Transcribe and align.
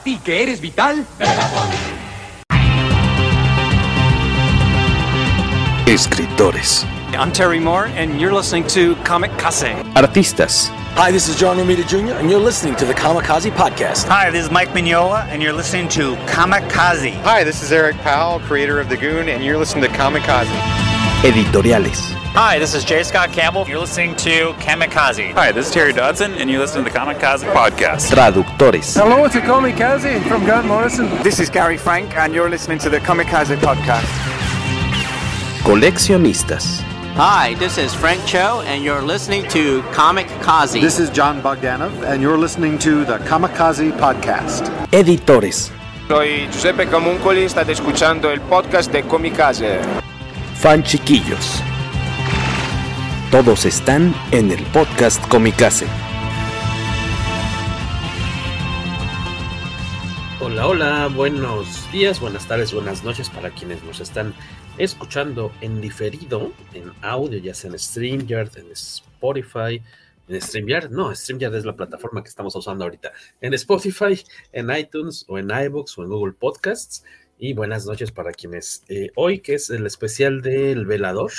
Para 0.00 0.04
ti 0.04 0.18
que 0.24 0.42
eres 0.42 0.60
vital. 0.60 1.04
Escritores. 5.86 6.84
I'm 7.18 7.32
Terry 7.32 7.60
Moore, 7.60 7.86
and 7.96 8.20
you're 8.20 8.32
listening 8.32 8.66
to 8.68 8.94
Comic 9.04 9.30
Case. 9.36 9.74
Artistas. 9.94 10.68
Hi, 10.94 11.10
this 11.10 11.28
is 11.28 11.36
John 11.36 11.56
Romita 11.56 11.86
Jr., 11.86 12.14
and 12.14 12.30
you're 12.30 12.40
listening 12.40 12.76
to 12.76 12.84
the 12.84 12.94
Kamikaze 12.94 13.50
Podcast. 13.50 14.06
Hi, 14.08 14.30
this 14.30 14.44
is 14.44 14.50
Mike 14.50 14.70
Mignola, 14.70 15.26
and 15.28 15.42
you're 15.42 15.52
listening 15.52 15.88
to 15.90 16.14
Kamikaze. 16.26 17.12
Hi, 17.22 17.44
this 17.44 17.62
is 17.62 17.70
Eric 17.72 17.96
Powell, 17.98 18.40
creator 18.40 18.80
of 18.80 18.88
The 18.88 18.96
Goon, 18.96 19.28
and 19.28 19.44
you're 19.44 19.58
listening 19.58 19.84
to 19.84 19.90
Kamikaze. 19.90 20.79
Editoriales. 21.22 22.00
Hi, 22.32 22.58
this 22.58 22.74
is 22.74 22.82
J. 22.82 23.02
Scott 23.02 23.30
Campbell. 23.30 23.68
You're 23.68 23.78
listening 23.80 24.16
to 24.16 24.54
Kamikaze. 24.54 25.32
Hi, 25.34 25.52
this 25.52 25.66
is 25.66 25.72
Terry 25.72 25.92
Dodson, 25.92 26.32
and 26.32 26.48
you're 26.48 26.60
listening 26.60 26.86
to 26.86 26.90
the 26.90 26.98
Kamikaze 26.98 27.44
Podcast. 27.52 28.10
Traductores. 28.10 28.98
Hello, 28.98 29.26
it's 29.26 29.34
Kamikaze 29.34 30.26
from 30.26 30.44
Grant 30.44 30.66
Morrison. 30.66 31.10
This 31.22 31.38
is 31.38 31.50
Gary 31.50 31.76
Frank, 31.76 32.16
and 32.16 32.32
you're 32.32 32.48
listening 32.48 32.78
to 32.78 32.88
the 32.88 33.00
Kamikaze 33.00 33.54
Podcast. 33.56 34.06
Coleccionistas. 35.62 36.80
Hi, 37.16 37.52
this 37.56 37.76
is 37.76 37.92
Frank 37.92 38.24
Cho, 38.24 38.62
and 38.64 38.82
you're 38.82 39.02
listening 39.02 39.46
to 39.50 39.82
Comic 39.92 40.26
Kazi. 40.40 40.80
This 40.80 40.98
is 40.98 41.10
John 41.10 41.42
Bogdanov, 41.42 42.02
and 42.02 42.22
you're 42.22 42.38
listening 42.38 42.78
to 42.78 43.04
the 43.04 43.18
Kamikaze 43.28 43.92
Podcast. 43.98 44.70
Editores. 44.90 45.70
Soy 46.08 46.46
Giuseppe 46.46 46.86
Camuncoli, 46.86 47.46
state 47.46 47.72
escuchando 47.72 48.30
el 48.30 48.40
podcast 48.40 48.90
de 48.90 49.02
Comicase. 49.02 50.00
Fan 50.60 50.82
chiquillos. 50.82 51.62
Todos 53.30 53.64
están 53.64 54.14
en 54.30 54.50
el 54.50 54.62
podcast 54.74 55.26
Comicase. 55.28 55.86
Hola, 60.38 60.66
hola, 60.66 61.08
buenos 61.08 61.90
días, 61.92 62.20
buenas 62.20 62.46
tardes, 62.46 62.74
buenas 62.74 63.02
noches 63.04 63.30
para 63.30 63.48
quienes 63.48 63.82
nos 63.84 64.00
están 64.00 64.34
escuchando 64.76 65.50
en 65.62 65.80
diferido, 65.80 66.52
en 66.74 66.92
audio, 67.00 67.38
ya 67.38 67.54
sea 67.54 67.70
en 67.70 67.78
StreamYard, 67.78 68.58
en 68.58 68.70
Spotify, 68.72 69.82
en 70.28 70.42
StreamYard, 70.42 70.90
no, 70.90 71.14
StreamYard 71.14 71.54
es 71.54 71.64
la 71.64 71.74
plataforma 71.74 72.22
que 72.22 72.28
estamos 72.28 72.54
usando 72.54 72.84
ahorita, 72.84 73.12
en 73.40 73.54
Spotify, 73.54 74.22
en 74.52 74.70
iTunes 74.76 75.24
o 75.26 75.38
en 75.38 75.48
iBooks 75.50 75.96
o 75.96 76.02
en 76.02 76.10
Google 76.10 76.34
Podcasts. 76.34 77.02
Y 77.42 77.54
buenas 77.54 77.86
noches 77.86 78.12
para 78.12 78.32
quienes 78.32 78.84
eh, 78.90 79.12
hoy, 79.14 79.38
que 79.38 79.54
es 79.54 79.70
el 79.70 79.86
especial 79.86 80.42
del 80.42 80.84
velador, 80.84 81.32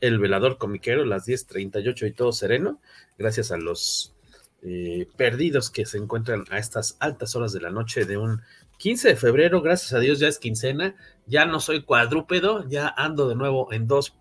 el 0.00 0.18
velador 0.18 0.56
comiquero, 0.56 1.04
las 1.04 1.26
10:38 1.26 2.06
y 2.06 2.12
todo 2.12 2.32
sereno, 2.32 2.80
gracias 3.18 3.52
a 3.52 3.58
los 3.58 4.14
eh, 4.62 5.06
perdidos 5.18 5.70
que 5.70 5.84
se 5.84 5.98
encuentran 5.98 6.46
a 6.48 6.56
estas 6.56 6.96
altas 7.00 7.36
horas 7.36 7.52
de 7.52 7.60
la 7.60 7.68
noche 7.68 8.06
de 8.06 8.16
un 8.16 8.40
15 8.78 9.08
de 9.08 9.16
febrero, 9.16 9.60
gracias 9.60 9.92
a 9.92 9.98
Dios 9.98 10.20
ya 10.20 10.28
es 10.28 10.38
quincena, 10.38 10.96
ya 11.26 11.44
no 11.44 11.60
soy 11.60 11.82
cuadrúpedo, 11.82 12.66
ya 12.66 12.88
ando 12.88 13.28
de 13.28 13.34
nuevo 13.34 13.70
en 13.74 13.86
dos 13.86 14.16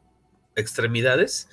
extremidades 0.58 1.48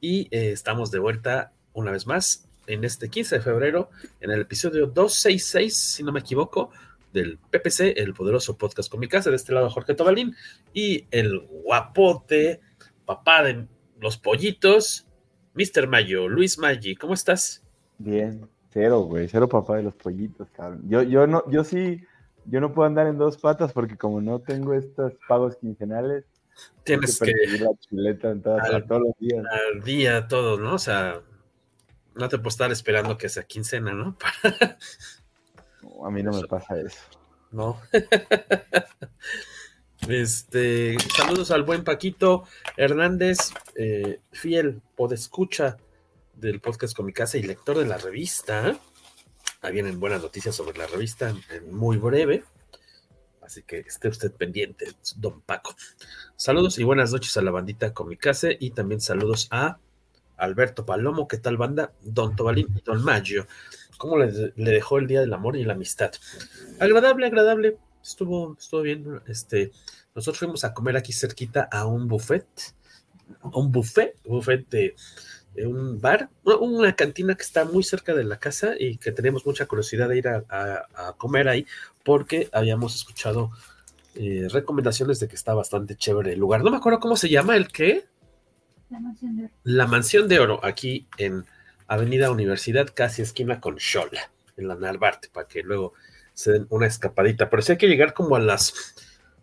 y 0.00 0.28
eh, 0.30 0.52
estamos 0.52 0.92
de 0.92 1.00
vuelta 1.00 1.52
una 1.72 1.90
vez 1.90 2.06
más 2.06 2.48
en 2.68 2.84
este 2.84 3.10
15 3.10 3.38
de 3.38 3.42
febrero, 3.42 3.90
en 4.20 4.30
el 4.30 4.42
episodio 4.42 4.86
266, 4.86 5.76
si 5.76 6.04
no 6.04 6.12
me 6.12 6.20
equivoco, 6.20 6.70
del 7.14 7.38
PPC, 7.38 7.96
el 7.96 8.12
poderoso 8.12 8.58
podcast 8.58 8.90
con 8.90 9.00
mi 9.00 9.08
casa, 9.08 9.30
de 9.30 9.36
este 9.36 9.52
lado 9.52 9.70
Jorge 9.70 9.94
Tobalín 9.94 10.36
y 10.74 11.06
el 11.10 11.40
guapote, 11.40 12.60
papá 13.06 13.44
de 13.44 13.66
los 14.00 14.18
pollitos, 14.18 15.06
Mr. 15.54 15.86
Mayo, 15.86 16.28
Luis 16.28 16.58
Maggi, 16.58 16.96
¿cómo 16.96 17.14
estás? 17.14 17.64
Bien, 17.96 18.46
cero, 18.70 19.02
güey, 19.02 19.28
cero 19.28 19.48
papá 19.48 19.76
de 19.76 19.84
los 19.84 19.94
pollitos, 19.94 20.50
cabrón. 20.50 20.82
Yo, 20.88 21.02
yo 21.02 21.26
no, 21.26 21.48
yo 21.48 21.62
sí, 21.62 22.02
yo 22.46 22.60
no 22.60 22.74
puedo 22.74 22.86
andar 22.86 23.06
en 23.06 23.16
dos 23.16 23.38
patas 23.38 23.72
porque 23.72 23.96
como 23.96 24.20
no 24.20 24.40
tengo 24.40 24.74
estos 24.74 25.12
pagos 25.28 25.56
quincenales, 25.56 26.24
tienes 26.82 27.18
que, 27.18 27.32
la 27.60 27.70
chuleta 27.88 28.30
en 28.30 28.42
todas, 28.42 28.68
al, 28.68 28.86
todos 28.86 29.02
los 29.02 29.18
días. 29.20 29.44
Al 29.72 29.82
día, 29.82 30.26
todo, 30.26 30.58
¿no? 30.58 30.74
O 30.74 30.78
sea, 30.78 31.22
no 32.16 32.28
te 32.28 32.38
puedo 32.38 32.48
estar 32.48 32.72
esperando 32.72 33.16
que 33.16 33.28
sea 33.28 33.44
quincena, 33.44 33.92
¿no? 33.92 34.16
no 34.44 34.76
a 36.04 36.10
mí 36.10 36.22
no 36.22 36.32
me 36.32 36.46
pasa 36.46 36.78
eso. 36.78 36.98
No. 37.50 37.80
este, 40.08 40.96
saludos 41.16 41.50
al 41.50 41.62
buen 41.62 41.82
Paquito 41.82 42.44
Hernández, 42.76 43.38
eh, 43.74 44.20
fiel 44.32 44.82
podescucha 44.96 45.78
del 46.34 46.60
podcast 46.60 46.94
con 46.94 47.06
mi 47.06 47.12
casa 47.12 47.38
y 47.38 47.42
lector 47.42 47.78
de 47.78 47.86
la 47.86 47.96
revista. 47.96 48.78
Ahí 49.62 49.72
vienen 49.72 49.98
buenas 49.98 50.20
noticias 50.20 50.54
sobre 50.54 50.76
la 50.76 50.86
revista 50.86 51.34
en 51.50 51.74
muy 51.74 51.96
breve. 51.96 52.44
Así 53.40 53.62
que 53.62 53.78
esté 53.78 54.08
usted 54.08 54.32
pendiente, 54.32 54.86
don 55.16 55.40
Paco. 55.40 55.74
Saludos 56.36 56.78
y 56.78 56.84
buenas 56.84 57.12
noches 57.12 57.36
a 57.36 57.42
la 57.42 57.50
bandita 57.50 57.94
Comicase 57.94 58.56
y 58.60 58.70
también 58.70 59.00
saludos 59.00 59.48
a 59.50 59.78
Alberto 60.36 60.84
Palomo, 60.84 61.28
¿qué 61.28 61.38
tal 61.38 61.56
banda? 61.56 61.92
Don 62.02 62.36
Tobalín 62.36 62.68
y 62.76 62.82
Don 62.82 63.02
Maggio. 63.04 63.46
¿Cómo 63.98 64.18
le, 64.18 64.52
le, 64.56 64.70
dejó 64.70 64.98
el 64.98 65.06
Día 65.06 65.20
del 65.20 65.32
Amor 65.32 65.56
y 65.56 65.64
la 65.64 65.74
Amistad? 65.74 66.12
Agradable, 66.78 67.26
agradable. 67.26 67.78
Estuvo, 68.02 68.56
estuvo 68.58 68.82
bien. 68.82 69.20
Este, 69.26 69.72
nosotros 70.14 70.38
fuimos 70.38 70.64
a 70.64 70.74
comer 70.74 70.96
aquí 70.96 71.12
cerquita 71.12 71.68
a 71.70 71.86
un 71.86 72.08
buffet. 72.08 72.46
Un 73.42 73.72
buffet, 73.72 74.16
buffet 74.24 74.68
de, 74.68 74.94
de 75.54 75.66
un 75.66 76.00
bar, 76.00 76.28
una 76.44 76.94
cantina 76.94 77.34
que 77.34 77.42
está 77.42 77.64
muy 77.64 77.82
cerca 77.82 78.14
de 78.14 78.24
la 78.24 78.38
casa 78.38 78.74
y 78.78 78.98
que 78.98 79.12
teníamos 79.12 79.46
mucha 79.46 79.66
curiosidad 79.66 80.08
de 80.08 80.18
ir 80.18 80.28
a, 80.28 80.44
a, 80.48 81.08
a 81.08 81.12
comer 81.14 81.48
ahí 81.48 81.66
porque 82.02 82.48
habíamos 82.52 82.94
escuchado 82.94 83.50
eh, 84.16 84.46
recomendaciones 84.50 85.18
de 85.18 85.26
que 85.26 85.34
está 85.34 85.54
bastante 85.54 85.96
chévere 85.96 86.34
el 86.34 86.38
lugar. 86.38 86.62
No 86.62 86.70
me 86.70 86.76
acuerdo 86.76 87.00
cómo 87.00 87.16
se 87.16 87.28
llama, 87.28 87.56
el 87.56 87.68
qué. 87.68 88.06
La 88.90 89.00
mansión 89.00 89.36
de 89.36 89.44
oro. 89.44 89.52
La 89.64 89.86
mansión 89.86 90.28
de 90.28 90.38
oro, 90.40 90.60
aquí 90.62 91.08
en 91.18 91.44
Avenida 91.86 92.30
Universidad, 92.30 92.88
casi 92.94 93.22
esquina 93.22 93.60
con 93.60 93.76
Shola, 93.76 94.30
en 94.56 94.68
la 94.68 94.74
Narvarte, 94.74 95.28
para 95.32 95.46
que 95.46 95.62
luego 95.62 95.92
se 96.32 96.52
den 96.52 96.66
una 96.70 96.86
escapadita. 96.86 97.50
Pero 97.50 97.62
sí 97.62 97.72
hay 97.72 97.78
que 97.78 97.88
llegar 97.88 98.14
como 98.14 98.36
a 98.36 98.40
las. 98.40 98.94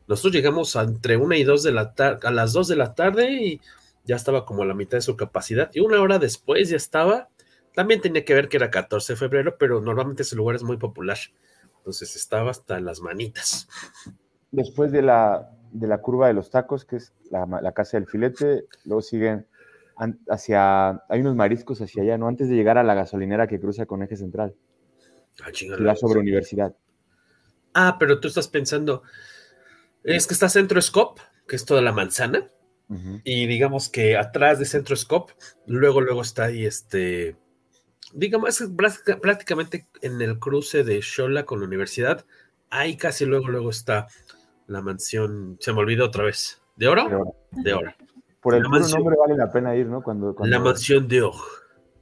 Nosotros 0.07 0.33
llegamos 0.33 0.75
a 0.75 0.83
entre 0.83 1.17
una 1.17 1.37
y 1.37 1.43
dos 1.43 1.63
de 1.63 1.71
la 1.71 1.93
tarde, 1.93 2.27
a 2.27 2.31
las 2.31 2.53
dos 2.53 2.67
de 2.67 2.75
la 2.75 2.95
tarde 2.95 3.31
y 3.31 3.61
ya 4.03 4.15
estaba 4.15 4.45
como 4.45 4.63
a 4.63 4.65
la 4.65 4.73
mitad 4.73 4.97
de 4.97 5.01
su 5.01 5.15
capacidad. 5.15 5.69
Y 5.73 5.79
una 5.79 6.01
hora 6.01 6.19
después 6.19 6.69
ya 6.69 6.77
estaba. 6.77 7.29
También 7.73 8.01
tenía 8.01 8.25
que 8.25 8.33
ver 8.33 8.49
que 8.49 8.57
era 8.57 8.69
14 8.69 9.13
de 9.13 9.17
febrero, 9.17 9.55
pero 9.57 9.79
normalmente 9.79 10.23
ese 10.23 10.35
lugar 10.35 10.55
es 10.55 10.63
muy 10.63 10.77
popular. 10.77 11.17
Entonces 11.77 12.15
estaba 12.15 12.51
hasta 12.51 12.79
las 12.81 12.99
manitas. 12.99 13.69
Después 14.51 14.91
de 14.91 15.01
la, 15.01 15.49
de 15.71 15.87
la 15.87 15.99
curva 15.99 16.27
de 16.27 16.33
los 16.33 16.49
tacos, 16.49 16.83
que 16.83 16.97
es 16.97 17.13
la, 17.29 17.45
la 17.61 17.71
casa 17.71 17.97
del 17.97 18.07
filete, 18.07 18.65
luego 18.83 19.01
siguen 19.01 19.47
hacia. 20.29 20.89
Hay 21.09 21.21
unos 21.21 21.35
mariscos 21.35 21.81
hacia 21.81 22.03
allá, 22.03 22.17
¿no? 22.17 22.27
Antes 22.27 22.49
de 22.49 22.55
llegar 22.55 22.77
a 22.77 22.83
la 22.83 22.93
gasolinera 22.93 23.47
que 23.47 23.59
cruza 23.59 23.85
con 23.85 24.03
eje 24.03 24.17
central. 24.17 24.55
Ah, 25.41 25.51
la 25.79 25.95
sobre 25.95 26.19
universidad. 26.19 26.75
Ah, 27.73 27.97
pero 27.99 28.19
tú 28.19 28.27
estás 28.27 28.47
pensando. 28.47 29.03
Es 30.03 30.27
que 30.27 30.33
está 30.33 30.49
Centro 30.49 30.81
Scope, 30.81 31.21
que 31.47 31.55
es 31.55 31.65
toda 31.65 31.81
la 31.81 31.91
manzana. 31.91 32.49
Uh 32.89 32.95
-huh. 32.95 33.21
Y 33.23 33.47
digamos 33.47 33.89
que 33.89 34.17
atrás 34.17 34.59
de 34.59 34.65
Centro 34.65 34.95
Scope, 34.95 35.33
luego, 35.67 36.01
luego 36.01 36.21
está 36.21 36.45
ahí 36.45 36.65
este. 36.65 37.35
Digamos, 38.13 38.59
es 38.59 38.69
prácticamente 39.21 39.87
en 40.01 40.21
el 40.21 40.37
cruce 40.37 40.83
de 40.83 40.99
Shola 41.01 41.45
con 41.45 41.59
la 41.59 41.67
universidad. 41.67 42.25
Ahí 42.69 42.97
casi 42.97 43.25
luego, 43.25 43.47
luego 43.47 43.69
está 43.69 44.07
la 44.67 44.81
mansión. 44.81 45.57
Se 45.59 45.71
me 45.71 45.79
olvidó 45.79 46.05
otra 46.05 46.23
vez. 46.23 46.61
¿De 46.75 46.87
oro? 46.87 47.07
De 47.07 47.15
oro. 47.15 47.35
De 47.51 47.73
oro. 47.73 47.93
Por 48.41 48.55
el 48.55 48.63
nombre 48.63 49.15
vale 49.17 49.37
la 49.37 49.51
pena 49.51 49.75
ir, 49.75 49.85
¿no? 49.85 50.01
Cuando, 50.01 50.33
cuando, 50.33 50.57
la 50.57 50.63
mansión 50.63 51.07
de 51.07 51.21
oro. 51.21 51.37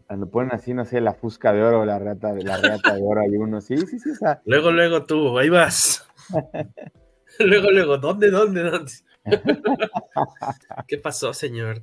Cuando 0.07 0.29
ponen 0.29 0.53
así, 0.53 0.73
no 0.73 0.85
sé, 0.85 1.01
la 1.01 1.13
fusca 1.13 1.51
de 1.51 1.61
oro, 1.61 1.85
la 1.85 1.99
rata, 1.99 2.33
la 2.33 2.57
rata 2.57 2.95
de 2.95 3.01
oro, 3.03 3.21
hay 3.21 3.35
uno. 3.35 3.61
Sí, 3.61 3.77
sí, 3.77 3.99
sí. 3.99 4.11
O 4.11 4.15
sea. 4.15 4.41
Luego, 4.45 4.71
luego 4.71 5.05
tú, 5.05 5.37
ahí 5.37 5.49
vas. 5.49 6.07
luego, 7.39 7.71
luego, 7.71 7.97
¿dónde, 7.97 8.31
dónde, 8.31 8.63
dónde? 8.63 8.91
¿Qué 10.87 10.97
pasó, 10.97 11.33
señor? 11.33 11.81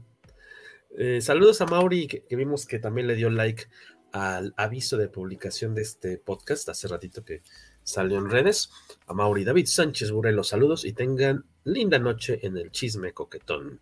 Eh, 0.96 1.20
saludos 1.20 1.60
a 1.60 1.66
Mauri, 1.66 2.06
que, 2.06 2.24
que, 2.24 2.36
vimos 2.36 2.66
que 2.66 2.78
también 2.78 3.06
le 3.06 3.14
dio 3.14 3.28
like 3.28 3.64
al 4.12 4.54
aviso 4.56 4.96
de 4.96 5.08
publicación 5.08 5.74
de 5.74 5.82
este 5.82 6.16
podcast 6.16 6.70
hace 6.70 6.88
ratito 6.88 7.24
que 7.24 7.42
salió 7.82 8.16
en 8.18 8.30
redes. 8.30 8.70
A 9.06 9.12
Mauri 9.12 9.44
David 9.44 9.66
Sánchez 9.66 10.10
Burelo, 10.10 10.42
saludos 10.42 10.86
y 10.86 10.94
tengan 10.94 11.44
linda 11.64 11.98
noche 11.98 12.40
en 12.42 12.56
el 12.56 12.70
chisme 12.70 13.12
coquetón. 13.12 13.80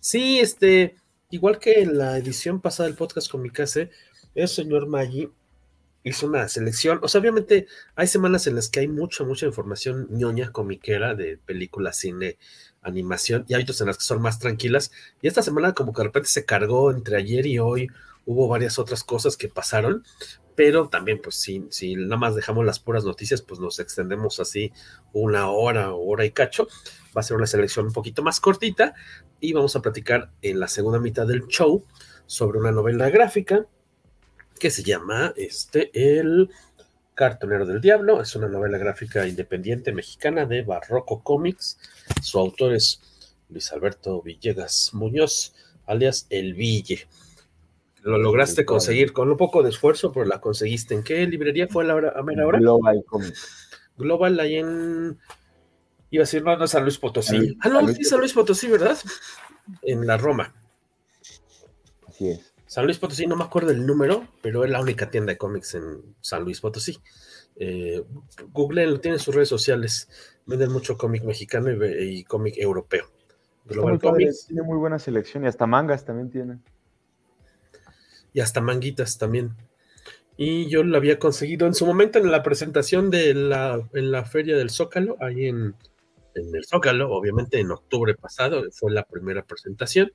Sí, 0.00 0.38
este, 0.38 0.96
igual 1.30 1.58
que 1.58 1.80
en 1.80 1.98
la 1.98 2.16
edición 2.18 2.60
pasada 2.60 2.88
del 2.88 2.96
podcast 2.96 3.30
con 3.30 3.42
mi 3.42 3.50
casa, 3.50 3.88
el 4.34 4.48
señor 4.48 4.86
Maggi 4.86 5.28
hizo 6.04 6.26
una 6.26 6.48
selección. 6.48 7.00
O 7.02 7.08
sea, 7.08 7.20
obviamente 7.20 7.66
hay 7.96 8.06
semanas 8.06 8.46
en 8.46 8.54
las 8.54 8.68
que 8.68 8.80
hay 8.80 8.88
mucha, 8.88 9.24
mucha 9.24 9.46
información 9.46 10.06
ñoña 10.10 10.52
comiquera 10.52 11.14
de 11.14 11.38
películas, 11.38 11.98
cine, 11.98 12.38
animación, 12.82 13.44
y 13.48 13.54
hay 13.54 13.66
en 13.68 13.86
las 13.86 13.98
que 13.98 14.04
son 14.04 14.22
más 14.22 14.38
tranquilas. 14.38 14.92
Y 15.20 15.26
esta 15.28 15.42
semana 15.42 15.72
como 15.74 15.92
que 15.92 16.02
de 16.02 16.08
repente 16.08 16.28
se 16.28 16.44
cargó 16.44 16.92
entre 16.92 17.16
ayer 17.16 17.46
y 17.46 17.58
hoy 17.58 17.88
hubo 18.26 18.48
varias 18.48 18.78
otras 18.78 19.02
cosas 19.04 19.36
que 19.36 19.48
pasaron, 19.48 20.04
pero 20.54 20.88
también 20.88 21.20
pues 21.22 21.36
si, 21.36 21.66
si 21.70 21.94
nada 21.94 22.16
más 22.16 22.34
dejamos 22.34 22.66
las 22.66 22.80
puras 22.80 23.04
noticias, 23.04 23.40
pues 23.40 23.60
nos 23.60 23.78
extendemos 23.78 24.40
así 24.40 24.72
una 25.12 25.48
hora 25.48 25.92
hora 25.94 26.24
y 26.24 26.32
cacho. 26.32 26.66
Va 27.16 27.20
a 27.20 27.22
ser 27.22 27.36
una 27.36 27.46
selección 27.46 27.86
un 27.86 27.92
poquito 27.92 28.22
más 28.22 28.40
cortita 28.40 28.94
y 29.40 29.52
vamos 29.52 29.76
a 29.76 29.82
platicar 29.82 30.32
en 30.42 30.60
la 30.60 30.68
segunda 30.68 30.98
mitad 30.98 31.26
del 31.26 31.46
show 31.46 31.84
sobre 32.26 32.58
una 32.58 32.72
novela 32.72 33.08
gráfica 33.10 33.66
que 34.58 34.70
se 34.70 34.82
llama 34.82 35.32
este 35.36 35.90
El 35.92 36.50
Cartonero 37.14 37.66
del 37.66 37.80
Diablo. 37.80 38.20
Es 38.20 38.34
una 38.34 38.48
novela 38.48 38.78
gráfica 38.78 39.26
independiente 39.26 39.92
mexicana 39.92 40.46
de 40.46 40.62
Barroco 40.62 41.22
Comics. 41.22 41.78
Su 42.22 42.38
autor 42.38 42.74
es 42.74 43.00
Luis 43.48 43.72
Alberto 43.72 44.20
Villegas 44.22 44.90
Muñoz, 44.92 45.54
alias 45.86 46.26
El 46.30 46.54
Ville. 46.54 47.06
Lo 48.06 48.18
lograste 48.18 48.64
conseguir 48.64 49.12
con 49.12 49.28
un 49.32 49.36
poco 49.36 49.64
de 49.64 49.70
esfuerzo, 49.70 50.12
pero 50.12 50.26
la 50.26 50.40
conseguiste. 50.40 50.94
¿En 50.94 51.02
qué 51.02 51.26
librería 51.26 51.66
fue 51.66 51.84
la 51.84 51.96
hora, 51.96 52.12
a 52.14 52.22
mera 52.22 52.46
hora? 52.46 52.60
Global 52.60 53.04
Comics. 53.04 53.68
Global, 53.96 54.38
ahí 54.38 54.58
en. 54.58 55.18
Iba 56.10 56.22
a 56.22 56.26
decir, 56.26 56.44
no, 56.44 56.56
no, 56.56 56.68
San 56.68 56.84
Luis 56.84 56.98
Potosí. 56.98 57.58
ah, 57.62 57.68
no, 57.68 57.88
sí, 57.88 58.04
San 58.04 58.20
Luis 58.20 58.32
Potosí, 58.32 58.68
¿verdad? 58.68 58.96
En 59.82 60.06
la 60.06 60.16
Roma. 60.18 60.54
Así 62.06 62.28
es. 62.28 62.54
San 62.66 62.84
Luis 62.84 62.98
Potosí, 62.98 63.26
no 63.26 63.34
me 63.34 63.42
acuerdo 63.42 63.72
el 63.72 63.84
número, 63.84 64.28
pero 64.40 64.64
es 64.64 64.70
la 64.70 64.80
única 64.80 65.10
tienda 65.10 65.32
de 65.32 65.38
cómics 65.38 65.74
en 65.74 66.14
San 66.20 66.44
Luis 66.44 66.60
Potosí. 66.60 67.00
Eh, 67.56 68.04
Google 68.52 68.86
lo 68.86 69.00
tiene 69.00 69.16
en 69.16 69.20
sus 69.20 69.34
redes 69.34 69.48
sociales. 69.48 70.08
Venden 70.46 70.70
mucho 70.70 70.96
cómic 70.96 71.24
mexicano 71.24 71.72
y, 71.72 72.18
y 72.20 72.22
cómic 72.22 72.54
europeo. 72.56 73.06
Global 73.64 73.98
Comics. 73.98 74.46
Tiene 74.46 74.62
muy 74.62 74.78
buena 74.78 75.00
selección 75.00 75.42
y 75.42 75.48
hasta 75.48 75.66
mangas 75.66 76.04
también 76.04 76.30
tiene 76.30 76.60
y 78.36 78.40
hasta 78.42 78.60
manguitas 78.60 79.16
también. 79.16 79.56
Y 80.36 80.68
yo 80.68 80.84
lo 80.84 80.98
había 80.98 81.18
conseguido 81.18 81.66
en 81.66 81.72
su 81.72 81.86
momento 81.86 82.18
en 82.18 82.30
la 82.30 82.42
presentación 82.42 83.08
de 83.10 83.32
la, 83.32 83.88
en 83.94 84.10
la 84.12 84.26
feria 84.26 84.58
del 84.58 84.68
Zócalo, 84.68 85.16
ahí 85.20 85.46
en, 85.46 85.74
en 86.34 86.54
el 86.54 86.66
Zócalo, 86.66 87.10
obviamente 87.10 87.58
en 87.58 87.70
octubre 87.70 88.14
pasado, 88.14 88.62
fue 88.72 88.92
la 88.92 89.04
primera 89.04 89.42
presentación 89.42 90.12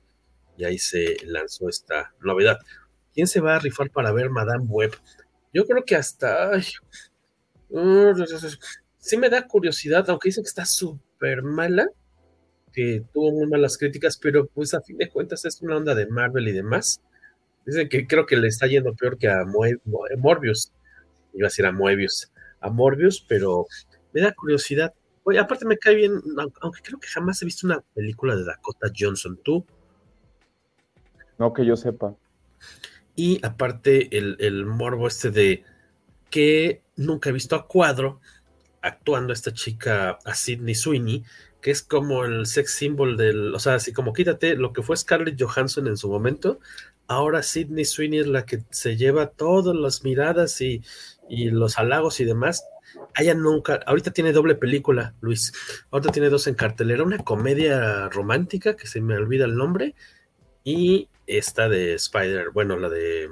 y 0.56 0.62
ahí 0.62 0.78
se 0.78 1.16
lanzó 1.26 1.68
esta 1.68 2.14
novedad. 2.20 2.58
¿Quién 3.12 3.26
se 3.26 3.40
va 3.40 3.56
a 3.56 3.58
rifar 3.58 3.90
para 3.90 4.12
ver 4.12 4.30
Madame 4.30 4.66
Web? 4.68 4.92
Yo 5.52 5.66
creo 5.66 5.84
que 5.84 5.96
hasta... 5.96 6.52
sí 8.98 9.16
me 9.16 9.30
da 9.30 9.48
curiosidad, 9.48 10.08
aunque 10.08 10.28
dicen 10.28 10.44
que 10.44 10.48
está 10.48 10.64
súper 10.64 11.42
mala, 11.42 11.88
que 12.72 13.02
tuvo 13.12 13.32
muy 13.32 13.48
malas 13.48 13.76
críticas, 13.76 14.16
pero 14.16 14.46
pues 14.46 14.74
a 14.74 14.80
fin 14.80 14.96
de 14.96 15.08
cuentas 15.08 15.44
es 15.44 15.60
una 15.60 15.76
onda 15.76 15.96
de 15.96 16.06
Marvel 16.06 16.46
y 16.46 16.52
demás. 16.52 17.02
Dicen 17.64 17.88
que 17.88 18.06
creo 18.06 18.26
que 18.26 18.36
le 18.36 18.48
está 18.48 18.66
yendo 18.66 18.94
peor 18.94 19.18
que 19.18 19.28
a 19.28 19.44
Morbius. 20.16 20.72
Iba 21.32 21.46
a 21.46 21.50
decir 21.50 21.66
a 21.66 21.72
Moebius. 21.72 22.30
A 22.60 22.70
Morbius, 22.70 23.24
pero 23.26 23.66
me 24.12 24.20
da 24.20 24.32
curiosidad. 24.32 24.92
Oye, 25.24 25.38
aparte 25.38 25.64
me 25.64 25.78
cae 25.78 25.94
bien, 25.94 26.20
aunque 26.60 26.82
creo 26.82 26.98
que 26.98 27.08
jamás 27.08 27.40
he 27.42 27.44
visto 27.44 27.66
una 27.66 27.80
película 27.94 28.34
de 28.34 28.44
Dakota 28.44 28.88
Johnson. 28.96 29.38
¿Tú? 29.42 29.64
No 31.38 31.52
que 31.52 31.64
yo 31.64 31.76
sepa. 31.76 32.14
Y 33.14 33.44
aparte 33.44 34.16
el, 34.16 34.36
el 34.40 34.66
morbo 34.66 35.06
este 35.06 35.30
de 35.30 35.64
que 36.30 36.82
nunca 36.96 37.30
he 37.30 37.32
visto 37.32 37.54
a 37.54 37.66
cuadro 37.66 38.20
actuando 38.80 39.32
esta 39.32 39.52
chica, 39.52 40.18
a 40.24 40.34
Sidney 40.34 40.74
Sweeney, 40.74 41.24
que 41.60 41.70
es 41.70 41.82
como 41.82 42.24
el 42.24 42.46
sex 42.46 42.74
symbol 42.74 43.16
del, 43.16 43.54
o 43.54 43.58
sea, 43.58 43.74
así 43.74 43.92
como 43.92 44.12
quítate 44.12 44.56
lo 44.56 44.72
que 44.72 44.82
fue 44.82 44.96
Scarlett 44.96 45.40
Johansson 45.40 45.86
en 45.86 45.96
su 45.96 46.10
momento, 46.10 46.58
ahora 47.08 47.42
Sidney 47.42 47.84
Sweeney 47.84 48.20
es 48.20 48.26
la 48.26 48.44
que 48.44 48.62
se 48.70 48.96
lleva 48.96 49.28
todas 49.28 49.74
las 49.76 50.04
miradas 50.04 50.60
y, 50.60 50.82
los 51.28 51.78
halagos 51.78 52.20
y 52.20 52.24
demás. 52.24 52.64
Ella 53.18 53.34
nunca, 53.34 53.80
ahorita 53.86 54.10
tiene 54.10 54.32
doble 54.32 54.54
película, 54.54 55.14
Luis. 55.20 55.52
Ahorita 55.90 56.12
tiene 56.12 56.28
dos 56.28 56.46
en 56.46 56.54
cartelera, 56.54 57.02
una 57.02 57.18
comedia 57.18 58.08
romántica 58.08 58.76
que 58.76 58.86
se 58.86 59.00
me 59.00 59.16
olvida 59.16 59.46
el 59.46 59.56
nombre 59.56 59.94
y 60.64 61.08
esta 61.26 61.68
de 61.68 61.94
Spider, 61.94 62.50
bueno, 62.50 62.76
la 62.76 62.88
de 62.88 63.30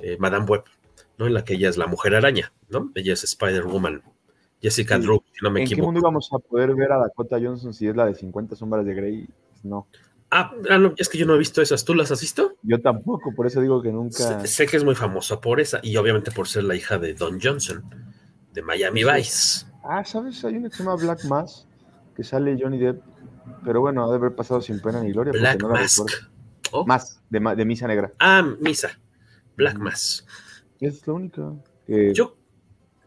eh, 0.00 0.16
Madame 0.18 0.46
Web, 0.46 0.64
¿no? 1.18 1.26
En 1.26 1.34
la 1.34 1.44
que 1.44 1.54
ella 1.54 1.68
es 1.68 1.76
la 1.76 1.86
mujer 1.86 2.14
araña, 2.14 2.52
¿no? 2.68 2.90
Ella 2.94 3.12
es 3.12 3.24
Spider-Woman. 3.24 4.02
Jessica 4.62 4.98
Drew, 4.98 5.22
si 5.32 5.44
no 5.44 5.50
me 5.50 5.60
¿En 5.60 5.66
equivoco. 5.66 5.82
qué 5.82 5.86
mundo 5.86 6.00
íbamos 6.00 6.30
a 6.32 6.38
poder 6.38 6.74
ver 6.74 6.92
a 6.92 6.98
Dakota 6.98 7.38
Johnson 7.40 7.74
si 7.74 7.86
es 7.86 7.94
la 7.94 8.06
de 8.06 8.14
50 8.14 8.56
sombras 8.56 8.84
de 8.86 8.94
Grey? 8.94 9.26
Pues 9.50 9.64
no. 9.64 9.86
Ah, 10.38 10.52
ah, 10.68 10.76
no, 10.76 10.92
es 10.98 11.08
que 11.08 11.16
yo 11.16 11.24
no 11.24 11.34
he 11.34 11.38
visto 11.38 11.62
esas. 11.62 11.82
¿Tú 11.82 11.94
las 11.94 12.10
has 12.10 12.20
visto? 12.20 12.56
Yo 12.62 12.78
tampoco, 12.82 13.34
por 13.34 13.46
eso 13.46 13.62
digo 13.62 13.80
que 13.80 13.90
nunca. 13.90 14.46
Sé, 14.46 14.66
que 14.66 14.76
es 14.76 14.84
muy 14.84 14.94
famosa 14.94 15.40
por 15.40 15.60
esa 15.60 15.80
y 15.82 15.96
obviamente 15.96 16.30
por 16.30 16.46
ser 16.46 16.64
la 16.64 16.74
hija 16.74 16.98
de 16.98 17.14
Don 17.14 17.40
Johnson, 17.40 17.82
de 18.52 18.60
Miami 18.60 19.02
Vice. 19.02 19.64
Ah, 19.82 20.04
¿sabes? 20.04 20.44
Hay 20.44 20.56
una 20.56 20.68
que 20.68 20.76
se 20.76 20.82
llama 20.82 20.96
Black 20.96 21.24
Mask, 21.24 21.66
que 22.14 22.22
sale 22.22 22.54
Johnny 22.60 22.76
Depp, 22.76 23.02
pero 23.64 23.80
bueno, 23.80 24.04
ha 24.04 24.10
de 24.10 24.16
haber 24.16 24.34
pasado 24.34 24.60
sin 24.60 24.78
pena 24.82 25.00
ni 25.02 25.10
gloria. 25.10 25.32
Black 25.32 25.62
Mask. 25.62 26.06
Oh. 26.70 26.84
Más, 26.84 27.22
de, 27.30 27.40
de, 27.56 27.64
Misa 27.64 27.86
Negra. 27.86 28.12
Ah, 28.18 28.46
Misa. 28.60 28.90
Black 29.56 29.78
Mask. 29.78 30.26
Es 30.80 31.06
la 31.06 31.14
única. 31.14 31.54
Yo. 31.86 32.36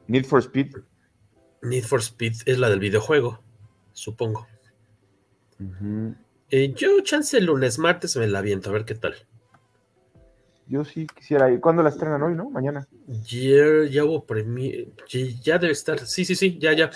Need 0.08 0.26
for 0.26 0.42
Speed. 0.42 0.78
Need 1.62 1.84
for 1.84 2.02
Speed 2.02 2.38
es 2.48 2.58
la 2.58 2.72
del 2.72 2.80
videojuego, 2.80 3.40
supongo. 3.94 4.48
Eh, 6.52 6.74
yo, 6.76 7.02
chance 7.02 7.38
el 7.38 7.46
lunes, 7.46 7.78
martes 7.78 8.16
me 8.18 8.28
la 8.28 8.40
aviento, 8.40 8.70
a 8.70 8.74
ver 8.74 8.86
qué 8.86 8.96
tal. 8.96 9.16
Yo 10.68 10.86
sí 10.86 11.08
quisiera 11.08 11.52
ir. 11.52 11.60
¿Cuándo 11.60 11.82
la 11.82 11.90
estrenan 11.90 12.22
hoy, 12.22 12.36
no? 12.36 12.50
Mañana. 12.50 12.88
Ya, 13.08 13.86
ya 13.90 14.06
hubo 14.06 14.26
premier. 14.26 14.88
Ya, 15.08 15.58
debe 15.58 15.74
estar. 15.74 16.00
Sí, 16.06 16.26
sí, 16.26 16.36
sí, 16.36 16.60
ya, 16.60 16.74
ya. 16.74 16.92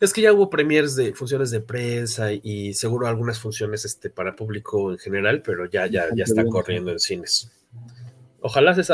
Es 0.00 0.12
que 0.12 0.20
ya 0.20 0.32
hubo 0.32 0.50
premiers 0.50 0.94
de 0.94 1.14
funciones 1.14 1.50
de 1.50 1.60
prensa 1.60 2.32
y 2.32 2.74
seguro 2.74 3.06
algunas 3.06 3.38
funciones 3.38 3.86
este, 3.86 4.10
para 4.10 4.36
público 4.36 4.92
en 4.92 4.98
general, 4.98 5.40
pero 5.40 5.64
ya, 5.70 5.86
ya, 5.86 6.08
ya 6.14 6.24
está 6.24 6.44
corriendo 6.44 6.90
en 6.90 6.98
cines. 6.98 7.50
Ojalá 8.40 8.74
se, 8.74 8.92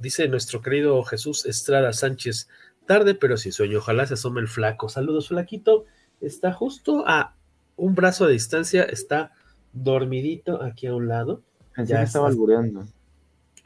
dice 0.00 0.28
nuestro 0.28 0.62
querido 0.62 1.02
Jesús 1.04 1.44
Estrada 1.44 1.92
Sánchez, 1.92 2.48
tarde 2.86 3.14
pero 3.14 3.36
sin 3.36 3.52
sueño, 3.52 3.78
ojalá 3.78 4.06
se 4.06 4.14
asome 4.14 4.40
el 4.40 4.48
flaco. 4.48 4.88
Saludos, 4.88 5.28
flaquito. 5.28 5.84
Está 6.22 6.54
justo 6.54 7.04
a 7.06 7.36
un 7.78 7.94
brazo 7.94 8.26
de 8.26 8.34
distancia, 8.34 8.82
está 8.82 9.32
dormidito 9.72 10.62
aquí 10.62 10.86
a 10.86 10.94
un 10.94 11.08
lado. 11.08 11.42
ya 11.76 12.02
estaba 12.02 12.28
albureando. 12.28 12.86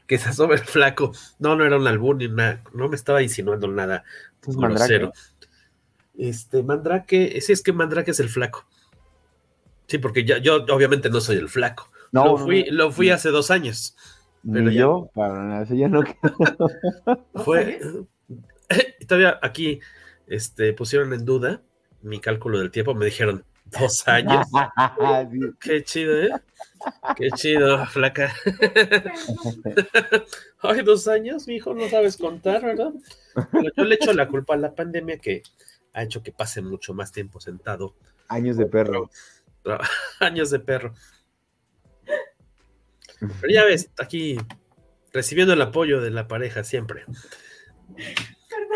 Que 0.07 0.17
se 0.17 0.29
asome 0.29 0.55
el 0.55 0.61
flaco. 0.61 1.13
No, 1.39 1.55
no 1.55 1.65
era 1.65 1.77
un 1.77 1.87
albur 1.87 2.15
ni 2.15 2.27
nada, 2.27 2.61
no 2.73 2.87
me 2.87 2.95
estaba 2.95 3.21
insinuando 3.21 3.67
nada 3.67 4.03
grosero. 4.45 5.11
Este, 6.17 6.61
Mandrake, 6.61 7.41
sí, 7.41 7.53
es 7.53 7.63
que 7.63 7.73
Mandrake 7.73 8.11
es 8.11 8.19
el 8.19 8.29
flaco. 8.29 8.65
Sí, 9.87 9.97
porque 9.97 10.23
ya, 10.23 10.37
yo 10.37 10.65
obviamente 10.69 11.09
no 11.09 11.19
soy 11.21 11.37
el 11.37 11.49
flaco. 11.49 11.89
No, 12.11 12.25
lo 12.25 12.37
fui, 12.37 12.65
lo 12.69 12.91
fui 12.91 13.09
hace 13.09 13.29
dos 13.29 13.49
años. 13.49 13.95
Pero 14.49 14.69
yo, 14.69 15.09
para 15.13 15.43
nada, 15.43 15.65
ya 15.73 15.87
no 15.87 16.03
Fue. 17.43 17.79
todavía 19.07 19.39
aquí 19.41 19.79
este, 20.27 20.73
pusieron 20.73 21.13
en 21.13 21.25
duda 21.25 21.61
mi 22.01 22.19
cálculo 22.19 22.59
del 22.59 22.71
tiempo. 22.71 22.93
Me 22.93 23.05
dijeron, 23.05 23.45
Dos 23.79 24.07
años. 24.07 24.47
Qué 25.59 25.83
chido, 25.83 26.21
¿eh? 26.21 26.29
Qué 27.15 27.29
chido, 27.31 27.85
flaca. 27.87 28.33
Ay, 30.61 30.81
dos 30.81 31.07
años, 31.07 31.47
mi 31.47 31.55
hijo, 31.55 31.73
no 31.73 31.87
sabes 31.89 32.17
contar, 32.17 32.63
¿verdad? 32.63 32.91
yo 33.75 33.83
le 33.83 33.95
echo 33.95 34.13
la 34.13 34.27
culpa 34.27 34.53
a 34.53 34.57
la 34.57 34.75
pandemia 34.75 35.17
que 35.17 35.43
ha 35.93 36.03
hecho 36.03 36.23
que 36.23 36.31
pase 36.31 36.61
mucho 36.61 36.93
más 36.93 37.11
tiempo 37.11 37.39
sentado. 37.39 37.95
Años 38.27 38.57
de 38.57 38.65
perro. 38.65 39.09
Años 40.19 40.49
de 40.49 40.59
perro. 40.59 40.93
Pero 43.19 43.53
ya 43.53 43.63
ves, 43.63 43.89
aquí 43.97 44.37
recibiendo 45.13 45.53
el 45.53 45.61
apoyo 45.61 46.01
de 46.01 46.11
la 46.11 46.27
pareja 46.27 46.63
siempre. 46.63 47.05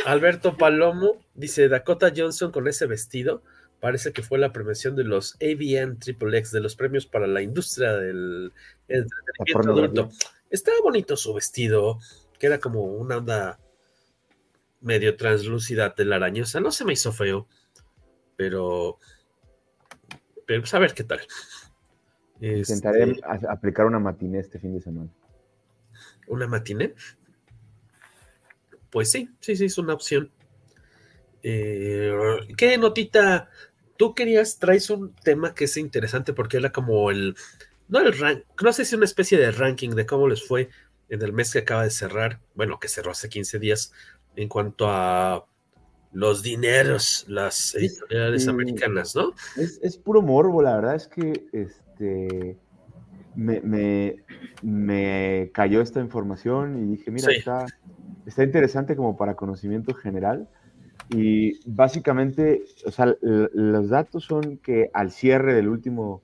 Alberto 0.05 0.55
Palomo 0.55 1.17
dice 1.33 1.67
Dakota 1.67 2.13
Johnson 2.15 2.51
con 2.51 2.67
ese 2.67 2.85
vestido 2.85 3.43
parece 3.79 4.11
que 4.11 4.23
fue 4.23 4.39
la 4.39 4.51
premiación 4.51 4.95
de 4.95 5.03
los 5.03 5.35
AVN 5.35 5.99
Triple 5.99 6.37
X, 6.39 6.51
de 6.51 6.61
los 6.61 6.75
premios 6.75 7.05
para 7.05 7.27
la 7.27 7.41
industria 7.41 7.93
del 7.93 8.51
entretenimiento 8.87 9.71
adulto. 9.71 10.09
Estaba 10.49 10.77
bonito 10.81 11.15
su 11.17 11.33
vestido, 11.33 11.99
que 12.39 12.47
era 12.47 12.59
como 12.59 12.83
una 12.83 13.17
onda 13.17 13.59
medio 14.81 15.15
translúcida 15.15 15.93
arañosa. 15.97 16.59
No 16.59 16.71
se 16.71 16.85
me 16.85 16.93
hizo 16.93 17.11
feo, 17.11 17.47
pero, 18.35 18.99
pero 20.45 20.61
pues 20.61 20.73
a 20.73 20.79
ver 20.79 20.93
qué 20.93 21.03
tal. 21.03 21.19
Intentaré 22.39 23.11
este 23.11 23.47
aplicar 23.49 23.85
una 23.85 23.99
matiné 23.99 24.39
este 24.39 24.59
fin 24.59 24.73
de 24.73 24.81
semana. 24.81 25.09
¿Una 26.27 26.47
matiné? 26.47 26.93
Pues 28.89 29.11
sí, 29.11 29.29
sí, 29.39 29.55
sí, 29.55 29.65
es 29.65 29.77
una 29.77 29.93
opción. 29.93 30.31
Eh, 31.49 32.11
¿Qué 32.57 32.77
notita? 32.77 33.49
Tú 33.97 34.13
querías, 34.13 34.59
traes 34.59 34.89
un 34.89 35.15
tema 35.15 35.55
que 35.55 35.63
es 35.63 35.77
interesante 35.77 36.33
porque 36.33 36.57
era 36.57 36.73
como 36.73 37.09
el 37.09 37.35
no 37.87 37.99
el 38.01 38.17
rank, 38.19 38.43
no 38.61 38.73
sé 38.73 38.83
si 38.83 38.95
una 38.95 39.05
especie 39.05 39.37
de 39.37 39.51
ranking 39.51 39.91
de 39.91 40.05
cómo 40.05 40.27
les 40.27 40.45
fue 40.45 40.69
en 41.07 41.21
el 41.21 41.31
mes 41.31 41.53
que 41.53 41.59
acaba 41.59 41.83
de 41.85 41.89
cerrar, 41.89 42.41
bueno, 42.53 42.79
que 42.81 42.89
cerró 42.89 43.11
hace 43.11 43.29
15 43.29 43.59
días, 43.59 43.93
en 44.35 44.49
cuanto 44.49 44.87
a 44.89 45.45
los 46.11 46.43
dineros, 46.43 47.23
las 47.29 47.73
editoriales 47.75 48.43
Sí. 48.43 48.49
americanas, 48.49 49.15
¿no? 49.15 49.33
Es, 49.55 49.79
es 49.81 49.97
puro 49.97 50.21
morbo, 50.21 50.61
la 50.61 50.75
verdad 50.75 50.95
es 50.95 51.07
que 51.07 51.45
este 51.53 52.57
me, 53.35 53.61
me- 53.61 54.17
me 54.63 55.49
cayó 55.53 55.79
esta 55.79 56.01
información 56.01 56.83
y 56.83 56.97
dije, 56.97 57.09
mira, 57.09 57.29
Sí. 57.29 57.37
está, 57.37 57.65
está 58.25 58.43
interesante 58.43 58.97
como 58.97 59.15
para 59.15 59.35
conocimiento 59.37 59.93
general. 59.93 60.49
Y 61.09 61.59
básicamente, 61.69 62.63
o 62.85 62.91
sea, 62.91 63.15
los 63.21 63.89
datos 63.89 64.25
son 64.25 64.57
que 64.57 64.89
al 64.93 65.11
cierre 65.11 65.53
del 65.53 65.69
último 65.69 66.21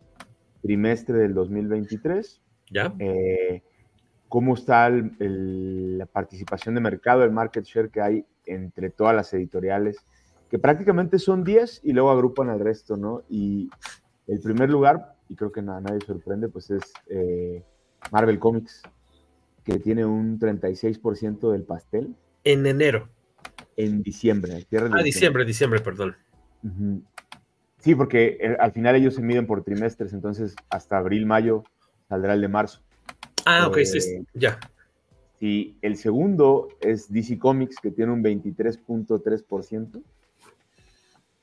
trimestre 0.62 1.18
del 1.18 1.34
2023, 1.34 2.42
¿Ya? 2.70 2.94
eh, 3.00 3.62
cómo 4.28 4.56
está 4.56 4.88
el- 4.88 5.12
el- 5.20 5.98
la 6.00 6.06
participación 6.06 6.76
de 6.76 6.82
mercado, 6.82 7.24
el 7.24 7.32
market 7.32 7.64
share 7.66 7.90
que 7.90 8.02
hay 8.02 8.26
entre 8.46 8.90
todas 8.90 9.16
las 9.16 9.34
editoriales, 9.34 9.98
que 10.50 10.60
prácticamente 10.60 11.18
son 11.20 11.44
10 11.44 11.80
y 11.84 11.94
luego 11.94 12.12
agrupan 12.12 12.50
al 12.50 12.60
resto, 12.60 12.98
¿no? 12.98 13.24
Y 13.30 13.70
el 14.28 14.40
primer 14.42 14.70
lugar, 14.70 15.16
y 15.30 15.36
creo 15.36 15.52
que 15.52 15.62
a 15.62 15.64
nadie 15.64 16.00
sorprende, 16.06 16.50
pues 16.50 16.70
es 16.72 16.82
eh, 17.08 17.64
Marvel 18.12 18.40
Comics, 18.40 18.82
que 19.64 19.80
tiene 19.80 20.06
un 20.06 20.40
36% 20.40 21.52
del 21.52 21.64
pastel 21.64 22.16
En 22.44 22.66
enero. 22.66 23.08
En 23.78 24.02
diciembre. 24.04 24.54
al 24.56 24.64
cierre 24.64 24.90
de 24.90 24.96
Ah, 25.00 25.04
diciembre, 25.04 25.46
diciembre, 25.46 25.80
perdón. 25.80 26.16
Sí, 27.80 27.96
porque 27.96 28.38
eh, 28.40 28.56
al 28.60 28.72
final 28.72 28.96
ellos 28.96 29.16
se 29.16 29.22
miden 29.22 29.46
por 29.46 29.64
trimestres, 29.64 30.14
entonces 30.14 30.56
hasta 30.70 30.98
abril, 30.98 31.26
mayo 31.26 31.64
saldrá 32.08 32.34
el 32.34 32.42
de 32.42 32.48
marzo. 32.48 32.80
Ah, 33.46 33.68
ok, 33.68 33.78
Eh, 33.78 33.86
sí, 33.86 34.00
sí, 34.02 34.26
ya. 34.34 34.58
Sí, 35.40 35.76
el 35.82 35.98
segundo 35.98 36.70
es 36.80 37.12
DC 37.12 37.38
Comics, 37.38 37.76
que 37.82 37.92
tiene 37.92 38.14
un 38.14 38.24
23.3%. 38.24 40.02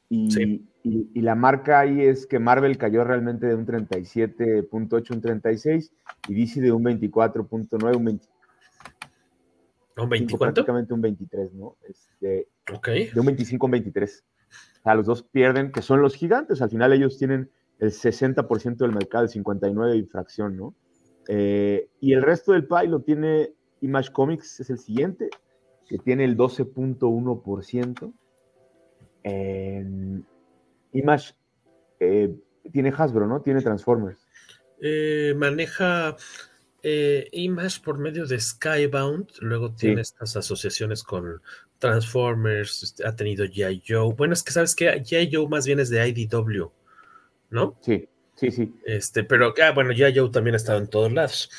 Y, 0.09 0.31
Sí. 0.31 0.67
y, 0.83 1.09
y 1.15 1.21
la 1.21 1.35
marca 1.35 1.81
ahí 1.81 2.01
es 2.01 2.27
que 2.27 2.39
Marvel 2.39 2.79
cayó 2.79 3.05
realmente 3.05 3.47
de 3.47 3.55
un 3.55 3.67
37.8, 3.67 5.11
un 5.15 5.21
36, 5.21 5.93
y 6.29 6.35
DC 6.35 6.61
de 6.63 6.73
un 6.73 6.83
24.9, 6.85 7.97
un 7.97 8.05
20, 8.07 8.27
¿Un 9.97 10.09
20 10.09 10.37
cuánto? 10.37 10.55
prácticamente 10.55 10.95
un 10.95 11.01
23, 11.01 11.53
¿no? 11.55 11.77
Este, 11.89 12.49
de 12.67 13.21
un 13.21 13.27
25 13.27 13.65
a 13.65 13.67
un 13.67 13.71
23. 13.73 14.25
O 14.81 14.83
sea, 14.83 14.95
los 14.95 15.07
dos 15.07 15.23
pierden, 15.23 15.73
que 15.73 15.83
son 15.83 16.01
los 16.01 16.15
gigantes. 16.15 16.63
Al 16.63 16.71
final 16.71 16.93
ellos 16.93 17.19
tienen 17.19 17.51
el 17.79 17.91
60% 17.91 18.77
del 18.77 18.93
mercado, 18.93 19.25
el 19.25 19.31
59% 19.31 19.91
de 19.91 20.07
fracción, 20.07 20.57
¿no? 20.57 20.75
Eh, 21.29 21.89
y 22.01 22.13
el 22.13 22.23
resto 22.23 22.53
del 22.53 22.67
pie 22.67 22.89
lo 22.89 23.03
tiene 23.03 23.53
Image 23.81 24.13
Comics, 24.13 24.61
es 24.61 24.71
el 24.71 24.79
siguiente, 24.79 25.31
que 25.87 25.99
tiene 25.99 26.25
el 26.25 26.37
12.1%. 26.37 28.13
En 29.23 30.25
Image 30.93 31.35
eh, 32.01 32.35
tiene 32.73 32.93
Hasbro, 32.97 33.27
¿no? 33.27 33.43
Tiene 33.43 33.61
Transformers. 33.61 34.27
Eh, 34.83 35.35
maneja 35.37 36.17
eh, 36.83 37.29
Image 37.33 37.81
por 37.85 37.99
medio 37.99 38.27
de 38.27 38.39
Skybound, 38.41 39.29
luego 39.41 39.73
tiene 39.75 40.01
estas 40.03 40.37
asociaciones 40.37 41.03
con 41.03 41.41
Transformers, 41.79 42.83
este, 42.83 43.07
ha 43.07 43.15
tenido 43.17 43.45
G.I. 43.45 43.83
Joe. 43.87 44.15
Bueno, 44.15 44.35
es 44.35 44.43
que 44.43 44.53
sabes 44.53 44.75
que 44.75 44.87
G.I. 45.03 45.31
Joe 45.33 45.49
más 45.49 45.67
bien 45.67 45.81
es 45.81 45.91
de 45.91 46.07
IDW, 46.09 46.71
¿no? 47.51 47.79
Sí, 47.81 48.09
sí, 48.37 48.51
sí. 48.51 48.75
Este, 48.85 49.25
pero, 49.25 49.55
ah, 49.63 49.73
bueno, 49.73 49.93
G.I. 49.93 50.19
Joe 50.19 50.31
también 50.31 50.55
ha 50.55 50.59
estado 50.59 50.79
en 50.79 50.89
todos 50.89 51.13
lados. 51.13 51.51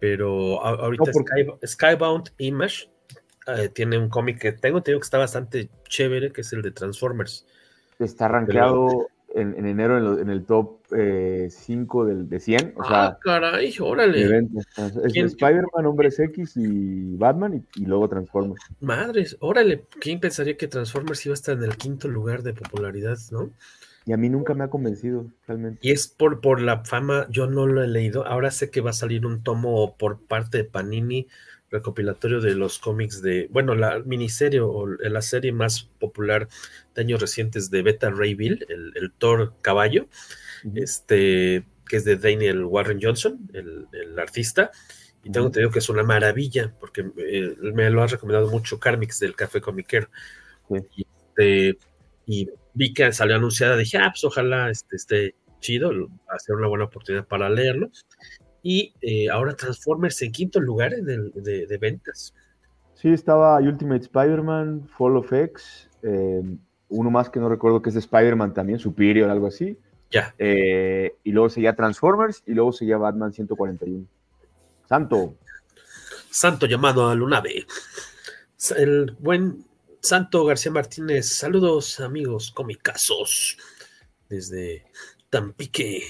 Pero 0.00 0.60
ahorita 0.64 1.04
No, 1.06 1.12
porque- 1.12 1.44
Sky- 1.66 1.66
Skybound 1.66 2.30
Image 2.38 2.90
eh, 3.46 3.68
tiene 3.68 3.98
un 3.98 4.08
cómic 4.08 4.40
que 4.40 4.52
tengo 4.52 4.78
entendido 4.78 5.00
que 5.00 5.04
está 5.04 5.18
bastante 5.18 5.68
chévere, 5.88 6.32
que 6.32 6.40
es 6.40 6.52
el 6.52 6.62
de 6.62 6.72
Transformers. 6.72 7.46
Está 7.98 8.26
rankeado 8.28 9.08
en, 9.34 9.54
en 9.58 9.66
enero 9.66 9.98
en, 9.98 10.04
lo- 10.04 10.18
en 10.18 10.30
el 10.30 10.44
top 10.44 10.78
5 11.50 12.04
del, 12.04 12.28
de 12.28 12.40
100. 12.40 12.74
O 12.76 12.84
sea, 12.84 13.04
ah, 13.06 13.18
caray, 13.22 13.72
de 13.72 13.80
órale. 13.80 14.22
Es 14.26 15.12
¿Quién- 15.12 15.26
Spider-Man, 15.26 15.86
Hombres 15.86 16.18
X 16.18 16.56
y 16.56 17.16
Batman 17.16 17.64
y, 17.76 17.80
y 17.82 17.86
luego 17.86 18.08
Transformers. 18.08 18.62
Madres, 18.80 19.36
órale, 19.40 19.84
¿quién 20.00 20.20
pensaría 20.20 20.56
que 20.56 20.68
Transformers 20.68 21.24
iba 21.26 21.32
a 21.32 21.34
estar 21.34 21.56
en 21.56 21.64
el 21.64 21.76
quinto 21.76 22.08
lugar 22.08 22.42
de 22.42 22.54
popularidad, 22.54 23.18
no? 23.30 23.50
Y 24.04 24.12
a 24.12 24.16
mí 24.16 24.28
nunca 24.28 24.52
me 24.54 24.64
ha 24.64 24.68
convencido, 24.68 25.26
realmente. 25.46 25.78
Y 25.80 25.92
es 25.92 26.08
por, 26.08 26.40
por 26.40 26.60
la 26.60 26.84
fama, 26.84 27.26
yo 27.30 27.46
no 27.46 27.66
lo 27.68 27.84
he 27.84 27.86
leído. 27.86 28.26
Ahora 28.26 28.50
sé 28.50 28.68
que 28.68 28.80
va 28.80 28.90
a 28.90 28.94
salir 28.94 29.24
un 29.26 29.44
tomo 29.44 29.96
por 29.96 30.18
parte 30.18 30.58
de 30.58 30.64
Panini, 30.64 31.28
recopilatorio 31.72 32.40
de 32.40 32.54
los 32.54 32.78
cómics 32.78 33.22
de, 33.22 33.48
bueno, 33.50 33.74
la 33.74 33.98
miniserie 34.00 34.60
o 34.60 34.86
la 34.86 35.22
serie 35.22 35.50
más 35.52 35.88
popular 35.98 36.48
de 36.94 37.02
años 37.02 37.20
recientes 37.20 37.70
de 37.70 37.82
Beta 37.82 38.10
Ray 38.10 38.34
Bill, 38.34 38.64
el, 38.68 38.92
el 38.94 39.12
Thor 39.12 39.54
caballo, 39.62 40.06
este, 40.74 41.64
que 41.88 41.96
es 41.96 42.04
de 42.04 42.16
Daniel 42.16 42.64
Warren 42.64 43.00
Johnson, 43.02 43.48
el, 43.54 43.86
el 43.92 44.18
artista. 44.18 44.70
Y 45.24 45.30
tengo 45.30 45.46
entendido 45.46 45.70
que 45.70 45.78
es 45.78 45.88
una 45.88 46.02
maravilla, 46.02 46.74
porque 46.80 47.08
eh, 47.16 47.56
me 47.60 47.88
lo 47.90 48.02
ha 48.02 48.08
recomendado 48.08 48.50
mucho 48.50 48.78
Carmix 48.78 49.20
del 49.20 49.36
Café 49.36 49.60
Comiquero. 49.60 50.08
Y, 50.96 51.06
este, 51.28 51.78
y 52.26 52.48
vi 52.74 52.92
que 52.92 53.12
salió 53.12 53.36
anunciada, 53.36 53.76
dije, 53.76 53.98
ah, 53.98 54.10
pues 54.10 54.24
ojalá 54.24 54.70
este, 54.70 54.96
esté 54.96 55.34
chido, 55.60 55.92
va 56.28 56.34
a 56.34 56.38
ser 56.38 56.56
una 56.56 56.66
buena 56.66 56.84
oportunidad 56.86 57.26
para 57.26 57.48
leerlo. 57.48 57.90
Y 58.62 58.94
eh, 59.00 59.28
ahora 59.28 59.56
Transformers 59.56 60.22
en 60.22 60.32
quinto 60.32 60.60
lugar 60.60 60.92
de, 60.94 61.66
de, 61.66 61.78
ventas. 61.78 62.32
Sí, 62.94 63.08
estaba 63.08 63.58
Ultimate 63.58 64.02
Spider-Man, 64.02 64.88
Fall 64.96 65.16
of 65.16 65.32
X, 65.32 65.88
eh, 66.02 66.42
uno 66.88 67.10
más 67.10 67.28
que 67.28 67.40
no 67.40 67.48
recuerdo 67.48 67.82
que 67.82 67.88
es 67.88 67.94
de 67.94 68.00
Spider-Man 68.00 68.54
también, 68.54 68.78
Superior, 68.78 69.30
algo 69.30 69.48
así. 69.48 69.76
Ya. 70.10 70.34
Eh, 70.38 71.16
y 71.24 71.32
luego 71.32 71.48
seguía 71.48 71.74
Transformers 71.74 72.42
y 72.46 72.52
luego 72.52 72.72
seguía 72.72 72.98
Batman 72.98 73.32
141. 73.32 74.06
Santo. 74.88 75.34
Santo 76.30 76.66
llamado 76.66 77.08
a 77.08 77.14
Lunave. 77.14 77.66
El 78.76 79.16
buen 79.18 79.64
Santo 80.00 80.44
García 80.44 80.70
Martínez. 80.70 81.34
Saludos, 81.34 81.98
amigos 82.00 82.52
comicazos. 82.52 83.56
Desde 84.28 84.84
Tampique. 85.30 86.02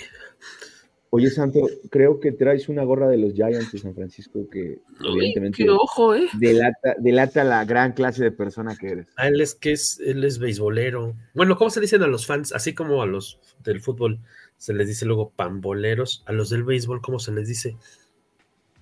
Oye, 1.14 1.28
Santo, 1.28 1.60
creo 1.90 2.20
que 2.20 2.32
traes 2.32 2.70
una 2.70 2.84
gorra 2.84 3.06
de 3.06 3.18
los 3.18 3.34
Giants 3.34 3.70
de 3.70 3.78
San 3.78 3.94
Francisco 3.94 4.48
que 4.50 4.78
Uy, 5.00 5.18
evidentemente 5.18 5.62
qué 5.62 5.68
ojo, 5.68 6.14
¿eh? 6.14 6.26
delata, 6.38 6.94
delata 6.98 7.44
la 7.44 7.66
gran 7.66 7.92
clase 7.92 8.24
de 8.24 8.32
persona 8.32 8.74
que 8.76 8.88
eres. 8.88 9.08
A 9.16 9.28
él 9.28 9.42
es 9.42 9.54
que 9.54 9.72
es, 9.72 10.00
él 10.00 10.24
es 10.24 10.38
beisbolero. 10.38 11.14
Bueno, 11.34 11.58
¿cómo 11.58 11.68
se 11.68 11.82
dicen 11.82 12.02
a 12.02 12.06
los 12.06 12.24
fans? 12.26 12.54
Así 12.54 12.72
como 12.72 13.02
a 13.02 13.06
los 13.06 13.38
del 13.62 13.82
fútbol 13.82 14.20
se 14.56 14.72
les 14.72 14.88
dice 14.88 15.04
luego 15.04 15.28
pamboleros. 15.36 16.24
A 16.24 16.32
los 16.32 16.48
del 16.48 16.64
béisbol, 16.64 17.02
¿cómo 17.02 17.18
se 17.18 17.32
les 17.32 17.46
dice? 17.46 17.76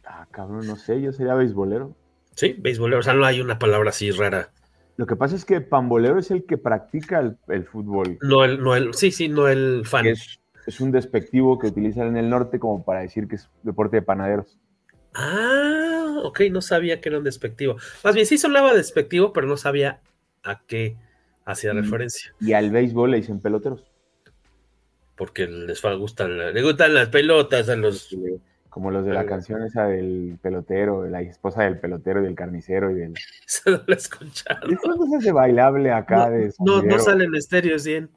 Ah, 0.04 0.28
cabrón, 0.30 0.68
no 0.68 0.76
sé, 0.76 1.02
yo 1.02 1.12
sería 1.12 1.34
beisbolero. 1.34 1.96
Sí, 2.36 2.54
beisbolero. 2.56 3.00
O 3.00 3.02
sea, 3.02 3.14
no 3.14 3.24
hay 3.24 3.40
una 3.40 3.58
palabra 3.58 3.90
así 3.90 4.12
rara. 4.12 4.52
Lo 4.96 5.06
que 5.06 5.16
pasa 5.16 5.34
es 5.34 5.44
que 5.44 5.60
pambolero 5.60 6.20
es 6.20 6.30
el 6.30 6.44
que 6.44 6.58
practica 6.58 7.18
el, 7.18 7.36
el 7.48 7.64
fútbol. 7.64 8.18
No 8.22 8.44
el, 8.44 8.62
no 8.62 8.76
el, 8.76 8.94
sí, 8.94 9.10
sí, 9.10 9.28
no 9.28 9.48
el 9.48 9.84
fan. 9.84 10.06
Es, 10.06 10.39
es, 10.70 10.80
un 10.80 10.90
despectivo 10.90 11.58
que 11.58 11.68
utilizan 11.68 12.08
en 12.08 12.16
el 12.16 12.30
norte 12.30 12.58
como 12.58 12.84
para 12.84 13.00
decir 13.00 13.28
que 13.28 13.36
es 13.36 13.48
deporte 13.62 13.96
de 13.96 14.02
panaderos. 14.02 14.58
Ah, 15.14 16.20
ok, 16.24 16.42
no 16.50 16.60
sabía 16.60 17.00
que 17.00 17.08
era 17.08 17.18
un 17.18 17.24
despectivo. 17.24 17.76
Más 18.04 18.14
bien, 18.14 18.26
sí 18.26 18.38
sonaba 18.38 18.74
despectivo, 18.74 19.32
pero 19.32 19.46
no 19.46 19.56
sabía 19.56 20.00
a 20.42 20.62
qué 20.66 20.96
hacía 21.44 21.72
y, 21.72 21.76
referencia. 21.76 22.34
Y 22.40 22.52
al 22.52 22.70
béisbol 22.70 23.10
le 23.10 23.16
dicen 23.18 23.40
peloteros. 23.40 23.84
Porque 25.16 25.46
les 25.46 25.82
gustan, 25.82 26.54
les 26.54 26.64
gustan 26.64 26.94
las 26.94 27.08
pelotas 27.08 27.68
a 27.68 27.76
los... 27.76 28.16
Como 28.70 28.92
los 28.92 29.04
de 29.04 29.12
la 29.12 29.26
canción 29.26 29.64
esa 29.64 29.86
del 29.86 30.38
pelotero, 30.40 31.02
de 31.02 31.10
la 31.10 31.22
esposa 31.22 31.64
del 31.64 31.80
pelotero 31.80 32.20
y 32.20 32.24
del 32.24 32.36
carnicero 32.36 32.92
y 32.92 32.94
del... 32.94 33.14
Eso 33.46 33.70
no 33.70 33.82
lo 33.84 33.92
he 33.92 33.96
escuchado. 33.96 34.60
Cosas 34.80 35.24
de 35.24 35.32
bailable 35.32 35.90
acá 35.90 36.26
no, 36.26 36.30
de... 36.30 36.54
No, 36.60 36.82
no 36.82 36.98
salen 37.00 37.34
estéreos 37.34 37.84
bien. 37.84 38.08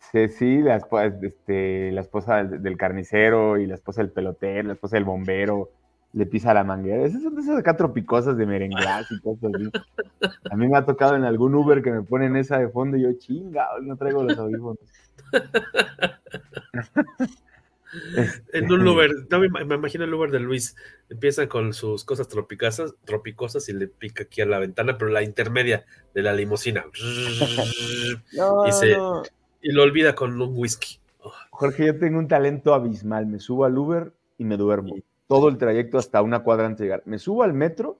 Sí, 0.00 0.28
sí, 0.28 0.62
la, 0.62 0.80
este, 1.22 1.92
la 1.92 2.00
esposa 2.00 2.36
del, 2.36 2.62
del, 2.62 2.76
carnicero 2.76 3.58
y 3.58 3.66
la 3.66 3.74
esposa 3.74 4.02
del 4.02 4.12
pelotero, 4.12 4.68
la 4.68 4.74
esposa 4.74 4.96
del 4.96 5.04
bombero, 5.04 5.70
le 6.12 6.26
pisa 6.26 6.54
la 6.54 6.64
manguera. 6.64 7.04
Esas 7.04 7.22
son 7.22 7.34
de 7.34 7.42
esas 7.42 7.58
acá 7.58 7.76
tropicosas 7.76 8.36
de 8.36 8.46
merenglás 8.46 9.10
y 9.10 9.20
cosas 9.20 9.52
así. 9.54 9.70
A 10.50 10.56
mí 10.56 10.68
me 10.68 10.76
ha 10.76 10.84
tocado 10.84 11.16
en 11.16 11.24
algún 11.24 11.54
Uber 11.54 11.82
que 11.82 11.90
me 11.90 12.02
ponen 12.02 12.36
esa 12.36 12.58
de 12.58 12.68
fondo 12.68 12.96
y 12.96 13.02
yo, 13.02 13.12
chinga, 13.14 13.66
no 13.82 13.96
traigo 13.96 14.22
los 14.22 14.38
audífonos. 14.38 14.78
en 18.52 18.72
un 18.72 18.86
Uber, 18.86 19.10
no, 19.30 19.40
me, 19.40 19.74
imagino 19.74 20.04
el 20.04 20.14
Uber 20.14 20.30
de 20.30 20.40
Luis, 20.40 20.76
empieza 21.08 21.48
con 21.48 21.72
sus 21.72 22.04
cosas 22.04 22.28
tropicosas, 22.28 22.94
tropicosas 23.04 23.68
y 23.68 23.74
le 23.74 23.88
pica 23.88 24.24
aquí 24.24 24.40
a 24.40 24.46
la 24.46 24.58
ventana, 24.58 24.96
pero 24.96 25.10
la 25.10 25.22
intermedia 25.22 25.84
de 26.14 26.22
la 26.22 26.32
limusina. 26.32 26.84
no, 28.32 28.66
y, 28.66 28.72
se, 28.72 28.96
no. 28.96 29.22
Y 29.60 29.72
lo 29.72 29.82
olvida 29.82 30.14
con 30.14 30.40
un 30.40 30.56
whisky. 30.56 30.98
Oh. 31.20 31.32
Jorge, 31.50 31.86
yo 31.86 31.98
tengo 31.98 32.18
un 32.18 32.28
talento 32.28 32.74
abismal. 32.74 33.26
Me 33.26 33.40
subo 33.40 33.64
al 33.64 33.76
Uber 33.76 34.12
y 34.36 34.44
me 34.44 34.56
duermo. 34.56 34.96
Todo 35.26 35.48
el 35.48 35.58
trayecto 35.58 35.98
hasta 35.98 36.22
una 36.22 36.40
cuadra 36.40 36.66
antes 36.66 36.78
de 36.78 36.84
llegar. 36.84 37.02
Me 37.04 37.18
subo 37.18 37.42
al 37.42 37.52
metro, 37.52 37.98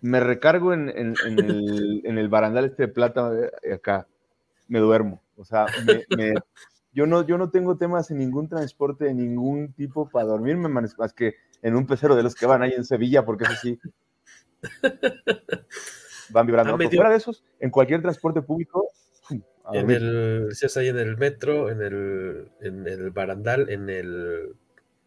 me 0.00 0.20
recargo 0.20 0.72
en, 0.72 0.88
en, 0.90 1.14
el, 1.24 2.02
en 2.04 2.18
el, 2.18 2.28
barandal 2.28 2.66
este 2.66 2.84
de 2.84 2.88
plata 2.88 3.30
acá, 3.72 4.06
me 4.68 4.78
duermo. 4.78 5.22
O 5.36 5.44
sea, 5.44 5.66
me, 6.16 6.34
yo, 6.92 7.06
no, 7.06 7.26
yo 7.26 7.38
no 7.38 7.50
tengo 7.50 7.76
temas 7.76 8.10
en 8.10 8.18
ningún 8.18 8.48
transporte 8.48 9.06
de 9.06 9.14
ningún 9.14 9.72
tipo 9.72 10.08
para 10.08 10.26
dormirme, 10.26 10.68
más 10.68 11.12
que 11.14 11.36
en 11.62 11.76
un 11.76 11.86
pecero 11.86 12.14
de 12.14 12.22
los 12.22 12.34
que 12.34 12.46
van 12.46 12.62
ahí 12.62 12.72
en 12.72 12.84
Sevilla, 12.84 13.24
porque 13.24 13.44
eso 13.44 13.54
sí. 13.62 13.78
Van 16.30 16.46
vibrando. 16.46 16.74
Ah, 16.74 16.88
fuera 16.90 17.10
de 17.10 17.16
esos, 17.16 17.44
en 17.60 17.70
cualquier 17.70 18.02
transporte 18.02 18.42
público, 18.42 18.90
en 19.72 19.90
el, 19.90 20.48
ahí 20.76 20.88
en 20.88 20.98
el 20.98 21.16
metro, 21.16 21.70
en 21.70 21.82
el, 21.82 22.48
en 22.60 22.86
el 22.86 23.10
barandal, 23.10 23.68
en 23.68 23.90
el, 23.90 24.54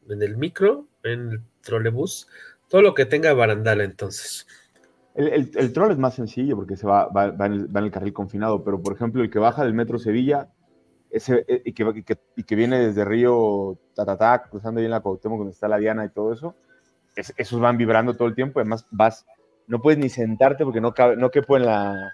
en 0.10 0.22
el 0.22 0.38
micro, 0.38 0.88
en 1.04 1.32
el 1.32 1.42
trolebús, 1.62 2.28
todo 2.68 2.82
lo 2.82 2.94
que 2.94 3.06
tenga 3.06 3.34
barandal 3.34 3.82
entonces. 3.82 4.48
El, 5.16 5.52
el, 5.56 5.74
troll 5.74 5.92
es 5.92 5.98
más 5.98 6.14
sencillo 6.14 6.56
porque 6.56 6.78
se 6.78 6.88
va, 6.88 7.08
va, 7.08 7.46
en 7.46 7.76
el, 7.76 7.92
carril 7.92 8.14
confinado, 8.14 8.64
pero 8.64 8.82
por 8.82 8.94
ejemplo 8.94 9.22
el 9.22 9.30
que 9.30 9.40
baja 9.40 9.64
del 9.64 9.74
metro 9.74 10.00
Sevilla 10.00 10.50
ese, 11.10 11.44
eh, 11.48 11.62
y, 11.66 11.74
que, 11.74 12.18
y, 12.36 12.44
que, 12.44 12.56
viene 12.56 12.80
desde 12.80 13.04
Río 13.04 13.78
Tatatá, 13.96 14.44
cruzando 14.44 14.80
ahí 14.80 14.86
en 14.86 14.92
la 14.92 15.02
Cuauhtémoc 15.02 15.40
donde 15.40 15.54
está 15.54 15.68
la 15.68 15.78
Diana 15.78 16.06
y 16.06 16.10
todo 16.10 16.32
eso, 16.32 16.56
esos 17.16 17.60
van 17.60 17.78
vibrando 17.78 18.16
todo 18.16 18.28
el 18.28 18.36
tiempo, 18.36 18.60
además 18.60 18.86
vas, 18.92 19.26
no 19.68 19.82
puedes 19.82 20.00
ni 20.00 20.10
sentarte 20.10 20.64
porque 20.64 20.80
no, 20.80 20.94
cabe, 20.94 21.18
no 21.18 21.32
quepo 21.32 21.58
en 21.58 21.66
la, 21.66 22.14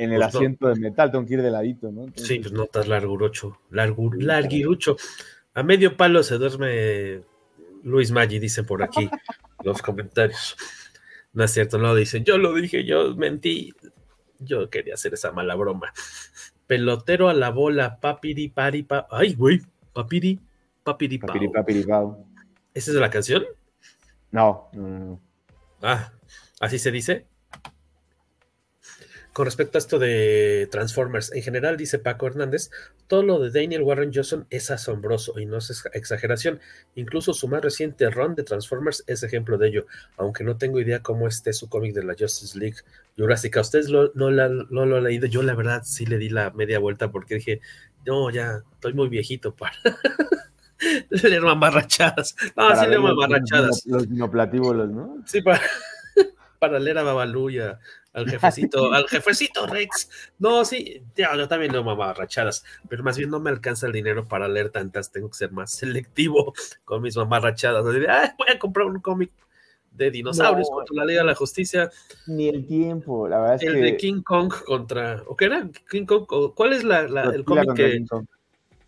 en 0.00 0.12
el 0.12 0.20
pues 0.20 0.34
asiento 0.34 0.68
de 0.68 0.76
metal, 0.76 1.10
tengo 1.10 1.26
que 1.26 1.34
ir 1.34 1.42
de 1.42 1.50
ladito, 1.50 1.92
¿no? 1.92 2.06
sí, 2.14 2.38
pues 2.38 2.52
no 2.52 2.64
estás 2.64 2.88
largurocho, 2.88 3.58
larguirucho. 3.70 4.96
A 5.52 5.62
medio 5.62 5.96
palo 5.96 6.22
se 6.22 6.38
duerme 6.38 7.20
Luis 7.82 8.10
Maggi, 8.10 8.38
dicen 8.38 8.64
por 8.64 8.82
aquí 8.82 9.10
los 9.64 9.82
comentarios. 9.82 10.56
No 11.34 11.44
es 11.44 11.50
cierto, 11.50 11.76
no 11.76 11.94
dicen, 11.94 12.24
yo 12.24 12.38
lo 12.38 12.54
dije, 12.54 12.84
yo 12.84 13.14
mentí. 13.14 13.74
Yo 14.38 14.70
quería 14.70 14.94
hacer 14.94 15.12
esa 15.12 15.32
mala 15.32 15.54
broma. 15.54 15.92
Pelotero 16.66 17.28
a 17.28 17.34
la 17.34 17.50
bola, 17.50 18.00
papiri, 18.00 18.48
pari, 18.48 18.82
pa. 18.82 19.06
Ay, 19.10 19.34
güey, 19.34 19.60
papiri, 19.92 20.40
papiri, 20.82 21.18
papiri, 21.18 21.48
papiri, 21.48 21.84
¿Esa 22.72 22.90
es 22.90 22.96
la 22.96 23.10
canción? 23.10 23.44
No, 24.30 24.70
no, 24.72 24.88
no. 24.88 25.20
Ah, 25.82 26.12
¿así 26.58 26.78
se 26.78 26.90
dice? 26.90 27.26
Con 29.40 29.46
respecto 29.46 29.78
a 29.78 29.80
esto 29.80 29.98
de 29.98 30.68
Transformers, 30.70 31.32
en 31.32 31.42
general, 31.42 31.78
dice 31.78 31.98
Paco 31.98 32.26
Hernández, 32.26 32.70
todo 33.06 33.22
lo 33.22 33.38
de 33.38 33.50
Daniel 33.50 33.80
Warren 33.80 34.12
Johnson 34.14 34.46
es 34.50 34.70
asombroso 34.70 35.40
y 35.40 35.46
no 35.46 35.56
es 35.56 35.82
exageración. 35.94 36.60
Incluso 36.94 37.32
su 37.32 37.48
más 37.48 37.62
reciente 37.62 38.10
run 38.10 38.34
de 38.34 38.42
Transformers 38.42 39.02
es 39.06 39.22
ejemplo 39.22 39.56
de 39.56 39.68
ello, 39.68 39.86
aunque 40.18 40.44
no 40.44 40.58
tengo 40.58 40.78
idea 40.78 41.00
cómo 41.00 41.26
esté 41.26 41.54
su 41.54 41.70
cómic 41.70 41.94
de 41.94 42.04
la 42.04 42.14
Justice 42.18 42.58
League 42.58 42.76
Jurásica. 43.16 43.62
Ustedes 43.62 43.88
no, 43.88 44.10
lo 44.12 44.96
han 44.96 45.04
leído, 45.04 45.26
yo 45.26 45.42
la 45.42 45.54
verdad 45.54 45.84
sí 45.86 46.04
le 46.04 46.18
di 46.18 46.28
la 46.28 46.50
media 46.50 46.78
vuelta 46.78 47.10
porque 47.10 47.36
dije, 47.36 47.62
no, 48.04 48.28
ya 48.28 48.62
estoy 48.74 48.92
muy 48.92 49.08
viejito 49.08 49.56
para 49.56 49.72
leer 51.08 51.40
mamarrachadas. 51.40 52.36
No, 52.54 52.76
sí 52.76 52.86
leo 52.88 53.00
mamarrachadas. 53.00 53.86
Los, 53.86 54.06
los 54.06 54.90
¿no? 54.90 55.24
Sí, 55.24 55.40
para, 55.40 55.62
para 56.58 56.78
leer 56.78 56.98
a 56.98 57.04
Babaluya 57.04 57.78
al 58.12 58.26
jefecito, 58.30 58.92
al 58.92 59.06
jefecito 59.08 59.66
Rex. 59.66 60.08
No, 60.38 60.64
sí, 60.64 61.02
yo 61.16 61.48
también 61.48 61.72
leo 61.72 61.84
mamarrachadas, 61.84 62.64
pero 62.88 63.02
más 63.02 63.16
bien 63.16 63.30
no 63.30 63.40
me 63.40 63.50
alcanza 63.50 63.86
el 63.86 63.92
dinero 63.92 64.26
para 64.26 64.48
leer 64.48 64.70
tantas, 64.70 65.10
tengo 65.10 65.28
que 65.28 65.36
ser 65.36 65.52
más 65.52 65.72
selectivo 65.78 66.52
con 66.84 67.02
mis 67.02 67.16
mamarrachadas. 67.16 67.84
voy 67.84 68.06
a 68.06 68.58
comprar 68.58 68.86
un 68.86 69.00
cómic 69.00 69.30
de 69.92 70.10
dinosaurios 70.10 70.70
contra 70.70 70.94
la 70.94 71.04
Liga 71.04 71.20
de 71.22 71.26
la 71.26 71.34
Justicia. 71.34 71.90
Ni 72.26 72.48
el 72.48 72.66
tiempo, 72.66 73.28
la 73.28 73.40
verdad 73.40 73.56
es 73.56 73.62
el 73.62 73.80
de 73.80 73.96
King 73.96 74.22
Kong 74.22 74.52
contra, 74.64 75.22
¿o 75.26 75.36
qué 75.36 75.46
era? 75.46 75.68
King 75.90 76.06
Kong, 76.06 76.26
¿cuál 76.54 76.72
es 76.72 76.84
la, 76.84 77.00
el 77.00 77.44
cómic 77.44 77.74
que... 77.74 78.04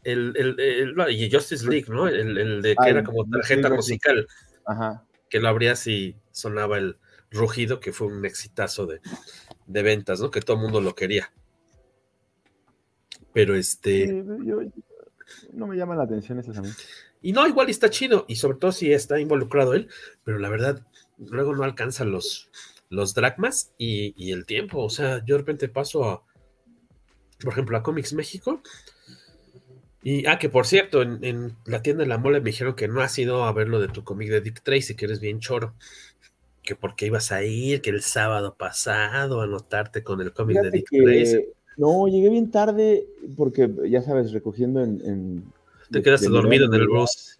El, 0.04 0.34
el, 0.36 0.58
el, 0.58 1.30
Justice 1.32 1.64
League, 1.64 1.86
¿no? 1.88 2.08
El, 2.08 2.60
de 2.60 2.74
que 2.74 2.90
era 2.90 3.04
como 3.04 3.24
tarjeta 3.24 3.70
musical. 3.70 4.26
Ajá. 4.66 5.04
Que 5.28 5.38
lo 5.38 5.48
abrías 5.48 5.86
y 5.86 6.16
sonaba 6.32 6.78
el, 6.78 6.96
Rugido, 7.32 7.80
que 7.80 7.92
fue 7.92 8.08
un 8.08 8.24
exitazo 8.24 8.86
de, 8.86 9.00
ventas, 9.66 10.20
¿no? 10.20 10.30
Que 10.30 10.40
todo 10.40 10.56
el 10.56 10.62
mundo 10.62 10.80
lo 10.80 10.94
quería. 10.94 11.32
Pero 13.32 13.56
este. 13.56 14.06
no 15.52 15.66
me 15.66 15.76
llama 15.76 15.96
la 15.96 16.04
atención 16.04 16.38
ese 16.38 16.52
también. 16.52 16.74
Y 17.22 17.32
no, 17.32 17.46
igual 17.46 17.70
está 17.70 17.88
chido, 17.88 18.24
y 18.28 18.36
sobre 18.36 18.58
todo 18.58 18.72
si 18.72 18.92
está 18.92 19.18
involucrado 19.20 19.74
él, 19.74 19.88
pero 20.24 20.38
la 20.38 20.48
verdad, 20.48 20.84
luego 21.18 21.54
no 21.54 21.62
alcanza 21.62 22.04
los, 22.04 22.50
los 22.90 23.14
dracmas 23.14 23.72
y, 23.78 24.32
el 24.32 24.44
tiempo. 24.44 24.82
O 24.82 24.90
sea, 24.90 25.24
yo 25.24 25.36
de 25.36 25.38
repente 25.38 25.68
paso 25.68 26.04
a, 26.04 26.24
por 27.40 27.52
ejemplo, 27.52 27.76
a 27.76 27.82
Comics 27.82 28.12
México. 28.12 28.60
Y, 30.04 30.26
ah, 30.26 30.36
que 30.36 30.48
por 30.48 30.66
cierto, 30.66 31.00
en, 31.00 31.22
en 31.22 31.56
la 31.64 31.80
tienda 31.80 32.02
de 32.02 32.08
la 32.08 32.18
mole 32.18 32.40
me 32.40 32.50
dijeron 32.50 32.74
que 32.74 32.88
no 32.88 33.02
has 33.02 33.16
ido 33.20 33.44
a 33.44 33.52
ver 33.52 33.68
lo 33.68 33.78
de 33.80 33.86
tu 33.86 34.02
cómic 34.02 34.30
de 34.30 34.40
Dick 34.40 34.60
Tracy, 34.60 34.96
que 34.96 35.04
eres 35.04 35.20
bien 35.20 35.38
choro 35.38 35.76
que 36.62 36.76
porque 36.76 37.06
ibas 37.06 37.32
a 37.32 37.42
ir, 37.42 37.82
que 37.82 37.90
el 37.90 38.02
sábado 38.02 38.54
pasado 38.54 39.40
a 39.40 39.44
anotarte 39.44 40.02
con 40.02 40.20
el 40.20 40.32
cómic 40.32 40.60
de 40.62 40.70
Dick 40.70 40.88
Tracy. 40.90 41.44
No, 41.76 42.06
llegué 42.06 42.28
bien 42.28 42.50
tarde 42.50 43.06
porque, 43.36 43.70
ya 43.88 44.02
sabes, 44.02 44.32
recogiendo 44.32 44.82
en... 44.82 45.44
Te 45.90 46.02
quedaste 46.02 46.28
dormido 46.28 46.66
en 46.66 46.74
el 46.74 46.88
bus. 46.88 47.36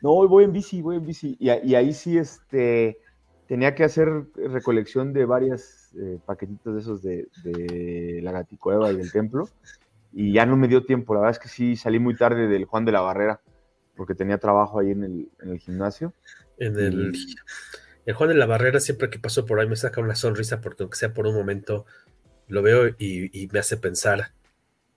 No, 0.00 0.26
voy 0.28 0.44
en 0.44 0.52
bici, 0.52 0.80
voy 0.82 0.96
en 0.96 1.06
bici. 1.06 1.36
Y, 1.38 1.48
ahí 1.48 1.92
sí, 1.92 2.18
este, 2.18 2.98
tenía 3.46 3.74
que 3.74 3.84
hacer 3.84 4.08
recolección 4.34 5.12
de 5.12 5.24
varias 5.24 5.90
eh, 5.96 6.18
paquetitos 6.24 6.74
de 6.74 6.80
esos 6.80 7.02
de, 7.02 7.28
de 7.44 8.20
la 8.22 8.32
Gaticueva 8.32 8.92
y 8.92 8.96
del 8.96 9.12
templo. 9.12 9.48
Y 10.12 10.32
ya 10.32 10.46
no 10.46 10.56
me 10.56 10.68
dio 10.68 10.84
tiempo. 10.84 11.14
La 11.14 11.20
verdad 11.20 11.36
es 11.36 11.42
que 11.42 11.48
sí, 11.48 11.76
salí 11.76 11.98
muy 11.98 12.16
tarde 12.16 12.46
del 12.48 12.64
Juan 12.64 12.84
de 12.84 12.92
la 12.92 13.00
Barrera 13.00 13.40
porque 13.96 14.14
tenía 14.14 14.38
trabajo 14.38 14.80
ahí 14.80 14.90
en 14.90 15.04
el, 15.04 15.28
en 15.40 15.50
el 15.50 15.58
gimnasio. 15.58 16.12
En 16.58 16.78
el... 16.78 17.12
El 18.04 18.14
Juan 18.14 18.30
de 18.30 18.34
la 18.34 18.46
Barrera, 18.46 18.80
siempre 18.80 19.10
que 19.10 19.18
paso 19.18 19.46
por 19.46 19.60
ahí, 19.60 19.68
me 19.68 19.76
saca 19.76 20.00
una 20.00 20.16
sonrisa 20.16 20.60
porque 20.60 20.82
aunque 20.82 20.98
sea 20.98 21.14
por 21.14 21.26
un 21.26 21.34
momento, 21.34 21.86
lo 22.48 22.62
veo 22.62 22.88
y, 22.98 23.48
me 23.52 23.58
hace 23.60 23.76
pensar. 23.76 24.32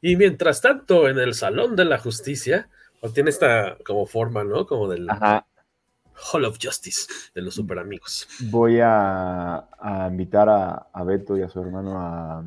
Y 0.01 0.15
mientras 0.15 0.61
tanto, 0.61 1.07
en 1.07 1.19
el 1.19 1.33
Salón 1.33 1.75
de 1.75 1.85
la 1.85 1.97
Justicia, 1.97 2.69
o 3.01 3.09
tiene 3.11 3.29
esta 3.29 3.77
como 3.85 4.05
forma, 4.05 4.43
¿no? 4.43 4.65
Como 4.65 4.87
del 4.87 5.07
Hall 5.09 6.45
of 6.45 6.57
Justice, 6.61 7.07
de 7.33 7.41
los 7.41 7.55
super 7.55 7.79
amigos. 7.79 8.27
Voy 8.49 8.79
a, 8.81 9.67
invitar 10.09 10.49
a, 10.49 11.03
Beto 11.03 11.37
y 11.37 11.43
a 11.43 11.49
su 11.49 11.61
hermano 11.61 11.99
a, 11.99 12.43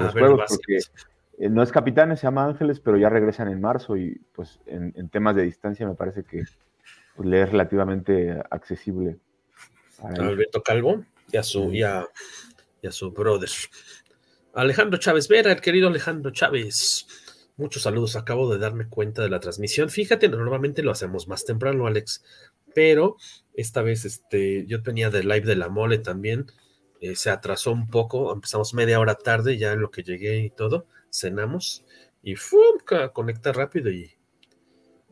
los 0.00 0.12
juegos, 0.12 0.44
porque 0.48 0.78
eh, 1.38 1.48
no 1.48 1.62
es 1.62 1.70
capitán, 1.70 2.16
se 2.16 2.24
llama 2.24 2.44
Ángeles, 2.44 2.80
pero 2.80 2.96
ya 2.96 3.08
regresan 3.08 3.48
en 3.48 3.60
marzo 3.60 3.96
y 3.96 4.20
pues 4.34 4.60
en, 4.66 5.08
temas 5.08 5.36
de 5.36 5.42
distancia 5.42 5.86
me 5.86 5.94
parece 5.94 6.24
que 6.24 6.44
pues, 7.16 7.28
le 7.28 7.42
es 7.42 7.50
relativamente 7.50 8.40
accesible 8.50 9.18
Alberto 10.02 10.62
Calvo 10.62 11.04
y 11.32 11.36
a 11.36 11.42
su, 11.42 11.72
y 11.72 11.82
a, 11.82 12.06
su 12.90 13.10
brother. 13.12 13.50
Alejandro 14.54 14.98
Chávez 14.98 15.28
Vera, 15.28 15.52
el 15.52 15.60
querido 15.60 15.88
Alejandro 15.88 16.32
Chávez. 16.32 17.06
Muchos 17.56 17.82
saludos. 17.82 18.16
Acabo 18.16 18.50
de 18.52 18.58
darme 18.58 18.88
cuenta 18.88 19.22
de 19.22 19.28
la 19.28 19.40
transmisión. 19.40 19.90
Fíjate, 19.90 20.28
normalmente 20.28 20.82
lo 20.82 20.90
hacemos 20.90 21.28
más 21.28 21.44
temprano, 21.44 21.86
Alex, 21.86 22.24
pero 22.74 23.16
esta 23.54 23.82
vez 23.82 24.04
este, 24.04 24.66
yo 24.66 24.82
tenía 24.82 25.10
de 25.10 25.22
live 25.22 25.42
de 25.42 25.56
la 25.56 25.68
mole 25.68 25.98
también. 25.98 26.46
Eh, 27.00 27.14
se 27.14 27.30
atrasó 27.30 27.72
un 27.72 27.88
poco. 27.88 28.32
Empezamos 28.32 28.74
media 28.74 28.98
hora 28.98 29.14
tarde, 29.14 29.58
ya 29.58 29.72
en 29.72 29.80
lo 29.80 29.90
que 29.90 30.02
llegué 30.02 30.40
y 30.40 30.50
todo. 30.50 30.86
Cenamos 31.10 31.84
y 32.22 32.36
¡fum! 32.36 32.78
conecta 33.12 33.52
rápido 33.52 33.90
y, 33.90 34.10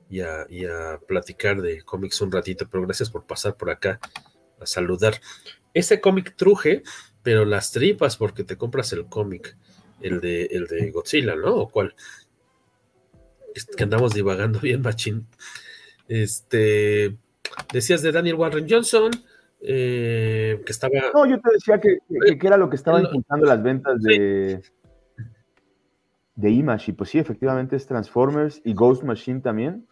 y, 0.09 0.21
a, 0.21 0.47
y 0.49 0.65
a 0.65 0.99
platicar 1.07 1.61
de 1.61 1.83
cómics 1.83 2.21
un 2.21 2.33
ratito. 2.33 2.67
Pero 2.71 2.85
gracias 2.85 3.11
por 3.11 3.27
pasar 3.27 3.57
por 3.57 3.71
acá 3.71 4.01
a 4.61 4.67
saludar. 4.67 5.21
Ese 5.75 6.01
cómic 6.01 6.35
truje, 6.37 6.83
pero 7.23 7.45
las 7.45 7.73
tripas, 7.73 8.17
porque 8.17 8.45
te 8.45 8.57
compras 8.57 8.93
el 8.93 9.07
cómic, 9.07 9.57
el 10.01 10.21
de, 10.21 10.45
el 10.47 10.67
de 10.67 10.91
Godzilla, 10.91 11.37
¿no? 11.37 11.55
¿O 11.55 11.69
cuál? 11.69 11.95
Que 13.77 13.85
andamos 13.85 14.15
divagando 14.15 14.61
bien, 14.61 14.83
machín. 14.83 15.27
Este, 16.09 17.17
decías 17.73 18.03
de 18.03 18.13
Daniel 18.13 18.37
Warren 18.37 18.67
Johnson, 18.69 19.11
eh, 19.61 20.63
que 20.65 20.73
estaba... 20.73 20.95
No, 21.13 21.27
yo 21.27 21.41
te 21.41 21.53
decía 21.53 21.81
que, 21.81 21.99
era 22.47 22.57
lo 22.57 22.71
que 22.71 22.77
estaba 22.77 23.01
impulsando 23.01 23.47
las 23.47 23.63
ventas 23.63 24.01
de... 24.03 24.63
De 26.35 26.51
Image, 26.51 26.93
y 26.93 26.95
pues 26.95 27.11
sí, 27.11 27.19
efectivamente 27.19 27.75
es 27.75 27.87
Transformers 27.87 28.63
y 28.65 28.73
Ghost 28.73 29.03
Machine 29.03 29.41
también. 29.41 29.89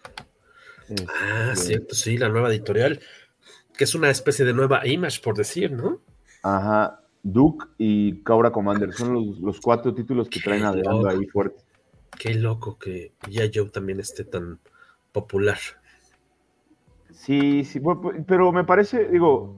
ah, 1.09 1.51
este, 1.53 1.67
cierto, 1.67 1.95
sí, 1.97 2.17
la 2.17 2.29
nueva 2.29 2.51
editorial 2.51 3.01
que 3.77 3.85
es 3.85 3.95
una 3.95 4.11
especie 4.11 4.45
de 4.45 4.55
nueva 4.55 4.87
Image, 4.87 5.21
por 5.23 5.37
decir, 5.37 5.73
¿no? 5.73 6.01
Ajá, 6.43 7.01
Duke 7.23 7.67
y 7.79 8.23
Cobra 8.23 8.51
Commander 8.51 8.93
son 8.93 9.37
los, 9.41 9.61
cuatro 9.61 9.95
títulos 9.95 10.29
que 10.29 10.41
traen 10.41 10.65
adelante 10.65 11.09
ahí 11.11 11.27
fuerte. 11.27 11.63
Qué 12.19 12.35
loco 12.35 12.79
que 12.79 13.13
ya 13.29 13.45
Joe 13.53 13.69
también 13.69 14.01
esté 14.01 14.25
tan 14.25 14.59
popular. 15.13 15.59
Sí, 17.11 17.65
sí, 17.65 17.81
pero 18.27 18.53
me 18.53 18.65
parece, 18.65 19.09
digo, 19.09 19.57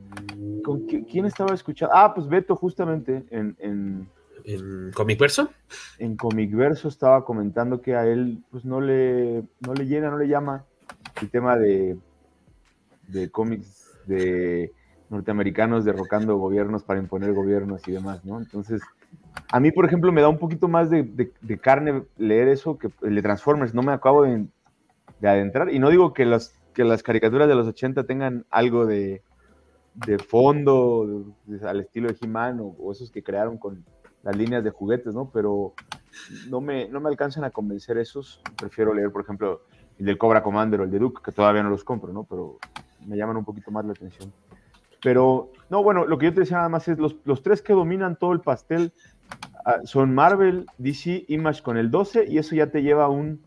¿con 0.65 0.87
¿quién 0.87 1.27
estaba 1.27 1.55
escuchando? 1.55 1.95
Ah, 1.95 2.15
pues 2.15 2.27
Beto, 2.27 2.57
justamente, 2.57 3.27
en, 3.31 3.57
en, 3.59 4.09
¿En 4.45 4.91
Comic 4.93 5.21
Verso? 5.21 5.51
En 5.99 6.17
Comic 6.17 6.55
Verso 6.55 6.89
estaba 6.89 7.25
comentando 7.25 7.83
que 7.83 7.95
a 7.95 8.07
él, 8.07 8.43
pues 8.51 8.65
no 8.65 8.81
le, 8.81 9.45
no 9.61 9.75
le 9.75 9.87
llena, 9.87 10.11
no 10.11 10.19
le 10.19 10.29
llama 10.29 10.65
el 11.21 11.31
tema 11.31 11.59
de, 11.59 11.99
de 13.09 13.31
cómics 13.31 13.78
de 14.09 14.73
norteamericanos 15.11 15.85
derrocando 15.85 16.37
gobiernos 16.37 16.83
para 16.83 17.01
imponer 17.01 17.33
gobiernos 17.33 17.87
y 17.89 17.93
demás, 17.93 18.25
¿no? 18.25 18.39
Entonces, 18.39 18.83
a 19.51 19.61
mí, 19.61 19.71
por 19.71 19.85
ejemplo, 19.85 20.13
me 20.13 20.21
da 20.21 20.29
un 20.29 20.39
poquito 20.39 20.69
más 20.69 20.91
de, 20.91 21.33
carne 21.61 22.05
leer 22.17 22.49
eso 22.49 22.79
que 22.79 22.91
el 23.03 23.15
de 23.15 23.23
Transformers, 23.23 23.75
no 23.75 23.83
me 23.83 23.93
acabo 23.93 24.25
de, 24.25 24.47
adentrar, 25.23 25.73
y 25.73 25.79
no 25.79 25.91
digo 25.91 26.13
que 26.13 26.25
las, 26.25 26.55
que 26.75 26.85
las 26.85 27.03
caricaturas 27.03 27.49
de 27.49 27.55
los 27.55 27.67
80 27.67 28.05
tengan 28.05 28.45
algo 28.51 28.87
de, 28.87 29.23
fondo 30.29 31.35
al 31.67 31.81
estilo 31.81 32.09
de 32.09 32.17
He-Man 32.21 32.61
o, 32.61 32.93
esos 32.93 33.11
que 33.11 33.23
crearon 33.23 33.59
con 33.59 33.85
las 34.23 34.37
líneas 34.37 34.63
de 34.63 34.71
juguetes, 34.71 35.15
¿no? 35.15 35.31
Pero 35.33 35.75
no 36.49 36.61
me, 36.61 36.89
no 36.89 37.01
me 37.01 37.09
alcanzan 37.09 37.45
a 37.45 37.51
convencer 37.51 37.99
esos, 37.99 38.43
prefiero 38.57 38.93
leer, 38.93 39.11
por 39.11 39.23
ejemplo, 39.23 39.63
el 39.99 40.07
del 40.07 40.19
Cobra 40.19 40.43
Commander 40.43 40.81
o 40.81 40.85
el 40.85 40.91
de 40.91 40.99
Duke, 40.99 41.23
que 41.25 41.33
todavía 41.33 41.63
no 41.63 41.71
los 41.71 41.83
compro, 41.83 42.13
¿no? 42.13 42.25
Pero 42.25 42.59
me 43.07 43.17
llaman 43.17 43.37
un 43.37 43.45
poquito 43.45 43.71
más 43.71 43.85
la 43.85 43.93
atención. 43.93 44.33
Pero, 45.03 45.53
no, 45.71 45.83
bueno, 45.83 46.07
lo 46.07 46.19
que 46.19 46.27
yo 46.27 46.35
te 46.35 46.41
decía 46.41 46.59
nada 46.59 46.69
más 46.69 46.89
es 46.89 46.99
los, 46.99 47.17
los 47.25 47.43
tres 47.43 47.63
que 47.63 47.73
dominan 47.73 48.17
todo 48.17 48.33
el 48.33 48.41
pastel 48.41 48.93
ah, 49.65 49.79
son 49.85 50.15
Marvel, 50.15 50.67
DC, 50.79 51.25
Image 51.29 51.63
con 51.63 51.77
el 51.77 51.91
12 51.91 52.27
y 52.29 52.39
eso 52.39 52.57
ya 52.57 52.71
te 52.71 52.83
lleva 52.83 53.09
un 53.09 53.41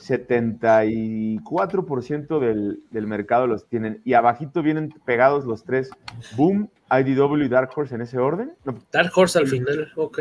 74% 0.00 2.40
del, 2.40 2.82
del 2.90 3.06
mercado 3.06 3.46
los 3.46 3.68
tienen. 3.68 4.00
Y 4.04 4.14
abajito 4.14 4.62
vienen 4.62 4.92
pegados 5.04 5.44
los 5.44 5.64
tres, 5.64 5.90
Boom, 6.36 6.70
IDW 6.90 7.44
y 7.44 7.48
Dark 7.48 7.70
Horse 7.74 7.94
en 7.94 8.00
ese 8.02 8.18
orden. 8.18 8.52
Dark 8.92 9.12
Horse 9.14 9.38
al 9.38 9.46
final, 9.46 9.92
ok. 9.96 10.18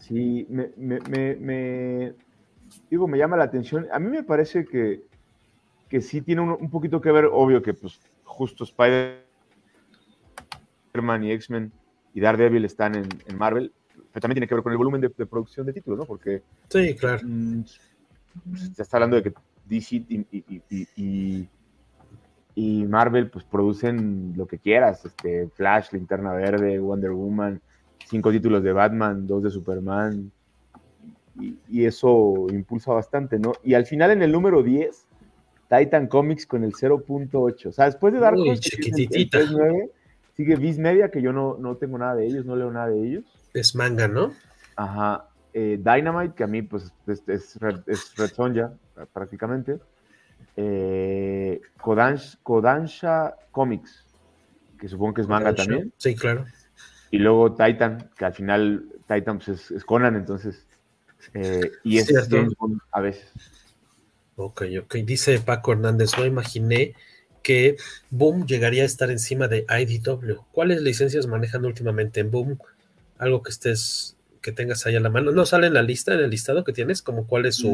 Sí, 0.00 0.46
me, 0.50 0.70
me, 0.76 1.00
me, 1.36 2.14
digo, 2.90 3.08
me 3.08 3.18
llama 3.18 3.36
la 3.36 3.44
atención. 3.44 3.86
A 3.92 3.98
mí 3.98 4.10
me 4.10 4.22
parece 4.22 4.66
que, 4.66 5.02
que 5.92 6.00
sí 6.00 6.22
tiene 6.22 6.40
un, 6.40 6.48
un 6.58 6.70
poquito 6.70 7.02
que 7.02 7.12
ver, 7.12 7.28
obvio 7.30 7.60
que 7.60 7.74
pues 7.74 8.00
justo 8.24 8.64
Spider-Man 8.64 9.24
y 11.24 11.32
X-Men 11.32 11.70
y 12.14 12.20
Daredevil 12.22 12.64
están 12.64 12.94
en, 12.94 13.06
Marvel, 13.36 13.70
pero 14.10 14.22
también 14.22 14.36
tiene 14.36 14.48
que 14.48 14.54
ver 14.54 14.64
con 14.64 14.72
el 14.72 14.78
volumen 14.78 15.02
de, 15.02 15.10
producción 15.10 15.66
de 15.66 15.74
títulos, 15.74 15.98
¿no? 15.98 16.06
Porque. 16.06 16.42
Sí, 16.70 16.96
claro. 16.96 17.20
Mm, 17.26 17.64
se 18.56 18.80
está 18.80 18.96
hablando 18.96 19.16
de 19.16 19.22
que 19.24 19.34
DC 19.66 20.02
y, 22.54 22.86
Marvel 22.86 23.28
pues 23.28 23.44
producen 23.44 24.32
lo 24.34 24.46
que 24.46 24.58
quieras, 24.58 25.04
este, 25.04 25.46
Flash, 25.48 25.92
Linterna 25.92 26.32
Verde, 26.32 26.78
Wonder 26.78 27.10
Woman, 27.10 27.60
cinco 28.06 28.32
títulos 28.32 28.62
de 28.62 28.72
Batman, 28.72 29.26
dos 29.26 29.42
de 29.42 29.50
Superman, 29.50 30.32
y, 31.38 31.58
y, 31.68 31.84
eso 31.84 32.46
impulsa 32.48 32.94
bastante, 32.94 33.38
¿no? 33.38 33.52
Y 33.62 33.74
al 33.74 33.84
final 33.84 34.10
en 34.12 34.22
el 34.22 34.32
número 34.32 34.62
10 34.62 35.11
Titan 35.72 36.06
Comics 36.06 36.46
con 36.46 36.64
el 36.64 36.72
0.8. 36.72 37.66
O 37.66 37.72
sea, 37.72 37.86
después 37.86 38.12
de 38.12 38.20
dar 38.20 38.34
sigue 40.36 40.56
Viz 40.56 40.78
Media, 40.78 41.10
que 41.10 41.22
yo 41.22 41.32
no, 41.32 41.56
no 41.58 41.76
tengo 41.76 41.96
nada 41.96 42.14
de 42.14 42.26
ellos, 42.26 42.44
no 42.44 42.56
leo 42.56 42.70
nada 42.70 42.88
de 42.88 43.02
ellos. 43.02 43.24
Es 43.54 43.74
manga, 43.74 44.06
¿no? 44.06 44.32
Ajá. 44.76 45.28
Eh, 45.54 45.78
Dynamite, 45.82 46.34
que 46.34 46.44
a 46.44 46.46
mí 46.46 46.62
pues 46.62 46.92
es, 47.06 47.22
es, 47.26 47.56
Red, 47.58 47.80
Sonja 48.34 48.72
prácticamente. 49.12 49.78
Eh, 50.56 51.60
Kodansha, 51.78 53.36
Comics, 53.50 54.06
que 54.78 54.88
supongo 54.88 55.14
que 55.14 55.20
es 55.22 55.28
manga 55.28 55.54
también. 55.54 55.92
Sí, 55.96 56.14
claro. 56.14 56.44
Y 57.10 57.18
luego 57.18 57.54
Titan, 57.54 58.10
que 58.16 58.24
al 58.24 58.34
final 58.34 58.86
Titan 59.06 59.38
pues, 59.38 59.70
es, 59.70 59.84
Conan, 59.84 60.16
entonces. 60.16 60.66
Eh, 61.34 61.70
y 61.84 61.98
es 61.98 62.12
a 62.90 63.00
veces. 63.00 63.32
Ok, 64.36 64.62
ok. 64.80 64.94
Dice 65.04 65.38
Paco 65.40 65.72
Hernández, 65.72 66.12
no 66.16 66.24
imaginé 66.24 66.94
que 67.42 67.76
Boom 68.10 68.46
llegaría 68.46 68.82
a 68.82 68.86
estar 68.86 69.10
encima 69.10 69.48
de 69.48 69.66
IDW. 69.68 70.36
¿Cuáles 70.52 70.80
licencias 70.82 71.26
manejan 71.26 71.64
últimamente 71.64 72.20
en 72.20 72.30
Boom? 72.30 72.58
Algo 73.18 73.42
que 73.42 73.50
estés, 73.50 74.16
que 74.40 74.52
tengas 74.52 74.86
ahí 74.86 74.96
a 74.96 75.00
la 75.00 75.10
mano. 75.10 75.32
¿No 75.32 75.44
sale 75.44 75.66
en 75.66 75.74
la 75.74 75.82
lista, 75.82 76.14
en 76.14 76.20
el 76.20 76.30
listado 76.30 76.64
que 76.64 76.72
tienes? 76.72 77.02
Como 77.02 77.26
cuáles 77.26 77.56
su, 77.56 77.72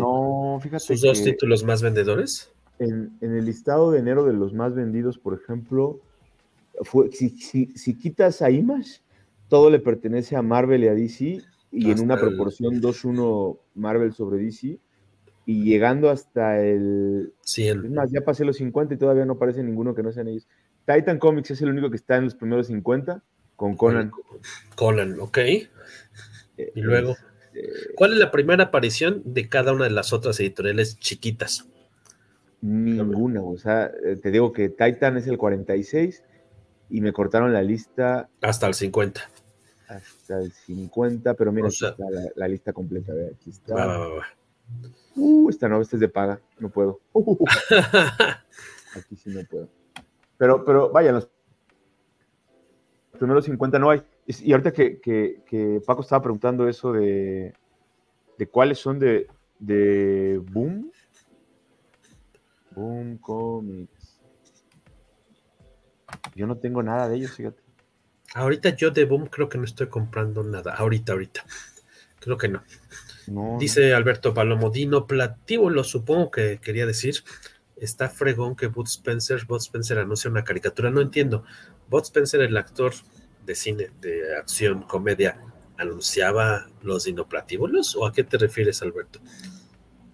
sus 0.78 1.00
dos 1.02 1.22
títulos 1.22 1.64
más 1.64 1.82
vendedores? 1.82 2.50
En, 2.78 3.12
el 3.20 3.44
listado 3.44 3.90
de 3.90 4.00
enero 4.00 4.24
de 4.24 4.32
los 4.32 4.52
más 4.52 4.74
vendidos, 4.74 5.18
por 5.18 5.34
ejemplo, 5.34 6.00
fue, 6.82 7.10
si, 7.12 7.30
si, 7.30 7.94
quitas 7.94 8.40
a 8.42 8.50
Image, 8.50 9.00
todo 9.48 9.70
le 9.70 9.80
pertenece 9.80 10.36
a 10.36 10.42
Marvel 10.42 10.84
y 10.84 10.88
a 10.88 10.94
DC, 10.94 11.42
y 11.70 11.90
en 11.90 12.00
una 12.00 12.16
proporción 12.16 12.80
2-1 12.80 13.58
Marvel 13.74 14.14
sobre 14.14 14.38
DC 14.38 14.78
y 15.48 15.64
llegando 15.64 16.10
hasta 16.10 16.60
el... 16.60 17.32
100. 17.40 17.86
Es 17.86 17.90
más, 17.90 18.10
ya 18.10 18.20
pasé 18.20 18.44
los 18.44 18.58
50 18.58 18.92
y 18.92 18.98
todavía 18.98 19.24
no 19.24 19.32
aparece 19.32 19.62
ninguno 19.62 19.94
que 19.94 20.02
no 20.02 20.12
sean 20.12 20.28
ellos. 20.28 20.46
Titan 20.84 21.18
Comics 21.18 21.52
es 21.52 21.62
el 21.62 21.70
único 21.70 21.88
que 21.88 21.96
está 21.96 22.16
en 22.16 22.24
los 22.24 22.34
primeros 22.34 22.66
50 22.66 23.22
con 23.56 23.74
Conan. 23.74 24.12
Conan, 24.76 25.18
ok. 25.18 25.38
Eh, 25.38 25.70
y 26.74 26.82
luego, 26.82 27.16
este, 27.54 27.94
¿cuál 27.94 28.12
es 28.12 28.18
la 28.18 28.30
primera 28.30 28.64
aparición 28.64 29.22
de 29.24 29.48
cada 29.48 29.72
una 29.72 29.84
de 29.84 29.90
las 29.90 30.12
otras 30.12 30.38
editoriales 30.38 30.98
chiquitas? 30.98 31.66
Ninguna, 32.60 33.40
o 33.40 33.56
sea, 33.56 33.90
eh, 34.04 34.16
te 34.16 34.30
digo 34.30 34.52
que 34.52 34.68
Titan 34.68 35.16
es 35.16 35.28
el 35.28 35.38
46 35.38 36.24
y 36.90 37.00
me 37.00 37.14
cortaron 37.14 37.54
la 37.54 37.62
lista. 37.62 38.28
Hasta 38.42 38.66
el 38.66 38.74
50. 38.74 39.22
Hasta 39.88 40.40
el 40.40 40.52
50, 40.52 41.32
pero 41.32 41.52
mira, 41.52 41.68
aquí 41.68 41.86
está 41.86 42.04
la, 42.36 42.48
lista 42.48 42.74
completa. 42.74 43.14
aquí 43.34 43.48
está. 43.48 43.74
Va, 43.74 43.86
va, 43.86 44.08
va. 44.08 44.37
Uh, 45.16 45.48
esta 45.50 45.68
no, 45.68 45.80
esta 45.80 45.96
es 45.96 46.00
de 46.00 46.08
paga, 46.08 46.40
no 46.58 46.70
puedo. 46.70 47.00
Aquí 48.96 49.16
sí 49.16 49.30
no 49.30 49.44
puedo. 49.44 49.68
Pero, 50.36 50.64
pero 50.64 50.90
vaya, 50.90 51.12
los 51.12 51.28
primeros 53.18 53.44
50 53.44 53.78
no 53.78 53.90
hay. 53.90 54.02
Y 54.26 54.52
ahorita 54.52 54.72
que, 54.72 55.00
que, 55.00 55.82
Paco 55.86 56.02
estaba 56.02 56.22
preguntando 56.22 56.68
eso 56.68 56.92
de, 56.92 57.54
de 58.38 58.46
cuáles 58.46 58.78
son 58.78 58.98
de, 58.98 59.26
de 59.58 60.40
Boom. 60.52 60.92
Boom 62.70 63.18
Comics. 63.18 64.20
Yo 66.34 66.46
no 66.46 66.58
tengo 66.58 66.82
nada 66.82 67.08
de 67.08 67.16
ellos, 67.16 67.32
fíjate. 67.32 67.62
Ahorita 68.34 68.70
yo 68.76 68.90
de 68.90 69.04
Boom 69.04 69.26
creo 69.26 69.48
que 69.48 69.58
no 69.58 69.64
estoy 69.64 69.88
comprando 69.88 70.44
nada. 70.44 70.74
Ahorita, 70.74 71.12
ahorita. 71.12 71.44
Creo 72.20 72.36
que 72.36 72.48
no. 72.48 72.62
Dice 73.58 73.94
Alberto 73.94 74.32
Palomodino, 74.32 75.06
Platíbulo, 75.06 75.84
supongo 75.84 76.30
que 76.30 76.58
quería 76.58 76.86
decir. 76.86 77.16
Está 77.76 78.08
fregón 78.08 78.56
que 78.56 78.66
Bud 78.66 78.86
Spencer, 78.86 79.44
Bud 79.46 79.60
Spencer 79.60 79.98
anuncia 79.98 80.30
una 80.30 80.44
caricatura. 80.44 80.90
No 80.90 81.00
entiendo. 81.00 81.44
Bud 81.88 82.02
Spencer, 82.02 82.40
el 82.40 82.56
actor 82.56 82.92
de 83.44 83.54
cine, 83.54 83.90
de 84.00 84.36
acción, 84.36 84.82
comedia, 84.82 85.38
¿anunciaba 85.76 86.68
los 86.82 87.04
dinoplatíbulos? 87.04 87.96
¿O 87.96 88.06
a 88.06 88.12
qué 88.12 88.24
te 88.24 88.38
refieres, 88.38 88.82
Alberto? 88.82 89.20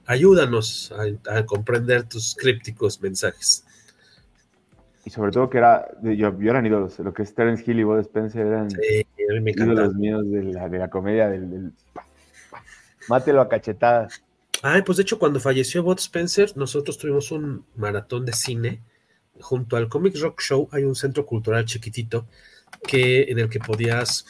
Ayúdanos 0.07 0.93
a, 1.29 1.47
comprender 1.47 2.05
tus 2.05 2.35
crípticos 2.35 3.01
mensajes. 3.01 3.65
Y 5.07 5.11
sobre 5.11 5.33
todo 5.33 5.49
que 5.49 5.59
era, 5.59 5.87
yo, 6.03 6.39
yo 6.39 6.51
eran 6.51 6.67
ídolos, 6.67 6.99
lo 6.99 7.13
que 7.13 7.23
es 7.23 7.35
Terence 7.35 7.65
Hill 7.67 7.81
y 7.81 7.85
Bud 7.85 8.01
Spencer 8.01 8.47
eran 8.47 8.71
sí, 8.71 9.07
ídolos 9.17 9.95
míos 9.95 10.31
de 10.31 10.45
la, 10.45 10.69
de 10.69 10.79
la 10.79 10.89
comedia, 10.89 11.29
del 11.29 11.73
Mátelo 13.09 13.41
a 13.41 13.49
cachetadas. 13.49 14.23
Ay, 14.63 14.83
pues 14.83 14.97
de 14.97 15.03
hecho, 15.03 15.19
cuando 15.19 15.41
falleció 15.41 15.83
Bot 15.83 15.99
Spencer, 15.99 16.57
nosotros 16.57 16.97
tuvimos 16.97 17.31
un 17.31 17.67
maratón 17.77 18.25
de 18.25 18.33
cine. 18.33 18.83
Junto 19.41 19.77
al 19.77 19.89
Comic 19.89 20.19
Rock 20.21 20.41
Show 20.41 20.69
hay 20.73 20.85
un 20.85 20.95
centro 20.95 21.27
cultural 21.27 21.65
chiquitito 21.65 22.27
que, 22.87 23.25
en 23.25 23.39
el 23.39 23.49
que 23.49 23.59
podías 23.59 24.25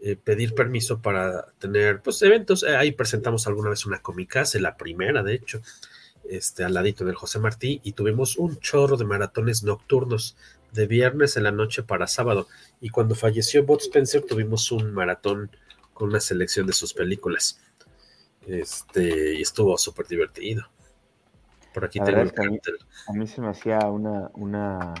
eh, 0.00 0.16
pedir 0.16 0.54
permiso 0.54 1.00
para 1.00 1.46
tener 1.58 2.02
pues, 2.02 2.20
eventos. 2.22 2.62
Eh, 2.62 2.76
ahí 2.76 2.92
presentamos 2.92 3.46
alguna 3.46 3.70
vez 3.70 3.86
una 3.86 4.02
comicase, 4.02 4.60
la 4.60 4.76
primera, 4.76 5.22
de 5.22 5.34
hecho, 5.34 5.62
este, 6.28 6.62
al 6.62 6.74
ladito 6.74 7.04
del 7.04 7.14
José 7.14 7.38
Martí, 7.38 7.80
y 7.82 7.92
tuvimos 7.92 8.36
un 8.36 8.58
chorro 8.60 8.96
de 8.96 9.06
maratones 9.06 9.62
nocturnos 9.62 10.36
de 10.72 10.86
viernes 10.86 11.36
en 11.36 11.44
la 11.44 11.52
noche 11.52 11.82
para 11.82 12.06
sábado. 12.06 12.48
Y 12.80 12.90
cuando 12.90 13.14
falleció 13.14 13.64
Bot 13.64 13.80
Spencer, 13.80 14.22
tuvimos 14.22 14.70
un 14.72 14.92
maratón 14.92 15.50
con 15.94 16.10
una 16.10 16.20
selección 16.20 16.66
de 16.66 16.74
sus 16.74 16.92
películas. 16.92 17.60
Este, 18.46 19.34
y 19.34 19.42
estuvo 19.42 19.76
súper 19.78 20.06
divertido. 20.06 20.64
Por 21.72 21.84
aquí 21.84 21.98
tengo 21.98 22.20
el 22.20 22.32
cartel. 22.32 22.78
A 23.08 23.12
mí, 23.12 23.26
se 23.26 23.40
me 23.40 23.48
hacía 23.48 23.78
una, 23.88 24.30
una, 24.34 24.94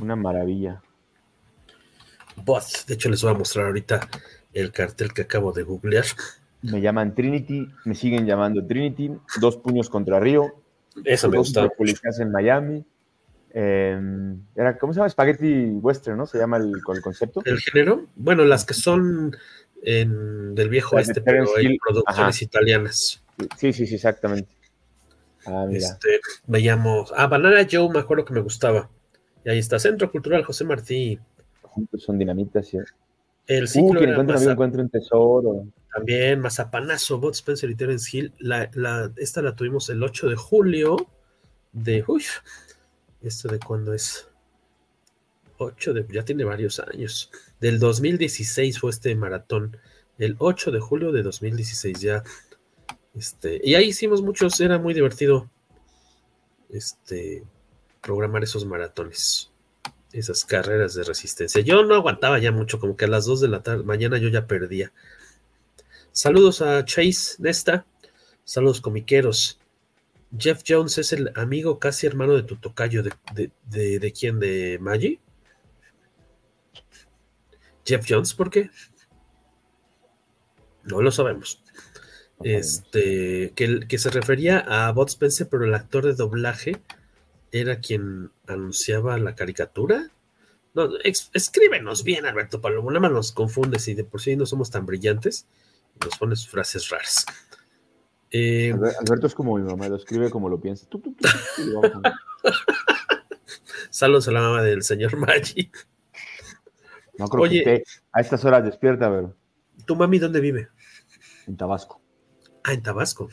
una 0.00 0.16
maravilla. 0.16 0.82
Bot, 2.36 2.86
de 2.86 2.94
hecho 2.94 3.10
les 3.10 3.22
voy 3.22 3.32
a 3.32 3.34
mostrar 3.34 3.66
ahorita 3.66 4.08
el 4.54 4.72
cartel 4.72 5.12
que 5.12 5.22
acabo 5.22 5.52
de 5.52 5.62
googlear. 5.62 6.06
Me 6.62 6.80
llaman 6.80 7.14
Trinity, 7.14 7.68
me 7.84 7.94
siguen 7.94 8.26
llamando 8.26 8.66
Trinity, 8.66 9.10
dos 9.40 9.56
puños 9.58 9.90
contra 9.90 10.20
Río. 10.20 10.54
Eso 11.04 11.28
me 11.28 11.38
gustaba. 11.38 11.68
Publicadas 11.68 12.20
en 12.20 12.32
Miami. 12.32 12.84
Eh, 13.52 14.00
era, 14.54 14.78
¿Cómo 14.78 14.92
se 14.92 14.98
llama? 14.98 15.08
Spaghetti 15.10 15.70
Western, 15.80 16.16
¿no? 16.16 16.26
Se 16.26 16.38
llama 16.38 16.58
el, 16.58 16.72
el 16.72 17.02
concepto. 17.02 17.42
¿El 17.44 17.58
género? 17.58 18.06
Bueno, 18.14 18.44
las 18.44 18.64
que 18.64 18.74
son 18.74 19.36
en, 19.82 20.54
del 20.54 20.68
viejo 20.68 20.98
este, 20.98 21.20
pero 21.20 21.44
hay 21.56 21.78
producciones 21.78 22.42
italianas. 22.42 23.22
Sí, 23.56 23.72
sí, 23.72 23.86
sí, 23.86 23.94
exactamente. 23.94 24.50
Ah, 25.46 25.64
mira. 25.66 25.86
Este, 25.86 26.20
veíamos. 26.46 27.12
Ah, 27.16 27.26
Banana 27.26 27.66
Joe, 27.70 27.88
me 27.90 28.00
acuerdo 28.00 28.24
que 28.24 28.34
me 28.34 28.40
gustaba. 28.40 28.90
Y 29.44 29.50
ahí 29.50 29.58
está, 29.58 29.78
Centro 29.78 30.10
Cultural 30.10 30.44
José 30.44 30.64
Martí. 30.64 31.18
Juntos 31.62 32.02
son 32.02 32.18
dinamitas, 32.18 32.68
sí. 32.68 32.78
El 33.46 33.68
ciclo 33.68 33.92
uh, 33.92 33.96
quien 33.98 34.10
encuentra 34.10 34.38
un 34.38 34.50
encuentra 34.50 34.82
un 34.82 34.90
tesoro. 34.90 35.66
También, 35.94 36.40
Mazapanazo, 36.40 37.18
Bot 37.18 37.34
Spencer 37.34 37.70
y 37.70 37.74
Terence 37.74 38.16
Hill. 38.16 38.32
La, 38.38 38.70
la, 38.74 39.10
esta 39.16 39.42
la 39.42 39.56
tuvimos 39.56 39.88
el 39.88 40.02
8 40.02 40.28
de 40.28 40.36
julio 40.36 40.96
de. 41.72 42.04
Uy, 42.06 42.22
¿esto 43.22 43.48
de 43.48 43.58
cuándo 43.58 43.92
es? 43.92 44.28
8 45.58 45.94
de. 45.94 46.06
Ya 46.12 46.24
tiene 46.24 46.44
varios 46.44 46.78
años. 46.80 47.30
Del 47.60 47.78
2016 47.78 48.78
fue 48.78 48.90
este 48.90 49.14
maratón. 49.14 49.76
El 50.18 50.36
8 50.38 50.70
de 50.70 50.80
julio 50.80 51.12
de 51.12 51.22
2016 51.22 52.00
ya. 52.00 52.22
Este, 53.14 53.60
y 53.62 53.74
ahí 53.74 53.88
hicimos 53.88 54.22
muchos, 54.22 54.60
era 54.60 54.78
muy 54.78 54.94
divertido. 54.94 55.50
Este, 56.70 57.44
programar 58.00 58.42
esos 58.42 58.64
maratones, 58.64 59.50
esas 60.12 60.44
carreras 60.44 60.94
de 60.94 61.04
resistencia. 61.04 61.60
Yo 61.60 61.84
no 61.84 61.94
aguantaba 61.94 62.38
ya 62.38 62.52
mucho, 62.52 62.78
como 62.78 62.96
que 62.96 63.04
a 63.04 63.08
las 63.08 63.26
2 63.26 63.40
de 63.40 63.48
la 63.48 63.62
tarde, 63.62 63.84
mañana 63.84 64.18
yo 64.18 64.28
ya 64.28 64.46
perdía. 64.46 64.92
Saludos 66.12 66.62
a 66.62 66.84
Chase 66.84 67.36
Nesta, 67.38 67.86
saludos 68.44 68.80
comiqueros. 68.80 69.58
Jeff 70.36 70.62
Jones 70.66 70.98
es 70.98 71.12
el 71.12 71.32
amigo 71.34 71.78
casi 71.78 72.06
hermano 72.06 72.34
de 72.34 72.44
tu 72.44 72.56
tocayo, 72.56 73.02
¿de, 73.02 73.12
de, 73.34 73.50
de, 73.66 73.98
de 73.98 74.12
quién? 74.12 74.38
¿De 74.38 74.78
Maggie? 74.80 75.20
Jeff 77.90 78.06
Jones, 78.08 78.34
¿por 78.34 78.50
qué? 78.50 78.70
No 80.84 81.02
lo 81.02 81.10
sabemos. 81.10 81.62
Este, 82.42 83.52
que, 83.54 83.80
que 83.86 83.98
se 83.98 84.10
refería 84.10 84.60
a 84.60 84.90
Bot 84.92 85.08
Spencer, 85.08 85.48
pero 85.48 85.64
el 85.64 85.74
actor 85.74 86.06
de 86.06 86.14
doblaje 86.14 86.80
era 87.52 87.80
quien 87.80 88.30
anunciaba 88.46 89.18
la 89.18 89.34
caricatura. 89.34 90.10
No, 90.72 90.88
escríbenos 91.32 92.04
bien, 92.04 92.26
Alberto 92.26 92.60
Palomo. 92.60 92.90
Nada 92.90 93.00
más 93.00 93.12
nos 93.12 93.32
confundes 93.32 93.88
y 93.88 93.94
de 93.94 94.04
por 94.04 94.20
sí 94.20 94.36
no 94.36 94.46
somos 94.46 94.70
tan 94.70 94.86
brillantes. 94.86 95.46
Nos 96.04 96.16
pones 96.16 96.46
frases 96.46 96.88
raras. 96.88 97.26
Eh, 98.30 98.72
Alberto 99.00 99.26
es 99.26 99.34
como 99.34 99.58
mi 99.58 99.64
mamá, 99.64 99.88
lo 99.88 99.96
escribe 99.96 100.30
como 100.30 100.48
lo 100.48 100.60
piensa. 100.60 100.86
Saludos 103.90 104.28
a 104.28 104.32
la 104.32 104.40
mamá 104.40 104.62
del 104.62 104.84
señor 104.84 105.16
Maggi. 105.16 105.72
No 107.20 107.28
creo 107.28 107.42
Oye, 107.42 107.62
que 107.62 107.74
esté 107.74 107.90
a 108.12 108.20
estas 108.22 108.44
horas 108.46 108.64
despierta, 108.64 109.10
pero. 109.10 109.36
¿Tu 109.84 109.94
mami 109.94 110.18
dónde 110.18 110.40
vive? 110.40 110.68
En 111.46 111.56
Tabasco. 111.56 112.00
Ah, 112.64 112.72
en 112.72 112.82
Tabasco. 112.82 113.28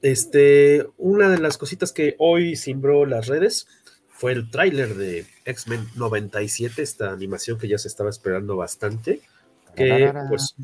Este, 0.00 0.86
una 0.96 1.28
de 1.28 1.38
las 1.38 1.58
cositas 1.58 1.90
que 1.90 2.14
hoy 2.18 2.54
simbró 2.54 3.04
las 3.04 3.26
redes 3.26 3.66
fue 4.08 4.30
el 4.30 4.48
tráiler 4.48 4.94
de 4.94 5.26
X-Men 5.44 5.88
97, 5.96 6.82
esta 6.82 7.10
animación 7.10 7.58
que 7.58 7.66
ya 7.66 7.78
se 7.78 7.88
estaba 7.88 8.10
esperando 8.10 8.56
bastante. 8.56 9.22
Que, 9.74 10.12
pues, 10.28 10.54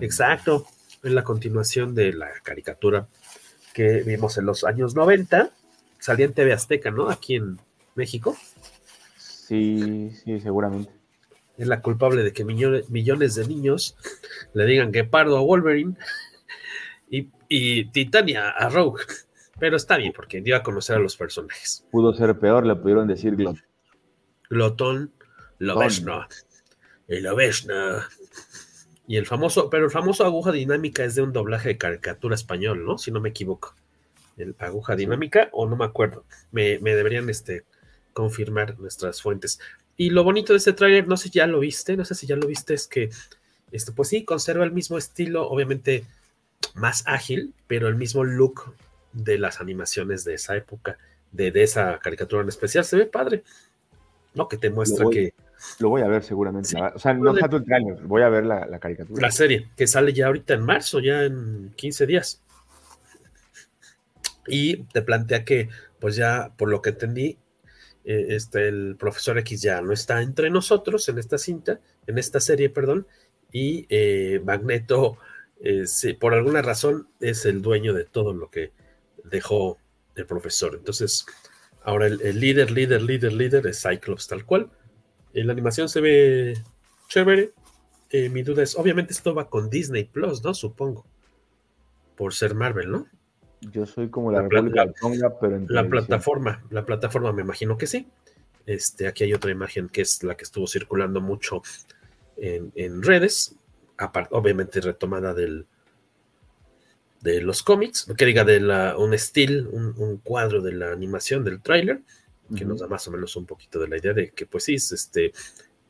exacto, 0.00 0.64
es 1.02 1.10
la 1.10 1.24
continuación 1.24 1.92
de 1.92 2.12
la 2.12 2.30
caricatura 2.44 3.08
que 3.74 4.02
vimos 4.04 4.38
en 4.38 4.46
los 4.46 4.62
años 4.62 4.94
90. 4.94 5.50
Salía 5.98 6.26
en 6.26 6.34
TV 6.34 6.52
Azteca, 6.52 6.92
¿no? 6.92 7.10
Aquí 7.10 7.34
en 7.34 7.58
México. 7.96 8.36
Sí, 9.16 10.12
sí, 10.22 10.38
seguramente. 10.38 10.99
Es 11.60 11.66
la 11.66 11.82
culpable 11.82 12.22
de 12.22 12.32
que 12.32 12.42
millones, 12.42 12.88
millones 12.88 13.34
de 13.34 13.46
niños 13.46 13.94
le 14.54 14.64
digan 14.64 14.92
que 14.92 15.04
pardo 15.04 15.36
a 15.36 15.42
Wolverine 15.42 15.94
y, 17.10 17.84
Titania 17.90 18.48
a 18.48 18.70
Rogue. 18.70 19.02
Pero 19.58 19.76
está 19.76 19.98
bien, 19.98 20.14
porque 20.16 20.40
dio 20.40 20.56
a 20.56 20.62
conocer 20.62 20.96
a 20.96 21.00
los 21.00 21.18
personajes. 21.18 21.84
Pudo 21.90 22.14
ser 22.14 22.38
peor, 22.38 22.64
le 22.64 22.76
pudieron 22.76 23.06
decir 23.06 23.36
glot. 23.36 23.58
Glotón, 24.48 25.12
Loveshna. 25.58 26.28
Y 27.06 27.20
Loveshna. 27.20 28.08
Y 29.06 29.18
el 29.18 29.26
famoso, 29.26 29.68
pero 29.68 29.84
el 29.84 29.90
famoso 29.90 30.24
aguja 30.24 30.52
dinámica 30.52 31.04
es 31.04 31.14
de 31.14 31.20
un 31.20 31.34
doblaje 31.34 31.68
de 31.68 31.76
caricatura 31.76 32.36
español, 32.36 32.86
¿no? 32.86 32.96
Si 32.96 33.10
no 33.10 33.20
me 33.20 33.28
equivoco. 33.28 33.74
El 34.38 34.56
aguja 34.60 34.96
dinámica, 34.96 35.50
o 35.52 35.68
no 35.68 35.76
me 35.76 35.84
acuerdo. 35.84 36.24
Me, 36.52 36.78
me 36.78 36.94
deberían 36.94 37.28
este, 37.28 37.66
confirmar 38.14 38.78
nuestras 38.78 39.20
fuentes. 39.20 39.60
Y 40.00 40.08
lo 40.08 40.24
bonito 40.24 40.54
de 40.54 40.56
este 40.56 40.72
tráiler, 40.72 41.06
no 41.06 41.18
sé 41.18 41.24
si 41.24 41.32
ya 41.32 41.46
lo 41.46 41.60
viste, 41.60 41.94
no 41.94 42.06
sé 42.06 42.14
si 42.14 42.26
ya 42.26 42.34
lo 42.34 42.46
viste, 42.46 42.72
es 42.72 42.86
que, 42.86 43.10
este, 43.70 43.92
pues 43.92 44.08
sí, 44.08 44.24
conserva 44.24 44.64
el 44.64 44.72
mismo 44.72 44.96
estilo, 44.96 45.46
obviamente 45.46 46.04
más 46.72 47.02
ágil, 47.06 47.52
pero 47.66 47.86
el 47.86 47.96
mismo 47.96 48.24
look 48.24 48.74
de 49.12 49.36
las 49.36 49.60
animaciones 49.60 50.24
de 50.24 50.32
esa 50.32 50.56
época, 50.56 50.96
de, 51.32 51.50
de 51.50 51.64
esa 51.64 51.98
caricatura 51.98 52.42
en 52.42 52.48
especial, 52.48 52.82
se 52.82 52.96
ve 52.96 53.04
padre, 53.04 53.44
¿no? 54.32 54.48
Que 54.48 54.56
te 54.56 54.70
muestra 54.70 55.04
que... 55.12 55.34
Lo 55.80 55.90
voy 55.90 56.00
a 56.00 56.08
ver 56.08 56.22
seguramente. 56.22 56.80
o 56.80 56.98
sea, 56.98 57.12
no 57.12 57.34
tanto 57.34 57.58
el 57.58 57.64
trailer, 57.66 57.96
voy 58.04 58.22
a 58.22 58.30
ver 58.30 58.46
la, 58.46 58.64
la, 58.64 58.78
caricatura. 58.78 59.20
La 59.20 59.30
serie, 59.30 59.68
que 59.76 59.86
sale 59.86 60.14
ya 60.14 60.28
ahorita 60.28 60.54
en 60.54 60.62
marzo, 60.62 61.00
ya 61.00 61.24
en 61.24 61.74
15 61.76 62.06
días. 62.06 62.40
Y 64.46 64.78
te 64.84 65.02
plantea 65.02 65.44
que, 65.44 65.68
pues 65.98 66.16
ya, 66.16 66.54
por 66.56 66.70
lo 66.70 66.80
que 66.80 66.88
entendí, 66.88 67.36
eh, 68.04 68.26
este, 68.30 68.68
el 68.68 68.96
profesor 68.98 69.38
X 69.38 69.60
ya 69.62 69.82
no 69.82 69.92
está 69.92 70.22
entre 70.22 70.50
nosotros 70.50 71.08
en 71.08 71.18
esta 71.18 71.38
cinta, 71.38 71.80
en 72.06 72.18
esta 72.18 72.40
serie, 72.40 72.70
perdón, 72.70 73.06
y 73.52 73.86
eh, 73.90 74.40
Magneto 74.44 75.18
eh, 75.62 75.84
por 76.18 76.34
alguna 76.34 76.62
razón 76.62 77.08
es 77.20 77.44
el 77.44 77.60
dueño 77.60 77.92
de 77.92 78.04
todo 78.04 78.32
lo 78.32 78.50
que 78.50 78.72
dejó 79.24 79.78
el 80.14 80.26
profesor. 80.26 80.74
Entonces, 80.76 81.26
ahora 81.82 82.06
el, 82.06 82.40
líder, 82.40 82.70
líder, 82.70 83.02
líder, 83.02 83.32
líder 83.32 83.66
es 83.66 83.82
Cyclops 83.82 84.28
tal 84.28 84.46
cual. 84.46 84.70
La 85.32 85.52
animación 85.52 85.88
se 85.88 86.00
ve 86.00 86.54
chévere. 87.08 87.52
Mi 88.30 88.42
duda 88.42 88.62
es, 88.62 88.76
obviamente 88.76 89.12
esto 89.12 89.34
va 89.34 89.48
con 89.48 89.70
Disney 89.70 90.04
Plus, 90.04 90.42
¿no? 90.42 90.54
Supongo. 90.54 91.06
Por 92.16 92.34
ser 92.34 92.54
Marvel, 92.54 92.90
¿no? 92.90 93.06
Yo 93.60 93.86
soy 93.86 94.08
como 94.08 94.32
la, 94.32 94.42
República 94.42 94.86
pero 95.40 95.56
en 95.56 95.66
La 95.68 95.88
plataforma, 95.88 96.62
la 96.70 96.84
plataforma 96.84 97.32
me 97.32 97.42
imagino 97.42 97.76
que 97.76 97.86
sí. 97.86 98.08
Este, 98.66 99.06
aquí 99.06 99.24
hay 99.24 99.34
otra 99.34 99.50
imagen 99.50 99.88
que 99.88 100.02
es 100.02 100.22
la 100.22 100.36
que 100.36 100.44
estuvo 100.44 100.66
circulando 100.66 101.20
mucho 101.20 101.62
en, 102.36 102.72
en 102.74 103.02
redes, 103.02 103.56
obviamente 104.30 104.80
retomada 104.80 105.34
del, 105.34 105.66
de 107.20 107.40
los 107.42 107.62
cómics, 107.62 108.06
que 108.16 108.24
diga 108.24 108.44
de 108.44 108.60
la, 108.60 108.96
un 108.96 109.14
estilo, 109.14 109.68
un, 109.70 110.18
cuadro 110.18 110.62
de 110.62 110.72
la 110.72 110.92
animación 110.92 111.44
del 111.44 111.60
tráiler, 111.60 112.00
que 112.56 112.64
nos 112.64 112.80
da 112.80 112.88
más 112.88 113.06
o 113.06 113.10
menos 113.12 113.36
un 113.36 113.46
poquito 113.46 113.78
de 113.78 113.88
la 113.88 113.98
idea 113.98 114.12
de 114.12 114.30
que 114.30 114.46
pues 114.46 114.64
sí, 114.64 114.74
es 114.74 114.90
este, 114.90 115.32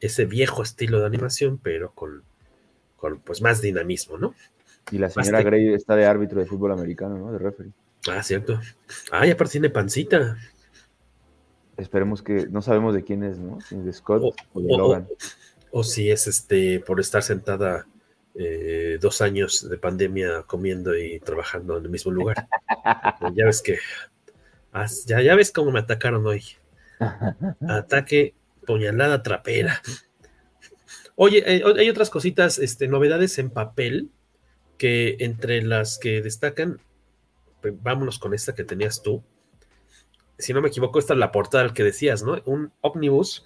ese 0.00 0.24
viejo 0.26 0.62
estilo 0.62 1.00
de 1.00 1.06
animación, 1.06 1.58
pero 1.58 1.92
con, 1.92 2.22
con 2.96 3.20
pues 3.20 3.40
más 3.40 3.62
dinamismo, 3.62 4.18
¿no? 4.18 4.34
Y 4.90 4.98
la 4.98 5.10
señora 5.10 5.42
Grey 5.42 5.72
está 5.72 5.96
de 5.96 6.06
árbitro 6.06 6.40
de 6.40 6.46
fútbol 6.46 6.72
americano, 6.72 7.18
¿no? 7.18 7.32
De 7.32 7.38
referee. 7.38 7.72
Ah, 8.08 8.22
cierto. 8.22 8.60
Ah, 9.10 9.26
y 9.26 9.30
aparte 9.30 9.52
tiene 9.52 9.70
pancita. 9.70 10.36
Esperemos 11.76 12.22
que, 12.22 12.46
no 12.48 12.62
sabemos 12.62 12.94
de 12.94 13.04
quién 13.04 13.22
es, 13.24 13.38
¿no? 13.38 13.58
de 13.70 13.92
Scott 13.92 14.34
o, 14.52 14.60
de 14.60 14.76
Logan. 14.76 15.08
o, 15.70 15.82
si 15.82 16.10
es 16.10 16.26
este 16.26 16.80
por 16.80 17.00
estar 17.00 17.22
sentada 17.22 17.86
eh, 18.34 18.98
dos 19.00 19.22
años 19.22 19.68
de 19.68 19.78
pandemia 19.78 20.42
comiendo 20.46 20.96
y 20.96 21.20
trabajando 21.20 21.78
en 21.78 21.84
el 21.84 21.90
mismo 21.90 22.12
lugar. 22.12 22.48
ya 23.34 23.46
ves 23.46 23.62
que, 23.62 23.78
ya, 25.06 25.20
ya 25.20 25.34
ves 25.34 25.52
cómo 25.52 25.70
me 25.70 25.80
atacaron 25.80 26.26
hoy. 26.26 26.44
Ataque, 27.68 28.34
puñalada 28.66 29.22
trapera. 29.22 29.80
Oye, 31.16 31.42
eh, 31.46 31.62
hay 31.78 31.90
otras 31.90 32.10
cositas, 32.10 32.58
este, 32.58 32.88
novedades 32.88 33.38
en 33.38 33.50
papel, 33.50 34.10
que 34.80 35.18
entre 35.20 35.60
las 35.60 35.98
que 35.98 36.22
destacan, 36.22 36.80
pues, 37.60 37.74
vámonos 37.82 38.18
con 38.18 38.32
esta 38.32 38.54
que 38.54 38.64
tenías 38.64 39.02
tú. 39.02 39.22
Si 40.38 40.54
no 40.54 40.62
me 40.62 40.68
equivoco, 40.68 40.98
esta 40.98 41.12
es 41.12 41.18
la 41.18 41.32
portada 41.32 41.74
que 41.74 41.84
decías, 41.84 42.22
¿no? 42.22 42.38
Un 42.46 42.72
ómnibus 42.80 43.44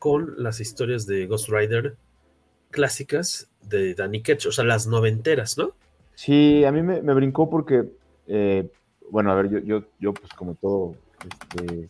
con 0.00 0.34
las 0.38 0.58
historias 0.58 1.06
de 1.06 1.26
Ghost 1.28 1.50
Rider 1.50 1.94
clásicas 2.72 3.48
de 3.62 3.94
Danny 3.94 4.24
Ketch, 4.24 4.46
o 4.46 4.50
sea, 4.50 4.64
las 4.64 4.88
noventeras, 4.88 5.56
¿no? 5.56 5.70
Sí, 6.16 6.64
a 6.64 6.72
mí 6.72 6.82
me, 6.82 7.14
brincó 7.14 7.48
porque, 7.48 7.84
eh, 8.26 8.68
bueno, 9.08 9.30
a 9.30 9.36
ver, 9.36 9.48
yo, 9.48 9.58
yo, 9.60 9.84
yo, 10.00 10.14
pues 10.14 10.32
como 10.32 10.56
todo, 10.56 10.96
este, 11.30 11.88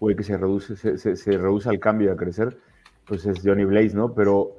güey 0.00 0.16
que 0.16 0.24
se 0.24 0.36
reduce, 0.36 0.74
se, 0.74 0.98
se, 0.98 1.38
reduce 1.38 1.68
al 1.68 1.78
cambio 1.78 2.08
y 2.08 2.12
a 2.12 2.16
crecer, 2.16 2.58
pues 3.04 3.24
es 3.24 3.38
Johnny 3.44 3.64
Blaze, 3.64 3.94
¿no? 3.94 4.12
Pero 4.14 4.56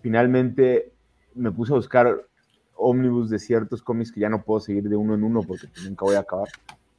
finalmente 0.00 0.90
me 1.34 1.52
puse 1.52 1.74
a 1.74 1.76
buscar 1.76 2.29
ómnibus 2.80 3.30
de 3.30 3.38
ciertos 3.38 3.82
cómics 3.82 4.10
que 4.12 4.20
ya 4.20 4.28
no 4.28 4.42
puedo 4.42 4.60
seguir 4.60 4.88
de 4.88 4.96
uno 4.96 5.14
en 5.14 5.22
uno 5.24 5.42
porque 5.42 5.68
nunca 5.84 6.04
voy 6.04 6.16
a 6.16 6.20
acabar. 6.20 6.48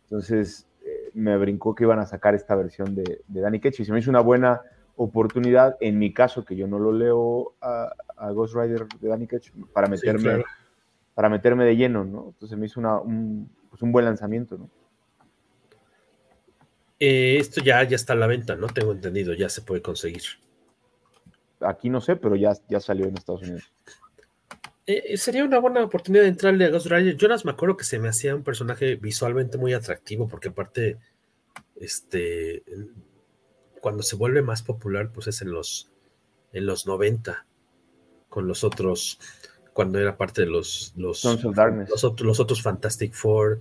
Entonces 0.04 0.68
eh, 0.86 1.10
me 1.14 1.36
brincó 1.38 1.74
que 1.76 1.84
iban 1.84 2.00
a 2.00 2.06
sacar 2.06 2.36
esta 2.36 2.56
versión 2.56 2.96
de, 2.96 3.22
de 3.28 3.42
Danny 3.42 3.60
Ketch 3.60 3.80
y 3.82 3.86
se 3.86 3.92
me 3.92 4.00
hizo 4.00 4.10
una 4.10 4.22
buena 4.22 4.62
oportunidad, 4.96 5.78
en 5.80 5.98
mi 5.98 6.14
caso, 6.14 6.46
que 6.46 6.56
yo 6.56 6.68
no 6.68 6.78
lo 6.78 6.92
leo 6.92 7.54
a, 7.62 7.92
a 8.18 8.32
Ghost 8.32 8.56
Rider 8.56 8.86
de 9.00 9.08
Danny 9.10 9.26
Ketch, 9.26 9.52
para 9.74 9.88
meterme, 9.88 10.20
Sí, 10.20 10.26
claro. 10.26 10.44
para 11.16 11.30
meterme 11.30 11.66
de 11.66 11.76
lleno, 11.76 12.04
¿no? 12.04 12.26
Entonces 12.34 12.58
me 12.58 12.68
hizo 12.68 12.80
una, 12.80 13.00
un, 13.00 13.50
pues 13.70 13.82
un 13.82 13.92
buen 13.92 14.06
lanzamiento, 14.06 14.58
¿no? 14.58 14.70
Eh, 17.00 17.38
esto 17.40 17.62
ya, 17.64 17.82
ya 17.84 17.96
está 17.96 18.14
a 18.14 18.16
la 18.16 18.28
venta, 18.28 18.56
¿no? 18.56 18.68
Tengo 18.68 18.92
entendido, 18.92 19.34
ya 19.34 19.50
se 19.50 19.62
puede 19.62 19.82
conseguir. 19.82 20.22
Aquí 21.62 21.90
no 21.90 22.00
sé, 22.00 22.16
pero 22.16 22.36
ya, 22.36 22.54
ya 22.70 22.80
salió 22.80 23.06
en 23.08 23.18
Estados 23.18 23.42
Unidos. 23.44 23.72
Eh, 24.88 25.16
sería 25.18 25.44
una 25.44 25.60
buena 25.60 25.84
oportunidad 25.84 26.24
de 26.24 26.30
entrarle 26.30 26.66
a 26.66 26.70
Ghost 26.70 26.88
Rider. 26.88 27.16
Yo 27.16 27.28
las 27.28 27.46
me 27.46 27.52
acuerdo 27.52 27.78
que 27.78 27.84
se 27.84 28.00
me 28.00 28.10
hacía 28.10 28.36
un 28.36 28.44
personaje 28.44 28.96
visualmente 28.96 29.58
muy 29.58 29.74
atractivo, 29.74 30.28
porque 30.28 30.50
aparte, 30.50 30.98
este, 31.76 32.64
cuando 33.80 34.04
se 34.04 34.16
vuelve 34.16 34.42
más 34.42 34.64
popular, 34.64 35.12
pues 35.12 35.28
es 35.28 35.42
en 35.42 35.52
los, 35.52 35.92
en 36.52 36.66
los 36.66 36.88
90, 36.88 37.46
con 38.30 38.48
los 38.48 38.64
otros, 38.64 39.20
cuando 39.74 40.00
era 40.00 40.18
parte 40.18 40.42
de 40.42 40.48
los, 40.48 40.94
los, 40.96 41.24
los, 41.24 42.04
otros, 42.04 42.28
los 42.28 42.40
otros 42.40 42.62
Fantastic 42.62 43.14
Four, 43.14 43.60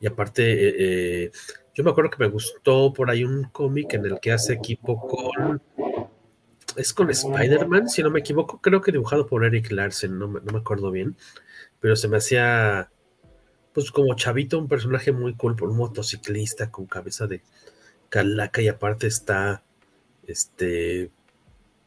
y 0.00 0.06
aparte, 0.06 0.68
eh, 0.68 0.74
eh, 0.78 1.30
yo 1.74 1.84
me 1.84 1.90
acuerdo 1.90 2.10
que 2.10 2.24
me 2.24 2.30
gustó 2.30 2.92
por 2.92 3.10
ahí 3.10 3.24
un 3.24 3.44
cómic 3.44 3.94
en 3.94 4.04
el 4.04 4.18
que 4.20 4.32
hace 4.32 4.54
equipo 4.54 5.00
con 5.06 5.62
es 6.76 6.92
con 6.92 7.10
Spider-Man, 7.10 7.88
si 7.88 8.02
no 8.02 8.10
me 8.10 8.20
equivoco, 8.20 8.60
creo 8.60 8.80
que 8.80 8.92
dibujado 8.92 9.26
por 9.26 9.44
Eric 9.44 9.70
Larsen, 9.70 10.18
no 10.18 10.28
me, 10.28 10.40
no 10.40 10.52
me 10.52 10.58
acuerdo 10.58 10.90
bien, 10.90 11.16
pero 11.80 11.96
se 11.96 12.08
me 12.08 12.16
hacía, 12.16 12.90
pues 13.72 13.90
como 13.90 14.14
chavito, 14.14 14.58
un 14.58 14.68
personaje 14.68 15.12
muy 15.12 15.34
cool, 15.34 15.56
por 15.56 15.70
un 15.70 15.76
motociclista 15.76 16.70
con 16.70 16.86
cabeza 16.86 17.26
de 17.26 17.42
calaca 18.08 18.62
y 18.62 18.68
aparte 18.68 19.06
está, 19.06 19.62
este, 20.26 21.10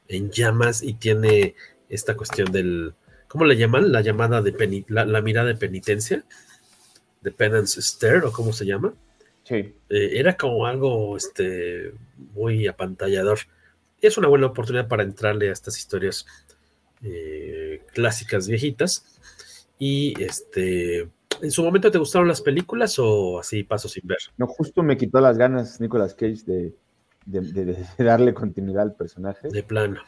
en 0.08 0.32
llamas 0.32 0.84
y 0.84 0.94
tiene 0.94 1.56
esta 1.90 2.16
cuestión 2.16 2.52
del, 2.52 2.94
¿cómo 3.28 3.46
le 3.46 3.58
llaman? 3.58 3.92
La 3.92 4.02
llamada 4.02 4.42
de, 4.42 4.56
peni- 4.56 4.86
la, 4.88 5.06
la 5.06 5.22
mirada 5.22 5.48
de 5.48 5.56
penitencia, 5.56 6.24
de 7.22 7.32
penance 7.32 7.82
stare, 7.82 8.26
o 8.26 8.32
cómo 8.32 8.54
se 8.54 8.66
llama. 8.66 8.94
Sí. 9.44 9.76
Eh, 9.90 10.12
era 10.14 10.36
como 10.36 10.66
algo, 10.66 11.16
este, 11.18 11.94
muy 12.34 12.68
apantallador 12.68 13.40
es 14.02 14.18
una 14.18 14.28
buena 14.28 14.48
oportunidad 14.48 14.88
para 14.88 15.04
entrarle 15.04 15.50
a 15.50 15.54
estas 15.54 15.78
historias 15.78 16.26
eh, 17.04 17.82
clásicas 17.94 18.48
viejitas. 18.48 19.20
Y 19.78 20.14
este, 20.24 21.02
¿en 21.42 21.52
su 21.52 21.64
momento 21.64 21.92
te 21.92 21.98
gustaron 21.98 22.28
las 22.28 22.42
películas 22.42 22.98
o 23.00 23.40
así 23.40 23.64
paso 23.64 23.88
sin 23.90 24.08
ver? 24.08 24.20
No, 24.38 24.48
justo 24.48 24.84
me 24.84 24.98
quitó 24.98 25.20
las 25.20 25.38
ganas 25.38 25.82
Nicolas 25.82 26.14
Cage 26.16 26.44
de, 26.46 26.74
de, 27.26 27.42
de- 27.42 27.66
de 27.66 27.86
darle 28.04 28.34
continuidad 28.34 28.84
al 28.84 28.96
personaje. 28.96 29.50
De 29.50 29.64
plano. 29.64 30.02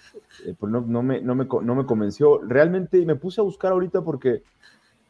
Eh, 0.46 0.54
pues 0.58 0.72
no, 0.72 0.82
no 0.82 1.04
me, 1.04 1.22
no, 1.22 1.36
me, 1.36 1.46
no 1.46 1.76
me 1.76 1.86
convenció. 1.86 2.40
Realmente 2.42 3.06
me 3.06 3.16
puse 3.16 3.42
a 3.42 3.44
buscar 3.44 3.72
ahorita 3.74 4.02
porque 4.02 4.44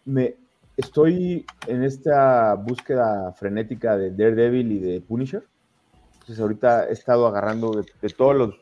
me 0.06 0.36
estoy 0.76 1.46
en 1.68 1.84
esta 1.84 2.54
búsqueda 2.56 3.32
frenética 3.34 3.98
de 3.98 4.12
Daredevil 4.12 4.72
y 4.72 4.80
de 4.80 5.02
Punisher. 5.02 5.44
Entonces 6.14 6.40
ahorita 6.40 6.88
he 6.90 6.94
estado 6.94 7.28
agarrando 7.28 7.72
de, 7.72 7.86
de 8.02 8.10
todos 8.10 8.36
los, 8.36 8.56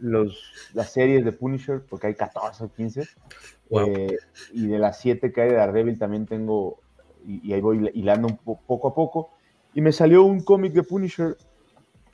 los 0.00 0.70
las 0.74 0.92
series 0.92 1.24
de 1.24 1.32
Punisher, 1.32 1.82
porque 1.88 2.08
hay 2.08 2.14
14 2.14 2.64
o 2.64 2.72
15. 2.72 3.08
Wow. 3.70 3.86
Eh, 3.86 4.18
y 4.52 4.66
de 4.66 4.78
las 4.78 4.98
7 5.00 5.30
que 5.32 5.42
hay 5.42 5.50
de 5.50 5.56
Daredevil 5.56 5.98
también 5.98 6.26
tengo, 6.26 6.80
y, 7.26 7.48
y 7.48 7.52
ahí 7.52 7.60
voy 7.60 7.90
hilando 7.94 8.26
un 8.28 8.36
po- 8.38 8.60
poco 8.66 8.88
a 8.88 8.94
poco. 8.94 9.30
Y 9.74 9.80
me 9.80 9.92
salió 9.92 10.24
un 10.24 10.40
cómic 10.42 10.72
de 10.72 10.82
Punisher 10.82 11.36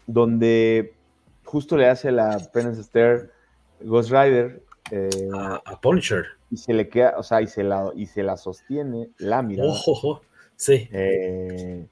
donde 0.07 0.95
justo 1.45 1.77
le 1.77 1.89
hace 1.89 2.13
la 2.13 2.39
Penance 2.53 2.83
Stare 2.85 3.31
Ghost 3.81 4.11
Rider. 4.11 4.63
eh, 4.91 5.09
a, 5.35 5.63
a 5.65 5.81
Punisher. 5.81 6.25
Y 6.51 6.59
se 6.59 6.73
le 6.73 6.89
queda, 6.89 7.15
o 7.19 7.23
sea, 7.23 7.43
y 7.43 7.47
se 7.49 7.65
la, 7.65 7.91
y 7.97 8.07
se 8.07 8.23
la 8.23 8.37
sostiene 8.37 9.11
la 9.19 9.43
mirada. 9.43 9.71
Ojo, 9.71 9.93
ojo. 9.93 10.23
Sí. 10.55 10.89
Eh, 10.93 11.87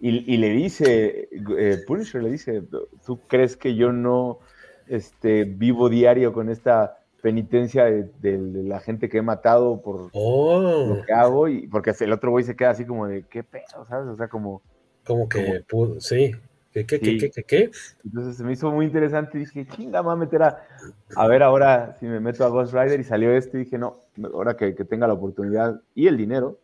y, 0.00 0.34
y 0.34 0.36
le 0.36 0.50
dice, 0.50 1.28
eh, 1.56 1.78
Punisher 1.86 2.22
le 2.22 2.30
dice, 2.30 2.62
¿tú 3.06 3.18
crees 3.28 3.56
que 3.56 3.74
yo 3.74 3.92
no 3.92 4.40
este, 4.88 5.44
vivo 5.44 5.88
diario 5.88 6.32
con 6.32 6.48
esta 6.50 6.98
penitencia 7.22 7.84
de, 7.86 8.10
de- 8.20 8.38
de 8.38 8.62
la 8.64 8.80
gente 8.80 9.08
que 9.08 9.18
he 9.18 9.22
matado 9.22 9.80
por 9.80 10.10
Oh, 10.12 10.94
lo 10.96 11.02
que 11.04 11.12
hago? 11.12 11.48
Y 11.48 11.66
porque 11.68 11.92
el 12.00 12.12
otro 12.12 12.30
güey 12.30 12.44
se 12.44 12.54
queda 12.56 12.70
así 12.70 12.84
como 12.84 13.06
de, 13.06 13.24
¿qué 13.30 13.42
pedo? 13.42 13.86
¿Sabes? 13.88 14.08
O 14.08 14.16
sea, 14.16 14.28
como... 14.28 14.60
como 15.06 15.28
que 15.28 15.64
pudo, 15.68 16.00
sí. 16.00 16.32
¿Qué, 16.72 16.84
qué, 16.84 16.98
qué, 16.98 17.06
Sí. 17.06 17.18
qué, 17.18 17.30
qué, 17.30 17.42
qué? 17.44 17.70
Entonces 18.04 18.36
se 18.36 18.42
me 18.44 18.52
hizo 18.52 18.70
muy 18.72 18.84
interesante 18.86 19.38
y 19.38 19.42
dije, 19.42 19.66
chinga, 19.76 20.02
me 20.02 20.06
voy 20.06 20.12
a 20.14 20.16
meter 20.16 20.42
a, 20.42 20.66
a 21.14 21.26
ver 21.28 21.42
ahora 21.44 21.96
si 22.00 22.06
me 22.06 22.18
meto 22.18 22.44
a 22.44 22.48
Ghost 22.48 22.74
Rider 22.74 22.98
y 22.98 23.04
salió 23.04 23.30
este 23.32 23.58
y 23.58 23.64
dije, 23.64 23.78
no, 23.78 24.00
ahora 24.32 24.56
que, 24.56 24.74
que 24.74 24.84
tenga 24.84 25.06
la 25.06 25.12
oportunidad 25.14 25.80
y 25.94 26.08
el 26.08 26.16
dinero, 26.16 26.58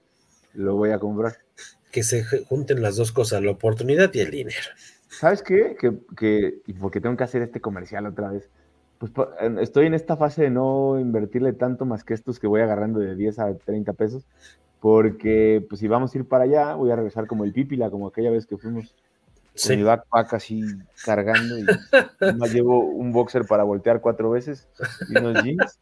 lo 0.54 0.74
voy 0.74 0.90
a 0.90 0.98
comprar. 0.98 1.37
Que 1.92 2.02
se 2.02 2.24
junten 2.24 2.83
las 2.83 2.96
dos 2.96 3.12
cosas, 3.12 3.40
la 3.42 3.52
oportunidad 3.52 4.12
y 4.12 4.18
el 4.20 4.30
dinero. 4.33 4.59
¿Sabes 5.10 5.42
qué? 5.42 5.76
Que, 5.78 5.98
que, 6.16 6.62
porque 6.80 7.00
tengo 7.00 7.16
que 7.16 7.24
hacer 7.24 7.42
este 7.42 7.60
comercial 7.60 8.06
otra 8.06 8.30
vez. 8.30 8.48
Pues 8.98 9.12
estoy 9.60 9.86
en 9.86 9.94
esta 9.94 10.16
fase 10.16 10.42
de 10.42 10.50
no 10.50 11.00
invertirle 11.00 11.52
tanto 11.52 11.84
más 11.84 12.04
que 12.04 12.14
estos 12.14 12.38
que 12.38 12.46
voy 12.46 12.60
agarrando 12.60 13.00
de 13.00 13.16
10 13.16 13.38
a 13.40 13.54
30 13.56 13.92
pesos. 13.94 14.26
Porque, 14.78 15.66
pues, 15.68 15.80
si 15.80 15.88
vamos 15.88 16.14
a 16.14 16.18
ir 16.18 16.26
para 16.26 16.44
allá, 16.44 16.74
voy 16.74 16.90
a 16.90 16.96
regresar 16.96 17.26
como 17.26 17.44
el 17.44 17.52
pípila, 17.52 17.90
como 17.90 18.06
aquella 18.06 18.30
vez 18.30 18.46
que 18.46 18.56
fuimos 18.56 18.94
Sí. 19.60 19.76
mi 19.76 19.82
backpack 19.82 20.32
así 20.32 20.62
cargando 21.04 21.58
y 21.58 21.64
más 22.36 22.52
llevo 22.52 22.80
un 22.80 23.12
boxer 23.12 23.44
para 23.44 23.62
voltear 23.62 24.00
cuatro 24.00 24.30
veces 24.30 24.66
y 25.10 25.18
unos 25.18 25.44
jeans. 25.44 25.78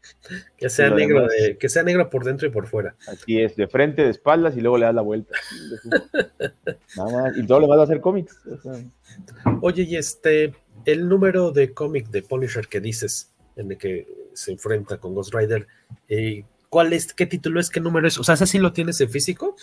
Que 0.57 0.69
sea 0.69 0.89
negro 0.89 1.27
de, 1.27 1.57
que 1.57 1.69
sea 1.69 1.83
negro 1.83 2.09
por 2.09 2.25
dentro 2.25 2.45
y 2.45 2.51
por 2.51 2.67
fuera. 2.67 2.95
Aquí 3.07 3.41
es 3.41 3.55
de 3.55 3.67
frente, 3.67 4.03
de 4.03 4.09
espaldas 4.09 4.57
y 4.57 4.61
luego 4.61 4.77
le 4.77 4.85
das 4.85 4.95
la 4.95 5.01
vuelta. 5.01 5.33
Nada 6.97 7.11
más. 7.21 7.37
Y 7.37 7.47
todo 7.47 7.61
lo 7.61 7.67
demás 7.67 7.79
va 7.79 7.83
a 7.83 7.87
ser 7.87 8.01
cómics. 8.01 8.37
Oye, 9.61 9.83
y 9.83 9.95
este, 9.95 10.53
el 10.83 11.07
número 11.07 11.51
de 11.51 11.73
cómic 11.73 12.09
de 12.09 12.21
Punisher 12.21 12.67
que 12.67 12.81
dices, 12.81 13.31
en 13.55 13.71
el 13.71 13.77
que 13.77 14.07
se 14.33 14.51
enfrenta 14.51 14.97
con 14.97 15.15
Ghost 15.15 15.33
Rider, 15.33 15.67
eh, 16.09 16.43
¿cuál 16.67 16.91
es, 16.91 17.13
qué 17.13 17.25
título 17.25 17.61
es, 17.61 17.69
qué 17.69 17.79
número 17.79 18.09
es? 18.09 18.17
O 18.17 18.25
sea, 18.25 18.35
¿ese 18.35 18.45
sí 18.45 18.59
lo 18.59 18.73
tienes 18.73 18.99
en 18.99 19.09
físico? 19.09 19.55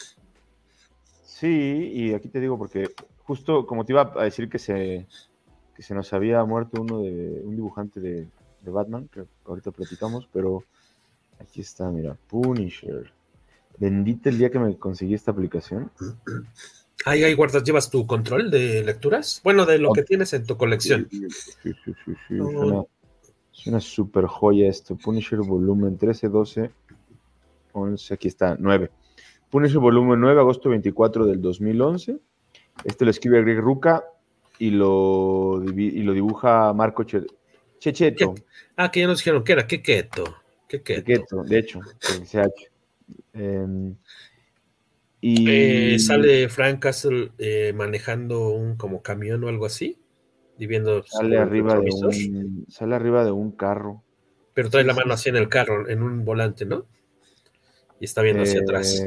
Sí, 1.24 1.90
y 1.92 2.14
aquí 2.14 2.28
te 2.28 2.40
digo 2.40 2.56
porque 2.56 2.88
justo 3.26 3.66
como 3.66 3.84
te 3.84 3.92
iba 3.92 4.12
a 4.16 4.24
decir 4.24 4.48
que 4.48 4.58
se, 4.58 5.06
que 5.74 5.82
se 5.82 5.94
nos 5.94 6.12
había 6.12 6.44
muerto 6.44 6.80
uno 6.80 7.02
de 7.02 7.42
un 7.44 7.56
dibujante 7.56 8.00
de, 8.00 8.28
de 8.62 8.70
Batman, 8.70 9.08
que 9.08 9.24
ahorita 9.44 9.72
platicamos, 9.72 10.28
pero 10.32 10.64
aquí 11.40 11.60
está, 11.60 11.90
mira, 11.90 12.16
Punisher. 12.28 13.12
Bendita 13.78 14.30
el 14.30 14.38
día 14.38 14.50
que 14.50 14.58
me 14.58 14.76
conseguí 14.78 15.14
esta 15.14 15.32
aplicación. 15.32 15.90
Ahí, 17.04 17.22
ahí 17.24 17.34
guardas, 17.34 17.62
llevas 17.62 17.90
tu 17.90 18.06
control 18.06 18.50
de 18.50 18.82
lecturas. 18.82 19.40
Bueno, 19.44 19.66
de 19.66 19.78
lo 19.78 19.92
que 19.92 20.02
tienes 20.02 20.32
en 20.32 20.46
tu 20.46 20.56
colección. 20.56 21.08
Sí, 21.10 21.26
sí, 21.84 21.92
sí, 22.04 22.14
No. 22.30 22.88
Es 23.52 23.66
una 23.66 23.80
super 23.80 24.26
joya 24.26 24.68
esto. 24.68 24.96
Punisher 24.96 25.38
volumen 25.38 25.96
13, 25.96 26.28
12, 26.28 26.70
11, 27.72 28.14
aquí 28.14 28.28
está, 28.28 28.56
9. 28.58 28.90
Punisher 29.50 29.78
volumen 29.78 30.20
9, 30.20 30.40
agosto 30.40 30.68
24 30.70 31.26
del 31.26 31.40
2011. 31.40 32.18
Este 32.84 33.04
lo 33.04 33.10
escribe 33.10 33.42
Greg 33.42 33.58
Ruca 33.60 34.04
y 34.58 34.70
lo, 34.70 35.62
y 35.64 36.02
lo 36.02 36.12
dibuja 36.12 36.72
Marco 36.72 37.04
Che- 37.04 37.26
Checheto. 37.78 38.34
Ah, 38.76 38.90
que 38.90 39.00
ya 39.00 39.06
nos 39.06 39.18
dijeron 39.18 39.44
que 39.44 39.52
era, 39.52 39.66
keto. 39.66 40.36
Checheto, 40.68 41.42
de 41.44 41.58
hecho. 41.58 41.80
Em, 43.32 43.94
y 45.20 45.94
Eh, 45.94 45.98
sale 45.98 46.48
Frank 46.48 46.80
Castle 46.80 47.32
eh, 47.38 47.72
manejando 47.74 48.48
un 48.50 48.76
como 48.76 49.02
camión 49.02 49.44
o 49.44 49.48
algo 49.48 49.66
así, 49.66 49.98
y 50.58 50.66
viendo 50.66 51.04
sale 51.06 51.38
arriba, 51.38 51.78
de 51.78 51.90
un, 51.90 52.66
sale 52.68 52.94
arriba 52.94 53.24
de 53.24 53.30
un 53.30 53.52
carro. 53.52 54.02
pero 54.54 54.70
trae 54.70 54.84
la 54.84 54.94
mano 54.94 55.12
así 55.12 55.28
en 55.28 55.36
el 55.36 55.48
carro, 55.48 55.88
en 55.88 56.02
un 56.02 56.24
volante, 56.24 56.64
¿no? 56.64 56.86
y 58.00 58.04
está 58.04 58.22
viendo 58.22 58.42
hacia 58.42 58.60
eh, 58.60 58.62
atrás. 58.62 59.04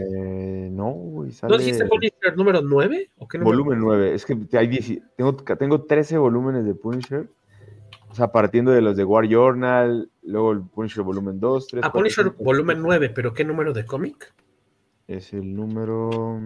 No, 0.71 0.91
güey. 0.91 1.31
Sale... 1.31 1.51
¿No 1.51 1.57
dijiste 1.57 1.85
Punisher 1.85 2.35
número 2.35 2.61
9? 2.61 3.11
¿O 3.17 3.27
qué 3.27 3.37
Volumen 3.37 3.79
9. 3.79 4.13
Es 4.13 4.25
que 4.25 4.37
hay 4.53 4.67
10, 4.67 5.01
tengo, 5.15 5.35
tengo 5.35 5.83
13 5.83 6.17
volúmenes 6.17 6.65
de 6.65 6.73
Punisher. 6.73 7.29
O 8.09 8.15
sea, 8.15 8.31
partiendo 8.31 8.71
de 8.71 8.81
los 8.81 8.97
de 8.97 9.03
War 9.03 9.27
Journal, 9.27 10.09
luego 10.23 10.51
el 10.51 10.61
Punisher 10.61 11.03
volumen 11.03 11.39
2, 11.39 11.67
3. 11.67 11.83
Ah, 11.85 11.91
Punisher 11.91 12.25
5, 12.25 12.43
volumen 12.43 12.81
9, 12.81 13.11
pero 13.13 13.33
¿qué 13.33 13.43
número 13.43 13.71
de 13.71 13.85
cómic? 13.85 14.33
Es 15.07 15.33
el 15.33 15.55
número. 15.55 16.39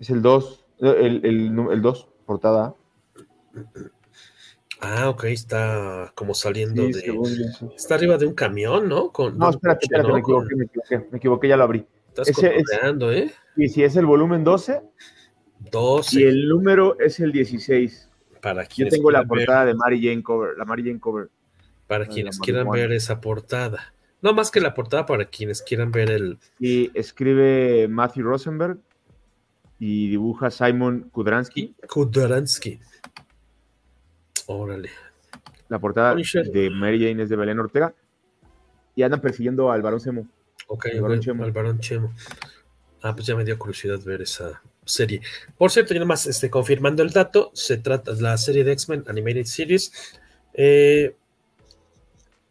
Es 0.00 0.10
el 0.10 0.22
2. 0.22 0.64
El, 0.78 1.24
el, 1.24 1.68
el 1.70 1.82
2, 1.82 2.08
portada. 2.24 2.74
Ah, 4.80 5.08
ok, 5.08 5.24
está 5.24 6.12
como 6.14 6.34
saliendo 6.34 6.84
Sí, 6.86 6.92
de. 6.92 7.06
yo. 7.06 7.22
Está 7.74 7.94
arriba 7.94 8.18
de 8.18 8.26
un 8.26 8.34
camión, 8.34 8.88
¿no? 8.88 9.10
Con, 9.10 9.38
No, 9.38 9.50
espérate, 9.50 9.84
espérate, 9.86 10.08
¿no? 10.08 10.14
me 10.14 10.20
equivoqué, 10.20 10.54
me 10.56 10.64
equivoqué, 10.66 10.98
me 11.10 11.18
equivoqué, 11.18 11.48
ya 11.48 11.56
lo 11.56 11.64
abrí. 11.64 11.86
Estás 12.08 12.28
Ese 12.28 12.56
es- 12.56 12.64
¿eh? 12.82 13.32
Y 13.56 13.68
si 13.68 13.82
es 13.84 13.96
el 13.96 14.04
volumen 14.06 14.44
12 14.44 14.82
12. 15.70 16.20
y 16.20 16.24
el 16.24 16.48
número 16.48 16.98
es 17.00 17.20
el 17.20 17.32
16. 17.32 18.08
Para 18.42 18.68
Yo 18.68 18.86
tengo 18.88 19.10
la 19.10 19.20
ver- 19.20 19.28
portada 19.28 19.64
de 19.64 19.74
Mary 19.74 20.00
Jane 20.06 20.22
cover, 20.22 20.56
la 20.56 20.64
Mary 20.64 20.82
Jane 20.84 21.00
cover. 21.00 21.28
Para 21.86 22.06
quienes 22.06 22.38
quieran 22.38 22.68
ver 22.70 22.92
esa 22.92 23.20
portada. 23.20 23.92
No 24.22 24.32
más 24.34 24.50
que 24.50 24.60
la 24.60 24.74
portada, 24.74 25.06
para 25.06 25.24
quienes 25.26 25.62
quieran 25.62 25.90
ver 25.92 26.10
el. 26.10 26.38
Y 26.58 26.90
escribe 26.98 27.86
Matthew 27.88 28.24
Rosenberg 28.24 28.78
y 29.78 30.08
dibuja 30.10 30.50
Simon 30.50 31.08
Kudransky. 31.12 31.74
Kudaransky. 31.88 32.80
Órale. 34.46 34.90
La 35.68 35.78
portada 35.78 36.12
Punisher. 36.12 36.46
de 36.50 36.70
Mary 36.70 36.98
Jane 37.04 37.22
es 37.22 37.28
de 37.28 37.36
Belén 37.36 37.58
Ortega. 37.58 37.94
Y 38.94 39.02
andan 39.02 39.20
persiguiendo 39.20 39.70
al 39.70 39.82
varón 39.82 40.00
Semo. 40.00 40.26
Ok, 40.68 40.86
El 40.86 41.00
Barón 41.02 41.20
Chemo. 41.20 41.44
al 41.44 41.52
Barón 41.52 41.78
Chemo. 41.80 42.12
Ah, 43.02 43.14
pues 43.14 43.26
ya 43.26 43.36
me 43.36 43.44
dio 43.44 43.58
curiosidad 43.58 44.00
ver 44.04 44.22
esa 44.22 44.62
serie. 44.84 45.20
Por 45.58 45.70
cierto, 45.70 45.92
y 45.92 45.96
nada 45.98 46.06
más 46.06 46.26
este, 46.26 46.48
confirmando 46.50 47.02
el 47.02 47.10
dato, 47.10 47.50
se 47.54 47.76
trata 47.76 48.14
de 48.14 48.22
la 48.22 48.36
serie 48.38 48.64
de 48.64 48.72
X-Men 48.72 49.04
Animated 49.06 49.44
Series. 49.44 49.92
eh, 50.54 51.14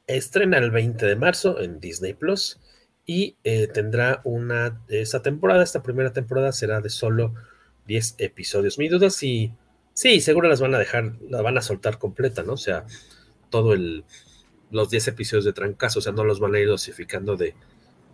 estrena 0.07 0.59
el 0.59 0.69
20 0.71 1.05
de 1.05 1.15
marzo 1.15 1.59
en 1.59 1.79
Disney 1.79 2.13
Plus 2.13 2.59
y 3.05 3.35
eh, 3.43 3.67
tendrá 3.67 4.21
una. 4.23 4.81
Esa 4.87 5.21
temporada, 5.21 5.63
esta 5.63 5.81
primera 5.81 6.11
temporada 6.13 6.51
será 6.51 6.79
de 6.81 6.89
solo 6.89 7.33
10 7.87 8.15
episodios. 8.19 8.77
Mi 8.77 8.87
duda 8.87 9.09
si. 9.09 9.51
Sí, 9.95 10.19
seguro 10.19 10.49
las 10.49 10.59
van 10.59 10.75
a 10.75 10.77
dejar, 10.77 11.13
la 11.29 11.41
van 11.41 11.57
a 11.57 11.61
soltar 11.61 11.97
completa, 11.97 12.43
¿no? 12.43 12.53
O 12.53 12.57
sea, 12.57 12.85
todo 13.49 13.73
el. 13.73 14.03
Los 14.71 14.89
10 14.89 15.07
episodios 15.09 15.45
de 15.45 15.53
trancazo, 15.53 15.99
o 15.99 16.01
sea, 16.01 16.11
no 16.11 16.25
los 16.25 16.39
van 16.39 16.53
a 16.53 16.59
ir 16.59 16.67
dosificando 16.67 17.37
de 17.37 17.55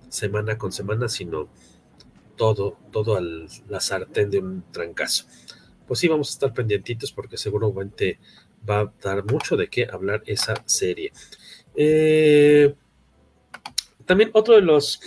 semana 0.10 0.58
con 0.58 0.72
semana, 0.72 1.10
sino 1.10 1.50
todo, 2.36 2.78
todo 2.92 3.16
al 3.18 3.48
la 3.68 3.80
sartén 3.80 4.30
de 4.30 4.40
un 4.40 4.64
trancazo. 4.72 5.26
Pues 5.88 6.00
sí, 6.00 6.08
vamos 6.08 6.30
a 6.30 6.34
estar 6.34 6.54
pendientitos 6.54 7.12
porque 7.14 7.38
seguramente 7.38 8.20
va 8.70 8.82
a 8.82 8.94
dar 9.02 9.26
mucho 9.26 9.58
de 9.58 9.68
qué 9.68 9.88
hablar 9.92 10.22
esa 10.28 10.62
serie. 10.66 11.12
Eh, 11.76 12.76
también 14.06 14.30
otro 14.34 14.54
de 14.54 14.62
los 14.62 15.02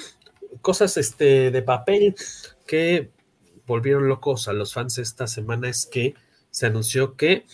cosas 0.61 0.97
este, 0.97 1.53
de 1.53 1.63
papel 1.63 2.17
que 2.67 3.11
volvieron 3.67 4.09
locos 4.09 4.49
a 4.49 4.53
los 4.53 4.73
fans 4.75 4.99
esta 4.99 5.29
semana 5.29 5.69
es 5.69 5.87
que 5.87 6.15
se 6.55 6.67
anunció 6.67 7.17
que 7.17 7.47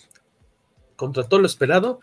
contra 0.94 1.26
todo 1.26 1.40
lo 1.40 1.46
esperado 1.46 2.00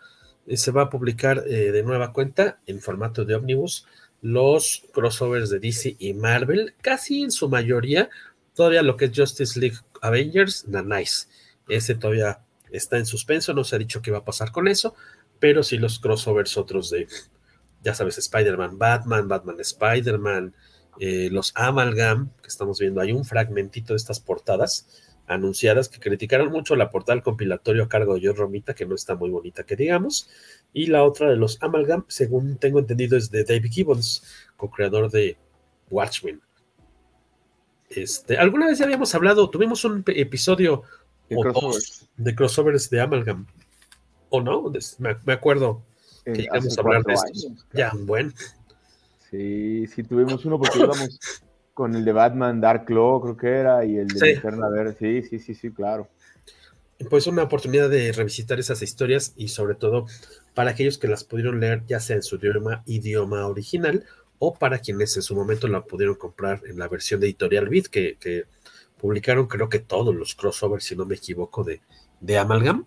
eh, 0.48 0.56
se 0.56 0.72
va 0.72 0.82
a 0.82 0.90
publicar 0.90 1.44
eh, 1.46 1.70
de 1.70 1.84
nueva 1.84 2.12
cuenta 2.12 2.58
en 2.66 2.80
formato 2.80 3.24
de 3.24 3.36
ómnibus 3.36 3.86
los 4.20 4.82
crossovers 4.92 5.48
de 5.48 5.60
DC 5.60 5.94
y 6.00 6.12
Marvel, 6.14 6.74
casi 6.82 7.22
en 7.22 7.30
su 7.30 7.48
mayoría, 7.48 8.10
todavía 8.52 8.82
lo 8.82 8.96
que 8.96 9.04
es 9.04 9.12
Justice 9.14 9.60
League 9.60 9.76
Avengers, 10.02 10.66
na 10.66 10.82
nice. 10.82 11.28
Ese 11.68 11.94
todavía 11.94 12.40
está 12.72 12.98
en 12.98 13.06
suspenso, 13.06 13.54
no 13.54 13.62
se 13.62 13.76
ha 13.76 13.78
dicho 13.78 14.02
qué 14.02 14.10
va 14.10 14.18
a 14.18 14.24
pasar 14.24 14.50
con 14.50 14.66
eso, 14.66 14.96
pero 15.38 15.62
sí 15.62 15.78
los 15.78 16.00
crossovers 16.00 16.56
otros 16.56 16.90
de, 16.90 17.06
ya 17.84 17.94
sabes, 17.94 18.18
Spider-Man, 18.18 18.76
Batman, 18.76 19.28
Batman, 19.28 19.60
Spider-Man, 19.60 20.52
eh, 20.98 21.28
los 21.30 21.52
Amalgam, 21.54 22.30
que 22.42 22.48
estamos 22.48 22.80
viendo, 22.80 23.00
hay 23.00 23.12
un 23.12 23.24
fragmentito 23.24 23.92
de 23.92 23.98
estas 23.98 24.18
portadas 24.18 25.07
anunciadas 25.28 25.88
que 25.88 26.00
criticaron 26.00 26.50
mucho 26.50 26.74
la 26.74 26.90
portada 26.90 27.14
del 27.16 27.22
compilatorio 27.22 27.84
a 27.84 27.88
cargo 27.88 28.14
de 28.14 28.26
John 28.26 28.36
Romita, 28.36 28.74
que 28.74 28.86
no 28.86 28.94
está 28.94 29.14
muy 29.14 29.30
bonita, 29.30 29.64
que 29.64 29.76
digamos, 29.76 30.28
y 30.72 30.86
la 30.86 31.04
otra 31.04 31.30
de 31.30 31.36
los 31.36 31.62
Amalgam, 31.62 32.04
según 32.08 32.56
tengo 32.56 32.78
entendido, 32.78 33.16
es 33.16 33.30
de 33.30 33.44
David 33.44 33.70
Gibbons, 33.70 34.24
co-creador 34.56 35.10
de 35.10 35.36
Watchmen. 35.90 36.40
Este, 37.90 38.36
alguna 38.36 38.66
vez 38.66 38.78
ya 38.78 38.84
habíamos 38.84 39.14
hablado, 39.14 39.48
tuvimos 39.48 39.84
un 39.84 40.02
episodio 40.06 40.82
De 41.28 41.36
o 41.36 41.40
crossovers. 41.40 42.00
dos 42.00 42.08
de 42.16 42.34
crossovers 42.34 42.90
de 42.90 43.00
Amalgam, 43.00 43.46
¿o 44.30 44.40
no? 44.40 44.70
Me, 44.98 45.16
me 45.24 45.32
acuerdo 45.32 45.82
que 46.24 46.32
Eh, 46.32 46.36
llegamos 46.42 46.76
a 46.76 46.80
hablar 46.82 47.02
de 47.04 47.12
años, 47.12 47.46
Ya, 47.72 47.92
bueno. 47.94 48.32
Sí, 49.30 49.86
sí, 49.86 50.02
tuvimos 50.04 50.44
uno 50.44 50.58
porque 50.58 50.78
íbamos 50.78 51.20
con 51.78 51.94
el 51.94 52.04
de 52.04 52.10
Batman 52.12 52.60
Dark 52.60 52.86
Claw, 52.86 53.20
creo 53.20 53.36
que 53.36 53.46
era, 53.50 53.84
y 53.84 53.98
el 53.98 54.08
de 54.08 54.18
Sí. 54.18 54.26
Linterna 54.32 54.68
Verde. 54.68 54.96
Sí, 54.98 55.22
sí, 55.22 55.38
sí, 55.38 55.54
sí, 55.54 55.70
claro. 55.70 56.08
pues 57.08 57.28
una 57.28 57.44
oportunidad 57.44 57.88
de 57.88 58.10
revisitar 58.10 58.58
esas 58.58 58.82
historias 58.82 59.32
y 59.36 59.46
sobre 59.46 59.76
todo 59.76 60.06
para 60.54 60.72
aquellos 60.72 60.98
que 60.98 61.06
las 61.06 61.22
pudieron 61.22 61.60
leer 61.60 61.84
ya 61.86 62.00
sea 62.00 62.16
en 62.16 62.24
su 62.24 62.34
idioma, 62.34 62.82
idioma 62.86 63.46
original 63.46 64.04
o 64.40 64.54
para 64.54 64.80
quienes 64.80 65.14
en 65.16 65.22
su 65.22 65.36
momento 65.36 65.68
la 65.68 65.84
pudieron 65.84 66.16
comprar 66.16 66.62
en 66.68 66.76
la 66.80 66.88
versión 66.88 67.20
de 67.20 67.26
Editorial 67.28 67.68
Beat 67.68 67.86
que, 67.86 68.16
que 68.18 68.46
publicaron 69.00 69.46
creo 69.46 69.68
que 69.68 69.78
todos 69.78 70.12
los 70.12 70.34
crossovers, 70.34 70.84
si 70.84 70.96
no 70.96 71.06
me 71.06 71.14
equivoco, 71.14 71.62
de, 71.62 71.80
de 72.20 72.38
Amalgam. 72.38 72.84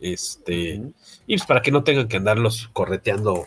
Este, 0.00 0.82
Y 1.28 1.36
pues 1.36 1.46
para 1.46 1.62
que 1.62 1.70
no 1.70 1.84
tengan 1.84 2.08
que 2.08 2.16
andarlos 2.16 2.68
correteando 2.72 3.46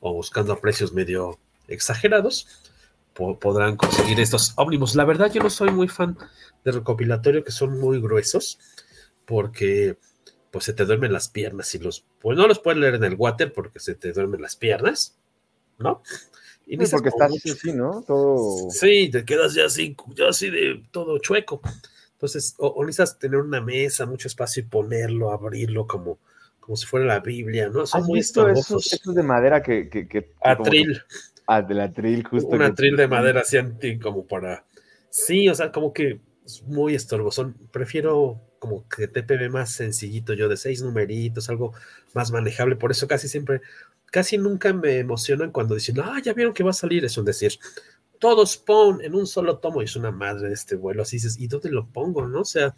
o 0.00 0.12
buscando 0.12 0.52
a 0.52 0.60
precios 0.60 0.92
medio 0.92 1.38
exagerados, 1.68 2.48
po- 3.14 3.38
podrán 3.38 3.76
conseguir 3.76 4.20
estos 4.20 4.52
ómnibus. 4.56 4.94
La 4.94 5.04
verdad, 5.04 5.32
yo 5.32 5.42
no 5.42 5.50
soy 5.50 5.70
muy 5.70 5.88
fan 5.88 6.16
de 6.64 6.72
recopilatorio 6.72 7.42
que 7.44 7.52
son 7.52 7.78
muy 7.80 8.00
gruesos 8.00 8.58
porque 9.24 9.96
pues 10.50 10.64
se 10.66 10.72
te 10.72 10.84
duermen 10.84 11.12
las 11.12 11.28
piernas 11.28 11.74
y 11.74 11.78
los 11.78 12.04
pues 12.20 12.36
no 12.38 12.46
los 12.46 12.58
puedes 12.60 12.78
leer 12.80 12.94
en 12.94 13.04
el 13.04 13.14
water 13.16 13.52
porque 13.52 13.80
se 13.80 13.94
te 13.94 14.12
duermen 14.12 14.40
las 14.42 14.56
piernas, 14.56 15.16
¿no? 15.78 16.02
Y 16.66 16.76
Sí, 16.78 16.90
porque 16.92 17.10
como 17.10 17.24
estás 17.24 17.30
mucho- 17.30 17.52
así, 17.58 17.72
¿no? 17.72 18.02
Todo. 18.06 18.70
Sí, 18.70 19.10
te 19.10 19.24
quedas 19.24 19.54
ya 19.54 19.66
así, 19.66 19.96
ya 20.14 20.28
así 20.28 20.48
de 20.50 20.82
todo 20.90 21.18
chueco. 21.18 21.60
Entonces, 22.12 22.54
o, 22.58 22.68
o 22.68 22.84
necesitas 22.84 23.18
tener 23.18 23.38
una 23.40 23.60
mesa, 23.60 24.06
mucho 24.06 24.28
espacio 24.28 24.62
y 24.62 24.66
ponerlo, 24.66 25.30
abrirlo 25.32 25.86
como, 25.86 26.18
como 26.60 26.76
si 26.76 26.86
fuera 26.86 27.04
la 27.04 27.20
Biblia, 27.20 27.68
¿no? 27.68 27.84
Son 27.86 28.00
¿Has 28.00 28.06
muy 28.06 28.20
visto 28.20 28.48
esos, 28.48 28.90
esos 28.92 29.14
de 29.14 29.22
madera 29.22 29.62
que. 29.62 29.90
que, 29.90 30.30
Atril. 30.40 30.94
que- 30.94 31.33
Ah, 31.46 31.62
de 31.62 31.74
la 31.74 31.84
atril, 31.84 32.24
justo. 32.24 32.48
Un 32.48 32.62
atril 32.62 32.96
de 32.96 33.08
madera 33.08 33.40
así 33.40 33.58
como 33.98 34.26
para. 34.26 34.64
Sí, 35.10 35.48
o 35.48 35.54
sea, 35.54 35.70
como 35.70 35.92
que 35.92 36.20
es 36.44 36.62
muy 36.62 36.94
estorboso. 36.94 37.54
Prefiero 37.70 38.40
como 38.58 38.88
que 38.88 39.08
TPB 39.08 39.50
más 39.50 39.72
sencillito, 39.72 40.32
yo 40.32 40.48
de 40.48 40.56
seis 40.56 40.82
numeritos, 40.82 41.48
algo 41.50 41.74
más 42.14 42.30
manejable. 42.30 42.76
Por 42.76 42.90
eso 42.90 43.06
casi 43.06 43.28
siempre, 43.28 43.60
casi 44.06 44.38
nunca 44.38 44.72
me 44.72 44.98
emocionan 44.98 45.50
cuando 45.50 45.74
dicen, 45.74 46.00
ah, 46.00 46.20
ya 46.22 46.32
vieron 46.32 46.54
que 46.54 46.64
va 46.64 46.70
a 46.70 46.74
salir. 46.74 47.04
Es 47.04 47.18
un 47.18 47.26
decir, 47.26 47.58
todos 48.18 48.52
Spawn 48.52 49.02
en 49.02 49.14
un 49.14 49.26
solo 49.26 49.58
tomo. 49.58 49.82
Y 49.82 49.84
es 49.84 49.96
una 49.96 50.10
madre 50.10 50.48
de 50.48 50.54
este 50.54 50.76
vuelo. 50.76 51.02
Así 51.02 51.16
dices, 51.16 51.38
¿y 51.38 51.46
dónde 51.46 51.70
lo 51.70 51.86
pongo? 51.86 52.26
¿No? 52.26 52.40
O 52.40 52.44
sea, 52.46 52.74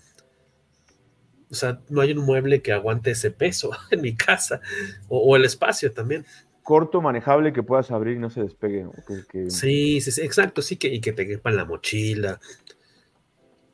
o 1.49 1.55
sea, 1.55 1.81
no 1.89 2.01
hay 2.01 2.11
un 2.11 2.25
mueble 2.25 2.61
que 2.62 2.73
aguante 2.73 3.12
ese 3.12 3.31
peso 3.31 3.71
en 3.91 4.01
mi 4.01 4.17
casa. 4.17 4.61
O, 5.09 5.19
o 5.19 5.37
el 5.37 5.45
espacio 5.45 5.93
también. 5.93 6.27
Corto, 6.67 7.01
manejable, 7.01 7.53
que 7.53 7.62
puedas 7.62 7.93
abrir 7.93 8.17
y 8.17 8.19
no 8.19 8.29
se 8.29 8.43
despegue. 8.43 8.83
¿no? 8.83 8.91
Que- 9.07 9.23
que- 9.31 9.51
Sí, 9.51 10.01
sí, 10.01 10.11
sí, 10.11 10.21
exacto, 10.23 10.62
sí 10.62 10.77
que, 10.77 10.89
y 10.89 11.01
que 11.01 11.12
te 11.12 11.25
quepa 11.25 11.51
en 11.51 11.57
la 11.57 11.64
mochila. 11.64 12.41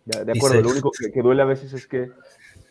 Ya, 0.05 0.25
de 0.25 0.33
acuerdo, 0.33 0.61
lo 0.61 0.69
único 0.69 0.91
que, 0.91 1.11
que 1.11 1.23
duele 1.23 1.41
a 1.41 1.47
veces 1.47 1.73
es 1.73 1.87
que, 1.87 2.11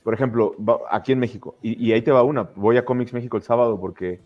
por 0.03 0.13
ejemplo, 0.13 0.55
aquí 0.91 1.11
en 1.11 1.17
México, 1.17 1.57
y, 1.63 1.87
y 1.87 1.91
ahí 1.93 2.03
te 2.03 2.11
va 2.11 2.21
una, 2.21 2.43
voy 2.55 2.77
a 2.77 2.85
Comics 2.85 3.13
México 3.13 3.35
el 3.35 3.41
sábado 3.41 3.79
porque 3.79 4.19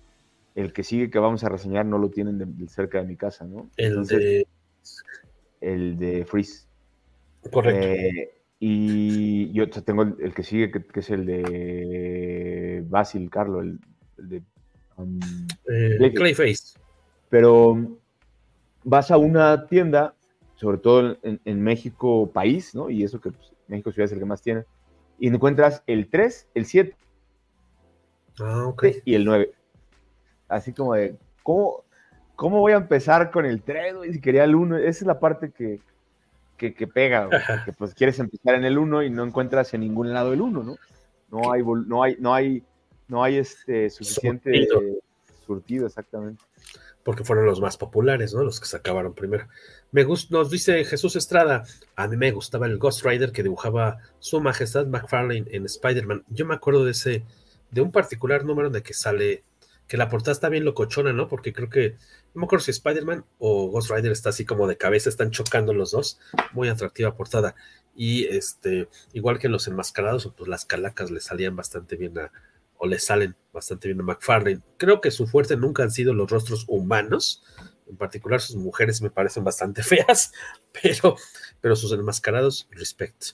el 0.53 0.73
que 0.73 0.83
sigue 0.83 1.09
que 1.09 1.17
vamos 1.19 1.45
a 1.45 1.49
reseñar 1.49 1.85
no 1.85 1.97
lo 1.97 2.09
tienen 2.09 2.39
de, 2.39 2.45
de 2.45 2.67
cerca 2.67 2.99
de 2.99 3.07
mi 3.07 3.15
casa, 3.15 3.45
¿no? 3.45 3.69
El 3.77 3.87
Entonces, 3.91 4.19
de. 4.19 4.47
El 5.61 5.97
de 5.97 6.25
Freeze. 6.25 6.65
Correcto. 7.51 7.87
Eh, 7.87 8.33
y 8.59 9.51
yo 9.53 9.69
tengo 9.69 10.01
el, 10.03 10.15
el 10.19 10.33
que 10.33 10.43
sigue, 10.43 10.71
que, 10.71 10.83
que 10.83 10.99
es 10.99 11.09
el 11.09 11.25
de 11.25 12.83
Basil 12.89 13.29
Carlo, 13.29 13.61
el, 13.61 13.79
el 14.17 14.29
de... 14.29 14.43
um, 14.97 15.19
Eh, 15.71 16.13
Clayface. 16.13 16.77
Pero 17.29 17.97
vas 18.83 19.11
a 19.11 19.17
una 19.17 19.65
tienda, 19.67 20.13
sobre 20.55 20.77
todo 20.77 21.17
en, 21.23 21.39
en 21.43 21.61
México 21.61 22.29
país, 22.31 22.75
¿no? 22.75 22.89
Y 22.89 23.03
eso 23.03 23.19
que 23.19 23.31
pues, 23.31 23.51
México 23.67 23.91
ciudad 23.91 24.05
es 24.05 24.11
el 24.13 24.19
que 24.19 24.25
más 24.25 24.41
tiene, 24.41 24.63
y 25.19 25.27
encuentras 25.27 25.83
el 25.87 26.09
3, 26.09 26.49
el 26.53 26.65
7 26.65 26.95
Ah, 28.39 28.65
ok. 28.67 28.85
y 29.05 29.15
el 29.15 29.25
9. 29.25 29.53
Así 30.47 30.73
como 30.73 30.93
de, 30.93 31.15
¿cómo, 31.41 31.83
cómo 32.35 32.59
voy 32.59 32.73
a 32.73 32.77
empezar 32.77 33.31
con 33.31 33.45
el 33.45 33.61
3, 33.63 33.95
güey? 33.95 34.13
Si 34.13 34.21
quería 34.21 34.43
el 34.43 34.55
1, 34.55 34.77
esa 34.77 34.89
es 34.89 35.01
la 35.03 35.19
parte 35.19 35.51
que, 35.51 35.79
que, 36.57 36.73
que 36.73 36.85
pega, 36.87 37.25
güey, 37.25 37.39
que 37.65 37.73
pues 37.73 37.93
quieres 37.95 38.19
empezar 38.19 38.55
en 38.55 38.65
el 38.65 38.77
1 38.77 39.03
y 39.03 39.09
no 39.09 39.23
encuentras 39.23 39.73
en 39.73 39.81
ningún 39.81 40.13
lado 40.13 40.33
el 40.33 40.41
1, 40.41 40.63
¿no? 40.63 40.75
No 41.31 41.51
hay, 41.51 41.63
no 41.63 42.03
hay, 42.03 42.17
no 42.19 42.33
hay, 42.33 42.63
no 43.07 43.23
hay 43.23 43.37
este 43.37 43.89
suficiente 43.89 44.51
Surtido. 44.67 45.01
surtido, 45.45 45.87
exactamente. 45.87 46.43
Porque 47.03 47.23
fueron 47.23 47.45
los 47.45 47.61
más 47.61 47.77
populares, 47.77 48.33
¿no? 48.33 48.43
Los 48.43 48.59
que 48.59 48.65
se 48.65 48.77
acabaron 48.77 49.13
primero. 49.13 49.47
Me 49.91 50.03
gust- 50.05 50.31
nos 50.31 50.49
dice 50.49 50.83
Jesús 50.85 51.15
Estrada, 51.15 51.63
a 51.95 52.07
mí 52.07 52.17
me 52.17 52.31
gustaba 52.31 52.65
el 52.65 52.79
Ghost 52.79 53.05
Rider 53.05 53.31
que 53.31 53.43
dibujaba 53.43 53.99
su 54.19 54.41
majestad 54.41 54.87
McFarlane 54.87 55.45
en 55.51 55.65
Spider-Man. 55.65 56.23
Yo 56.29 56.45
me 56.47 56.55
acuerdo 56.55 56.83
de 56.83 56.91
ese, 56.91 57.23
de 57.69 57.81
un 57.81 57.91
particular 57.91 58.43
número 58.43 58.71
de 58.71 58.81
que 58.81 58.95
sale, 58.95 59.43
que 59.87 59.97
la 59.97 60.09
portada 60.09 60.31
está 60.31 60.49
bien 60.49 60.65
locochona, 60.65 61.13
¿no? 61.13 61.27
Porque 61.27 61.53
creo 61.53 61.69
que, 61.69 61.91
no 62.33 62.39
me 62.41 62.45
acuerdo 62.45 62.65
si 62.65 62.71
Spider-Man 62.71 63.23
o 63.37 63.67
Ghost 63.69 63.91
Rider 63.91 64.11
está 64.11 64.29
así 64.29 64.43
como 64.43 64.67
de 64.67 64.77
cabeza, 64.77 65.09
están 65.09 65.29
chocando 65.29 65.75
los 65.75 65.91
dos. 65.91 66.19
Muy 66.53 66.69
atractiva 66.69 67.15
portada. 67.15 67.53
Y 67.95 68.25
este, 68.25 68.89
igual 69.13 69.37
que 69.37 69.45
en 69.45 69.53
los 69.53 69.67
enmascarados, 69.67 70.27
pues 70.35 70.49
las 70.49 70.65
calacas 70.65 71.11
le 71.11 71.19
salían 71.21 71.55
bastante 71.55 71.95
bien 71.97 72.17
a, 72.17 72.31
o 72.77 72.87
le 72.87 72.99
salen 72.99 73.35
bastante 73.53 73.87
bien 73.87 73.99
a 74.01 74.03
McFarlane. 74.03 74.61
Creo 74.77 75.01
que 75.01 75.11
su 75.11 75.27
fuerte 75.27 75.55
nunca 75.57 75.83
han 75.83 75.91
sido 75.91 76.13
los 76.13 76.29
rostros 76.29 76.65
humanos, 76.67 77.43
en 77.87 77.97
particular 77.97 78.41
sus 78.41 78.55
mujeres 78.55 79.01
me 79.01 79.09
parecen 79.09 79.43
bastante 79.43 79.83
feas, 79.83 80.31
pero, 80.71 81.15
pero 81.61 81.75
sus 81.75 81.91
enmascarados, 81.91 82.67
respect. 82.71 83.33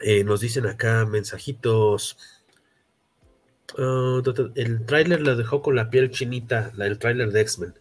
Eh, 0.00 0.22
nos 0.22 0.40
dicen 0.40 0.66
acá 0.66 1.04
mensajitos. 1.06 2.16
Uh, 3.76 4.22
el 4.54 4.86
tráiler 4.86 5.20
lo 5.20 5.36
dejó 5.36 5.60
con 5.60 5.74
la 5.74 5.90
piel 5.90 6.10
chinita, 6.10 6.72
la, 6.74 6.86
el 6.86 6.98
tráiler 6.98 7.32
de 7.32 7.40
X-Men. 7.42 7.74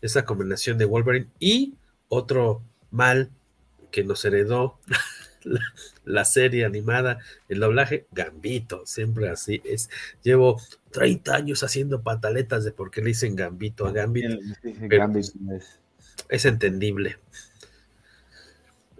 Esa 0.00 0.24
combinación 0.24 0.78
de 0.78 0.84
Wolverine 0.84 1.30
y 1.38 1.74
otro 2.08 2.62
mal 2.90 3.30
que 3.90 4.04
nos 4.04 4.24
heredó 4.24 4.78
la, 5.44 5.60
la, 6.04 6.24
serie 6.24 6.64
animada, 6.64 7.18
el 7.48 7.60
doblaje, 7.60 8.06
Gambito, 8.12 8.84
siempre 8.86 9.28
así 9.28 9.60
es. 9.64 9.90
Llevo 10.22 10.60
30 10.90 11.34
años 11.34 11.62
haciendo 11.62 12.02
pataletas 12.02 12.64
de 12.64 12.72
por 12.72 12.90
qué 12.90 13.00
le 13.00 13.08
dicen 13.08 13.36
Gambito 13.36 13.86
a 13.86 13.92
Gambito. 13.92 14.36
Gambito 14.62 15.18
es. 15.18 15.34
es 16.28 16.44
entendible. 16.44 17.18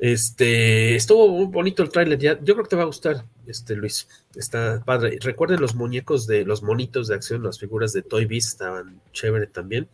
Este, 0.03 0.97
estuvo 0.97 1.29
muy 1.29 1.47
bonito 1.47 1.85
el 1.85 1.91
tráiler, 1.91 2.19
yo 2.19 2.37
creo 2.37 2.65
que 2.65 2.71
te 2.71 2.75
va 2.75 2.83
a 2.83 2.87
gustar, 2.87 3.25
este 3.47 3.77
Luis, 3.77 4.09
está 4.35 4.83
padre. 4.85 5.17
Recuerden 5.21 5.61
los 5.61 5.77
muñecos 5.77 6.27
de, 6.27 6.45
los 6.45 6.65
monitos 6.65 7.07
de 7.07 7.15
acción, 7.15 7.45
las 7.45 7.61
figuras 7.61 7.93
de 7.93 8.03
Toy 8.03 8.25
Biz 8.25 8.49
estaban 8.49 9.01
chévere 9.13 9.47
también. 9.47 9.89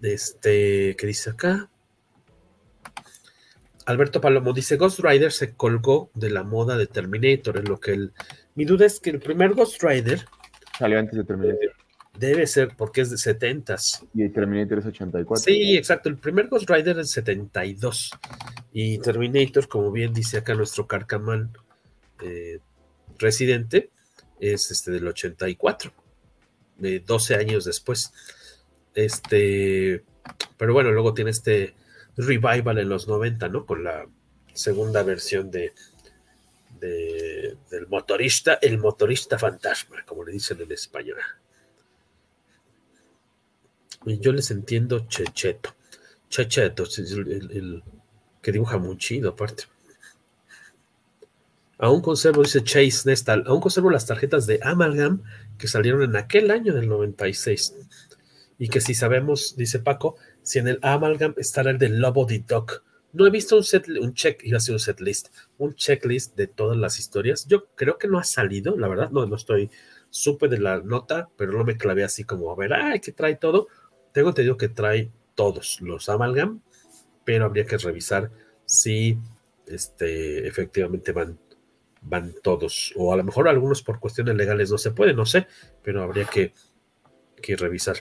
Este, 0.00 0.94
¿qué 0.96 1.06
dice 1.08 1.30
acá? 1.30 1.70
Alberto 3.90 4.20
Palomo 4.20 4.52
dice, 4.52 4.76
Ghost 4.76 5.00
Rider 5.00 5.32
se 5.32 5.54
colgó 5.54 6.10
de 6.14 6.30
la 6.30 6.44
moda 6.44 6.76
de 6.76 6.86
Terminator, 6.86 7.58
en 7.58 7.64
lo 7.64 7.80
que 7.80 7.92
el, 7.92 8.12
mi 8.54 8.64
duda 8.64 8.86
es 8.86 9.00
que 9.00 9.10
el 9.10 9.18
primer 9.18 9.54
Ghost 9.54 9.82
Rider 9.82 10.24
salió 10.78 10.98
antes 10.98 11.16
de 11.16 11.24
Terminator. 11.24 11.72
Debe 12.16 12.46
ser 12.46 12.76
porque 12.76 13.00
es 13.00 13.10
de 13.10 13.16
70s. 13.16 14.06
Y 14.14 14.28
Terminator 14.28 14.78
es 14.78 14.86
84. 14.86 15.42
Sí, 15.42 15.76
exacto. 15.76 16.08
El 16.08 16.18
primer 16.18 16.48
Ghost 16.48 16.68
Rider 16.68 16.98
es 16.98 17.10
72. 17.10 18.10
Y 18.72 18.98
Terminator, 18.98 19.68
como 19.68 19.90
bien 19.90 20.12
dice 20.12 20.38
acá 20.38 20.54
nuestro 20.54 20.86
Carcaman 20.86 21.50
eh, 22.22 22.58
residente, 23.18 23.90
es 24.38 24.70
este 24.70 24.90
del 24.90 25.08
84. 25.08 25.92
Eh, 26.82 27.02
12 27.06 27.34
años 27.36 27.64
después. 27.64 28.12
Este. 28.94 30.04
Pero 30.58 30.74
bueno, 30.74 30.90
luego 30.92 31.14
tiene 31.14 31.30
este 31.30 31.74
revival 32.26 32.78
en 32.78 32.88
los 32.88 33.08
90, 33.08 33.48
¿no? 33.48 33.66
Con 33.66 33.84
la 33.84 34.06
segunda 34.52 35.02
versión 35.02 35.50
de, 35.50 35.72
de 36.80 37.56
del 37.70 37.86
motorista, 37.88 38.58
el 38.60 38.78
motorista 38.78 39.38
fantasma, 39.38 40.04
como 40.04 40.24
le 40.24 40.32
dicen 40.32 40.60
en 40.60 40.72
español. 40.72 41.18
Yo 44.04 44.32
les 44.32 44.50
entiendo 44.50 45.06
Checheto. 45.08 45.74
Checheto, 46.28 46.84
el, 46.98 47.50
el, 47.50 47.82
que 48.40 48.52
dibuja 48.52 48.78
muy 48.78 48.96
chido, 48.96 49.30
aparte. 49.30 49.64
Aún 51.78 52.02
conservo, 52.02 52.42
dice 52.42 52.62
Chase 52.62 53.08
Nestal, 53.08 53.44
aún 53.46 53.60
conservo 53.60 53.90
las 53.90 54.06
tarjetas 54.06 54.46
de 54.46 54.60
Amalgam 54.62 55.22
que 55.58 55.66
salieron 55.66 56.02
en 56.02 56.16
aquel 56.16 56.50
año 56.50 56.74
del 56.74 56.88
96. 56.88 57.74
Y 58.58 58.68
que 58.68 58.80
si 58.80 58.94
sabemos, 58.94 59.56
dice 59.56 59.78
Paco, 59.78 60.16
si 60.42 60.58
en 60.58 60.68
el 60.68 60.78
Amalgam 60.82 61.34
estará 61.36 61.70
el 61.70 61.78
de 61.78 61.88
Lobo 61.88 62.26
the 62.26 62.44
Dog. 62.46 62.82
No 63.12 63.26
he 63.26 63.30
visto 63.30 63.56
un 63.56 63.64
set, 63.64 63.88
un 63.88 64.14
check, 64.14 64.40
iba 64.44 64.58
a 64.58 64.60
ser 64.60 64.74
un 64.74 64.80
set 64.80 65.00
list, 65.00 65.28
un 65.58 65.74
checklist 65.74 66.36
de 66.36 66.46
todas 66.46 66.76
las 66.76 66.98
historias. 66.98 67.46
Yo 67.48 67.66
creo 67.74 67.98
que 67.98 68.06
no 68.06 68.18
ha 68.18 68.24
salido, 68.24 68.76
la 68.76 68.86
verdad, 68.88 69.10
no, 69.10 69.26
no 69.26 69.36
estoy, 69.36 69.70
supe 70.10 70.48
de 70.48 70.60
la 70.60 70.78
nota, 70.80 71.28
pero 71.36 71.52
no 71.52 71.64
me 71.64 71.76
clavé 71.76 72.04
así 72.04 72.24
como 72.24 72.52
a 72.52 72.56
ver, 72.56 72.72
ay, 72.72 73.00
que 73.00 73.12
trae 73.12 73.34
todo 73.34 73.68
tengo 74.12 74.30
entendido 74.30 74.56
que 74.56 74.68
trae 74.68 75.10
todos 75.34 75.80
los 75.80 76.08
Amalgam, 76.08 76.62
pero 77.24 77.44
habría 77.44 77.66
que 77.66 77.78
revisar 77.78 78.30
si 78.64 79.18
este, 79.66 80.46
efectivamente 80.46 81.12
van, 81.12 81.38
van 82.02 82.34
todos, 82.42 82.92
o 82.96 83.12
a 83.12 83.16
lo 83.16 83.24
mejor 83.24 83.48
algunos 83.48 83.82
por 83.82 84.00
cuestiones 84.00 84.36
legales 84.36 84.70
no 84.70 84.78
se 84.78 84.90
puede, 84.90 85.14
no 85.14 85.26
sé, 85.26 85.46
pero 85.82 86.02
habría 86.02 86.24
que, 86.24 86.52
que 87.40 87.56
revisar. 87.56 87.96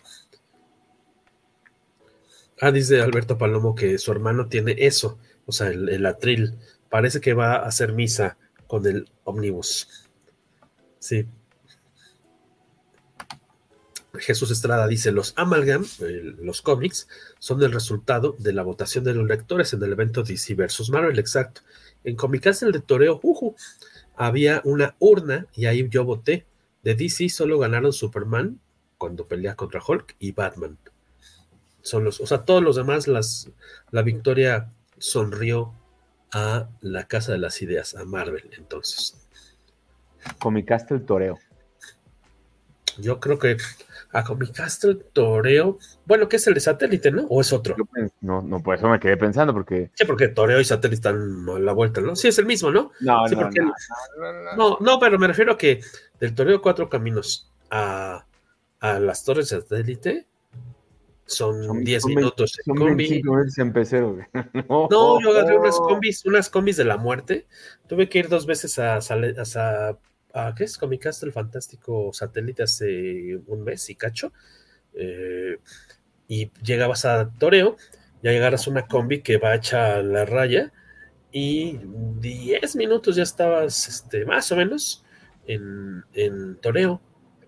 Ah, 2.61 2.71
dice 2.71 3.01
Alberto 3.01 3.37
Palomo 3.37 3.73
que 3.75 3.97
su 3.97 4.11
hermano 4.11 4.47
tiene 4.47 4.75
eso, 4.77 5.17
o 5.45 5.51
sea, 5.51 5.67
el, 5.67 6.05
atril. 6.05 6.55
Parece 6.89 7.21
que 7.21 7.33
va 7.33 7.55
a 7.55 7.67
hacer 7.67 7.93
misa 7.93 8.37
con 8.67 8.85
el 8.85 9.09
ómnibus. 9.23 10.09
Sí, 10.99 11.25
Jesús 14.19 14.51
Estrada 14.51 14.87
dice, 14.87 15.11
los 15.11 15.33
Amalgam, 15.37 15.85
eh, 16.01 16.35
los 16.39 16.61
cómics, 16.61 17.07
son 17.37 17.61
el 17.63 17.71
resultado 17.71 18.35
de 18.39 18.53
la 18.53 18.63
votación 18.63 19.03
de 19.03 19.13
los 19.13 19.27
lectores 19.27 19.73
en 19.73 19.83
el 19.83 19.91
evento 19.91 20.23
DC 20.23 20.55
versus 20.55 20.89
Marvel, 20.89 21.19
exacto. 21.19 21.61
En 22.03 22.15
el 22.15 22.71
de 22.71 22.79
Toreo, 22.79 23.19
uh, 23.21 23.55
había 24.15 24.61
una 24.63 24.95
urna 24.99 25.47
y 25.53 25.65
ahí 25.65 25.87
yo 25.89 26.05
voté. 26.05 26.45
De 26.83 26.95
DC 26.95 27.29
solo 27.29 27.59
ganaron 27.59 27.93
Superman 27.93 28.59
cuando 28.97 29.27
pelea 29.27 29.55
contra 29.55 29.81
Hulk 29.85 30.15
y 30.19 30.31
Batman. 30.31 30.77
Son 31.81 32.03
los, 32.03 32.19
o 32.19 32.27
sea, 32.27 32.39
todos 32.39 32.61
los 32.61 32.75
demás, 32.75 33.07
las, 33.07 33.49
la 33.91 34.01
victoria 34.01 34.69
sonrió 34.97 35.73
a 36.31 36.69
la 36.81 37.05
Casa 37.05 37.31
de 37.31 37.39
las 37.39 37.61
Ideas, 37.61 37.95
a 37.95 38.05
Marvel, 38.05 38.49
entonces. 38.57 39.15
Comicaste 40.39 40.93
el 40.93 41.05
toreo. 41.05 41.39
Yo 42.97 43.19
creo 43.19 43.39
que 43.39 43.57
a 44.11 44.23
Comic 44.23 44.53
Castle 44.53 44.95
Toreo. 45.13 45.77
Bueno, 46.05 46.27
¿qué 46.27 46.37
es 46.37 46.47
el 46.47 46.55
de 46.55 46.59
satélite, 46.59 47.11
no? 47.11 47.23
¿O 47.29 47.41
es 47.41 47.53
otro? 47.53 47.75
No, 48.21 48.41
no, 48.41 48.61
por 48.61 48.75
eso 48.75 48.89
me 48.89 48.99
quedé 48.99 49.17
pensando, 49.17 49.53
porque. 49.53 49.91
Sí, 49.93 50.05
porque 50.05 50.29
Toreo 50.29 50.59
y 50.59 50.65
satélite 50.65 50.95
están 50.95 51.47
a 51.47 51.59
la 51.59 51.73
vuelta, 51.73 52.01
¿no? 52.01 52.15
Sí, 52.15 52.27
es 52.27 52.39
el 52.39 52.45
mismo, 52.45 52.71
¿no? 52.71 52.91
No, 53.01 53.27
sí, 53.27 53.35
no, 53.35 53.41
porque 53.41 53.61
no, 53.61 53.73
el... 54.17 54.57
no, 54.57 54.77
no, 54.81 54.99
pero 54.99 55.19
me 55.19 55.27
refiero 55.27 55.53
a 55.53 55.57
que 55.57 55.81
del 56.19 56.33
Toreo 56.33 56.61
Cuatro 56.61 56.89
Caminos 56.89 57.51
a, 57.69 58.25
a 58.79 58.99
las 58.99 59.23
Torres 59.23 59.49
de 59.49 59.61
Satélite 59.61 60.27
son 61.29 61.83
10 61.83 62.05
minutos. 62.05 62.57
Son 62.65 62.75
25 62.75 63.31
minutos 63.31 63.57
en 63.57 63.73
pecero. 63.73 64.17
no, 64.69 64.87
no, 64.89 65.21
yo 65.21 65.29
agarré 65.31 65.57
unas 65.57 65.77
combis, 65.77 66.25
unas 66.25 66.49
combis 66.49 66.77
de 66.77 66.85
la 66.85 66.97
muerte. 66.97 67.47
Tuve 67.87 68.09
que 68.09 68.19
ir 68.19 68.29
dos 68.29 68.45
veces 68.45 68.79
a, 68.79 68.97
a, 68.97 69.97
a 70.33 70.55
¿qué 70.55 70.63
es? 70.63 70.77
Comic 70.77 71.03
Castle 71.03 71.31
Fantástico 71.31 72.11
Satélite 72.13 72.63
hace 72.63 73.39
un 73.47 73.63
mes 73.63 73.89
y 73.89 73.95
cacho. 73.95 74.31
Eh, 74.93 75.57
y 76.27 76.51
llegabas 76.63 77.05
a 77.05 77.31
Toreo, 77.31 77.77
ya 78.21 78.31
llegaras 78.31 78.67
una 78.67 78.87
combi 78.87 79.21
que 79.21 79.37
va 79.37 79.55
hecha 79.55 80.01
la 80.03 80.25
raya 80.25 80.71
y 81.31 81.79
10 81.83 82.75
minutos 82.75 83.15
ya 83.15 83.23
estabas 83.23 83.87
este, 83.87 84.25
más 84.25 84.51
o 84.51 84.55
menos 84.55 85.03
en, 85.47 86.03
en 86.13 86.55
Toreo. 86.57 87.01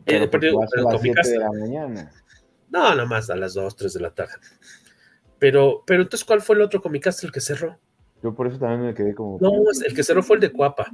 Pero 0.05 0.25
eh, 0.25 0.27
perdido, 0.27 0.61
a 0.61 0.65
las 0.65 1.01
7 1.01 1.29
de 1.29 1.37
la 1.37 1.51
mañana. 1.51 2.11
No, 2.71 2.79
nada 2.79 3.05
más 3.05 3.29
a 3.29 3.35
las 3.35 3.53
2, 3.53 3.75
3 3.75 3.93
de 3.93 3.99
la 3.99 4.13
tarde. 4.13 4.33
Pero, 5.37 5.83
pero 5.85 6.03
entonces, 6.03 6.25
¿cuál 6.25 6.41
fue 6.41 6.55
el 6.55 6.61
otro 6.61 6.81
Comic 6.81 7.03
Castle 7.03 7.31
que 7.31 7.41
cerró? 7.41 7.77
Yo 8.23 8.33
por 8.33 8.47
eso 8.47 8.57
también 8.57 8.81
me 8.81 8.93
quedé 8.93 9.13
como. 9.13 9.37
No, 9.39 9.51
el 9.85 9.93
que 9.93 10.03
cerró 10.03 10.23
fue 10.23 10.37
el 10.37 10.41
de 10.41 10.51
Cuapa. 10.51 10.89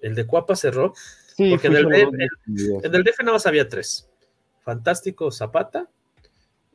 El 0.00 0.14
de 0.14 0.26
Cuapa 0.26 0.56
cerró 0.56 0.94
porque 1.48 1.68
en 1.68 1.76
el, 1.76 1.94
en 1.94 2.94
el, 2.94 3.04
DF 3.04 3.20
nada 3.20 3.32
más 3.32 3.46
había 3.46 3.68
tres. 3.68 4.08
Fantástico 4.62 5.30
Zapata, 5.30 5.88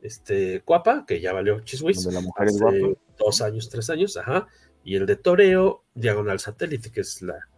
este 0.02 0.62
Cuapa, 0.62 1.04
que 1.06 1.20
ya 1.20 1.32
valió 1.32 1.60
Chiswis, 1.60 2.04
la 2.06 2.20
mujer 2.20 2.48
hace 2.48 2.96
dos 3.18 3.40
años, 3.42 3.68
tres 3.68 3.90
años, 3.90 4.16
ajá, 4.16 4.48
y 4.84 4.96
el 4.96 5.06
de 5.06 5.16
Toreo, 5.16 5.84
Diagonal 5.94 6.40
Satélite, 6.40 6.90
que 6.90 7.00
es 7.00 7.22
la 7.22 7.48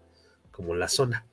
como 0.50 0.74
la 0.74 0.88
zona. 0.88 1.26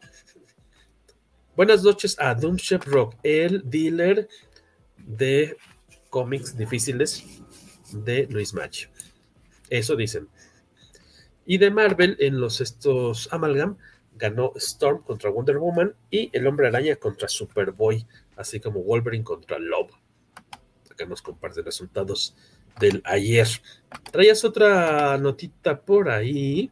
Buenas 1.55 1.83
noches 1.83 2.15
a 2.19 2.35
Doomship 2.35 2.83
Rock, 2.85 3.15
el 3.23 3.69
dealer 3.69 4.27
de 5.05 5.57
cómics 6.09 6.57
difíciles 6.57 7.23
de 7.91 8.27
Luis 8.27 8.53
Match. 8.53 8.87
Eso 9.69 9.95
dicen. 9.95 10.27
Y 11.45 11.57
de 11.57 11.71
Marvel 11.71 12.17
en 12.19 12.39
los 12.39 12.61
estos 12.61 13.29
Amalgam 13.31 13.77
ganó 14.13 14.53
Storm 14.55 15.03
contra 15.03 15.29
Wonder 15.29 15.57
Woman 15.57 15.93
y 16.09 16.29
El 16.33 16.47
Hombre 16.47 16.67
Araña 16.67 16.95
contra 16.95 17.27
Superboy, 17.27 18.05
así 18.35 18.59
como 18.59 18.81
Wolverine 18.81 19.23
contra 19.23 19.59
Lobo. 19.59 19.99
Acá 20.89 21.05
nos 21.05 21.21
comparte 21.21 21.61
resultados 21.61 22.35
del 22.79 23.01
ayer. 23.05 23.47
Traías 24.11 24.43
otra 24.43 25.17
notita 25.17 25.81
por 25.81 26.09
ahí 26.09 26.71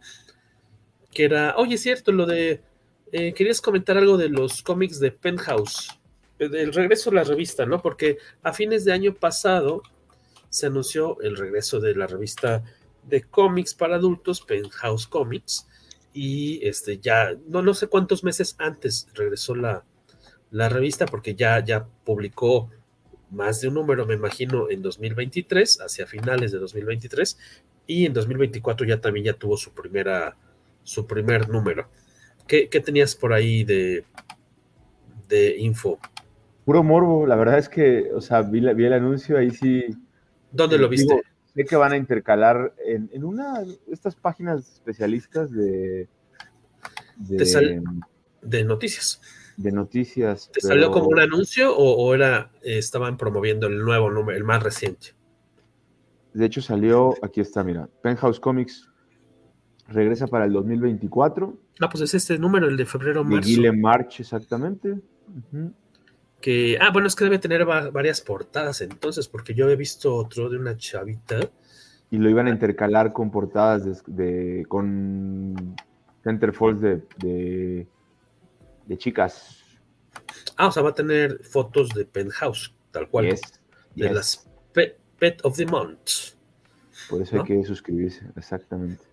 que 1.14 1.26
era, 1.26 1.56
oye, 1.58 1.76
es 1.76 1.82
cierto, 1.82 2.12
lo 2.12 2.26
de 2.26 2.62
eh, 3.12 3.34
querías 3.34 3.62
comentar 3.62 3.98
algo 3.98 4.18
de 4.18 4.30
los 4.30 4.64
cómics 4.64 5.00
de 5.00 5.12
Penthouse, 5.12 5.90
del 6.40 6.74
regreso 6.74 7.10
de 7.10 7.18
la 7.18 7.24
revista, 7.24 7.66
¿no? 7.66 7.82
Porque 7.82 8.18
a 8.42 8.54
fines 8.54 8.86
de 8.86 8.94
año 8.94 9.14
pasado 9.14 9.84
se 10.50 10.68
anunció 10.68 11.20
el 11.22 11.38
regreso 11.38 11.80
de 11.80 11.96
la 11.96 12.08
revista 12.08 12.64
de 13.04 13.24
cómics 13.24 13.74
para 13.74 13.96
adultos, 13.96 14.42
Penthouse 14.42 15.08
Comics, 15.08 15.68
y 16.14 16.66
este 16.68 17.00
ya, 17.00 17.36
no, 17.48 17.62
no 17.62 17.74
sé 17.74 17.88
cuántos 17.88 18.24
meses 18.24 18.56
antes 18.60 19.08
regresó 19.14 19.56
la, 19.56 19.84
la 20.52 20.70
revista, 20.70 21.06
porque 21.06 21.36
ya, 21.36 21.64
ya 21.64 21.88
publicó 22.04 22.70
más 23.32 23.62
de 23.62 23.68
un 23.68 23.74
número, 23.74 24.06
me 24.06 24.14
imagino, 24.14 24.70
en 24.70 24.82
2023, 24.82 25.82
hacia 25.82 26.06
finales 26.06 26.52
de 26.52 26.60
2023, 26.60 27.38
y 27.88 28.06
en 28.06 28.14
2024 28.14 28.86
ya 28.86 29.02
también 29.02 29.26
ya 29.26 29.34
tuvo 29.34 29.58
su 29.58 29.74
primera, 29.74 30.38
su 30.84 31.08
primer 31.08 31.50
número. 31.50 31.90
¿Qué, 32.48 32.70
qué 32.70 32.80
tenías 32.80 33.16
por 33.16 33.34
ahí 33.34 33.64
de, 33.64 34.06
de 35.28 35.58
info? 35.58 36.00
Puro 36.66 36.84
morbo, 36.84 37.28
la 37.28 37.36
verdad 37.36 37.58
es 37.58 37.68
que, 37.68 38.12
o 38.14 38.22
sea, 38.22 38.42
vi, 38.42 38.62
vi 38.74 38.86
el 38.86 38.94
anuncio, 38.94 39.38
ahí 39.38 39.52
sí. 39.52 39.86
¿Dónde 40.52 40.78
lo 40.78 40.88
viste? 40.88 41.14
Digo, 41.14 41.28
sé 41.56 41.66
que 41.66 41.76
van 41.76 41.92
a 41.92 41.98
intercalar 41.98 42.74
en, 42.86 43.10
en, 43.12 43.24
una 43.24 43.62
de 43.62 43.78
estas 43.92 44.16
páginas 44.16 44.74
especialistas 44.74 45.52
de. 45.52 46.08
de, 47.18 47.46
sal, 47.46 47.84
de 48.42 48.64
noticias. 48.64 49.22
De 49.58 49.72
noticias. 49.72 50.50
¿Te 50.54 50.62
pero... 50.62 50.68
salió 50.70 50.92
como 50.92 51.08
un 51.08 51.20
anuncio 51.20 51.76
o, 51.76 51.96
o 51.96 52.14
era 52.14 52.52
eh, 52.62 52.78
estaban 52.78 53.18
promoviendo 53.18 53.68
el 53.68 53.80
nuevo 53.80 54.10
número, 54.10 54.38
el 54.38 54.44
más 54.44 54.64
reciente? 54.64 55.16
De 56.34 56.46
hecho, 56.46 56.62
salió, 56.62 57.14
aquí 57.22 57.42
está, 57.42 57.64
mira, 57.64 57.90
Penthouse 58.02 58.40
Comics 58.40 58.90
regresa 59.88 60.28
para 60.28 60.46
el 60.46 60.54
2024. 60.54 61.58
Ah, 61.80 61.90
pues 61.90 62.04
es 62.04 62.14
este 62.14 62.38
número, 62.40 62.68
el 62.68 62.78
de 62.78 62.86
febrero-marzo. 62.86 63.62
De 63.62 63.72
March, 63.72 64.20
exactamente. 64.20 64.92
Uh 64.92 65.00
-huh. 65.52 65.74
Que, 66.44 66.78
ah, 66.82 66.90
bueno, 66.92 67.08
es 67.08 67.16
que 67.16 67.24
debe 67.24 67.40
tener 67.40 67.66
va 67.68 67.90
varias 67.90 68.20
portadas 68.20 68.82
entonces, 68.82 69.30
porque 69.30 69.54
yo 69.54 69.70
he 69.70 69.78
visto 69.78 70.14
otro 70.14 70.50
de 70.50 70.58
una 70.58 70.76
chavita. 70.76 71.40
Y 72.12 72.18
lo 72.18 72.30
iban 72.30 72.48
a 72.48 72.50
intercalar 72.50 73.14
con 73.14 73.32
portadas 73.32 73.86
de, 73.86 74.58
de 74.58 74.66
con 74.66 75.74
centerfolds 76.22 76.82
de, 76.82 77.02
de, 77.20 77.88
de, 78.86 78.98
chicas. 78.98 79.64
Ah, 80.58 80.68
o 80.68 80.72
sea, 80.74 80.84
va 80.84 80.90
a 80.90 80.94
tener 80.94 81.40
fotos 81.46 81.92
de 81.92 82.04
Penthouse, 82.04 82.76
tal 82.92 83.08
cual. 83.08 83.30
Yes, 83.30 83.42
de 83.96 84.08
yes. 84.08 84.12
las 84.14 84.50
Pet, 84.74 85.00
Pet 85.18 85.40
of 85.46 85.56
the 85.56 85.66
Month. 85.66 86.36
Por 87.10 87.22
eso 87.22 87.38
¿no? 87.38 87.44
hay 87.44 87.48
que 87.48 87.64
suscribirse, 87.64 88.28
exactamente. 88.36 89.06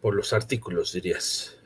Por 0.00 0.14
los 0.14 0.32
artículos, 0.32 0.94
dirías. 0.94 1.59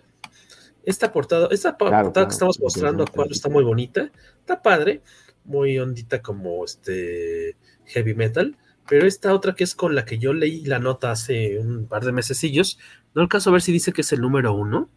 Esta 0.87 1.13
portada, 1.13 1.49
esta 1.51 1.79
portada 1.79 2.13
claro, 2.13 2.29
que 2.29 2.33
estamos 2.33 2.61
mostrando 2.61 3.05
a 3.05 3.07
cuadro 3.07 3.33
está 3.33 3.49
muy 3.49 3.65
bonita, 3.65 4.11
está 4.41 4.61
padre, 4.61 5.03
muy 5.45 5.79
ondita 5.79 6.21
como 6.21 6.65
este 6.65 7.57
heavy 7.87 8.15
metal, 8.15 8.57
pero 8.89 9.07
esta 9.07 9.33
otra 9.33 9.55
que 9.55 9.65
es 9.65 9.75
con 9.75 9.95
la 9.95 10.05
que 10.05 10.19
yo 10.19 10.35
leí 10.35 10.65
la 10.65 10.79
nota 10.79 11.11
hace 11.11 11.59
un 11.59 11.87
par 11.87 12.05
de 12.05 12.13
mesecillos, 12.13 12.79
no 13.15 13.23
alcanzo 13.23 13.51
a 13.51 13.55
ver 13.55 13.63
si 13.63 13.73
dice 13.73 13.93
que 13.93 14.03
es 14.03 14.13
el 14.13 14.21
número 14.21 14.53
uno. 14.53 14.91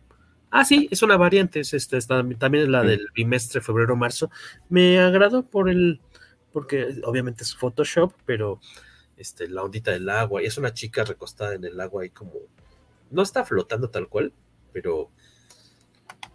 Ah, 0.49 0.65
sí, 0.65 0.87
es 0.91 1.03
una 1.03 1.17
variante, 1.17 1.61
es 1.61 1.73
este, 1.73 1.97
está, 1.97 2.23
también 2.37 2.65
es 2.65 2.69
la 2.69 2.81
sí. 2.81 2.87
del 2.87 3.07
bimestre 3.13 3.61
febrero-marzo. 3.61 4.29
Me 4.69 4.99
agradó 4.99 5.43
por 5.43 5.69
el, 5.69 6.01
porque 6.51 6.99
obviamente 7.03 7.43
es 7.43 7.55
Photoshop, 7.55 8.13
pero 8.25 8.59
este, 9.17 9.49
la 9.49 9.63
ondita 9.63 9.91
del 9.91 10.09
agua, 10.09 10.41
y 10.41 10.45
es 10.45 10.57
una 10.57 10.73
chica 10.73 11.03
recostada 11.03 11.55
en 11.55 11.65
el 11.65 11.79
agua 11.79 12.05
y 12.05 12.09
como, 12.09 12.33
no 13.11 13.21
está 13.21 13.43
flotando 13.43 13.89
tal 13.89 14.07
cual, 14.07 14.33
pero 14.71 15.11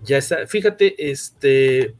ya 0.02 0.18
está, 0.18 0.46
fíjate, 0.46 1.10
este, 1.10 1.94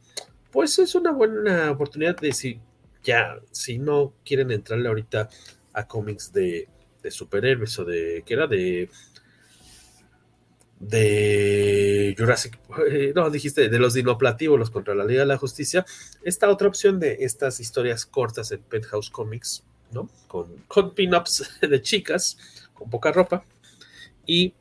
pues 0.51 0.77
es 0.79 0.95
una 0.95 1.11
buena 1.11 1.71
oportunidad 1.71 2.15
de 2.17 2.33
si 2.33 2.59
ya, 3.03 3.39
si 3.51 3.79
no 3.79 4.13
quieren 4.25 4.51
entrarle 4.51 4.87
ahorita 4.87 5.29
a 5.73 5.87
cómics 5.87 6.31
de, 6.31 6.69
superhéroes 7.09 7.77
o 7.79 7.85
de, 7.85 8.23
¿qué 8.25 8.33
era? 8.33 8.47
De, 8.47 8.89
de 10.79 12.15
Jurassic, 12.17 12.57
no, 13.15 13.29
dijiste, 13.29 13.69
de 13.69 13.79
los 13.79 13.93
dinoplatívolos 13.93 14.69
contra 14.69 14.95
la 14.95 15.05
Liga 15.05 15.21
de 15.21 15.27
la 15.27 15.37
Justicia, 15.37 15.85
esta 16.23 16.49
otra 16.49 16.67
opción 16.67 16.99
de 16.99 17.17
estas 17.21 17.59
historias 17.59 18.05
cortas 18.05 18.51
en 18.51 18.61
Penthouse 18.61 19.09
Comics, 19.09 19.63
¿no? 19.91 20.09
Con, 20.27 20.57
con 20.67 20.93
pin-ups 20.93 21.59
de 21.61 21.81
chicas, 21.81 22.37
con 22.73 22.89
poca 22.89 23.11
ropa, 23.11 23.43
y 24.25 24.53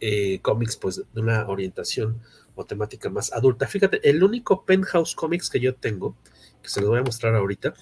eh, 0.00 0.40
cómics, 0.40 0.76
pues, 0.76 1.02
de 1.12 1.20
una 1.20 1.48
orientación 1.48 2.20
temática 2.64 3.08
más 3.08 3.32
adulta. 3.32 3.66
Fíjate, 3.66 4.08
el 4.08 4.22
único 4.22 4.64
Penthouse 4.64 5.14
Comics 5.14 5.50
que 5.50 5.60
yo 5.60 5.74
tengo, 5.74 6.16
que 6.62 6.68
se 6.68 6.80
los 6.80 6.90
voy 6.90 7.00
a 7.00 7.02
mostrar 7.02 7.34
ahorita, 7.34 7.74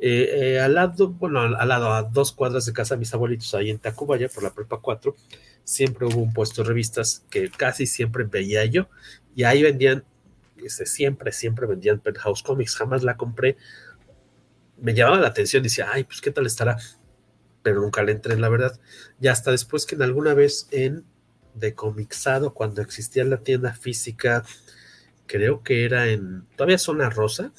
eh, 0.00 0.54
eh, 0.54 0.60
al 0.60 0.74
lado, 0.74 1.08
bueno, 1.08 1.40
al, 1.40 1.68
lado, 1.68 1.92
a 1.92 2.02
dos 2.04 2.32
cuadras 2.32 2.64
de 2.66 2.72
casa 2.72 2.94
de 2.94 3.00
mis 3.00 3.12
abuelitos, 3.12 3.52
ahí 3.54 3.70
en 3.70 3.78
Tacubaya, 3.78 4.28
por 4.28 4.44
la 4.44 4.54
prepa 4.54 4.78
4, 4.80 5.16
siempre 5.64 6.06
hubo 6.06 6.20
un 6.20 6.32
puesto 6.32 6.62
de 6.62 6.68
revistas 6.68 7.24
que 7.30 7.50
casi 7.50 7.86
siempre 7.86 8.24
veía 8.24 8.64
yo, 8.64 8.88
y 9.34 9.42
ahí 9.42 9.62
vendían, 9.62 10.04
este, 10.62 10.86
siempre, 10.86 11.32
siempre 11.32 11.66
vendían 11.66 11.98
Penthouse 11.98 12.44
Comics, 12.44 12.76
jamás 12.76 13.02
la 13.02 13.16
compré, 13.16 13.56
me 14.80 14.94
llamaba 14.94 15.20
la 15.20 15.28
atención, 15.28 15.64
decía, 15.64 15.88
ay, 15.92 16.04
pues 16.04 16.20
qué 16.20 16.30
tal 16.30 16.46
estará, 16.46 16.76
pero 17.62 17.80
nunca 17.80 18.04
le 18.04 18.12
entré, 18.12 18.38
la 18.38 18.48
verdad, 18.48 18.78
y 19.20 19.26
hasta 19.26 19.50
después 19.50 19.84
que 19.84 19.96
en 19.96 20.02
alguna 20.02 20.32
vez 20.32 20.68
en 20.70 21.04
de 21.54 21.74
Comixado, 21.74 22.54
cuando 22.54 22.82
existía 22.82 23.24
la 23.24 23.38
tienda 23.38 23.72
física, 23.74 24.44
creo 25.26 25.62
que 25.62 25.84
era 25.84 26.08
en, 26.08 26.44
todavía 26.56 26.78
zona 26.78 27.10
rosa, 27.10 27.52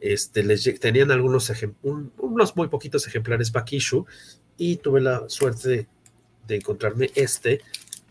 este, 0.00 0.42
les 0.42 0.62
tenían 0.80 1.10
algunos 1.10 1.52
un, 1.82 2.12
unos 2.18 2.56
muy 2.56 2.68
poquitos 2.68 3.06
ejemplares 3.06 3.52
back 3.52 3.72
issue 3.72 4.04
y 4.56 4.76
tuve 4.76 5.00
la 5.00 5.28
suerte 5.28 5.68
de, 5.68 5.86
de 6.46 6.56
encontrarme 6.56 7.10
este 7.14 7.60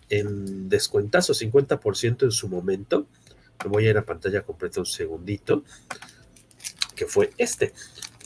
en 0.10 0.70
descuentazo, 0.70 1.34
50% 1.34 2.24
en 2.24 2.32
su 2.32 2.50
momento. 2.50 3.08
Me 3.64 3.70
voy 3.70 3.88
a 3.88 3.92
ir 3.92 3.98
a 3.98 4.06
pantalla 4.06 4.42
completa 4.44 4.80
un 4.80 4.86
segundito, 4.86 5.64
que 6.96 7.06
fue 7.06 7.32
este. 7.38 7.74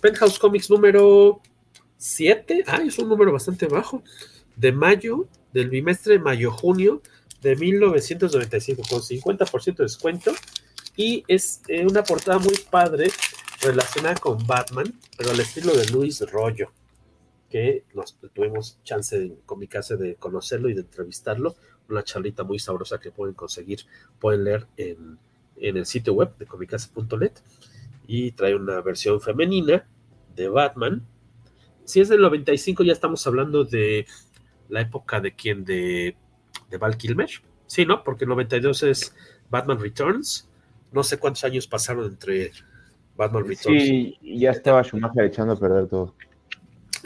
Penthouse 0.02 0.40
Comics 0.40 0.70
número 0.70 1.42
7, 1.98 2.64
ah, 2.68 2.82
es 2.86 2.98
un 3.00 3.10
número 3.10 3.32
bastante 3.32 3.68
bajo, 3.68 4.04
de 4.56 4.72
mayo, 4.72 5.28
del 5.56 5.70
bimestre 5.70 6.20
mayo-junio 6.20 7.02
de 7.42 7.56
1995, 7.56 8.84
con 8.90 9.00
50% 9.00 9.78
de 9.78 9.84
descuento. 9.84 10.34
Y 10.98 11.24
es 11.30 11.62
eh, 11.70 11.86
una 11.88 12.04
portada 12.04 12.40
muy 12.40 12.56
padre 12.70 13.10
relacionada 13.62 14.16
con 14.16 14.46
Batman, 14.46 14.94
pero 15.18 15.32
al 15.32 15.40
estilo 15.40 15.74
de 15.74 15.86
Luis 15.88 16.20
Rollo, 16.30 16.72
que 17.50 17.86
nos 17.94 18.18
tuvimos 18.34 18.80
chance 18.84 19.16
en 19.16 19.38
Comicase 19.46 19.96
de 19.96 20.16
conocerlo 20.16 20.68
y 20.68 20.74
de 20.74 20.82
entrevistarlo. 20.82 21.56
Una 21.88 22.04
charlita 22.04 22.44
muy 22.44 22.60
sabrosa 22.60 23.00
que 23.00 23.12
pueden 23.12 23.34
conseguir, 23.34 23.80
pueden 24.20 24.44
leer 24.44 24.68
en, 24.76 25.18
en 25.56 25.78
el 25.78 25.86
sitio 25.86 26.14
web 26.14 26.38
de 26.38 26.48
comicase.net. 26.48 27.32
Y 28.08 28.32
trae 28.32 28.56
una 28.56 28.82
versión 28.82 29.22
femenina 29.22 29.88
de 30.36 30.50
Batman. 30.50 31.08
Si 31.86 32.02
es 32.02 32.10
del 32.10 32.22
95, 32.22 32.84
ya 32.84 32.92
estamos 32.92 33.26
hablando 33.26 33.64
de 33.64 34.06
la 34.70 34.82
época 34.82 35.20
de 35.20 35.34
quién, 35.34 35.64
de, 35.66 36.16
de 36.70 36.78
Val 36.78 36.98
Kilmer. 36.98 37.30
Sí, 37.68 37.86
¿no? 37.86 38.04
Porque 38.04 38.26
el 38.26 38.30
92 38.30 38.84
es 38.84 39.16
Batman 39.50 39.80
Returns. 39.80 40.50
No 40.92 41.04
sé 41.04 41.18
cuántos 41.18 41.44
años 41.44 41.68
pasaron 41.68 42.06
entre 42.06 42.52
Batman 43.16 43.48
Returns. 43.48 43.84
Sí, 43.84 44.18
ya 44.22 44.52
estaba 44.52 44.84
Schumacher 44.84 45.26
echando 45.26 45.54
a 45.54 45.60
perder 45.60 45.88
todo. 45.88 46.16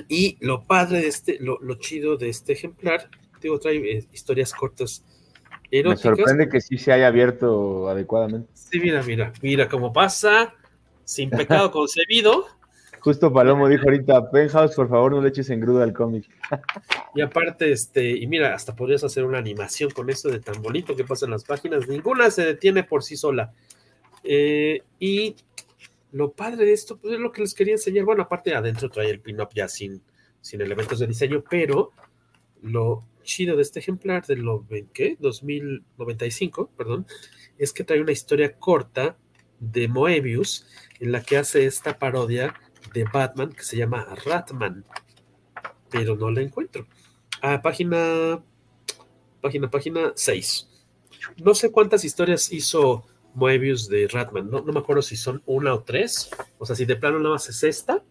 Y 0.07 0.37
lo 0.39 0.63
padre 0.63 1.01
de 1.01 1.07
este, 1.07 1.37
lo, 1.39 1.59
lo 1.61 1.75
chido 1.75 2.17
de 2.17 2.29
este 2.29 2.53
ejemplar, 2.53 3.09
digo, 3.41 3.59
trae 3.59 3.77
eh, 3.77 4.05
historias 4.13 4.53
cortas 4.53 5.03
eróticas. 5.71 6.11
Me 6.11 6.17
sorprende 6.17 6.49
que 6.49 6.61
sí 6.61 6.77
se 6.77 6.91
haya 6.91 7.07
abierto 7.07 7.89
adecuadamente. 7.89 8.49
Sí, 8.53 8.79
mira, 8.79 9.03
mira, 9.03 9.33
mira 9.41 9.67
cómo 9.67 9.91
pasa, 9.91 10.53
sin 11.03 11.29
pecado 11.29 11.71
concebido. 11.71 12.45
Justo 13.01 13.31
Palomo 13.31 13.67
dijo 13.67 13.83
ahorita, 13.85 14.29
Penthouse, 14.29 14.75
por 14.75 14.89
favor, 14.89 15.11
no 15.11 15.21
le 15.21 15.29
eches 15.29 15.49
en 15.49 15.61
gruda 15.61 15.83
al 15.83 15.93
cómic. 15.93 16.29
Y 17.15 17.21
aparte, 17.21 17.71
este, 17.71 18.07
y 18.07 18.27
mira, 18.27 18.53
hasta 18.53 18.75
podrías 18.75 19.03
hacer 19.03 19.25
una 19.25 19.39
animación 19.39 19.89
con 19.89 20.11
esto 20.11 20.29
de 20.29 20.39
tan 20.39 20.61
bonito 20.61 20.95
que 20.95 21.03
pasa 21.03 21.25
en 21.25 21.31
las 21.31 21.43
páginas. 21.43 21.87
Ninguna 21.87 22.29
se 22.29 22.45
detiene 22.45 22.83
por 22.83 23.01
sí 23.03 23.17
sola. 23.17 23.51
Eh, 24.23 24.83
y 24.99 25.35
lo 26.11 26.31
padre 26.31 26.65
de 26.65 26.73
esto, 26.73 26.97
pues 26.97 27.15
es 27.15 27.19
lo 27.19 27.31
que 27.31 27.41
les 27.41 27.55
quería 27.55 27.73
enseñar. 27.73 28.05
Bueno, 28.05 28.21
aparte 28.21 28.53
adentro 28.53 28.91
trae 28.91 29.09
el 29.09 29.21
pin-up 29.21 29.49
ya 29.55 29.67
sin, 29.67 30.03
sin 30.39 30.61
elementos 30.61 30.99
de 30.99 31.07
diseño, 31.07 31.43
pero 31.49 31.91
lo 32.61 33.03
chido 33.23 33.55
de 33.55 33.63
este 33.63 33.79
ejemplar 33.79 34.25
de 34.25 34.35
lo 34.35 34.65
¿qué? 34.93 35.17
2095, 35.19 36.71
perdón, 36.77 37.07
es 37.57 37.73
que 37.73 37.83
trae 37.83 38.01
una 38.01 38.11
historia 38.11 38.53
corta 38.53 39.17
de 39.59 39.87
Moebius 39.87 40.67
en 40.99 41.11
la 41.11 41.21
que 41.21 41.37
hace 41.37 41.65
esta 41.65 41.99
parodia 41.99 42.53
de 42.93 43.03
Batman 43.03 43.51
que 43.51 43.63
se 43.63 43.77
llama 43.77 44.07
Ratman, 44.25 44.85
pero 45.89 46.15
no 46.15 46.31
la 46.31 46.41
encuentro. 46.41 46.85
Ah, 47.41 47.61
página, 47.61 48.41
página, 49.41 49.69
página 49.69 50.11
6. 50.15 50.67
no 51.37 51.53
sé 51.53 51.71
cuántas 51.71 52.03
historias 52.03 52.51
hizo 52.51 53.05
Moebius 53.33 53.87
de 53.87 54.07
Ratman, 54.07 54.49
no, 54.49 54.61
no, 54.61 54.73
me 54.73 54.79
acuerdo 54.79 55.01
si 55.01 55.15
son 55.15 55.41
una 55.45 55.73
o 55.73 55.83
tres, 55.83 56.29
o 56.57 56.65
sea, 56.65 56.75
si 56.75 56.85
de 56.85 56.95
plano 56.95 57.19
nada 57.19 57.35
más 57.35 57.47
es 57.49 57.63
esta, 57.63 58.03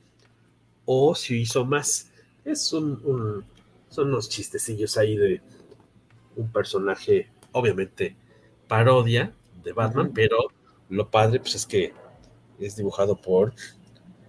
o 0.84 1.14
si 1.14 1.40
hizo 1.40 1.64
más. 1.64 2.10
Es 2.44 2.72
un, 2.72 3.00
un 3.04 3.44
son 3.90 4.08
unos 4.08 4.28
chistecillos 4.28 4.96
ahí 4.96 5.16
de 5.16 5.40
un 6.36 6.50
personaje, 6.52 7.30
obviamente, 7.52 8.16
parodia 8.68 9.34
de 9.62 9.72
Batman, 9.72 10.06
uh 10.06 10.10
-huh. 10.10 10.14
pero 10.14 10.36
lo 10.88 11.10
padre, 11.10 11.40
pues 11.40 11.54
es 11.54 11.66
que 11.66 11.92
es 12.58 12.76
dibujado 12.76 13.20
por 13.20 13.54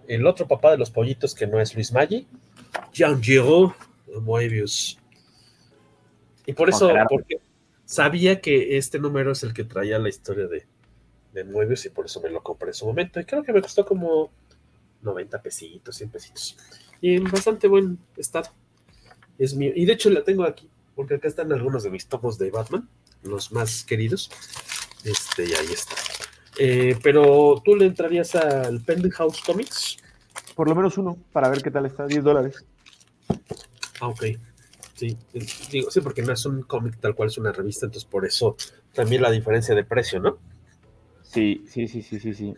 el 0.09 0.25
otro 0.25 0.47
papá 0.47 0.71
de 0.71 0.77
los 0.77 0.89
pollitos 0.89 1.35
que 1.35 1.45
no 1.45 1.61
es 1.61 1.75
Luis 1.75 1.93
Maggi, 1.93 2.25
Jean 2.91 3.21
Giraud 3.21 3.71
Moebius. 4.21 4.97
Y 6.47 6.53
por 6.53 6.67
eso, 6.67 6.91
porque 7.07 7.39
sabía 7.85 8.41
que 8.41 8.77
este 8.77 8.97
número 8.97 9.33
es 9.33 9.43
el 9.43 9.53
que 9.53 9.63
traía 9.63 9.99
la 9.99 10.09
historia 10.09 10.47
de, 10.47 10.65
de 11.31 11.43
Moebius 11.43 11.85
y 11.85 11.89
por 11.89 12.07
eso 12.07 12.19
me 12.21 12.29
lo 12.31 12.41
compré 12.41 12.69
en 12.69 12.73
su 12.73 12.87
momento. 12.87 13.19
Y 13.19 13.25
creo 13.25 13.43
que 13.43 13.53
me 13.53 13.61
costó 13.61 13.85
como 13.85 14.31
90 15.03 15.41
pesitos, 15.43 15.95
100 15.95 16.09
pesitos. 16.09 16.57
Y 17.01 17.15
en 17.15 17.25
bastante 17.25 17.67
buen 17.67 17.99
estado. 18.17 18.49
Es 19.37 19.53
mío. 19.53 19.71
Y 19.75 19.85
de 19.85 19.93
hecho 19.93 20.09
la 20.09 20.23
tengo 20.23 20.43
aquí, 20.43 20.67
porque 20.95 21.15
acá 21.15 21.27
están 21.27 21.53
algunos 21.53 21.83
de 21.83 21.91
mis 21.91 22.07
tomos 22.07 22.39
de 22.39 22.49
Batman, 22.49 22.89
los 23.21 23.51
más 23.51 23.83
queridos. 23.83 24.31
Este, 25.05 25.45
y 25.45 25.53
ahí 25.53 25.71
está. 25.71 25.95
Eh, 26.59 26.97
pero 27.01 27.61
tú 27.63 27.75
le 27.75 27.85
entrarías 27.85 28.35
al 28.35 28.81
Pending 28.81 29.11
House 29.11 29.41
Comics. 29.41 29.97
Por 30.55 30.67
lo 30.67 30.75
menos 30.75 30.97
uno, 30.97 31.17
para 31.31 31.47
ver 31.47 31.61
qué 31.61 31.71
tal 31.71 31.85
está, 31.85 32.05
10 32.05 32.23
dólares. 32.23 32.65
Ah, 34.01 34.07
ok. 34.09 34.25
Sí, 34.93 35.17
digo, 35.71 35.89
sí, 35.89 36.01
porque 36.01 36.21
no 36.21 36.33
es 36.33 36.45
un 36.45 36.63
cómic 36.63 36.99
tal 36.99 37.15
cual, 37.15 37.29
es 37.29 37.37
una 37.37 37.53
revista, 37.53 37.85
entonces 37.85 38.09
por 38.09 38.25
eso 38.25 38.57
también 38.93 39.21
la 39.21 39.31
diferencia 39.31 39.73
de 39.73 39.85
precio, 39.85 40.19
¿no? 40.19 40.37
Sí, 41.21 41.63
sí, 41.69 41.87
sí, 41.87 42.01
sí, 42.01 42.19
sí, 42.19 42.33
sí. 42.33 42.53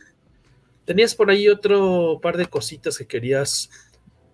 Tenías 0.85 1.13
por 1.13 1.29
ahí 1.29 1.47
otro 1.47 2.19
par 2.19 2.37
de 2.37 2.47
cositas 2.47 2.97
que 2.97 3.05
querías. 3.05 3.69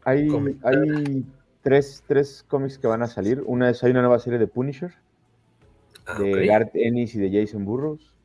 Hay, 0.05 0.30
hay 0.63 1.26
tres, 1.61 2.01
tres 2.07 2.45
cómics 2.47 2.78
que 2.78 2.88
van 2.88 3.03
a 3.03 3.07
salir. 3.07 3.43
Una 3.45 3.70
es, 3.70 3.84
hay 3.84 3.91
una 3.91 4.01
nueva 4.01 4.20
serie 4.20 4.39
de 4.39 4.47
Punisher, 4.47 4.93
ah, 6.05 6.18
de 6.18 6.32
okay. 6.32 6.47
Garth 6.47 6.76
Ennis 6.76 7.13
y 7.15 7.20
de 7.20 7.41
Jason 7.41 7.65
Burroughs. 7.65 8.16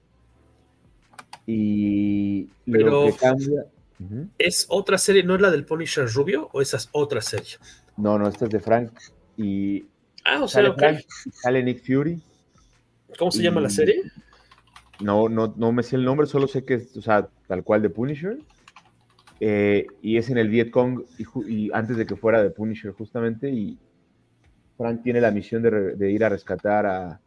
Y 1.46 2.44
Pero 2.70 2.90
lo 2.90 3.06
que 3.06 3.18
cambia. 3.18 3.66
Uh 3.98 4.04
-huh. 4.04 4.28
¿Es 4.38 4.66
otra 4.68 4.98
serie? 4.98 5.22
¿No 5.22 5.34
es 5.34 5.40
la 5.40 5.50
del 5.50 5.64
Punisher 5.64 6.06
Rubio 6.08 6.48
o 6.52 6.60
esa 6.60 6.76
es 6.76 6.88
otra 6.92 7.20
serie? 7.20 7.58
No, 7.96 8.18
no, 8.18 8.28
esta 8.28 8.46
es 8.46 8.50
de 8.50 8.60
Frank. 8.60 8.92
Y 9.36 9.86
ah, 10.24 10.42
o 10.42 10.48
sea, 10.48 10.62
sale, 10.62 10.68
okay. 10.70 10.94
Frank, 10.94 11.06
sale 11.32 11.62
Nick 11.62 11.84
Fury. 11.84 12.22
¿Cómo 13.18 13.30
se 13.30 13.40
y... 13.40 13.42
llama 13.42 13.60
la 13.60 13.70
serie? 13.70 14.02
No, 15.00 15.28
no, 15.28 15.52
no 15.56 15.72
me 15.72 15.82
sé 15.82 15.96
el 15.96 16.04
nombre, 16.04 16.26
solo 16.26 16.46
sé 16.46 16.64
que 16.64 16.74
es, 16.74 16.96
o 16.96 17.02
sea, 17.02 17.28
tal 17.48 17.64
cual 17.64 17.82
de 17.82 17.90
Punisher. 17.90 18.38
Eh, 19.40 19.86
y 20.00 20.18
es 20.18 20.30
en 20.30 20.38
el 20.38 20.48
Vietcong 20.48 21.04
y, 21.18 21.52
y, 21.52 21.70
antes 21.72 21.96
de 21.96 22.06
que 22.06 22.14
fuera 22.14 22.40
de 22.40 22.50
Punisher 22.50 22.92
justamente 22.92 23.50
y 23.50 23.76
Frank 24.76 25.02
tiene 25.02 25.20
la 25.20 25.32
misión 25.32 25.62
de, 25.62 25.96
de 25.96 26.12
ir 26.12 26.24
a 26.24 26.28
rescatar 26.28 26.86
a, 26.86 27.20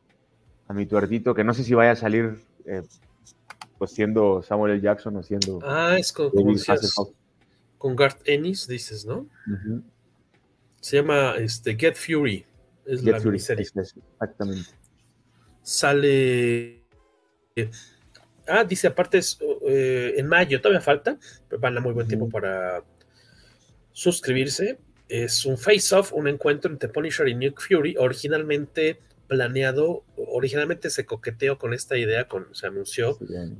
a, 0.69 0.73
mi 0.73 0.85
tuertito 0.85 1.35
que 1.35 1.43
no 1.43 1.53
sé 1.53 1.65
si 1.65 1.73
vaya 1.73 1.91
a 1.91 1.95
salir 1.97 2.37
eh, 2.65 2.83
pues 3.77 3.91
siendo 3.91 4.41
Samuel 4.41 4.73
L. 4.73 4.81
Jackson 4.81 5.15
o 5.17 5.23
siendo 5.23 5.59
ah 5.63 5.97
es 5.97 6.11
con, 6.11 6.29
como 6.29 6.53
decías, 6.53 6.95
con 7.77 7.95
Garth 7.95 8.21
Ennis 8.25 8.67
dices 8.67 9.05
no 9.05 9.19
uh 9.19 9.27
-huh. 9.47 9.83
se 10.81 10.97
llama 10.97 11.35
este 11.37 11.75
Get 11.75 11.95
Fury 11.95 12.45
es 12.85 13.01
Get 13.01 13.11
la 13.13 13.19
Fury, 13.19 13.39
serie 13.39 13.65
exactamente 13.65 14.69
sale 15.61 16.83
Ah, 18.47 18.63
dice 18.63 18.87
aparte 18.87 19.17
es 19.17 19.39
eh, 19.67 20.13
en 20.17 20.27
mayo, 20.27 20.61
todavía 20.61 20.81
falta, 20.81 21.17
pero 21.49 21.59
van 21.59 21.77
a 21.77 21.81
muy 21.81 21.93
buen 21.93 22.07
tiempo 22.07 22.29
para 22.29 22.83
suscribirse. 23.91 24.77
Es 25.07 25.45
un 25.45 25.57
face-off, 25.57 26.13
un 26.13 26.27
encuentro 26.27 26.71
entre 26.71 26.89
Punisher 26.89 27.27
y 27.27 27.35
Nick 27.35 27.59
Fury, 27.59 27.95
originalmente 27.97 28.99
planeado, 29.27 30.03
originalmente 30.15 30.89
se 30.89 31.05
coqueteó 31.05 31.57
con 31.57 31.73
esta 31.73 31.97
idea, 31.97 32.27
con, 32.27 32.53
se 32.53 32.67
anunció 32.67 33.17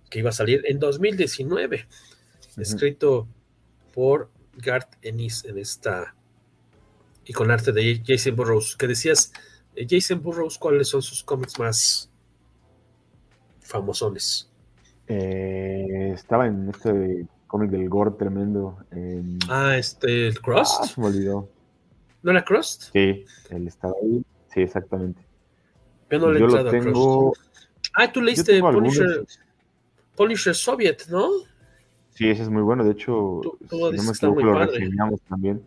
que 0.10 0.20
iba 0.20 0.30
a 0.30 0.34
salir 0.34 0.64
en 0.66 0.80
2019, 0.80 1.76
uh 1.76 1.80
-huh. 1.80 2.62
escrito 2.62 3.28
por 3.94 4.30
Garth 4.58 4.96
Ennis 5.02 5.46
en 5.46 5.58
esta, 5.58 6.16
y 7.26 7.34
con 7.34 7.52
arte 7.52 7.72
de 7.72 8.02
Jason 8.06 8.36
Burroughs, 8.36 8.76
que 8.76 8.88
decías, 8.88 9.32
eh, 9.76 9.88
Jason 9.90 10.22
Burroughs, 10.22 10.58
¿cuáles 10.58 10.88
son 10.88 11.02
sus 11.02 11.24
cómics 11.24 11.60
más 11.60 12.10
famosones? 13.60 14.50
Eh, 15.08 16.12
estaba 16.14 16.48
en 16.48 16.70
este 16.70 17.28
cómic 17.48 17.72
del 17.72 17.90
gore 17.90 18.12
tremendo. 18.12 18.78
En... 18.92 19.40
Ah, 19.50 19.78
este, 19.78 20.28
el 20.28 20.40
Crust. 20.42 20.76
Ah, 20.82 20.88
se 20.88 21.00
me 21.02 21.08
olvidó. 21.08 21.50
¿No 22.24 22.32
era 22.32 22.44
Crust? 22.44 22.92
Sí, 22.94 23.26
él 23.50 23.68
estaba 23.68 23.94
ahí. 24.02 24.24
Sí, 24.54 24.62
exactamente. 24.62 25.22
Yo 26.16 26.28
no 26.28 26.32
le 26.32 26.38
he 26.38 26.40
Yo 26.40 26.46
entrado 26.48 26.66
lo 26.66 26.72
tengo... 26.72 27.34
Ah, 27.94 28.12
tú 28.12 28.22
leíste 28.22 28.60
Punisher, 28.60 29.26
Punisher 30.16 30.56
Soviet, 30.56 31.08
¿no? 31.10 31.30
Sí, 32.14 32.30
ese 32.30 32.44
es 32.44 32.50
muy 32.50 32.62
bueno. 32.62 32.84
De 32.84 32.92
hecho, 32.92 33.42
tú, 33.44 33.58
tú 33.70 33.92
si 33.92 33.98
no 33.98 34.04
me 34.04 34.12
equivoco, 34.12 34.42
lo 34.42 34.66
reseñamos 34.66 35.22
también. 35.22 35.64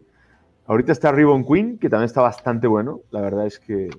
Ahorita 0.66 0.92
está 0.92 1.12
Ribbon 1.12 1.44
Queen, 1.46 1.78
que 1.78 1.88
también 1.88 2.06
está 2.06 2.20
bastante 2.20 2.66
bueno. 2.66 3.00
La 3.10 3.20
verdad 3.20 3.46
es 3.46 3.58
que 3.58 3.90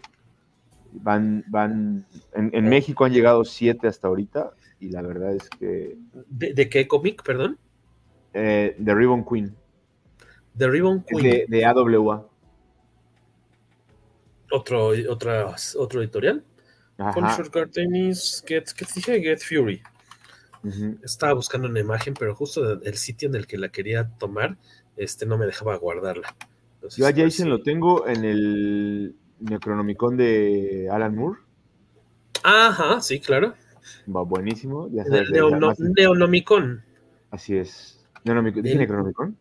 van, 0.91 1.43
van, 1.47 2.05
en, 2.33 2.51
en 2.53 2.69
México 2.69 3.05
han 3.05 3.13
llegado 3.13 3.45
siete 3.45 3.87
hasta 3.87 4.07
ahorita 4.07 4.51
y 4.79 4.89
la 4.89 5.01
verdad 5.01 5.33
es 5.33 5.49
que... 5.49 5.97
¿De, 6.27 6.53
de 6.53 6.69
qué 6.69 6.87
cómic, 6.87 7.23
perdón? 7.23 7.57
Eh, 8.33 8.75
The 8.83 8.93
Ribbon 8.95 9.25
Queen. 9.25 9.55
The 10.57 10.67
Ribbon 10.67 11.03
Queen. 11.03 11.23
De, 11.23 11.45
de 11.47 11.65
AWA. 11.65 12.28
Otro, 14.51 14.91
otra, 15.09 15.55
otro 15.77 16.01
editorial. 16.01 16.43
Punisher 17.13 17.49
Cartenis, 17.49 18.43
Get, 18.45 18.71
¿qué 18.73 18.85
dije? 18.93 19.21
Get 19.21 19.39
Fury. 19.39 19.81
Uh 20.63 20.67
-huh. 20.67 20.97
Estaba 21.03 21.33
buscando 21.33 21.69
una 21.69 21.79
imagen, 21.79 22.13
pero 22.13 22.35
justo 22.35 22.81
el 22.81 22.97
sitio 22.97 23.29
en 23.29 23.35
el 23.35 23.47
que 23.47 23.57
la 23.57 23.69
quería 23.69 24.09
tomar, 24.19 24.57
este 24.97 25.25
no 25.25 25.37
me 25.37 25.45
dejaba 25.45 25.77
guardarla. 25.77 26.35
Entonces, 26.75 26.97
Yo 26.97 27.07
a 27.07 27.13
Jason 27.13 27.49
lo 27.49 27.61
tengo 27.61 28.07
en 28.07 28.25
el 28.25 29.15
Necronomicon 29.39 30.17
de 30.17 30.89
Alan 30.91 31.15
Moore. 31.15 31.39
Ajá, 32.43 32.99
sí, 33.01 33.19
claro. 33.19 33.53
Va 34.13 34.23
buenísimo. 34.23 34.89
Ya 34.91 35.05
sabes, 35.05 35.29
Neono, 35.29 35.73
Neonomicon. 35.77 36.83
Así 37.31 37.57
es. 37.57 38.05
Neonomicon. 38.23 38.63
¿Dice 38.63 38.77
Necronomicon? 38.77 39.37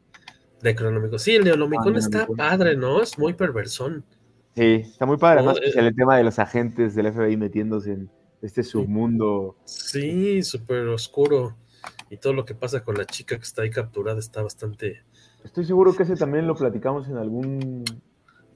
Necronomicon. 0.62 1.18
Sí, 1.18 1.34
el 1.34 1.44
Neonomicon 1.44 1.96
ah, 1.96 1.98
está 1.98 2.26
padre, 2.26 2.76
¿no? 2.76 3.02
Es 3.02 3.18
muy 3.18 3.34
perversón. 3.34 4.04
Sí, 4.58 4.82
está 4.84 5.06
muy 5.06 5.18
padre. 5.18 5.38
Además, 5.38 5.60
eh, 5.62 5.72
el 5.76 5.94
tema 5.94 6.16
de 6.16 6.24
los 6.24 6.40
agentes 6.40 6.96
del 6.96 7.12
FBI 7.12 7.36
metiéndose 7.36 7.92
en 7.92 8.10
este 8.42 8.64
submundo. 8.64 9.56
Sí, 9.64 10.42
súper 10.42 10.88
oscuro. 10.88 11.56
Y 12.10 12.16
todo 12.16 12.32
lo 12.32 12.44
que 12.44 12.56
pasa 12.56 12.82
con 12.82 12.96
la 12.96 13.04
chica 13.04 13.36
que 13.36 13.44
está 13.44 13.62
ahí 13.62 13.70
capturada 13.70 14.18
está 14.18 14.42
bastante. 14.42 15.04
Estoy 15.44 15.64
seguro 15.64 15.94
que 15.94 16.02
ese 16.02 16.16
también 16.16 16.48
lo 16.48 16.56
platicamos 16.56 17.06
en 17.06 17.18
algún. 17.18 17.84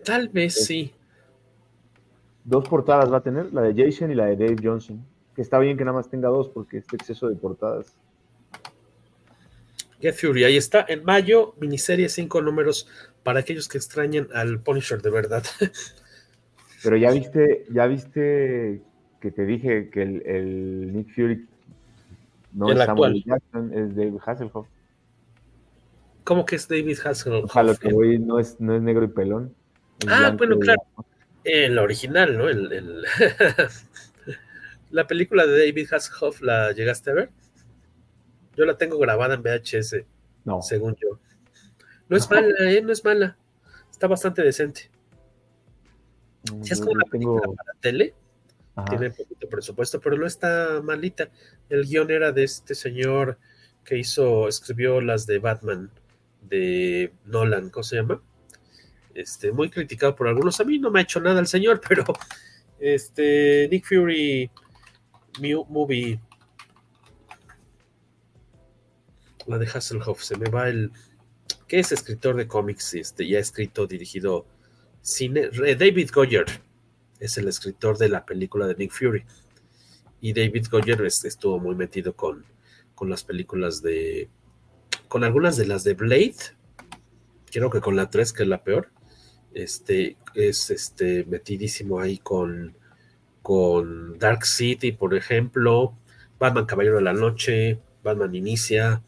Tal 0.05 0.29
vez 0.29 0.57
es... 0.57 0.67
sí. 0.67 0.93
Dos 2.43 2.69
portadas 2.69 3.13
va 3.13 3.19
a 3.19 3.23
tener, 3.23 3.53
la 3.53 3.63
de 3.63 3.73
Jason 3.73 4.11
y 4.11 4.17
la 4.17 4.27
de 4.27 4.35
Dave 4.35 4.57
Johnson. 4.61 5.07
Que 5.37 5.43
está 5.43 5.61
bien 5.61 5.79
que 5.79 5.85
nada 5.85 5.99
más 5.99 6.11
tenga 6.11 6.29
dos 6.31 6.49
porque 6.49 6.79
este 6.79 6.97
exceso 6.97 7.29
de 7.29 7.37
portadas. 7.37 7.97
Get 10.01 10.17
Fury, 10.17 10.43
ahí 10.43 10.57
está. 10.57 10.85
En 10.89 11.05
mayo, 11.05 11.55
miniserie, 11.61 12.09
cinco 12.09 12.43
números 12.43 12.89
para 13.23 13.41
aquellos 13.41 13.69
que 13.69 13.79
extrañan 13.79 14.29
al 14.35 14.61
Punisher 14.61 15.01
de 15.03 15.11
verdad. 15.11 15.45
Pero 16.83 16.97
ya 16.97 17.11
viste, 17.11 17.67
ya 17.71 17.87
viste 17.87 18.83
que 19.21 19.31
te 19.31 19.47
dije 19.47 19.89
que 19.91 20.03
el, 20.03 20.23
el 20.27 20.93
Nick 20.93 21.15
Fury 21.15 21.47
no 22.53 22.71
el 22.71 22.77
es 22.77 22.89
actual. 22.89 23.13
Samuel 23.13 23.25
Jackson, 23.25 23.73
es 23.73 23.97
David 23.97 24.19
Hasselhoff. 24.25 24.67
¿Cómo 26.25 26.45
que 26.45 26.57
es 26.57 26.69
David 26.69 26.99
Hasselhoff? 27.05 27.45
O 27.45 27.49
sea, 27.49 27.63
lo 27.63 27.77
que 27.77 27.93
voy 27.93 28.19
no 28.19 28.39
es, 28.39 28.61
no 28.61 28.75
es 28.75 28.83
negro 28.83 29.05
y 29.05 29.09
pelón. 29.09 29.55
Ah, 30.09 30.35
bueno, 30.37 30.59
claro. 30.59 30.83
El 31.45 31.79
original, 31.79 32.37
¿no? 32.37 32.49
El, 32.49 32.73
el 32.73 33.03
la 34.91 35.07
película 35.07 35.47
de 35.47 35.67
David 35.67 35.93
Hasselhoff, 35.93 36.41
¿la 36.43 36.73
llegaste 36.73 37.11
a 37.11 37.15
ver? 37.15 37.31
Yo 38.57 38.65
la 38.65 38.77
tengo 38.77 38.99
grabada 38.99 39.35
en 39.35 39.43
VHS, 39.43 40.05
no. 40.45 40.63
según 40.63 40.95
yo. 40.97 41.19
No 42.13 42.19
es 42.19 42.31
mala, 42.31 42.71
¿eh? 42.71 42.83
No 42.83 42.93
es 42.93 43.03
mala. 43.03 43.39
Está 43.91 44.07
bastante 44.07 44.43
decente. 44.43 44.91
Si 46.63 46.71
es 46.75 46.79
como 46.79 46.93
una 46.93 47.07
película 47.07 47.41
tengo... 47.41 47.55
para 47.57 47.73
tele, 47.81 48.15
Ajá. 48.77 48.91
tiene 48.91 49.11
poquito 49.13 49.49
presupuesto, 49.49 49.99
pero 49.99 50.19
no 50.19 50.27
está 50.27 50.83
malita. 50.83 51.31
El 51.71 51.87
guion 51.87 52.11
era 52.11 52.31
de 52.31 52.45
este 52.45 52.75
señor 52.75 53.39
que 53.83 53.97
hizo, 53.97 54.47
escribió 54.47 55.01
las 55.01 55.25
de 55.25 55.39
Batman, 55.39 55.91
de 56.43 57.15
Nolan, 57.25 57.71
¿cómo 57.71 57.83
se 57.83 57.97
llama? 57.97 58.21
Este, 59.15 59.51
muy 59.51 59.71
criticado 59.71 60.15
por 60.15 60.29
algunos. 60.29 60.61
A 60.61 60.65
mí 60.65 60.79
no 60.79 60.91
me 60.91 61.01
ha 61.01 61.05
hecho 61.05 61.19
nada 61.19 61.41
el 61.41 61.47
señor, 61.47 61.81
pero 61.89 62.05
este, 62.79 63.69
Nick 63.71 63.87
Fury 63.87 64.51
Movie. 65.41 66.21
La 69.47 69.57
de 69.57 69.67
Hasselhoff, 69.67 70.23
se 70.23 70.37
me 70.37 70.51
va 70.51 70.69
el. 70.69 70.93
¿Qué 71.73 71.79
es 71.79 71.91
escritor 71.91 72.37
de 72.37 72.47
cómics? 72.47 72.93
Este, 72.93 73.27
ya 73.27 73.39
ha 73.39 73.41
escrito, 73.41 73.87
dirigido 73.87 74.45
cine. 75.01 75.49
David 75.49 76.11
Goyer 76.13 76.45
es 77.19 77.39
el 77.39 77.49
escritor 77.49 77.97
de 77.97 78.11
la 78.11 78.27
película 78.27 78.67
de 78.67 78.75
Nick 78.75 78.93
Fury. 78.93 79.25
Y 80.21 80.35
David 80.35 80.67
Goyer 80.71 81.01
estuvo 81.01 81.59
muy 81.59 81.75
metido 81.75 82.15
con, 82.15 82.45
con 82.95 83.09
las 83.09 83.25
películas 83.25 83.81
de. 83.81 84.29
con 85.09 85.25
algunas 85.25 85.57
de 85.57 85.65
las 85.65 85.83
de 85.83 85.95
Blade. 85.95 86.37
Creo 87.51 87.71
que 87.71 87.81
con 87.81 87.97
la 87.97 88.11
3, 88.11 88.35
que 88.35 88.43
es 88.43 88.49
la 88.51 88.63
peor. 88.63 88.91
Este 89.55 90.19
es 90.35 90.69
este 90.69 91.25
metidísimo 91.25 92.01
ahí 92.01 92.19
con, 92.19 92.77
con 93.41 94.19
Dark 94.19 94.45
City, 94.45 94.93
por 94.93 95.15
ejemplo. 95.15 95.97
Batman 96.39 96.67
Caballero 96.67 96.97
de 96.97 97.03
la 97.05 97.15
Noche. 97.15 97.81
Batman 98.03 98.35
Inicia. 98.35 99.03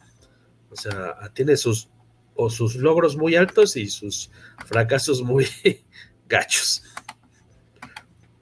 O 0.71 0.77
sea, 0.77 1.31
tiene 1.35 1.59
sus 1.59 1.91
o 2.35 2.51
sus 2.51 2.77
logros 2.77 3.17
muy 3.17 3.37
altos 3.37 3.77
y 3.77 3.89
sus 3.89 4.31
fracasos 4.67 5.23
muy 5.23 5.47
gachos. 6.29 6.83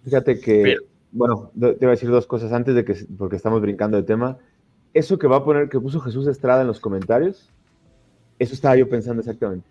Fíjate 0.04 0.40
que, 0.40 0.76
bueno, 1.12 1.52
te 1.58 1.74
voy 1.74 1.86
a 1.86 1.90
decir 1.90 2.10
dos 2.10 2.26
cosas 2.26 2.52
antes 2.52 2.74
de 2.74 2.84
que, 2.84 2.94
porque 3.16 3.36
estamos 3.36 3.60
brincando 3.60 3.96
de 3.96 4.02
tema. 4.02 4.38
Eso 4.94 5.18
que 5.18 5.26
va 5.26 5.36
a 5.36 5.44
poner, 5.44 5.68
que 5.68 5.80
puso 5.80 6.00
Jesús 6.00 6.26
Estrada 6.26 6.62
en 6.62 6.66
los 6.66 6.80
comentarios, 6.80 7.48
eso 8.38 8.54
estaba 8.54 8.76
yo 8.76 8.88
pensando 8.88 9.20
exactamente. 9.20 9.66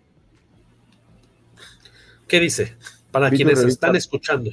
¿Qué 2.26 2.40
dice? 2.40 2.76
Para 3.10 3.30
quienes 3.30 3.62
están 3.62 3.94
escuchando. 3.94 4.50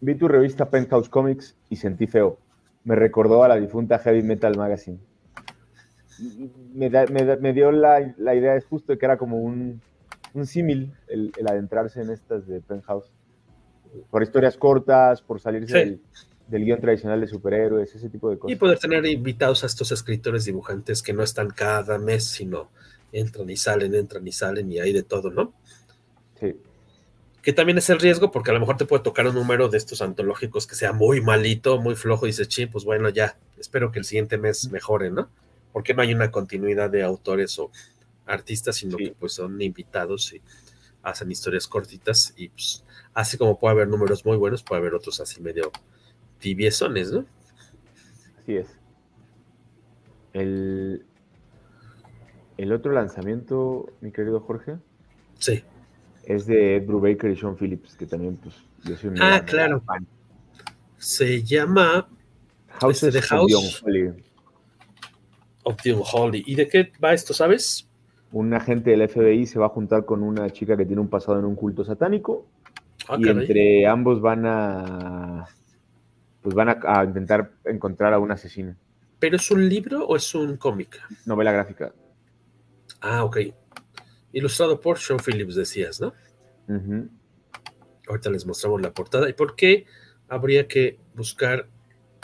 Vi 0.00 0.14
tu 0.14 0.28
revista 0.28 0.68
Penthouse 0.68 1.08
Comics 1.08 1.56
y 1.70 1.76
sentí 1.76 2.06
feo. 2.06 2.38
Me 2.84 2.94
recordó 2.94 3.42
a 3.42 3.48
la 3.48 3.56
difunta 3.56 3.98
Heavy 3.98 4.22
Metal 4.22 4.54
Magazine 4.56 4.98
me, 6.74 7.52
dio 7.52 7.72
la, 7.72 8.00
idea, 8.34 8.56
es 8.56 8.64
justo 8.64 8.92
de 8.92 8.98
que 8.98 9.04
era 9.04 9.16
como 9.16 9.38
un, 9.38 9.80
símil 10.44 10.92
el, 11.08 11.32
adentrarse 11.48 12.00
en 12.00 12.10
estas 12.10 12.46
de 12.46 12.60
Penthouse. 12.60 13.10
Por 14.10 14.22
historias 14.22 14.56
cortas, 14.56 15.22
por 15.22 15.40
salirse 15.40 15.78
del, 15.78 16.00
del, 16.48 16.64
guion 16.64 16.80
tradicional 16.80 17.20
de 17.20 17.28
superhéroes, 17.28 17.94
ese 17.94 18.10
tipo 18.10 18.28
de 18.30 18.38
cosas. 18.38 18.54
Y 18.54 18.58
poder 18.58 18.78
tener 18.78 19.06
invitados 19.06 19.62
a 19.64 19.66
estos 19.66 19.90
escritores 19.92 20.44
dibujantes 20.44 21.02
que 21.02 21.12
no 21.12 21.22
están 21.22 21.48
cada 21.48 21.98
mes, 21.98 22.24
sino 22.24 22.68
entran 23.12 23.48
y 23.48 23.56
salen, 23.56 23.94
entran 23.94 24.26
y 24.26 24.32
salen 24.32 24.70
y 24.70 24.78
hay 24.78 24.92
de 24.92 25.02
todo, 25.02 25.30
¿no? 25.30 25.54
Sí. 26.38 26.56
Que 27.42 27.52
también 27.52 27.78
es 27.78 27.88
el 27.90 28.00
riesgo, 28.00 28.30
porque 28.30 28.50
a 28.50 28.54
lo 28.54 28.60
mejor 28.60 28.76
te 28.76 28.84
puede 28.84 29.02
tocar 29.02 29.26
un 29.26 29.34
número 29.34 29.68
de 29.68 29.78
estos 29.78 30.02
antológicos 30.02 30.66
que 30.66 30.74
sea 30.74 30.92
muy 30.92 31.20
malito, 31.20 31.80
muy 31.80 31.94
flojo, 31.94 32.26
y 32.26 32.30
dices, 32.30 32.48
sí, 32.50 32.66
pues 32.66 32.84
bueno, 32.84 33.08
ya, 33.08 33.38
espero 33.58 33.92
que 33.92 34.00
el 34.00 34.04
siguiente 34.04 34.36
mes 34.36 34.68
mejore, 34.70 35.10
¿no? 35.10 35.30
Porque 35.76 35.92
no 35.92 36.00
hay 36.00 36.14
una 36.14 36.30
continuidad 36.30 36.88
de 36.88 37.02
autores 37.02 37.58
o 37.58 37.70
artistas, 38.24 38.76
sino 38.76 38.96
que 38.96 39.14
pues 39.20 39.34
son 39.34 39.60
invitados 39.60 40.32
y 40.32 40.40
hacen 41.02 41.30
historias 41.30 41.68
cortitas 41.68 42.32
y 42.34 42.48
pues 42.48 42.82
así 43.12 43.36
como 43.36 43.58
puede 43.58 43.72
haber 43.72 43.88
números 43.88 44.24
muy 44.24 44.38
buenos, 44.38 44.62
puede 44.62 44.80
haber 44.80 44.94
otros 44.94 45.20
así 45.20 45.42
medio 45.42 45.70
tibiezones, 46.38 47.12
¿no? 47.12 47.26
Así 48.40 48.56
es. 48.56 48.68
El, 50.32 51.04
el 52.56 52.72
otro 52.72 52.92
lanzamiento, 52.92 53.92
mi 54.00 54.12
querido 54.12 54.40
Jorge. 54.40 54.78
Sí. 55.38 55.62
Es 56.24 56.46
de 56.46 56.76
Ed 56.76 56.86
Brubaker 56.86 57.30
y 57.30 57.36
Sean 57.36 57.54
Phillips, 57.54 57.96
que 57.96 58.06
también, 58.06 58.38
pues, 58.38 58.54
yo 58.82 58.96
soy 58.96 59.10
un 59.10 59.20
Ah, 59.20 59.44
claro. 59.44 59.84
Se 60.96 61.42
llama 61.42 62.08
House 62.80 63.02
de 63.02 63.08
este, 63.08 63.20
House. 63.20 63.84
Optimum 65.66 66.04
Holly. 66.12 66.44
¿Y 66.46 66.54
de 66.54 66.68
qué 66.68 66.92
va 67.02 67.12
esto, 67.12 67.34
sabes? 67.34 67.88
Un 68.30 68.54
agente 68.54 68.90
del 68.90 69.08
FBI 69.08 69.46
se 69.46 69.58
va 69.58 69.66
a 69.66 69.70
juntar 69.70 70.04
con 70.04 70.22
una 70.22 70.48
chica 70.50 70.76
que 70.76 70.86
tiene 70.86 71.00
un 71.02 71.08
pasado 71.08 71.40
en 71.40 71.44
un 71.44 71.56
culto 71.56 71.84
satánico. 71.84 72.46
Ah, 73.08 73.16
y 73.18 73.28
entre 73.28 73.86
ambos 73.86 74.20
van 74.20 74.46
a. 74.46 75.46
Pues 76.40 76.54
van 76.54 76.68
a, 76.68 77.04
intentar 77.04 77.50
encontrar 77.64 78.12
a 78.12 78.20
un 78.20 78.30
asesino. 78.30 78.76
¿Pero 79.18 79.36
es 79.36 79.50
un 79.50 79.68
libro 79.68 80.06
o 80.06 80.14
es 80.14 80.32
un 80.36 80.56
cómic? 80.56 81.00
Novela 81.24 81.50
gráfica. 81.50 81.92
Ah, 83.00 83.24
ok. 83.24 83.38
Ilustrado 84.32 84.80
por 84.80 84.98
Sean 84.98 85.18
Phillips, 85.18 85.56
decías, 85.56 86.00
¿no? 86.00 86.12
Ahorita 88.06 88.30
les 88.30 88.46
mostramos 88.46 88.80
la 88.80 88.92
portada. 88.92 89.28
¿Y 89.28 89.32
por 89.32 89.56
qué 89.56 89.86
habría 90.28 90.68
que 90.68 91.00
buscar 91.16 91.66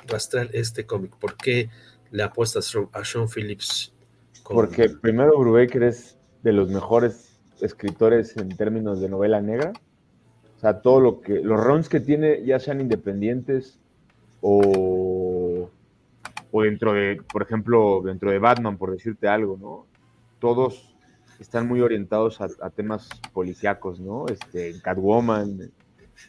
rastrear 0.07 0.51
este 0.53 0.87
cómic? 0.87 1.17
¿Por 1.17 1.37
qué 1.37 1.71
le 2.13 2.23
apuestas 2.23 2.73
a 2.93 3.05
Sean 3.05 3.29
Phillips? 3.29 3.93
Porque 4.45 4.89
primero 4.89 5.39
Brubaker 5.39 5.83
es 5.83 6.17
de 6.43 6.53
los 6.53 6.69
mejores 6.71 7.41
escritores 7.61 8.37
en 8.37 8.49
términos 8.57 9.01
de 9.01 9.09
novela 9.09 9.41
negra. 9.41 9.73
O 10.57 10.61
sea, 10.61 10.81
todo 10.81 11.01
lo 11.01 11.21
que, 11.21 11.41
los 11.41 11.59
runs 11.59 11.89
que 11.89 12.01
tiene, 12.01 12.45
ya 12.45 12.61
sean 12.61 12.81
independientes 12.81 13.79
o, 14.41 15.69
o 16.51 16.63
dentro 16.63 16.93
de, 16.93 17.21
por 17.33 17.43
ejemplo, 17.43 18.03
dentro 18.05 18.31
de 18.31 18.39
Batman, 18.39 18.77
por 18.77 18.93
decirte 18.93 19.27
algo, 19.27 19.57
¿no? 19.61 19.87
Todos 20.39 20.95
están 21.41 21.67
muy 21.67 21.81
orientados 21.81 22.41
a, 22.41 22.71
temas 22.71 23.09
policíacos, 23.33 23.99
¿no? 24.01 24.27
Este, 24.29 24.71
en 24.71 24.81
Catwoman, 24.81 25.73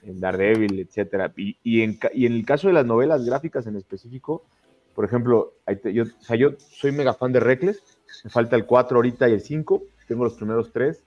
en 0.04 0.20
Daredevil, 0.20 0.80
etcétera. 0.80 1.32
Y, 1.36 1.58
y, 1.64 1.82
en, 1.82 2.00
y 2.14 2.26
en 2.26 2.34
el 2.34 2.46
caso 2.46 2.68
de 2.68 2.74
las 2.74 2.86
novelas 2.86 3.26
gráficas 3.26 3.68
en 3.68 3.76
específico, 3.76 4.46
por 4.94 5.06
ejemplo, 5.06 5.54
yo, 5.92 6.04
o 6.04 6.24
sea, 6.24 6.36
yo 6.36 6.52
soy 6.58 6.92
mega 6.92 7.14
fan 7.14 7.32
de 7.32 7.40
Reckless, 7.40 7.82
me 8.24 8.30
falta 8.30 8.56
el 8.56 8.66
4 8.66 8.98
ahorita 8.98 9.30
y 9.30 9.34
el 9.34 9.42
5, 9.42 9.84
tengo 10.08 10.24
los 10.24 10.34
primeros 10.34 10.72
tres, 10.72 11.04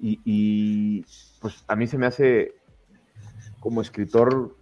y, 0.00 1.04
pues 1.40 1.64
a 1.66 1.74
mí 1.74 1.86
se 1.86 1.98
me 1.98 2.06
hace 2.06 2.54
como 3.60 3.82
escritor 3.82 4.56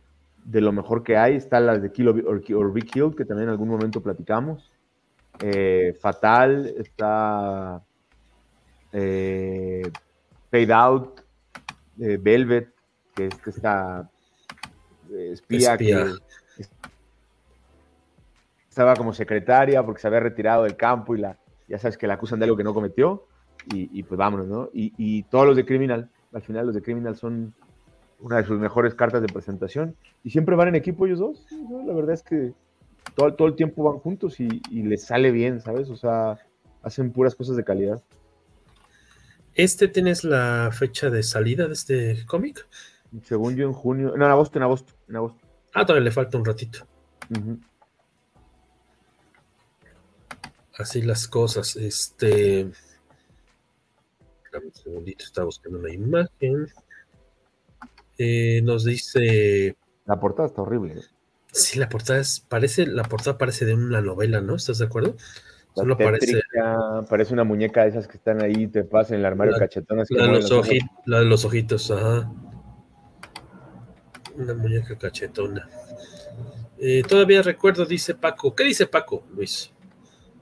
de 0.45 0.61
lo 0.61 0.73
mejor 0.73 1.03
que 1.03 1.17
hay, 1.17 1.37
están 1.37 1.67
las 1.67 1.83
de 1.83 1.93
Kill 1.93 2.09
or, 2.09 2.73
Be 2.73 2.83
Killed, 2.83 3.15
que 3.15 3.25
también 3.25 3.49
en 3.49 3.51
algún 3.51 3.69
momento 3.69 4.03
platicamos, 4.03 4.73
eh, 5.41 5.95
Fatal, 6.01 6.67
está 6.79 7.85
eh, 8.93 9.83
Paid 10.51 10.71
Out, 10.71 11.21
eh, 12.01 12.19
Velvet, 12.21 12.73
que 13.15 13.27
es 13.27 13.35
esta 13.47 14.11
espía, 15.11 15.77
que 15.77 16.15
estaba 18.77 18.95
como 18.95 19.15
secretaria 19.15 19.83
porque 19.83 20.03
se 20.03 20.07
había 20.07 20.21
retirado 20.21 20.65
del 20.65 20.77
campo 20.77 21.17
y 21.17 21.19
la, 21.19 21.39
ya 21.67 21.79
sabes 21.79 21.97
que 21.97 22.07
la 22.07 22.13
acusan 22.13 22.39
de 22.39 22.45
algo 22.45 22.59
que 22.59 22.63
no 22.63 22.75
cometió 22.75 23.27
y, 23.73 24.03
pues 24.03 24.19
vámonos, 24.19 24.47
¿no? 24.47 24.69
Y, 24.75 25.23
todos 25.25 25.47
los 25.47 25.57
de 25.57 25.65
Criminal, 25.65 26.11
al 26.35 26.43
final 26.43 26.67
los 26.67 26.75
de 26.75 26.83
Criminal 26.83 27.17
son 27.17 27.55
una 28.21 28.37
de 28.37 28.45
sus 28.45 28.61
mejores 28.61 28.95
cartas 28.95 29.23
de 29.23 29.29
presentación 29.29 29.97
y 30.23 30.29
siempre 30.29 30.57
van 30.57 30.69
en 30.69 30.75
equipo 30.75 31.07
ellos 31.07 31.19
dos, 31.19 31.47
la 31.87 31.95
verdad 31.95 32.13
es 32.13 32.23
que 32.23 32.53
todo, 33.15 33.33
todo 33.33 33.49
el 33.49 33.57
tiempo 33.57 33.83
van 33.83 33.99
juntos 33.99 34.39
y, 34.41 34.61
les 34.71 35.05
sale 35.05 35.31
bien, 35.31 35.63
¿sabes? 35.63 35.89
O 35.89 35.97
sea, 35.97 36.39
hacen 36.83 37.13
puras 37.13 37.35
cosas 37.35 37.57
de 37.57 37.65
calidad. 37.65 38.03
¿Este 39.55 39.89
tienes 39.89 40.23
la 40.23 40.69
fecha 40.71 41.09
de 41.09 41.23
salida 41.23 41.67
de 41.67 41.73
este 41.73 42.27
cómic? 42.27 42.69
Según 43.23 43.57
yo 43.57 43.67
en 43.67 43.73
junio, 43.73 44.13
no, 44.19 44.27
en 44.27 44.31
agosto, 44.31 44.59
en 44.59 44.65
agosto, 44.65 44.93
en 45.09 45.17
agosto. 45.17 45.41
Ah, 45.73 45.87
todavía 45.87 46.05
le 46.05 46.11
falta 46.11 46.37
un 46.37 46.45
ratito 46.45 46.87
así 50.79 51.03
las 51.03 51.29
cosas. 51.29 51.77
Este. 51.77 52.65
Un 54.55 54.73
segundito, 54.73 55.23
está 55.23 55.45
buscando 55.45 55.79
una 55.79 55.93
imagen. 55.93 56.67
Eh, 58.19 58.63
nos 58.63 58.85
dice. 58.85 59.77
La 60.07 60.19
portada 60.19 60.49
está 60.49 60.63
horrible. 60.63 60.95
¿eh? 60.95 61.05
Sí, 61.53 61.79
la 61.79 61.89
portada 61.89 62.21
es, 62.21 62.41
parece, 62.41 62.87
la 62.87 63.03
portada 63.03 63.37
parece 63.39 63.65
de 63.65 63.75
una 63.75 64.01
novela, 64.01 64.41
¿no? 64.41 64.57
¿Estás 64.57 64.79
de 64.79 64.87
acuerdo? 64.87 65.17
Solo 65.75 65.99
parece. 65.99 66.41
Parece 67.09 67.35
una 67.35 67.45
muñeca 67.45 67.83
de 67.83 67.91
esas 67.91 68.09
que 68.09 68.17
están 68.17 68.43
ahí 68.43 68.67
te 68.67 68.85
pasan 68.85 69.15
en 69.15 69.21
el 69.21 69.27
armario 69.27 69.55
cachetona. 69.59 70.05
La, 70.09 70.27
de 70.27 70.33
los 70.33 70.69
la 71.05 71.19
de 71.21 71.25
los 71.27 71.45
ojitos, 71.45 71.91
ajá. 71.91 72.33
Una 74.37 74.55
muñeca 74.55 74.97
cachetona. 74.97 75.69
Eh, 76.79 77.03
todavía 77.07 77.43
recuerdo, 77.43 77.85
dice 77.85 78.15
Paco. 78.15 78.55
¿Qué 78.55 78.65
dice 78.65 78.87
Paco, 78.87 79.27
Luis? 79.35 79.73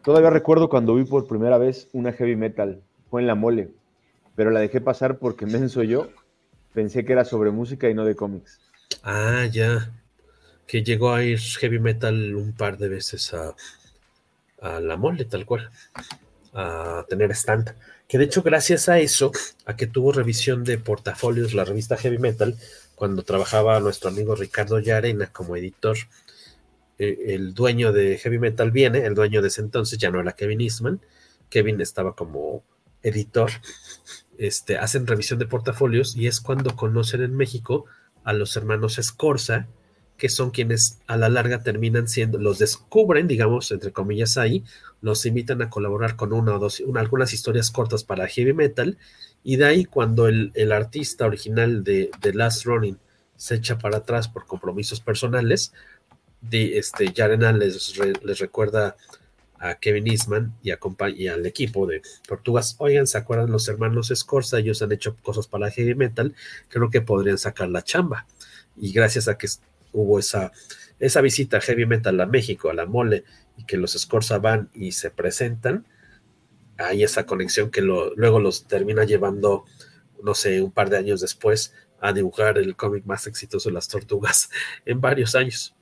Todavía 0.04 0.30
recuerdo 0.30 0.68
cuando 0.68 0.94
vi 0.94 1.04
por 1.04 1.26
primera 1.26 1.56
vez 1.56 1.88
una 1.92 2.12
heavy 2.12 2.36
metal, 2.36 2.82
fue 3.10 3.22
en 3.22 3.26
la 3.26 3.34
mole, 3.34 3.70
pero 4.36 4.50
la 4.50 4.60
dejé 4.60 4.80
pasar 4.80 5.18
porque 5.18 5.46
menso 5.46 5.82
yo, 5.82 6.08
pensé 6.74 7.04
que 7.04 7.14
era 7.14 7.24
sobre 7.24 7.50
música 7.50 7.88
y 7.88 7.94
no 7.94 8.04
de 8.04 8.14
cómics. 8.14 8.60
Ah, 9.02 9.46
ya, 9.50 9.90
que 10.66 10.82
llegó 10.82 11.12
a 11.12 11.24
ir 11.24 11.38
heavy 11.38 11.78
metal 11.78 12.34
un 12.34 12.52
par 12.52 12.76
de 12.76 12.88
veces 12.88 13.32
a, 13.32 13.54
a 14.60 14.80
la 14.80 14.96
mole, 14.96 15.24
tal 15.24 15.46
cual, 15.46 15.70
a 16.52 17.04
tener 17.08 17.30
stand. 17.32 17.74
Que 18.06 18.18
de 18.18 18.24
hecho, 18.24 18.42
gracias 18.42 18.88
a 18.88 18.98
eso, 18.98 19.32
a 19.64 19.76
que 19.76 19.86
tuvo 19.86 20.12
revisión 20.12 20.64
de 20.64 20.78
portafolios 20.78 21.54
la 21.54 21.64
revista 21.64 21.96
Heavy 21.96 22.18
Metal, 22.18 22.56
cuando 22.94 23.22
trabajaba 23.22 23.80
nuestro 23.80 24.10
amigo 24.10 24.34
Ricardo 24.34 24.78
Yarena 24.78 25.28
como 25.32 25.56
editor, 25.56 25.96
el 26.98 27.54
dueño 27.54 27.92
de 27.92 28.18
Heavy 28.18 28.38
Metal 28.38 28.70
viene, 28.70 29.04
el 29.04 29.14
dueño 29.14 29.42
de 29.42 29.48
ese 29.48 29.60
entonces 29.60 29.98
ya 29.98 30.10
no 30.10 30.20
era 30.20 30.32
Kevin 30.32 30.60
Eastman, 30.60 31.00
Kevin 31.48 31.80
estaba 31.80 32.14
como 32.14 32.64
editor, 33.02 33.50
este, 34.38 34.76
hacen 34.78 35.06
revisión 35.06 35.38
de 35.38 35.46
portafolios 35.46 36.16
y 36.16 36.26
es 36.26 36.40
cuando 36.40 36.74
conocen 36.76 37.22
en 37.22 37.36
México 37.36 37.84
a 38.24 38.32
los 38.32 38.56
hermanos 38.56 38.98
Escorza, 38.98 39.68
que 40.16 40.28
son 40.28 40.50
quienes 40.50 41.00
a 41.06 41.16
la 41.16 41.28
larga 41.28 41.62
terminan 41.62 42.08
siendo, 42.08 42.38
los 42.38 42.58
descubren, 42.58 43.26
digamos, 43.26 43.70
entre 43.72 43.92
comillas 43.92 44.38
ahí, 44.38 44.64
los 45.00 45.26
invitan 45.26 45.60
a 45.62 45.70
colaborar 45.70 46.16
con 46.16 46.32
una 46.32 46.54
o 46.54 46.58
dos, 46.58 46.82
algunas 46.94 47.32
historias 47.32 47.70
cortas 47.70 48.04
para 48.04 48.28
heavy 48.28 48.52
metal, 48.52 48.96
y 49.42 49.56
de 49.56 49.66
ahí 49.66 49.84
cuando 49.84 50.28
el, 50.28 50.72
artista 50.72 51.26
original 51.26 51.84
de, 51.84 52.10
The 52.20 52.32
Last 52.32 52.64
Running 52.64 52.98
se 53.36 53.56
echa 53.56 53.78
para 53.78 53.98
atrás 53.98 54.28
por 54.28 54.46
compromisos 54.46 55.00
personales, 55.00 55.72
de, 56.50 56.78
este, 56.78 57.12
Yarena 57.12 57.52
les, 57.52 57.98
les 58.22 58.38
recuerda 58.38 58.96
a 59.58 59.76
Kevin 59.76 60.06
Eastman 60.06 60.54
y, 60.62 60.70
a, 60.72 60.78
y 61.14 61.28
al 61.28 61.46
equipo 61.46 61.86
de 61.86 62.02
Tortugas, 62.26 62.76
oigan, 62.78 63.06
¿se 63.06 63.16
acuerdan 63.18 63.50
los 63.50 63.68
hermanos 63.68 64.12
Scorza? 64.14 64.58
Ellos 64.58 64.82
han 64.82 64.92
hecho 64.92 65.16
cosas 65.22 65.46
para 65.46 65.70
heavy 65.70 65.94
metal, 65.94 66.34
creo 66.68 66.90
que 66.90 67.00
podrían 67.00 67.38
sacar 67.38 67.68
la 67.68 67.82
chamba. 67.82 68.26
Y 68.76 68.92
gracias 68.92 69.28
a 69.28 69.38
que 69.38 69.48
hubo 69.92 70.18
esa, 70.18 70.52
esa 70.98 71.20
visita 71.20 71.60
heavy 71.60 71.86
metal 71.86 72.20
a 72.20 72.26
México, 72.26 72.68
a 72.68 72.74
la 72.74 72.86
mole, 72.86 73.24
y 73.56 73.64
que 73.64 73.76
los 73.76 73.92
Scorza 73.92 74.38
van 74.38 74.68
y 74.74 74.92
se 74.92 75.10
presentan, 75.10 75.86
hay 76.76 77.04
esa 77.04 77.24
conexión 77.24 77.70
que 77.70 77.80
luego 77.80 78.40
los 78.40 78.66
termina 78.66 79.04
llevando, 79.04 79.64
no 80.22 80.34
sé, 80.34 80.60
un 80.60 80.72
par 80.72 80.90
de 80.90 80.98
años 80.98 81.20
después 81.20 81.72
a 82.00 82.12
dibujar 82.12 82.58
el 82.58 82.76
cómic 82.76 83.04
más 83.06 83.26
exitoso 83.26 83.68
de 83.68 83.74
las 83.74 83.88
tortugas 83.88 84.50
en 84.84 85.00
varios 85.00 85.34
años. 85.34 85.74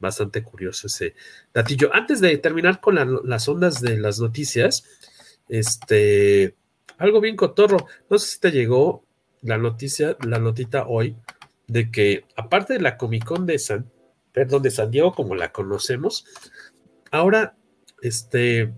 Bastante 0.00 0.42
curioso 0.42 0.86
ese 0.86 1.14
datillo. 1.54 1.94
Antes 1.94 2.20
de 2.20 2.36
terminar 2.38 2.80
con 2.80 2.96
las 3.28 3.48
ondas 3.48 3.80
de 3.80 3.98
las 3.98 4.18
noticias, 4.18 4.84
este, 5.48 6.56
algo 6.98 7.20
bien 7.20 7.36
cotorro. 7.36 7.86
No 8.08 8.18
sé 8.18 8.26
si 8.26 8.40
te 8.40 8.50
llegó 8.50 9.04
la 9.42 9.58
noticia, 9.58 10.16
la 10.26 10.38
notita 10.38 10.86
hoy 10.86 11.16
de 11.66 11.90
que 11.90 12.24
aparte 12.34 12.74
de 12.74 12.80
la 12.80 12.96
Comic 12.96 13.24
Con 13.24 13.46
de 13.46 13.58
San, 13.58 13.90
perdón, 14.32 14.62
de 14.62 14.70
San 14.70 14.90
Diego 14.90 15.14
como 15.14 15.34
la 15.34 15.52
conocemos, 15.52 16.24
ahora 17.10 17.56
este, 18.02 18.72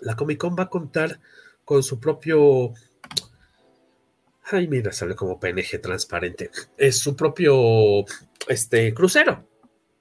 la 0.00 0.16
Comic 0.16 0.38
Con 0.38 0.56
va 0.58 0.64
a 0.64 0.70
contar 0.70 1.20
con 1.64 1.82
su 1.82 2.00
propio 2.00 2.72
Ay, 4.48 4.68
mira, 4.68 4.92
sale 4.92 5.16
como 5.16 5.40
PNG 5.40 5.80
transparente. 5.82 6.50
Es 6.76 6.98
su 6.98 7.16
propio 7.16 8.04
este, 8.46 8.94
crucero. 8.94 9.44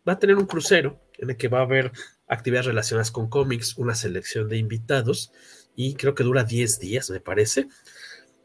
Va 0.08 0.14
a 0.14 0.20
tener 0.20 0.36
un 0.36 0.46
crucero 0.46 1.00
en 1.18 1.30
el 1.30 1.38
que 1.38 1.48
va 1.48 1.60
a 1.60 1.64
haber 1.64 1.92
actividades 2.28 2.68
relacionadas 2.68 3.12
con 3.12 3.30
cómics, 3.30 3.78
una 3.78 3.96
selección 3.96 4.50
de 4.50 4.58
invitados 4.58 5.32
y 5.76 5.96
creo 5.96 6.16
que 6.16 6.24
dura 6.24 6.44
10 6.44 6.80
días, 6.80 7.10
me 7.10 7.20
parece. 7.20 7.68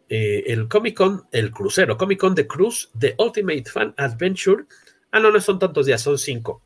Eh, 0.09 0.53
el 0.53 0.69
Comic 0.69 0.97
Con, 0.97 1.29
el 1.31 1.53
crucero, 1.53 1.97
Comic 1.97 2.19
Con 2.19 2.35
de 2.35 2.47
Cruise, 2.47 2.91
The 2.99 3.15
Ultimate 3.19 3.65
Fan 3.65 3.95
Adventure. 3.97 4.65
Ah, 5.13 5.21
no, 5.21 5.31
no 5.31 5.41
son 5.41 5.59
tantos 5.59 5.87
días, 5.87 6.03
son 6.03 6.19
cinco. 6.19 6.63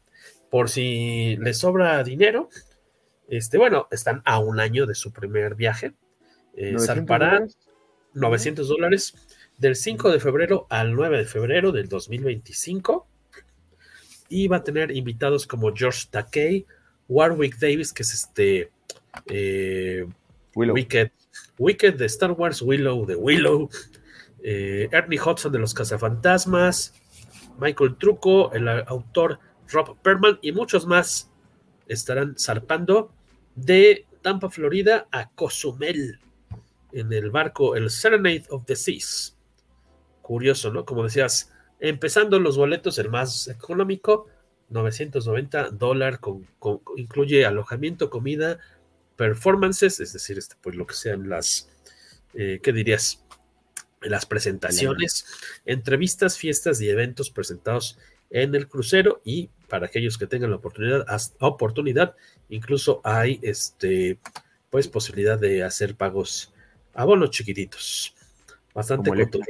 Por 0.50 0.70
si 0.70 1.36
les 1.36 1.58
sobra 1.58 2.02
dinero, 2.02 2.48
este, 3.28 3.58
bueno, 3.58 3.88
están 3.90 4.22
a 4.24 4.38
un 4.38 4.60
año 4.60 4.86
de 4.86 4.94
su 4.94 5.12
primer 5.12 5.54
viaje. 5.54 5.94
Eh, 6.56 6.74
900 8.14 8.68
dólares 8.68 9.14
del 9.58 9.76
5 9.76 10.10
de 10.10 10.20
febrero 10.20 10.66
al 10.70 10.94
9 10.94 11.18
de 11.18 11.24
febrero 11.24 11.72
del 11.72 11.88
2025. 11.88 13.08
Y 14.28 14.48
va 14.48 14.58
a 14.58 14.64
tener 14.64 14.90
invitados 14.90 15.46
como 15.46 15.74
George 15.74 16.06
Takei, 16.10 16.66
Warwick 17.08 17.58
Davis, 17.58 17.92
que 17.92 18.02
es 18.02 18.14
este 18.14 18.70
eh, 19.26 20.06
Wicked 20.54 21.10
Wicked 21.58 21.94
de 21.94 22.06
Star 22.06 22.32
Wars, 22.32 22.62
Willow 22.62 23.06
de 23.06 23.16
Willow, 23.16 23.68
eh, 24.42 24.88
Ernie 24.90 25.20
Hudson 25.20 25.52
de 25.52 25.58
Los 25.58 25.74
Cazafantasmas, 25.74 26.94
Michael 27.58 27.96
Truco, 27.96 28.52
el 28.52 28.68
autor 28.68 29.38
Rob 29.68 29.96
Perman 30.02 30.38
y 30.42 30.52
muchos 30.52 30.86
más 30.86 31.30
estarán 31.86 32.36
zarpando 32.38 33.12
de 33.54 34.06
Tampa, 34.22 34.50
Florida 34.50 35.06
a 35.10 35.28
Cozumel 35.30 36.18
en 36.92 37.12
el 37.12 37.30
barco 37.30 37.76
el 37.76 37.90
Serenade 37.90 38.44
of 38.50 38.64
the 38.66 38.76
Seas. 38.76 39.36
Curioso, 40.22 40.72
¿no? 40.72 40.84
Como 40.84 41.04
decías, 41.04 41.52
empezando 41.88 42.40
los 42.40 42.56
boletos, 42.56 42.98
el 42.98 43.10
más 43.10 43.46
económico, 43.48 44.26
990 44.70 45.70
dólares, 45.70 46.18
con, 46.18 46.46
incluye 46.96 47.44
alojamiento, 47.44 48.08
comida, 48.08 48.58
performances, 49.16 50.00
es 50.00 50.14
decir, 50.14 50.38
este, 50.38 50.56
pues 50.62 50.76
lo 50.76 50.86
que 50.86 50.94
sean 50.94 51.28
las, 51.28 51.68
eh, 52.32 52.58
¿qué 52.62 52.72
dirías? 52.72 53.22
Las 54.00 54.24
presentaciones, 54.24 55.26
entrevistas, 55.66 56.38
fiestas 56.38 56.80
y 56.80 56.88
eventos 56.88 57.30
presentados 57.30 57.98
en 58.30 58.54
el 58.54 58.66
crucero 58.66 59.20
y 59.22 59.50
para 59.68 59.86
aquellos 59.86 60.16
que 60.16 60.26
tengan 60.26 60.50
la 60.50 60.56
oportunidad, 60.56 61.06
oportunidad 61.40 62.16
incluso 62.48 63.02
hay 63.04 63.40
este, 63.42 64.18
pues 64.70 64.88
posibilidad 64.88 65.38
de 65.38 65.62
hacer 65.62 65.96
pagos 65.96 66.54
a 66.94 67.04
bonos 67.04 67.30
chiquititos, 67.30 68.14
bastante 68.72 69.10
como, 69.10 69.44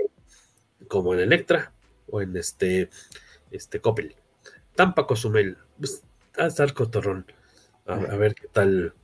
como 0.88 1.14
en 1.14 1.20
Electra 1.20 1.72
o 2.10 2.20
en 2.20 2.36
este, 2.36 2.90
este 3.50 3.80
Coppel. 3.80 4.14
Tampa 4.74 5.06
Cozumel, 5.06 5.56
pues, 5.78 6.02
hasta 6.36 6.64
el 6.64 6.74
cotorrón. 6.74 7.26
a 7.86 8.16
ver 8.16 8.34
qué 8.34 8.48
tal 8.48 8.94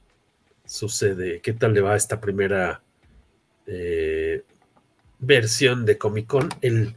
sucede? 0.64 1.40
¿Qué 1.40 1.52
tal 1.52 1.74
le 1.74 1.80
va 1.80 1.92
a 1.92 1.96
esta 1.96 2.20
primera 2.20 2.82
eh, 3.66 4.44
versión 5.18 5.84
de 5.84 5.98
Comic 5.98 6.26
Con? 6.26 6.48
El, 6.60 6.96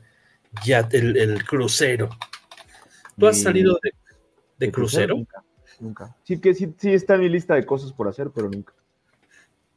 ya, 0.63 0.87
el, 0.91 1.43
crucero. 1.45 2.09
¿Tú 3.17 3.27
has 3.27 3.41
salido 3.41 3.79
de, 4.57 4.71
crucero? 4.71 5.15
Nunca, 5.79 6.15
Sí, 6.23 6.39
que 6.39 6.53
sí, 6.53 6.73
sí 6.77 6.93
está 6.93 7.15
en 7.15 7.21
mi 7.21 7.29
lista 7.29 7.55
de 7.55 7.65
cosas 7.65 7.91
por 7.91 8.07
hacer, 8.07 8.29
pero 8.33 8.49
nunca. 8.49 8.73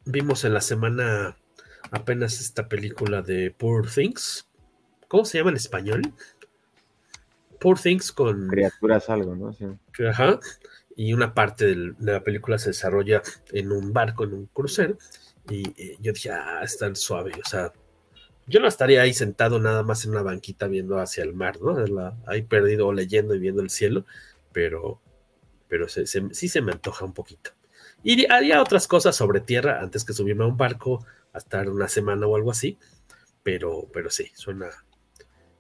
Vimos 0.05 0.45
en 0.45 0.55
la 0.55 0.61
semana 0.61 1.37
apenas 1.91 2.41
esta 2.41 2.69
película 2.69 3.23
de 3.23 3.51
Poor 3.51 3.91
Things. 3.91 4.46
¿Cómo 5.09 5.25
se 5.25 5.39
llama 5.39 5.51
en 5.51 5.57
español? 5.57 6.03
Poor 7.61 7.79
Things 7.79 8.13
con. 8.13 8.49
Criaturas 8.49 9.09
algo, 9.09 9.35
¿no? 9.35 9.53
Sí. 9.53 9.67
Ajá 10.07 10.39
y 10.97 11.13
una 11.13 11.35
parte 11.35 11.67
de 11.67 11.95
la 12.01 12.25
película 12.25 12.59
se 12.59 12.71
desarrolla 12.71 13.23
en 13.53 13.71
un 13.71 13.93
barco, 13.93 14.25
en 14.25 14.33
un 14.33 14.47
crucero, 14.47 14.97
y 15.49 15.69
eh, 15.81 15.99
yo 16.01 16.13
dije, 16.13 16.31
ah, 16.31 16.63
está 16.65 16.93
suave, 16.95 17.33
o 17.45 17.49
sea, 17.49 17.73
yo 18.47 18.61
no 18.61 18.67
estaría 18.67 19.03
ahí 19.03 19.13
sentado 19.13 19.61
nada 19.61 19.83
más 19.83 20.05
en 20.05 20.13
una 20.13 20.23
banquita 20.23 20.67
viendo 20.67 20.99
hacia 20.99 21.23
el 21.23 21.35
mar, 21.35 21.61
¿no? 21.61 21.77
ahí 22.27 22.43
perdido 22.43 22.93
leyendo 22.93 23.35
y 23.35 23.39
viendo 23.39 23.61
el 23.61 23.71
cielo, 23.71 24.07
pero, 24.53 25.01
pero 25.69 25.87
sí 25.89 26.49
se 26.49 26.63
me 26.63 26.73
antoja 26.73 27.05
un 27.05 27.13
poquito. 27.13 27.51
Y 28.03 28.31
haría 28.31 28.63
otras 28.63 28.89
cosas 28.89 29.17
sobre 29.17 29.41
tierra 29.41 29.81
antes 29.81 30.05
que 30.05 30.13
subirme 30.13 30.45
a 30.45 30.47
un 30.47 30.57
barco 30.57 31.05
a 31.33 31.39
estar 31.39 31.69
una 31.69 31.89
semana 31.89 32.27
o 32.27 32.37
algo 32.37 32.53
así, 32.53 32.79
pero, 33.43 33.89
pero 33.93 34.11
sí, 34.11 34.31
suena, 34.35 34.69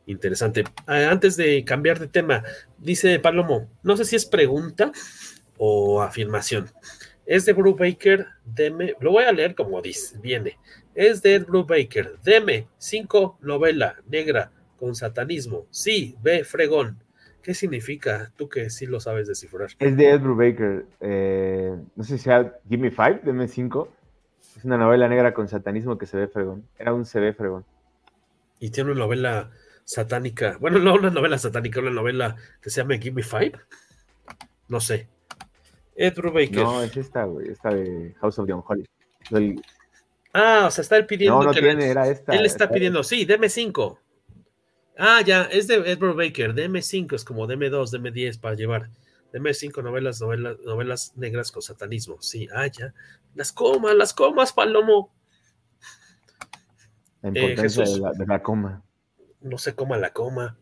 Interesante. 0.07 0.65
Antes 0.87 1.37
de 1.37 1.65
cambiar 1.65 1.99
de 1.99 2.07
tema, 2.07 2.45
dice 2.79 3.19
Palomo, 3.19 3.69
no 3.83 3.97
sé 3.97 4.05
si 4.05 4.17
es 4.17 4.25
pregunta 4.25 4.93
o 5.59 6.01
afirmación. 6.01 6.71
Es 7.27 7.45
de 7.45 7.53
Baker, 7.53 8.27
deme, 8.45 8.95
lo 9.01 9.11
voy 9.11 9.25
a 9.25 9.33
leer 9.33 9.57
como 9.57 9.83
dice, 9.83 10.17
viene. 10.21 10.59
Es 10.95 11.23
de 11.23 11.35
Ed 11.35 11.47
Baker, 11.49 12.15
deme 12.23 12.69
cinco 12.79 13.37
novela 13.43 13.97
negra 14.07 14.53
con 14.79 14.95
satanismo. 14.95 15.67
Sí, 15.71 16.17
ve 16.23 16.45
fregón. 16.45 17.03
¿Qué 17.43 17.53
significa? 17.55 18.33
Tú 18.37 18.49
que 18.49 18.71
sí 18.71 18.87
lo 18.87 19.01
sabes 19.01 19.27
descifrar. 19.27 19.71
Es 19.79 19.97
de 19.97 20.11
Ed 20.11 20.23
Baker. 20.23 20.87
Eh, 21.01 21.77
no 21.97 22.05
sé 22.05 22.19
si 22.19 22.25
sea 22.25 22.59
Give 22.69 22.83
Me 22.83 22.91
Five, 22.91 23.21
deme 23.25 23.49
cinco. 23.49 23.93
Es 24.57 24.65
una 24.65 24.77
novela 24.77 25.09
negra 25.09 25.35
con 25.35 25.49
satanismo 25.49 25.99
que 25.99 26.07
se 26.07 26.17
ve 26.17 26.29
fregón. 26.29 26.65
Era 26.79 26.95
un 26.95 27.05
se 27.05 27.19
ve 27.19 27.35
fregón. 27.35 27.65
Y 28.59 28.71
tiene 28.71 28.93
una 28.93 29.01
novela 29.01 29.51
satánica. 29.87 30.59
Bueno, 30.61 30.79
no 30.81 30.95
una 30.95 31.11
novela 31.11 31.39
satánica, 31.39 31.81
una 31.81 31.91
novela 31.91 32.37
que 32.61 32.69
se 32.69 32.83
llama 32.83 32.99
Give 32.99 33.13
Me 33.13 33.23
Five. 33.23 33.53
No 34.69 34.81
sé. 34.81 35.09
Ed 35.95 36.15
Brubaker. 36.15 36.57
No, 36.57 36.83
es 36.83 36.95
esta, 36.97 37.25
güey. 37.25 37.49
Esta 37.49 37.71
de 37.71 38.15
House 38.21 38.39
of 38.39 38.47
the 38.47 38.53
Unholy. 38.53 39.63
Ah, 40.35 40.65
o 40.67 40.71
sea, 40.71 40.83
está 40.83 40.97
él 40.99 41.07
pidiendo. 41.07 41.39
No, 41.39 41.45
no 41.45 41.53
que 41.53 41.63
tiene, 41.63 41.89
era 41.89 42.07
esta. 42.09 42.35
Él 42.35 42.45
está 42.45 42.69
pidiendo, 42.69 43.03
sí, 43.03 43.25
deme 43.25 43.49
5. 43.49 43.99
Ah, 44.99 45.23
ya, 45.25 45.45
es 45.45 45.67
de 45.69 45.77
Ed 45.77 45.99
Brubaker. 45.99 46.53
Deme 46.53 46.83
5, 46.83 47.17
es 47.17 47.25
como 47.25 47.47
deme 47.47 47.71
2, 47.71 47.91
deme 47.93 48.11
10 48.11 48.39
para 48.39 48.57
llevar. 48.57 48.91
Deme 49.33 49.55
5 49.55 49.83
novelas, 49.83 50.21
novelas, 50.21 50.59
novelas 50.61 51.13
negras 51.17 51.53
con 51.53 51.63
satanismo. 51.63 52.21
Sí, 52.21 52.49
ah, 52.53 52.67
ya. 52.67 52.93
Las 53.35 53.53
comas, 53.53 53.95
las 53.95 54.13
comas, 54.13 54.53
Palomo. 54.53 55.13
La 57.23 57.29
importancia 57.29 57.85
eh, 57.85 57.89
de, 57.89 58.01
la, 58.01 58.13
de 58.13 58.27
la 58.27 58.43
coma 58.43 58.86
no 59.41 59.59
se 59.59 59.75
coma 59.75 59.99
la 59.99 60.13
coma. 60.13 60.59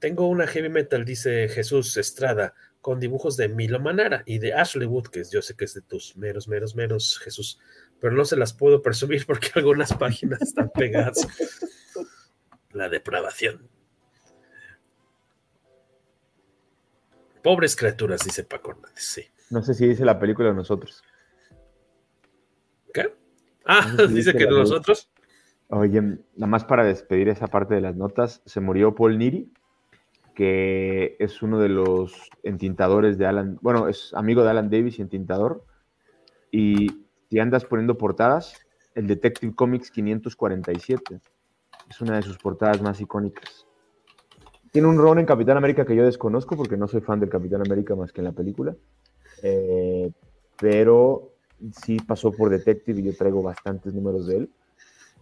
Tengo 0.00 0.28
una 0.28 0.46
heavy 0.46 0.68
metal, 0.68 1.04
dice 1.04 1.48
Jesús 1.48 1.96
Estrada. 1.96 2.54
con 2.80 2.98
dibujos 2.98 3.36
de 3.36 3.48
Milo 3.48 3.78
Manara 3.78 4.24
y 4.26 4.40
de 4.40 4.54
Ashley 4.54 4.88
Wood, 4.88 5.06
que 5.06 5.22
yo 5.30 5.40
sé 5.40 5.54
que 5.54 5.66
es 5.66 5.74
de 5.74 5.82
tus 5.82 6.16
meros, 6.16 6.48
meros, 6.48 6.74
meros, 6.74 7.20
Jesús, 7.20 7.60
pero 8.00 8.12
no 8.12 8.24
se 8.24 8.36
las 8.36 8.52
puedo 8.52 8.82
presumir 8.82 9.24
porque 9.24 9.50
algunas 9.54 9.94
páginas 9.94 10.42
están 10.42 10.68
pegadas. 10.70 11.28
La 12.72 12.88
depravación. 12.88 13.68
Pobres 17.42 17.76
criaturas, 17.76 18.24
dice 18.24 18.42
Paco 18.42 18.72
Hernández, 18.72 19.04
sí. 19.04 19.24
No 19.50 19.62
sé 19.62 19.74
si 19.74 19.86
dice 19.86 20.04
la 20.04 20.18
película 20.18 20.48
de 20.48 20.54
nosotros. 20.54 21.04
¿Qué? 22.92 23.14
Ah, 23.64 23.86
no 23.92 23.98
sé 23.98 24.08
si 24.08 24.14
dice, 24.14 24.32
dice 24.32 24.44
que 24.44 24.50
nosotros. 24.50 25.11
Oye, 25.74 26.02
nada 26.02 26.46
más 26.48 26.66
para 26.66 26.84
despedir 26.84 27.30
esa 27.30 27.46
parte 27.46 27.74
de 27.74 27.80
las 27.80 27.96
notas, 27.96 28.42
se 28.44 28.60
murió 28.60 28.94
Paul 28.94 29.16
Niri, 29.16 29.50
que 30.34 31.16
es 31.18 31.40
uno 31.40 31.58
de 31.58 31.70
los 31.70 32.28
entintadores 32.42 33.16
de 33.16 33.24
Alan, 33.24 33.58
bueno, 33.62 33.88
es 33.88 34.12
amigo 34.12 34.44
de 34.44 34.50
Alan 34.50 34.68
Davis 34.68 34.98
y 34.98 35.02
entintador. 35.02 35.64
Y 36.50 36.88
si 37.30 37.38
andas 37.38 37.64
poniendo 37.64 37.96
portadas, 37.96 38.54
el 38.94 39.06
Detective 39.06 39.54
Comics 39.54 39.90
547 39.90 41.22
es 41.88 42.00
una 42.02 42.16
de 42.16 42.22
sus 42.22 42.36
portadas 42.36 42.82
más 42.82 43.00
icónicas. 43.00 43.66
Tiene 44.72 44.88
un 44.88 44.98
rol 44.98 45.20
en 45.20 45.24
Capitán 45.24 45.56
América 45.56 45.86
que 45.86 45.96
yo 45.96 46.04
desconozco 46.04 46.54
porque 46.54 46.76
no 46.76 46.86
soy 46.86 47.00
fan 47.00 47.18
del 47.18 47.30
Capitán 47.30 47.62
América 47.62 47.96
más 47.96 48.12
que 48.12 48.20
en 48.20 48.26
la 48.26 48.32
película. 48.32 48.76
Eh, 49.42 50.12
pero 50.60 51.32
sí 51.82 51.96
pasó 52.06 52.30
por 52.30 52.50
Detective 52.50 53.00
y 53.00 53.04
yo 53.04 53.16
traigo 53.16 53.42
bastantes 53.42 53.94
números 53.94 54.26
de 54.26 54.36
él, 54.36 54.50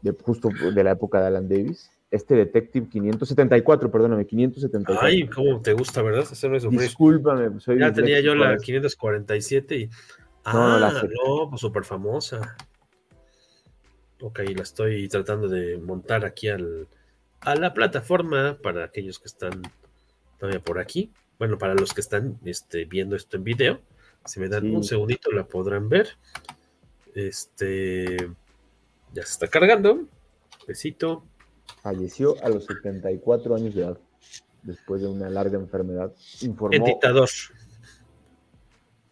de, 0.03 0.13
justo 0.13 0.49
de 0.75 0.85
la 0.85 0.93
época 0.93 1.21
de 1.21 1.27
Alan 1.27 1.49
Davis. 1.49 1.91
Este 2.11 2.35
Detective 2.35 2.89
574, 2.89 3.91
perdóname, 3.91 4.27
574. 4.27 5.07
Ay, 5.07 5.29
cómo 5.29 5.61
te 5.63 5.73
gusta, 5.75 6.03
¿verdad? 6.03 6.25
No 6.43 6.57
es 6.57 6.69
Discúlpame, 6.69 7.61
soy 7.61 7.79
Ya 7.79 7.93
tenía 7.93 8.21
yo 8.21 8.35
la 8.35 8.57
547 8.57 9.77
y. 9.77 9.91
Ah, 10.43 10.53
no, 10.55 10.79
la 10.79 10.91
no 10.93 11.51
pues 11.51 11.61
súper 11.61 11.85
famosa. 11.85 12.57
Ok, 14.21 14.41
la 14.55 14.63
estoy 14.63 15.09
tratando 15.09 15.49
de 15.49 15.79
montar 15.79 16.25
aquí 16.25 16.49
al, 16.49 16.89
a 17.41 17.55
la 17.55 17.73
plataforma 17.73 18.59
para 18.61 18.85
aquellos 18.85 19.19
que 19.19 19.29
están 19.29 19.63
todavía 20.39 20.61
por 20.61 20.79
aquí. 20.79 21.13
Bueno, 21.39 21.59
para 21.59 21.75
los 21.75 21.95
que 21.95 22.01
están 22.01 22.39
este, 22.45 22.87
viendo 22.87 23.17
esto 23.17 23.37
en 23.37 23.45
video, 23.45 23.81
si 24.25 24.41
me 24.41 24.49
dan 24.49 24.75
un 24.75 24.83
segundito 24.83 25.31
la 25.31 25.47
podrán 25.47 25.89
ver. 25.89 26.09
Este 27.15 28.29
ya 29.13 29.25
se 29.25 29.33
está 29.33 29.49
cargando. 29.49 30.07
Besito. 30.67 31.25
Falleció 31.83 32.37
a 32.45 32.49
los 32.49 32.67
74 32.67 33.55
años 33.55 33.75
de 33.75 33.83
edad, 33.83 33.99
después 34.63 35.01
de 35.01 35.09
una 35.09 35.31
larga 35.31 35.59
enfermedad. 35.59 36.13
Informó 36.43 36.75
Entintador. 36.75 37.29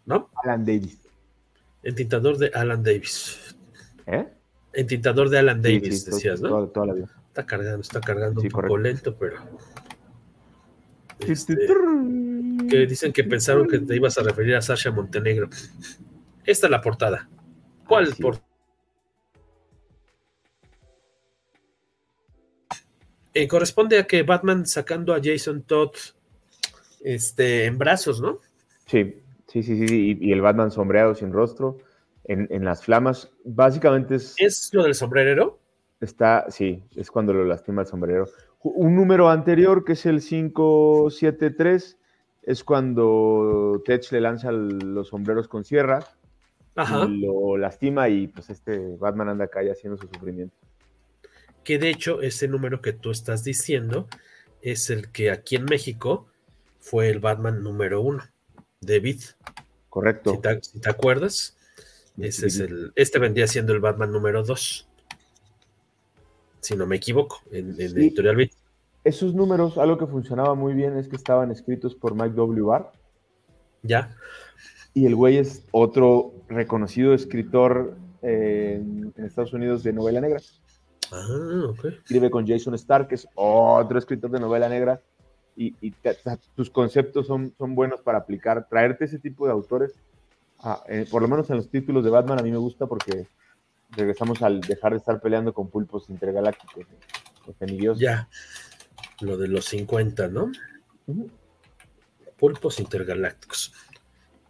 ¿No? 0.05 0.30
Alan 0.42 0.64
Davis. 0.64 0.99
Entintador 1.82 2.36
de 2.38 2.49
Alan 2.49 2.82
Davis. 2.82 3.57
¿Eh? 4.07 4.26
Entintador 4.72 5.28
de 5.30 5.38
Alan 5.38 5.62
Davis, 5.62 6.05
decías, 6.05 6.40
¿no? 6.40 6.49
Toda, 6.49 6.72
toda 6.72 6.86
la 6.86 6.94
vida. 6.94 7.09
Está 7.28 7.46
cargando, 7.46 7.80
está 7.80 8.01
cargando 8.01 8.40
un 8.40 8.49
poco 8.49 8.76
lento, 8.76 9.16
pero. 9.16 9.36
Este, 11.20 11.57
que 12.68 12.86
dicen 12.86 13.12
que 13.12 13.24
pensaron 13.24 13.66
que 13.66 13.78
te 13.78 13.96
ibas 13.96 14.18
a 14.18 14.22
referir 14.22 14.57
a 14.57 14.62
Sasha 14.62 14.90
Montenegro. 14.90 15.49
Esta 16.44 16.66
es 16.66 16.70
la 16.70 16.80
portada. 16.80 17.28
¿Cuál 17.86 18.14
portada? 18.14 18.47
Eh, 23.35 23.47
corresponde 23.47 23.99
a 23.99 24.07
que 24.07 24.22
Batman 24.22 24.66
sacando 24.66 25.14
a 25.14 25.20
Jason 25.22 25.62
Todd 25.62 25.91
este, 27.01 27.66
en 27.66 27.79
brazos, 27.79 28.20
¿no? 28.20 28.41
Sí, 28.87 29.16
sí, 29.47 29.62
sí, 29.62 29.87
sí. 29.87 30.18
Y, 30.20 30.33
el 30.33 30.41
Batman 30.41 30.70
sombreado 30.70 31.14
sin 31.14 31.33
rostro, 31.33 31.79
en, 32.24 32.49
en, 32.51 32.64
las 32.64 32.85
flamas. 32.85 33.31
Básicamente 33.45 34.16
es. 34.16 34.35
¿Es 34.39 34.70
lo 34.72 34.83
del 34.83 34.95
sombrerero? 34.95 35.59
Está, 36.01 36.47
sí, 36.51 36.83
es 36.97 37.11
cuando 37.11 37.33
lo 37.33 37.45
lastima 37.45 37.83
el 37.83 37.89
sombrero. 37.89 38.29
Un 38.62 38.95
número 38.95 39.29
anterior, 39.29 39.85
que 39.85 39.93
es 39.93 40.07
el 40.07 40.20
573, 40.20 41.99
es 42.43 42.64
cuando 42.64 43.83
Tech 43.85 44.11
le 44.11 44.20
lanza 44.20 44.51
los 44.53 45.09
sombreros 45.09 45.49
con 45.49 45.64
sierra, 45.64 46.01
Y 46.76 47.26
lo 47.26 47.57
lastima 47.57 48.09
y 48.09 48.29
pues 48.29 48.51
este 48.51 48.97
Batman 48.97 49.31
anda 49.31 49.45
acá 49.45 49.61
haciendo 49.61 49.97
su 49.97 50.07
sufrimiento. 50.09 50.57
Que 51.69 51.79
de 51.79 51.91
hecho 51.91 52.23
ese 52.23 52.49
número 52.49 52.81
que 52.81 52.95
tú 52.95 53.11
estás 53.11 53.45
diciendo 53.45 54.09
es 54.62 54.89
el 54.89 55.12
que 55.12 55.31
aquí 55.31 55.57
en 55.57 55.66
México 55.66 56.27
fue 56.81 57.11
el 57.11 57.19
Batman 57.19 57.62
número 57.62 58.01
uno, 58.01 58.23
David. 58.81 59.21
Correcto. 59.91 60.41
Si 60.62 60.81
te, 60.81 60.89
acuerdas, 60.89 61.59
ese 62.16 62.47
es 62.47 62.59
el, 62.61 62.91
este 62.97 63.19
vendría 63.19 63.47
siendo 63.47 63.75
el 63.75 63.81
Batman 63.81 64.11
número 64.11 64.43
dos 64.43 64.89
si 66.62 66.75
no 66.75 66.87
me 66.87 66.97
equivoco, 66.97 67.43
en, 67.51 67.79
Editorial 67.79 68.37
Beat. 68.37 68.53
Esos 69.05 69.35
números, 69.35 69.77
algo 69.77 69.99
que 69.99 70.07
funcionaba 70.07 70.55
muy 70.55 70.73
bien 70.73 70.97
es 70.97 71.07
que 71.07 71.16
estaban 71.16 71.51
escritos 71.51 71.95
por 71.95 72.14
Mike 72.14 72.35
W. 72.35 72.62
Barr. 72.62 72.93
Ya. 73.83 74.16
Y 74.95 75.05
el 75.05 75.14
güey 75.14 75.37
es 75.37 75.66
otro 75.73 76.33
reconocido 76.49 77.12
escritor 77.12 77.95
eh, 78.23 78.81
en, 78.81 79.12
Estados 79.23 79.53
Unidos 79.53 79.83
de 79.83 79.93
novela 79.93 80.23
negra. 80.23 80.41
Ah, 81.12 81.66
ok. 81.68 81.84
Escribe 81.86 82.30
con 82.30 82.46
Jason 82.46 82.74
Stark, 82.74 83.09
que 83.09 83.14
es 83.16 83.28
otro 83.34 83.98
escritor 83.98 84.30
de 84.30 84.40
novela 84.40 84.68
negra. 84.68 85.00
Y, 85.56 85.72
tus 86.54 86.70
conceptos 86.70 87.26
son, 87.26 87.52
son 87.59 87.74
buenos 87.74 88.00
para 88.00 88.18
aplicar. 88.18 88.68
Traerte 88.68 89.06
ese 89.06 89.18
tipo 89.18 89.44
de 89.44 89.52
autores, 89.52 89.94
eh, 90.88 91.04
por 91.11 91.20
lo 91.20 91.28
menos 91.28 91.50
en 91.50 91.56
los 91.56 91.68
títulos 91.68 92.04
de 92.04 92.11
Batman, 92.11 92.38
a 92.38 92.42
mí 92.42 92.52
me 92.52 92.59
gusta 92.59 92.86
porque 92.86 93.26
regresamos 93.90 94.42
al 94.42 94.61
dejar 94.61 94.92
de 94.92 94.98
estar 94.98 95.20
peleando 95.20 95.52
con 95.52 95.68
pulpos 95.68 96.11
intergalácticos. 96.11 96.86
Ya, 97.98 98.28
lo 99.20 99.36
de 99.36 99.48
los 99.48 99.64
50, 99.64 100.28
¿no? 100.28 100.52
Pulpos 102.38 102.78
intergalácticos. 102.78 103.72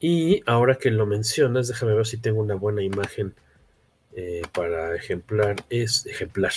Y 0.01 0.43
ahora 0.47 0.77
que 0.77 0.91
lo 0.91 1.07
mencionas, 1.07 1.69
déjame 1.69 1.95
ver 1.95 2.07
si 2.07 2.19
tengo 2.19 2.41
una 2.41 2.55
buena 2.55 2.83
imagen 2.83 3.35
eh, 4.21 4.43
para 4.53 4.97
ejemplar, 4.97 5.55
es 5.71 6.05
ejemplar, 6.05 6.51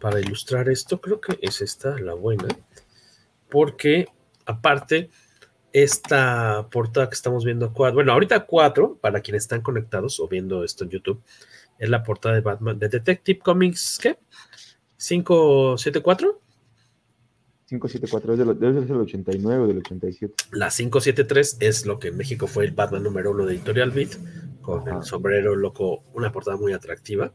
para 0.00 0.18
ilustrar 0.18 0.70
esto, 0.70 0.98
creo 0.98 1.20
que 1.20 1.38
es 1.42 1.60
esta 1.60 1.98
la 1.98 2.14
buena, 2.14 2.48
porque 3.50 4.06
aparte, 4.46 5.10
esta 5.74 6.70
portada 6.70 7.10
que 7.10 7.14
estamos 7.14 7.44
viendo, 7.44 7.68
bueno, 7.68 8.14
ahorita 8.14 8.46
cuatro, 8.46 8.96
para 8.98 9.20
quienes 9.20 9.42
están 9.42 9.60
conectados 9.60 10.20
o 10.20 10.26
viendo 10.26 10.64
esto 10.64 10.84
en 10.84 10.90
YouTube, 10.90 11.22
es 11.78 11.90
la 11.90 12.02
portada 12.02 12.34
de 12.36 12.40
Batman, 12.40 12.78
de 12.78 12.88
Detective 12.88 13.40
Comics, 13.40 13.98
¿qué? 14.00 14.16
¿574? 14.98 16.38
574, 17.66 18.32
es 18.32 18.38
debe 18.38 18.72
ser 18.72 18.86
del 18.86 18.96
89 18.96 19.64
o 19.64 19.66
del 19.66 19.78
87. 19.78 20.34
La 20.52 20.70
573 20.70 21.58
es 21.60 21.84
lo 21.84 21.98
que 21.98 22.08
en 22.08 22.16
México 22.16 22.46
fue 22.46 22.64
el 22.64 22.72
Batman 22.72 23.02
número 23.02 23.32
uno 23.32 23.44
de 23.44 23.52
Editorial 23.52 23.90
Beat, 23.90 24.16
con 24.62 24.88
el 24.88 25.02
sombrero 25.02 25.54
loco, 25.54 26.04
una 26.14 26.32
portada 26.32 26.56
muy 26.56 26.72
atractiva. 26.72 27.32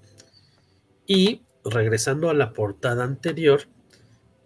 Y 1.06 1.44
regresando 1.64 2.30
a 2.30 2.34
la 2.34 2.54
portada 2.54 3.04
anterior, 3.04 3.62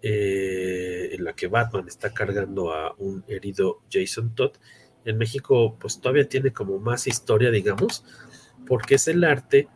eh, 0.01 1.09
en 1.13 1.23
la 1.23 1.33
que 1.33 1.47
Batman 1.47 1.87
está 1.87 2.13
cargando 2.13 2.73
a 2.73 2.95
un 2.97 3.23
herido 3.27 3.81
Jason 3.91 4.33
Todd, 4.33 4.53
en 5.05 5.17
México 5.17 5.77
pues 5.79 5.99
todavía 5.99 6.27
tiene 6.27 6.51
como 6.51 6.79
más 6.79 7.07
historia, 7.07 7.51
digamos, 7.51 8.03
porque 8.67 8.95
es 8.95 9.07
el 9.07 9.23
arte 9.23 9.67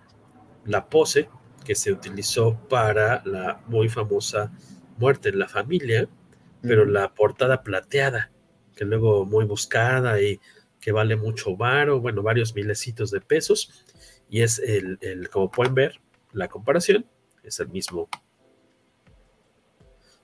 la 0.66 0.90
pose 0.90 1.30
que 1.64 1.76
se 1.76 1.92
utilizó 1.92 2.58
para 2.70 3.22
la 3.26 3.62
muy 3.68 3.90
famosa 3.90 4.52
muerte 4.98 5.30
en 5.30 5.40
la 5.40 5.48
familia, 5.48 6.08
pero 6.62 6.86
la 6.86 7.14
portada 7.14 7.64
plateada, 7.64 8.32
que 8.76 8.86
luego 8.86 9.26
muy 9.26 9.46
buscada 9.46 10.22
y 10.22 10.40
que 10.86 10.92
vale 10.92 11.16
mucho 11.16 11.58
varo, 11.58 12.00
bueno, 12.00 12.22
varios 12.22 12.54
milecitos 12.54 13.10
de 13.10 13.20
pesos, 13.20 13.84
y 14.30 14.44
es 14.44 14.60
el, 14.60 15.00
el, 15.02 15.30
como 15.30 15.50
pueden 15.50 15.74
ver, 15.74 16.00
la 16.32 16.48
comparación 16.48 17.08
es 17.42 17.60
el 17.60 17.70
mismo, 17.70 18.08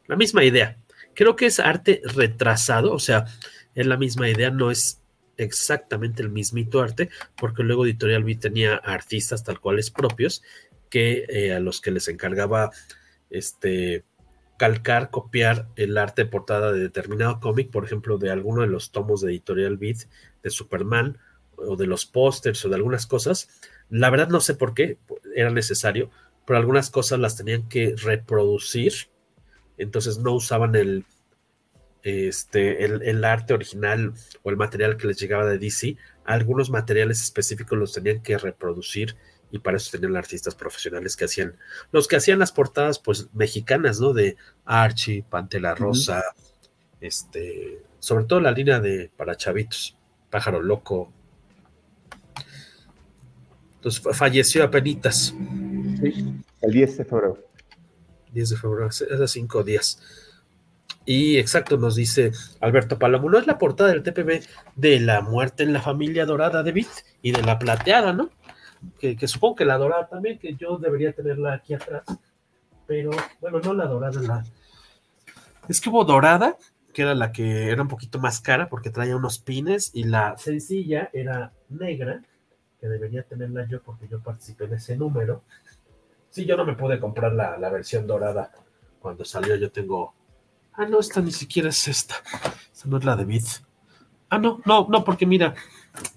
la 0.05 0.15
misma 0.15 0.43
idea. 0.43 0.77
Creo 1.15 1.35
que 1.35 1.47
es 1.47 1.59
arte 1.59 2.03
retrasado, 2.03 2.93
o 2.93 2.99
sea, 2.99 3.25
es 3.73 3.87
la 3.87 3.97
misma 3.97 4.29
idea, 4.29 4.51
no 4.51 4.69
es 4.69 5.01
exactamente 5.35 6.21
el 6.21 6.29
mismito 6.29 6.79
arte, 6.79 7.09
porque 7.37 7.63
luego 7.63 7.83
Editorial 7.83 8.23
B 8.23 8.35
tenía 8.35 8.75
artistas 8.75 9.43
tal 9.43 9.59
cuales 9.59 9.89
propios 9.89 10.43
que 10.91 11.25
eh, 11.27 11.55
a 11.55 11.59
los 11.59 11.81
que 11.81 11.89
les 11.89 12.07
encargaba 12.07 12.69
este 13.31 14.05
calcar, 14.57 15.09
copiar 15.09 15.69
el 15.75 15.97
arte 15.97 16.23
portada 16.25 16.71
de 16.71 16.81
determinado 16.81 17.39
cómic, 17.39 17.71
por 17.71 17.83
ejemplo, 17.83 18.19
de 18.19 18.29
alguno 18.29 18.61
de 18.61 18.67
los 18.67 18.91
tomos 18.91 19.21
de 19.21 19.31
Editorial 19.31 19.77
Beat 19.77 20.07
de 20.43 20.49
Superman 20.49 21.17
o 21.55 21.75
de 21.75 21.87
los 21.87 22.05
pósters 22.05 22.63
o 22.65 22.69
de 22.69 22.75
algunas 22.75 23.05
cosas. 23.05 23.49
La 23.89 24.09
verdad 24.09 24.29
no 24.29 24.41
sé 24.41 24.55
por 24.55 24.73
qué 24.73 24.97
era 25.35 25.49
necesario, 25.49 26.09
pero 26.45 26.59
algunas 26.59 26.89
cosas 26.89 27.19
las 27.19 27.35
tenían 27.35 27.67
que 27.69 27.95
reproducir, 27.97 28.93
entonces 29.77 30.17
no 30.17 30.33
usaban 30.33 30.75
el, 30.75 31.05
este, 32.03 32.83
el, 32.85 33.01
el, 33.03 33.23
arte 33.23 33.53
original 33.53 34.13
o 34.43 34.49
el 34.49 34.57
material 34.57 34.97
que 34.97 35.07
les 35.07 35.19
llegaba 35.19 35.45
de 35.45 35.57
DC, 35.57 35.97
algunos 36.25 36.69
materiales 36.69 37.21
específicos 37.21 37.77
los 37.77 37.93
tenían 37.93 38.21
que 38.21 38.37
reproducir 38.37 39.15
y 39.51 39.59
para 39.59 39.77
eso 39.77 39.91
tenían 39.91 40.15
artistas 40.15 40.55
profesionales 40.55 41.15
que 41.15 41.25
hacían, 41.25 41.57
los 41.91 42.07
que 42.07 42.15
hacían 42.15 42.39
las 42.39 42.51
portadas 42.51 42.99
pues 42.99 43.27
mexicanas, 43.33 43.99
¿no? 43.99 44.13
De 44.13 44.37
Archie, 44.65 45.25
Pantela 45.29 45.75
Rosa, 45.75 46.19
uh 46.19 46.39
-huh. 46.39 46.97
este, 47.01 47.83
sobre 47.99 48.25
todo 48.25 48.39
la 48.39 48.51
línea 48.51 48.79
de 48.79 49.11
para 49.15 49.35
chavitos, 49.35 49.97
Pájaro 50.31 50.61
Loco. 50.61 51.11
Entonces 53.75 54.01
falleció 54.17 54.63
a 54.63 54.71
penitas. 54.71 55.35
Sí, 56.01 56.35
el 56.61 56.71
10 56.71 56.97
de 56.97 57.05
febrero. 57.05 57.37
10 58.31 58.49
de 58.49 58.57
febrero, 58.57 58.87
hace 58.87 59.27
cinco 59.27 59.63
días. 59.63 60.01
Y 61.05 61.37
exacto, 61.37 61.77
nos 61.77 61.95
dice 61.95 62.31
Alberto 62.59 62.99
Palomo, 62.99 63.29
no 63.29 63.39
es 63.39 63.47
la 63.47 63.57
portada 63.57 63.89
del 63.89 64.03
TPB 64.03 64.43
de 64.75 64.99
la 64.99 65.21
muerte 65.21 65.63
en 65.63 65.73
la 65.73 65.81
familia 65.81 66.25
dorada 66.25 66.61
de 66.63 66.71
Bit 66.71 66.89
y 67.21 67.31
de 67.31 67.41
la 67.41 67.57
plateada, 67.57 68.13
¿no? 68.13 68.29
Que, 68.99 69.15
que, 69.15 69.27
supongo 69.27 69.55
que 69.55 69.65
la 69.65 69.77
dorada 69.77 70.07
también, 70.07 70.39
que 70.39 70.55
yo 70.55 70.77
debería 70.77 71.11
tenerla 71.13 71.53
aquí 71.53 71.73
atrás, 71.73 72.03
pero 72.87 73.11
bueno, 73.39 73.59
no 73.59 73.73
la 73.73 73.85
dorada, 73.85 74.21
la... 74.21 74.43
Es 75.67 75.81
que 75.81 75.89
hubo 75.89 76.03
dorada, 76.03 76.57
que 76.91 77.03
era 77.03 77.15
la 77.15 77.31
que 77.31 77.69
era 77.69 77.81
un 77.81 77.87
poquito 77.87 78.19
más 78.19 78.39
cara 78.41 78.69
porque 78.69 78.89
traía 78.89 79.15
unos 79.15 79.39
pines, 79.39 79.91
y 79.93 80.03
la 80.03 80.37
sencilla 80.37 81.09
era 81.13 81.53
negra, 81.69 82.21
que 82.79 82.87
debería 82.87 83.23
tenerla 83.23 83.67
yo 83.67 83.81
porque 83.81 84.07
yo 84.07 84.19
participé 84.21 84.65
en 84.65 84.73
ese 84.73 84.95
número. 84.97 85.43
Sí, 86.29 86.45
yo 86.45 86.55
no 86.57 86.65
me 86.65 86.75
pude 86.75 86.99
comprar 86.99 87.33
la, 87.33 87.57
la 87.57 87.69
versión 87.69 88.07
dorada 88.07 88.51
cuando 88.99 89.25
salió, 89.25 89.55
yo 89.55 89.71
tengo 89.71 90.13
Ah, 90.73 90.85
no, 90.85 90.99
esta 90.99 91.21
ni 91.21 91.31
siquiera 91.31 91.69
es 91.69 91.87
esta. 91.87 92.15
Esta 92.73 92.87
no 92.87 92.97
es 92.97 93.03
la 93.03 93.15
de 93.15 93.25
Bit. 93.25 93.45
Ah, 94.29 94.39
no, 94.39 94.61
no, 94.65 94.87
no, 94.89 95.03
porque 95.03 95.25
mira, 95.25 95.53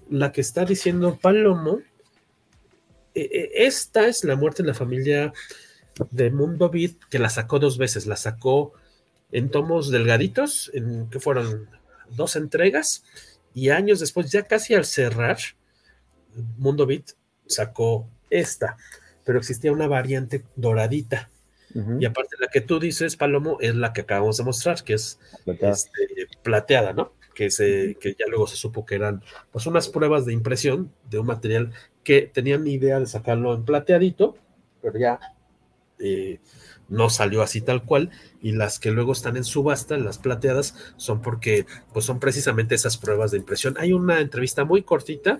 la 0.09 0.31
que 0.31 0.41
está 0.41 0.63
diciendo 0.63 1.19
Palomo, 1.21 1.79
eh, 3.13 3.51
esta 3.53 4.07
es 4.07 4.23
la 4.23 4.35
muerte 4.35 4.61
en 4.61 4.67
la 4.67 4.73
familia 4.73 5.33
de 6.11 6.31
Mundo 6.31 6.69
Beat, 6.69 6.95
que 7.09 7.19
la 7.19 7.29
sacó 7.29 7.59
dos 7.59 7.77
veces. 7.77 8.07
La 8.07 8.15
sacó 8.15 8.73
en 9.35 9.49
tomos 9.49 9.91
delgaditos, 9.91 10.71
en 10.73 11.09
que 11.09 11.19
fueron 11.19 11.69
dos 12.09 12.37
entregas, 12.37 13.03
y 13.53 13.69
años 13.69 13.99
después, 13.99 14.31
ya 14.31 14.43
casi 14.43 14.73
al 14.75 14.85
cerrar, 14.85 15.37
Mundo 16.57 16.85
Beat 16.85 17.11
sacó 17.45 18.07
esta, 18.29 18.77
pero 19.25 19.37
existía 19.37 19.73
una 19.73 19.87
variante 19.87 20.45
doradita. 20.55 21.29
Uh 21.73 21.79
-huh. 21.79 22.01
Y 22.01 22.05
aparte 22.05 22.37
la 22.39 22.47
que 22.47 22.61
tú 22.61 22.79
dices, 22.79 23.17
Palomo, 23.17 23.57
es 23.59 23.75
la 23.75 23.91
que 23.91 24.01
acabamos 24.01 24.37
de 24.37 24.45
mostrar, 24.45 24.81
que 24.83 24.93
es 24.93 25.19
plateada, 25.43 25.73
este, 25.73 26.27
plateada 26.41 26.93
¿no? 26.93 27.11
Que, 27.33 27.51
se, 27.51 27.97
que 27.99 28.15
ya 28.17 28.27
luego 28.29 28.47
se 28.47 28.55
supo 28.55 28.85
que 28.85 28.95
eran 28.95 29.21
pues 29.51 29.65
unas 29.65 29.89
pruebas 29.89 30.25
de 30.25 30.31
impresión 30.31 30.93
de 31.09 31.19
un 31.19 31.27
material 31.27 31.73
que 32.05 32.21
tenían 32.33 32.65
idea 32.65 33.01
de 33.01 33.05
sacarlo 33.05 33.53
en 33.53 33.65
plateadito, 33.65 34.37
pero 34.81 34.97
ya 34.97 35.19
eh, 35.99 36.39
no 36.89 37.09
salió 37.09 37.41
así 37.41 37.61
tal 37.61 37.83
cual, 37.83 38.11
y 38.41 38.51
las 38.51 38.79
que 38.79 38.91
luego 38.91 39.13
están 39.13 39.37
en 39.37 39.43
subasta, 39.43 39.97
las 39.97 40.17
plateadas, 40.17 40.75
son 40.97 41.21
porque 41.21 41.65
pues 41.93 42.05
son 42.05 42.19
precisamente 42.19 42.75
esas 42.75 42.97
pruebas 42.97 43.31
de 43.31 43.37
impresión. 43.37 43.75
Hay 43.79 43.93
una 43.93 44.19
entrevista 44.19 44.65
muy 44.65 44.83
cortita 44.83 45.39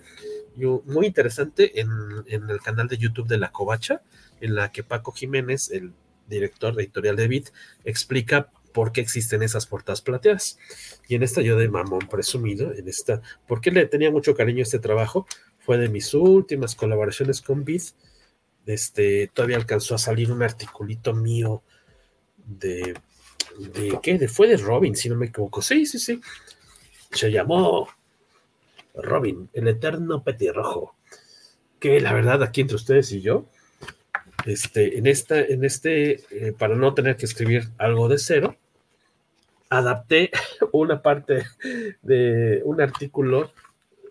y 0.58 0.66
muy 0.66 1.08
interesante 1.08 1.80
en, 1.80 1.90
en 2.28 2.50
el 2.50 2.62
canal 2.62 2.88
de 2.88 2.98
YouTube 2.98 3.28
de 3.28 3.38
La 3.38 3.52
Covacha, 3.52 4.02
en 4.42 4.56
la 4.56 4.72
que 4.72 4.84
Paco 4.84 5.12
Jiménez, 5.12 5.70
el 5.72 5.94
director 6.28 6.80
editorial 6.80 7.16
de 7.16 7.28
Bit, 7.28 7.50
explica 7.84 8.50
por 8.76 8.92
qué 8.92 9.00
existen 9.00 9.42
esas 9.42 9.68
portadas 9.68 10.02
plateadas. 10.02 10.60
Y 11.08 11.16
en 11.16 11.24
esta 11.24 11.42
yo 11.42 11.58
de 11.58 11.70
mamón 11.70 12.08
presumido, 12.10 12.74
en 12.74 12.90
esta, 12.90 13.22
porque 13.48 13.72
le 13.72 13.86
tenía 13.86 14.12
mucho 14.12 14.36
cariño 14.36 14.64
este 14.64 14.80
trabajo, 14.80 15.28
fue 15.60 15.78
de 15.78 15.88
mis 15.88 16.14
últimas 16.14 16.76
colaboraciones 16.76 17.42
con 17.42 17.64
Bit. 17.64 17.84
Este, 18.66 19.30
todavía 19.34 19.58
alcanzó 19.58 19.96
a 19.96 20.00
salir 20.00 20.32
un 20.32 20.42
articulito 20.42 21.14
mío 21.14 21.64
de, 22.38 22.96
de 23.60 24.00
¿qué? 24.02 24.18
De, 24.18 24.28
fue 24.28 24.48
de 24.48 24.58
Robin, 24.58 24.96
si 24.96 25.10
no 25.10 25.16
me 25.16 25.28
equivoco. 25.28 25.62
Sí, 25.62 25.86
sí, 25.86 26.00
sí. 26.00 26.22
Se 27.12 27.32
llamó 27.32 27.88
Robin, 28.96 29.50
el 29.54 29.68
eterno 29.68 30.24
petirrojo. 30.24 30.96
Que 31.80 32.00
la 32.00 32.14
verdad, 32.14 32.42
aquí 32.44 32.62
entre 32.62 32.78
ustedes 32.78 33.12
y 33.12 33.22
yo, 33.22 33.48
este, 34.46 34.98
en, 34.98 35.08
esta, 35.08 35.40
en 35.40 35.64
este, 35.64 36.24
eh, 36.32 36.54
para 36.58 36.76
no 36.76 36.94
tener 36.94 37.18
que 37.18 37.26
escribir 37.26 37.70
algo 37.78 38.08
de 38.08 38.18
cero, 38.18 38.56
adapté 39.70 40.32
una 40.72 41.02
parte 41.02 41.44
de 42.02 42.62
un 42.64 42.82
artículo. 42.82 43.52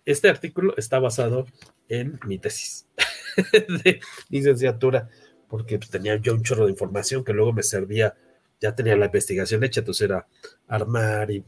Este 0.05 0.29
artículo 0.29 0.75
está 0.77 0.99
basado 0.99 1.45
en 1.89 2.19
mi 2.25 2.37
tesis 2.37 2.87
de 3.83 3.99
licenciatura, 4.29 5.09
porque 5.47 5.77
pues, 5.77 5.89
tenía 5.89 6.15
yo 6.17 6.33
un 6.33 6.43
chorro 6.43 6.65
de 6.65 6.71
información 6.71 7.23
que 7.23 7.33
luego 7.33 7.53
me 7.53 7.63
servía, 7.63 8.15
ya 8.59 8.75
tenía 8.75 8.95
la 8.95 9.05
investigación 9.05 9.63
hecha, 9.63 9.81
entonces 9.81 10.05
era 10.05 10.27
armar 10.67 11.31
y... 11.31 11.43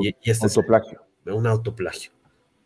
y, 0.00 0.08
y 0.08 0.30
este 0.30 0.46
autoplagio. 0.46 1.02
Es 1.24 1.32
un 1.32 1.46
autoplagio. 1.46 2.12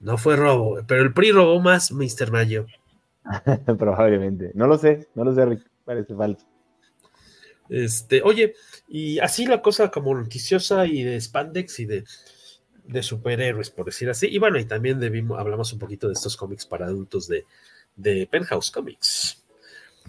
No 0.01 0.19
fue 0.19 0.37
robo, 0.37 0.79
pero 0.87 1.03
el 1.03 1.13
PRI 1.13 1.33
robó 1.33 1.61
más, 1.61 1.91
Mr. 1.91 2.31
Mayo. 2.31 2.67
Probablemente. 3.79 4.53
No 4.55 4.67
lo 4.67 4.79
sé, 4.79 5.09
no 5.15 5.25
lo 5.25 5.35
sé, 5.35 5.45
Rick. 5.45 5.63
Parece 5.85 6.15
falso. 6.15 6.47
Este, 7.69 8.23
oye, 8.23 8.55
y 8.89 9.19
así 9.19 9.47
la 9.47 9.63
cosa 9.63 9.91
como 9.91 10.15
noticiosa 10.15 10.87
y 10.87 11.03
de 11.03 11.21
spandex 11.21 11.81
y 11.81 11.87
de, 11.87 12.05
de 12.85 13.03
superhéroes, 13.03 13.71
por 13.71 13.87
decir 13.87 14.09
así. 14.11 14.29
Y 14.29 14.39
bueno, 14.39 14.59
y 14.59 14.65
también 14.65 15.01
debimos, 15.01 15.39
hablamos 15.39 15.73
un 15.73 15.79
poquito 15.79 16.07
de 16.07 16.13
estos 16.13 16.37
cómics 16.37 16.67
para 16.67 16.87
adultos 16.87 17.27
de, 17.27 17.45
de 17.97 18.29
Penthouse 18.31 18.71
Comics. 18.71 19.43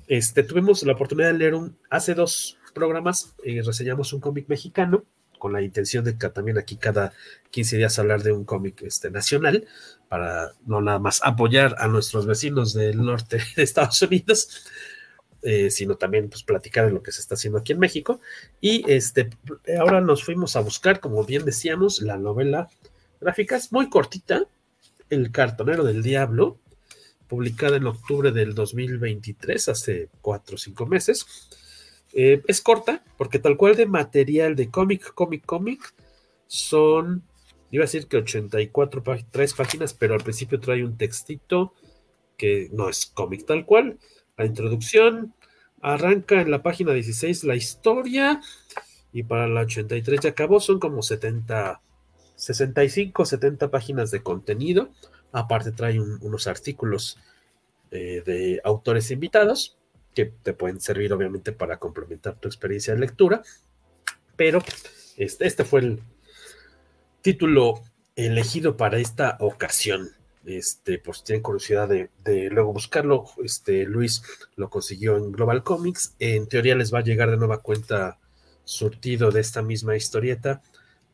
Este, 0.07 0.43
tuvimos 0.43 0.83
la 0.83 0.93
oportunidad 0.93 1.31
de 1.31 1.37
leer 1.37 1.55
un, 1.55 1.77
hace 1.89 2.13
dos 2.13 2.57
programas, 2.73 3.35
eh, 3.43 3.61
reseñamos 3.65 4.13
un 4.13 4.21
cómic 4.21 4.47
mexicano 4.47 5.03
con 5.37 5.53
la 5.53 5.61
intención 5.61 6.03
de 6.03 6.17
que 6.17 6.29
también 6.29 6.57
aquí 6.57 6.77
cada 6.77 7.13
15 7.51 7.77
días 7.77 7.99
hablar 7.99 8.23
de 8.23 8.31
un 8.31 8.43
cómic 8.43 8.81
este, 8.81 9.11
nacional, 9.11 9.67
para 10.09 10.53
no 10.65 10.81
nada 10.81 10.99
más 10.99 11.21
apoyar 11.23 11.75
a 11.79 11.87
nuestros 11.87 12.25
vecinos 12.25 12.73
del 12.73 13.03
norte 13.03 13.41
de 13.55 13.63
Estados 13.63 14.01
Unidos, 14.01 14.65
eh, 15.43 15.69
sino 15.69 15.95
también 15.95 16.29
pues 16.29 16.43
platicar 16.43 16.85
de 16.85 16.91
lo 16.91 17.03
que 17.03 17.11
se 17.11 17.21
está 17.21 17.35
haciendo 17.35 17.59
aquí 17.59 17.73
en 17.73 17.79
México. 17.79 18.19
Y 18.61 18.89
este, 18.91 19.29
ahora 19.79 20.01
nos 20.01 20.23
fuimos 20.23 20.55
a 20.55 20.61
buscar, 20.61 20.99
como 20.99 21.23
bien 21.23 21.45
decíamos, 21.45 22.01
la 22.01 22.17
novela 22.17 22.69
gráfica, 23.21 23.55
es 23.55 23.71
muy 23.71 23.89
cortita, 23.89 24.45
El 25.09 25.31
cartonero 25.31 25.83
del 25.83 26.03
diablo, 26.03 26.57
publicada 27.27 27.77
en 27.77 27.87
octubre 27.87 28.31
del 28.31 28.53
2023, 28.53 29.69
hace 29.69 30.09
cuatro 30.21 30.55
o 30.55 30.57
cinco 30.57 30.85
meses. 30.85 31.25
Eh, 32.13 32.41
es 32.47 32.61
corta, 32.61 33.03
porque 33.17 33.39
tal 33.39 33.57
cual 33.57 33.75
de 33.75 33.85
material 33.85 34.55
de 34.55 34.69
cómic, 34.69 35.13
cómic, 35.13 35.45
cómic, 35.45 35.93
son, 36.47 37.23
iba 37.71 37.83
a 37.83 37.87
decir 37.87 38.07
que 38.07 38.17
84, 38.17 39.03
tres 39.29 39.53
páginas, 39.53 39.93
pero 39.93 40.13
al 40.13 40.23
principio 40.23 40.59
trae 40.59 40.83
un 40.83 40.97
textito 40.97 41.73
que 42.37 42.69
no 42.71 42.89
es 42.89 43.05
cómic 43.07 43.45
tal 43.45 43.65
cual. 43.65 43.97
La 44.37 44.45
introducción 44.45 45.33
arranca 45.81 46.41
en 46.41 46.51
la 46.51 46.63
página 46.63 46.93
16 46.93 47.43
la 47.43 47.55
historia 47.55 48.41
y 49.11 49.23
para 49.23 49.47
la 49.47 49.61
83 49.61 50.21
ya 50.21 50.29
acabó, 50.29 50.59
son 50.59 50.79
como 50.79 51.01
70, 51.01 51.81
65, 52.35 53.25
70 53.25 53.71
páginas 53.71 54.11
de 54.11 54.21
contenido. 54.21 54.89
Aparte 55.31 55.71
trae 55.71 55.99
un, 55.99 56.17
unos 56.21 56.47
artículos 56.47 57.17
eh, 57.91 58.21
de 58.25 58.61
autores 58.63 59.11
invitados 59.11 59.77
que 60.13 60.25
te 60.25 60.53
pueden 60.53 60.81
servir 60.81 61.13
obviamente 61.13 61.51
para 61.51 61.77
complementar 61.77 62.35
tu 62.35 62.47
experiencia 62.47 62.93
de 62.93 62.99
lectura, 62.99 63.43
pero 64.35 64.63
este, 65.15 65.47
este 65.47 65.63
fue 65.63 65.81
el 65.81 66.01
título 67.21 67.81
elegido 68.15 68.77
para 68.77 68.97
esta 68.97 69.37
ocasión. 69.39 70.09
Este, 70.45 70.97
por 70.97 71.15
si 71.15 71.23
tienen 71.23 71.43
curiosidad 71.43 71.87
de, 71.89 72.09
de, 72.23 72.49
luego 72.49 72.73
buscarlo, 72.73 73.25
este, 73.43 73.83
Luis 73.85 74.23
lo 74.55 74.69
consiguió 74.69 75.17
en 75.17 75.31
Global 75.31 75.63
Comics. 75.63 76.15
En 76.19 76.47
teoría 76.47 76.75
les 76.75 76.93
va 76.93 76.99
a 76.99 77.03
llegar 77.03 77.29
de 77.29 77.37
nueva 77.37 77.61
cuenta 77.61 78.17
surtido 78.63 79.29
de 79.31 79.41
esta 79.41 79.61
misma 79.61 79.95
historieta 79.95 80.61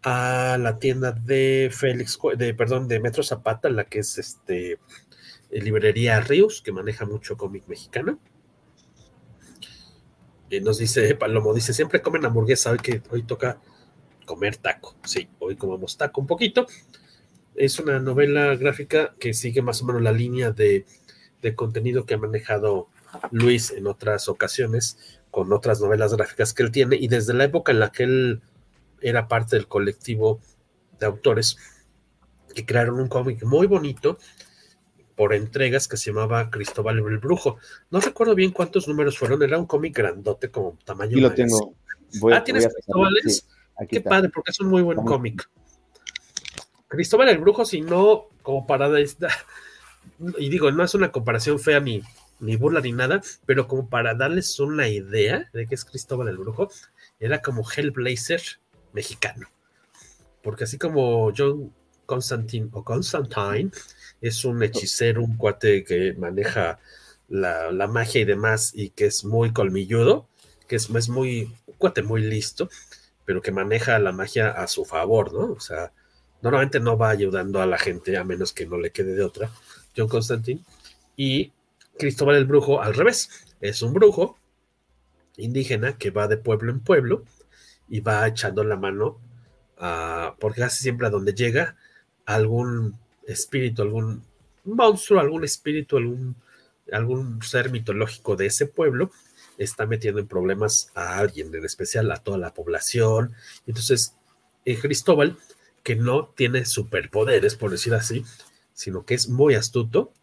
a 0.03 0.57
la 0.59 0.77
tienda 0.77 1.11
de 1.11 1.69
Félix, 1.71 2.19
de, 2.37 2.53
perdón, 2.53 2.87
de 2.87 2.99
Metro 2.99 3.23
Zapata, 3.23 3.69
la 3.69 3.85
que 3.85 3.99
es 3.99 4.17
este 4.17 4.79
librería 5.49 6.19
Ríos, 6.19 6.61
que 6.61 6.71
maneja 6.71 7.05
mucho 7.05 7.37
cómic 7.37 7.67
mexicano. 7.67 8.19
Eh, 10.49 10.61
nos 10.61 10.77
dice 10.77 11.15
Palomo, 11.15 11.53
dice, 11.53 11.73
siempre 11.73 12.01
comen 12.01 12.25
hamburguesa, 12.25 12.71
hoy 12.71 12.79
que 12.79 13.01
hoy 13.09 13.23
toca 13.23 13.59
comer 14.25 14.57
taco. 14.57 14.95
Sí, 15.05 15.29
hoy 15.39 15.55
comemos 15.55 15.97
taco 15.97 16.21
un 16.21 16.27
poquito. 16.27 16.67
Es 17.55 17.79
una 17.79 17.99
novela 17.99 18.55
gráfica 18.55 19.15
que 19.19 19.33
sigue 19.33 19.61
más 19.61 19.81
o 19.81 19.85
menos 19.85 20.01
la 20.01 20.11
línea 20.11 20.51
de, 20.51 20.85
de 21.41 21.55
contenido 21.55 22.05
que 22.05 22.15
ha 22.15 22.17
manejado 22.17 22.89
Luis 23.31 23.71
en 23.71 23.87
otras 23.87 24.27
ocasiones 24.27 24.97
con 25.29 25.53
otras 25.53 25.81
novelas 25.81 26.13
gráficas 26.15 26.53
que 26.53 26.63
él 26.63 26.71
tiene 26.71 26.95
y 26.95 27.07
desde 27.07 27.33
la 27.33 27.45
época 27.45 27.71
en 27.71 27.79
la 27.79 27.91
que 27.91 28.03
él 28.03 28.41
era 29.03 29.27
parte 29.27 29.55
del 29.55 29.67
colectivo 29.67 30.39
de 30.99 31.05
autores 31.05 31.57
que 32.53 32.65
crearon 32.65 32.99
un 32.99 33.07
cómic 33.07 33.43
muy 33.43 33.67
bonito 33.67 34.17
por 35.15 35.33
entregas 35.33 35.87
que 35.87 35.97
se 35.97 36.11
llamaba 36.11 36.49
Cristóbal 36.49 36.97
el 36.97 37.19
Brujo. 37.19 37.57
No 37.91 37.99
recuerdo 37.99 38.35
bien 38.35 38.51
cuántos 38.51 38.87
números 38.87 39.17
fueron, 39.17 39.41
era 39.43 39.59
un 39.59 39.65
cómic 39.65 39.95
grandote 39.95 40.49
como 40.49 40.77
tamaño. 40.83 41.17
Y 41.17 41.21
lo 41.21 41.33
tengo. 41.33 41.75
Voy, 42.19 42.33
ah, 42.33 42.43
¿tienes 42.43 42.67
Cristóbales? 42.67 43.35
Sí, 43.35 43.87
Qué 43.89 43.97
está. 43.97 44.09
padre, 44.09 44.29
porque 44.29 44.51
es 44.51 44.59
un 44.59 44.67
muy 44.67 44.81
buen 44.81 44.99
cómic. 44.99 45.49
Cristóbal 46.87 47.29
el 47.29 47.39
Brujo, 47.39 47.65
si 47.65 47.81
no, 47.81 48.29
como 48.41 48.67
para... 48.67 48.89
Y 50.37 50.49
digo, 50.49 50.71
no 50.71 50.83
es 50.83 50.93
una 50.93 51.11
comparación 51.11 51.59
fea 51.59 51.79
ni, 51.79 52.03
ni 52.39 52.55
burla 52.55 52.81
ni 52.81 52.91
nada, 52.91 53.21
pero 53.45 53.67
como 53.67 53.89
para 53.89 54.13
darles 54.13 54.59
una 54.59 54.87
idea 54.87 55.49
de 55.53 55.65
qué 55.65 55.75
es 55.75 55.85
Cristóbal 55.85 56.27
el 56.27 56.37
Brujo, 56.37 56.69
era 57.19 57.41
como 57.41 57.63
Hellblazer 57.67 58.41
mexicano. 58.93 59.47
Porque 60.41 60.65
así 60.65 60.77
como 60.77 61.31
John 61.35 61.73
Constantine 62.05 62.69
o 62.71 62.83
Constantine 62.83 63.71
es 64.21 64.45
un 64.45 64.61
hechicero, 64.63 65.23
un 65.23 65.37
cuate 65.37 65.83
que 65.83 66.13
maneja 66.13 66.79
la, 67.29 67.87
magia 67.87 68.21
y 68.21 68.25
demás 68.25 68.71
y 68.73 68.89
que 68.89 69.05
es 69.05 69.25
muy 69.25 69.53
colmilludo, 69.53 70.27
que 70.67 70.75
es, 70.75 70.89
es 70.89 71.09
muy, 71.09 71.53
un 71.65 71.75
cuate 71.75 72.03
muy 72.03 72.21
listo, 72.21 72.69
pero 73.25 73.41
que 73.41 73.51
maneja 73.51 73.99
la 73.99 74.11
magia 74.11 74.51
a 74.51 74.67
su 74.67 74.85
favor, 74.85 75.33
¿no? 75.33 75.53
O 75.53 75.59
sea, 75.59 75.91
normalmente 76.41 76.79
no 76.79 76.97
va 76.97 77.09
ayudando 77.09 77.61
a 77.61 77.65
la 77.65 77.77
gente 77.77 78.17
a 78.17 78.23
menos 78.23 78.53
que 78.53 78.65
no 78.65 78.77
le 78.77 78.91
quede 78.91 79.15
de 79.15 79.23
otra, 79.23 79.49
John 79.95 80.07
Constantine. 80.07 80.61
Y 81.15 81.51
Cristóbal 81.97 82.35
el 82.35 82.45
Brujo 82.45 82.81
al 82.81 82.95
revés, 82.95 83.29
es 83.61 83.81
un 83.81 83.93
brujo 83.93 84.37
indígena 85.37 85.97
que 85.97 86.11
va 86.11 86.27
de 86.27 86.37
pueblo 86.37 86.71
en 86.71 86.79
pueblo 86.79 87.23
y 87.87 87.99
va 87.99 88.27
echando 88.27 88.63
la 88.63 88.75
mano, 88.75 89.19
a, 89.77 90.35
porque 90.39 90.61
casi 90.61 90.81
siempre 90.83 91.07
a 91.07 91.09
donde 91.09 91.33
llega 91.33 91.75
algún 92.25 92.97
espíritu, 93.27 93.81
algún 93.81 94.23
monstruo, 94.63 95.19
algún 95.19 95.43
espíritu, 95.43 95.97
algún, 95.97 96.35
algún 96.91 97.41
ser 97.41 97.71
mitológico 97.71 98.35
de 98.35 98.47
ese 98.47 98.65
pueblo 98.65 99.11
está 99.57 99.85
metiendo 99.85 100.19
en 100.19 100.27
problemas 100.27 100.91
a 100.95 101.17
alguien, 101.17 101.53
en 101.53 101.65
especial 101.65 102.11
a 102.11 102.17
toda 102.17 102.37
la 102.37 102.53
población. 102.53 103.33
Entonces, 103.67 104.15
eh, 104.65 104.79
Cristóbal, 104.79 105.37
que 105.83 105.95
no 105.95 106.27
tiene 106.35 106.65
superpoderes, 106.65 107.55
por 107.55 107.71
decir 107.71 107.93
así, 107.93 108.25
sino 108.73 109.05
que 109.05 109.13
es 109.13 109.29
muy 109.29 109.55
astuto 109.55 110.13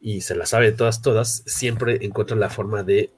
y 0.00 0.20
se 0.20 0.34
la 0.34 0.46
sabe 0.46 0.66
de 0.66 0.76
todas, 0.76 1.02
todas, 1.02 1.42
siempre 1.46 2.04
encuentra 2.04 2.36
la 2.36 2.50
forma 2.50 2.82
de 2.82 3.10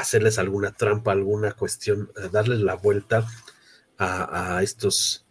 hacerles 0.00 0.38
alguna 0.38 0.72
trampa, 0.72 1.12
alguna 1.12 1.52
cuestión, 1.52 2.10
darles 2.32 2.60
la 2.60 2.74
vuelta 2.74 3.26
a, 3.98 4.56
a 4.56 4.62
estos 4.62 5.26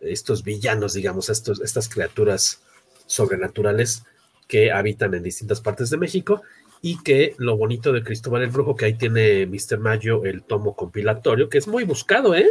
estos 0.00 0.42
villanos, 0.42 0.94
digamos, 0.94 1.28
estos, 1.28 1.60
estas 1.60 1.88
criaturas 1.88 2.62
sobrenaturales 3.06 4.04
que 4.48 4.70
habitan 4.70 5.14
en 5.14 5.22
distintas 5.22 5.60
partes 5.60 5.90
de 5.90 5.96
México 5.96 6.42
y 6.82 7.02
que 7.02 7.34
lo 7.38 7.56
bonito 7.56 7.92
de 7.92 8.02
Cristóbal 8.02 8.42
el 8.42 8.50
Brujo, 8.50 8.76
que 8.76 8.84
ahí 8.84 8.94
tiene 8.94 9.46
Mr. 9.46 9.78
Mayo 9.78 10.24
el 10.24 10.42
tomo 10.42 10.76
compilatorio, 10.76 11.48
que 11.48 11.58
es 11.58 11.66
muy 11.66 11.84
buscado, 11.84 12.34
¿eh? 12.34 12.48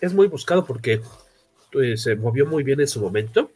Es 0.00 0.14
muy 0.14 0.28
buscado 0.28 0.64
porque 0.64 1.00
eh, 1.72 1.96
se 1.96 2.14
movió 2.14 2.46
muy 2.46 2.62
bien 2.62 2.80
en 2.80 2.88
su 2.88 3.00
momento. 3.00 3.50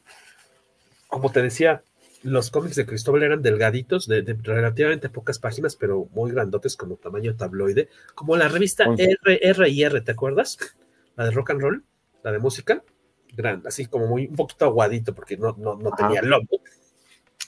Como 1.06 1.30
te 1.30 1.42
decía, 1.42 1.84
los 2.22 2.50
cómics 2.50 2.76
de 2.76 2.86
Cristóbal 2.86 3.22
eran 3.22 3.42
delgaditos, 3.42 4.06
de, 4.06 4.22
de 4.22 4.34
relativamente 4.34 5.08
pocas 5.08 5.38
páginas, 5.38 5.76
pero 5.76 6.08
muy 6.12 6.30
grandotes 6.30 6.76
como 6.76 6.96
tamaño 6.96 7.34
tabloide, 7.36 7.88
como 8.14 8.36
la 8.36 8.48
revista 8.48 8.84
R&R, 8.96 10.00
¿te 10.00 10.12
acuerdas? 10.12 10.58
La 11.16 11.24
de 11.24 11.30
rock 11.32 11.50
and 11.50 11.60
roll 11.60 11.84
la 12.22 12.32
de 12.32 12.38
música, 12.38 12.82
grande, 13.32 13.68
así 13.68 13.86
como 13.86 14.06
muy 14.06 14.26
un 14.26 14.36
poquito 14.36 14.64
aguadito 14.64 15.14
porque 15.14 15.36
no, 15.36 15.54
no, 15.58 15.76
no 15.76 15.90
tenía 15.92 16.22
logo. 16.22 16.60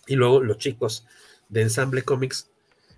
Y 0.07 0.17
luego 0.17 0.43
los 0.43 0.59
chicos 0.59 1.07
de 1.49 1.63
Ensamble 1.63 2.03
Comics 2.03 2.51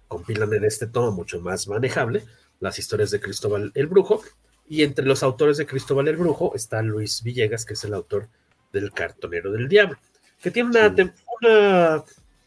compilan 0.09 0.53
en 0.55 0.65
este 0.65 0.87
tomo 0.87 1.13
mucho 1.13 1.41
más 1.41 1.69
manejable 1.69 2.25
las 2.61 2.79
historias 2.79 3.11
de 3.11 3.21
Cristóbal 3.21 3.73
el 3.75 3.87
Brujo. 3.87 4.23
Y 4.69 4.83
entre 4.83 5.05
los 5.05 5.23
autores 5.23 5.59
de 5.59 5.67
Cristóbal 5.67 6.09
el 6.09 6.17
Brujo 6.17 6.55
está 6.55 6.83
Luis 6.83 7.23
Villegas, 7.23 7.65
que 7.65 7.75
es 7.75 7.85
el 7.85 7.95
autor 7.95 8.29
del 8.73 8.93
Cartonero 8.93 9.53
del 9.53 9.69
Diablo, 9.69 9.97
que 10.43 10.51
tiene 10.51 10.71
una, 10.71 10.95
una 11.41 12.05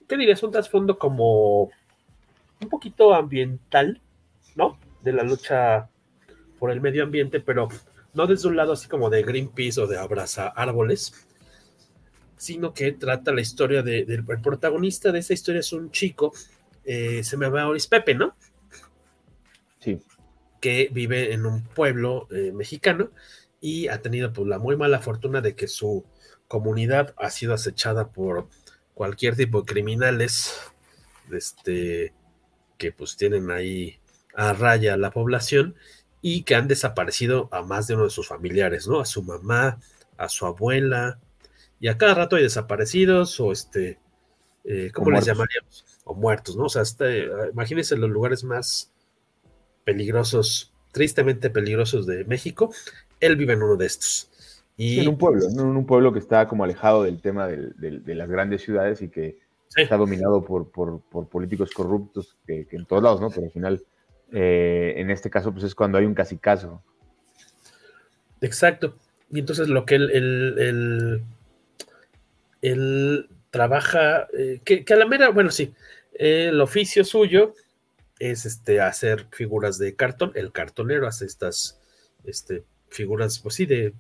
¿qué 0.10 0.18
dirías? 0.18 0.41
Un 0.44 0.52
trasfondo 0.52 0.98
como 0.98 1.64
un 2.61 2.70
poquito 2.70 3.14
ambiental, 3.14 4.02
¿no? 4.56 4.78
De 5.03 5.14
la 5.14 5.24
lucha 5.24 5.88
por 6.57 6.72
el 6.72 6.82
medio 6.82 7.03
ambiente, 7.03 7.40
pero 7.40 7.70
no 8.14 8.28
desde 8.28 8.49
un 8.49 8.57
lado 8.57 8.74
así 8.74 8.90
como 8.90 9.10
de 9.10 9.24
Greenpeace 9.24 9.80
o 9.80 9.88
de 9.88 9.99
abraza 9.99 10.48
árboles, 10.48 11.14
sino 12.36 12.74
que 12.74 12.91
trata 12.91 13.32
la 13.32 13.41
historia 13.41 13.84
del 13.84 14.06
de, 14.06 14.38
protagonista 14.41 15.11
de 15.11 15.20
esa 15.20 15.34
historia 15.34 15.60
es 15.60 15.72
un 15.72 15.91
chico, 15.91 16.34
eh, 16.84 17.24
se 17.24 17.38
me 17.38 17.48
va 17.48 17.68
Oris 17.68 17.88
Pepe, 17.88 18.16
¿no? 18.16 18.36
Sí. 19.80 20.02
Que 20.60 20.90
vive 20.91 21.34
en 21.34 21.45
un 21.45 21.64
pueblo 21.64 22.28
eh, 22.32 22.52
mexicano 22.52 23.11
y 23.61 23.88
ha 23.88 24.02
tenido 24.02 24.34
pues, 24.34 24.48
la 24.48 24.57
muy 24.57 24.76
mala 24.76 24.99
fortuna 24.99 25.40
de 25.40 25.56
que 25.56 25.68
su 25.68 26.03
comunidad 26.48 27.14
ha 27.18 27.30
sido 27.30 27.53
acechada 27.53 28.10
por 28.10 28.48
cualquier 29.00 29.38
tipo 29.38 29.62
de 29.62 29.66
criminales 29.66 30.60
este, 31.32 32.14
que 32.78 32.92
pues 32.92 33.16
tienen 33.16 33.50
ahí 33.50 33.98
a 34.36 34.52
raya 34.52 34.98
la 34.98 35.10
población 35.10 35.76
y 36.22 36.44
que 36.44 36.56
han 36.56 36.68
desaparecido 36.68 37.48
a 37.54 37.62
más 37.62 37.88
de 37.88 37.94
uno 37.94 38.04
de 38.04 38.10
sus 38.10 38.28
familiares, 38.28 38.90
¿no? 38.90 39.00
A 39.00 39.06
su 39.06 39.24
mamá, 39.24 39.80
a 40.18 40.28
su 40.28 40.46
abuela, 40.46 41.18
y 41.80 41.88
a 41.88 41.98
cada 41.98 42.14
rato 42.14 42.36
hay 42.36 42.44
desaparecidos 42.44 43.40
o 43.40 43.54
este, 43.54 44.00
eh, 44.66 44.92
¿cómo 44.94 45.12
les 45.12 45.24
llamaríamos? 45.24 45.86
O 46.04 46.14
muertos, 46.14 46.58
¿no? 46.58 46.66
O 46.66 46.70
sea, 46.70 46.82
este, 46.82 47.30
imagínense 47.54 47.96
los 47.96 48.10
lugares 48.10 48.44
más 48.44 48.92
peligrosos, 49.86 50.74
tristemente 50.92 51.50
peligrosos 51.50 52.06
de 52.06 52.26
México, 52.26 52.74
él 53.22 53.38
vive 53.38 53.54
en 53.54 53.64
uno 53.64 53.78
de 53.78 53.86
estos. 53.86 54.29
Y, 54.82 55.02
en 55.02 55.10
un 55.10 55.18
pueblo, 55.18 55.46
¿no? 55.54 55.64
en 55.64 55.76
un 55.76 55.86
pueblo 55.86 56.14
que 56.14 56.20
está 56.20 56.48
como 56.48 56.64
alejado 56.64 57.04
del 57.04 57.22
tema 57.22 57.48
del, 57.48 57.76
del, 57.78 58.04
de 58.04 58.16
las 58.16 58.30
grandes 58.30 58.64
ciudades 58.64 59.02
y 59.02 59.10
que 59.10 59.38
sí. 59.68 59.82
está 59.82 59.98
dominado 59.98 60.46
por, 60.46 60.72
por, 60.72 61.02
por 61.02 61.28
políticos 61.28 61.72
corruptos 61.72 62.38
que, 62.48 62.66
que, 62.66 62.78
en 62.78 62.86
todos 62.86 63.04
lados, 63.04 63.20
¿no? 63.20 63.30
Pero 63.30 63.46
al 63.46 63.52
final 63.52 63.84
eh, 64.32 64.94
en 64.98 65.10
este 65.10 65.30
caso, 65.30 65.52
pues 65.52 65.64
es 65.66 65.76
cuando 65.76 65.98
hay 65.98 66.06
un 66.06 66.14
casi 66.14 66.38
caso. 66.38 66.84
Exacto. 68.42 68.96
Y 69.32 69.40
entonces 69.40 69.68
lo 69.68 69.86
que 69.86 69.96
él, 69.96 70.10
él, 70.12 70.56
él, 70.60 71.24
él 72.62 73.30
trabaja, 73.52 74.28
eh, 74.38 74.62
que, 74.64 74.86
que, 74.86 74.94
a 74.94 74.98
la 74.98 75.06
mera, 75.06 75.30
bueno, 75.30 75.52
sí, 75.52 75.74
el 76.14 76.60
oficio 76.62 77.04
suyo 77.04 77.54
es 78.20 78.46
este, 78.46 78.82
hacer 78.82 79.28
figuras 79.32 79.78
de 79.78 79.96
cartón. 79.96 80.32
El 80.36 80.52
cartonero 80.52 81.08
hace 81.08 81.26
estas 81.26 81.80
este, 82.24 82.64
figuras, 82.90 83.40
pues 83.40 83.56
sí, 83.56 83.66
de. 83.66 83.94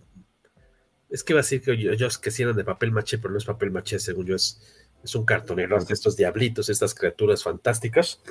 Es 1.09 1.23
que 1.23 1.33
iba 1.33 1.39
a 1.39 1.43
decir 1.43 1.61
que 1.61 1.71
ellos 1.71 2.17
que 2.17 2.31
eran 2.41 2.55
de 2.55 2.63
papel 2.63 2.91
maché, 2.91 3.17
pero 3.17 3.31
no 3.31 3.37
es 3.37 3.45
papel 3.45 3.71
maché, 3.71 3.99
según 3.99 4.25
yo, 4.25 4.35
es, 4.35 4.61
es 5.03 5.15
un 5.15 5.25
cartonero, 5.25 5.75
hace 5.77 5.93
estos 5.93 6.15
diablitos, 6.15 6.69
estas 6.69 6.93
criaturas 6.93 7.43
fantásticas 7.43 8.21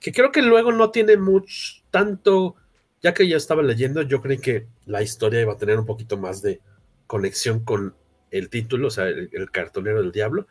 que 0.00 0.12
creo 0.12 0.32
que 0.32 0.42
luego 0.42 0.72
no 0.72 0.90
tiene 0.90 1.16
mucho, 1.16 1.82
tanto, 1.90 2.56
ya 3.02 3.14
que 3.14 3.28
ya 3.28 3.36
estaba 3.36 3.62
leyendo, 3.62 4.02
yo 4.02 4.20
creí 4.20 4.38
que 4.38 4.66
la 4.86 5.02
historia 5.02 5.42
iba 5.42 5.52
a 5.52 5.58
tener 5.58 5.78
un 5.78 5.86
poquito 5.86 6.16
más 6.16 6.42
de 6.42 6.60
conexión 7.06 7.60
con 7.60 7.94
el 8.30 8.48
título, 8.48 8.88
o 8.88 8.90
sea, 8.90 9.08
el, 9.08 9.28
el 9.32 9.50
cartonero 9.50 10.02
del 10.02 10.12
diablo. 10.12 10.46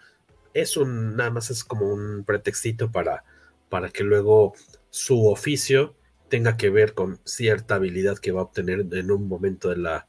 Es 0.53 0.77
un, 0.77 1.15
nada 1.15 1.31
más 1.31 1.49
es 1.49 1.64
como 1.64 1.91
un 1.91 2.23
pretextito 2.26 2.91
para, 2.91 3.23
para 3.69 3.89
que 3.89 4.03
luego 4.03 4.53
su 4.91 5.27
oficio 5.27 5.95
tenga 6.30 6.57
que 6.57 6.69
ver 6.69 6.93
con 6.93 7.19
cierta 7.23 7.76
habilidad 7.76 8.19
que 8.19 8.31
va 8.31 8.41
a 8.41 8.45
obtener 8.45 8.85
en 8.91 9.11
un 9.11 9.27
momento 9.27 9.69
de 9.69 9.77
la, 9.77 10.07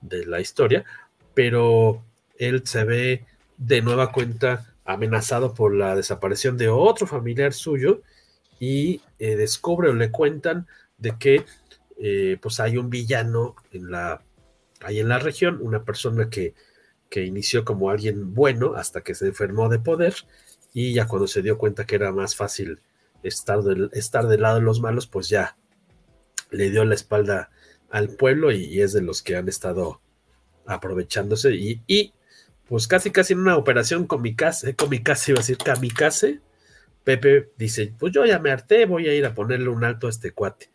de 0.00 0.26
la 0.26 0.40
historia, 0.40 0.84
pero 1.34 2.02
él 2.38 2.62
se 2.66 2.84
ve 2.84 3.26
de 3.56 3.82
nueva 3.82 4.12
cuenta 4.12 4.74
amenazado 4.84 5.54
por 5.54 5.74
la 5.74 5.94
desaparición 5.94 6.56
de 6.56 6.68
otro 6.68 7.06
familiar 7.06 7.52
suyo 7.52 8.02
y 8.58 9.00
eh, 9.18 9.36
descubre 9.36 9.88
o 9.88 9.94
le 9.94 10.10
cuentan 10.10 10.66
de 10.98 11.16
que 11.18 11.44
eh, 11.98 12.38
pues 12.40 12.60
hay 12.60 12.76
un 12.76 12.90
villano 12.90 13.56
en 13.72 13.90
la, 13.90 14.22
en 14.88 15.08
la 15.08 15.18
región, 15.18 15.58
una 15.60 15.84
persona 15.84 16.30
que, 16.30 16.54
que 17.08 17.24
inició 17.24 17.64
como 17.64 17.90
alguien 17.90 18.34
bueno 18.34 18.74
hasta 18.74 19.02
que 19.02 19.14
se 19.14 19.28
enfermó 19.28 19.68
de 19.68 19.78
poder 19.78 20.14
y 20.72 20.94
ya 20.94 21.06
cuando 21.06 21.26
se 21.26 21.42
dio 21.42 21.58
cuenta 21.58 21.84
que 21.84 21.96
era 21.96 22.12
más 22.12 22.36
fácil 22.36 22.80
estar 23.22 23.62
del, 23.62 23.90
estar 23.92 24.26
del 24.26 24.42
lado 24.42 24.56
de 24.56 24.62
los 24.62 24.80
malos, 24.80 25.06
pues 25.06 25.28
ya 25.28 25.56
le 26.50 26.70
dio 26.70 26.84
la 26.84 26.94
espalda 26.94 27.50
al 27.90 28.10
pueblo 28.10 28.52
y, 28.52 28.80
es 28.80 28.92
de 28.92 29.02
los 29.02 29.22
que 29.22 29.36
han 29.36 29.48
estado 29.48 30.00
aprovechándose 30.66 31.54
y, 31.54 31.82
y, 31.86 32.14
pues 32.68 32.86
casi 32.86 33.10
casi 33.10 33.32
en 33.32 33.40
una 33.40 33.56
operación 33.56 34.06
kamikaze, 34.06 34.76
kamikaze 34.76 35.32
iba 35.32 35.40
a 35.40 35.42
decir 35.42 35.58
kamikaze, 35.58 36.40
Pepe 37.04 37.50
dice, 37.56 37.92
pues 37.98 38.12
yo 38.12 38.24
ya 38.24 38.38
me 38.38 38.50
harté, 38.50 38.86
voy 38.86 39.08
a 39.08 39.14
ir 39.14 39.24
a 39.26 39.34
ponerle 39.34 39.68
un 39.68 39.84
alto 39.84 40.06
a 40.06 40.10
este 40.10 40.32
cuate. 40.32 40.70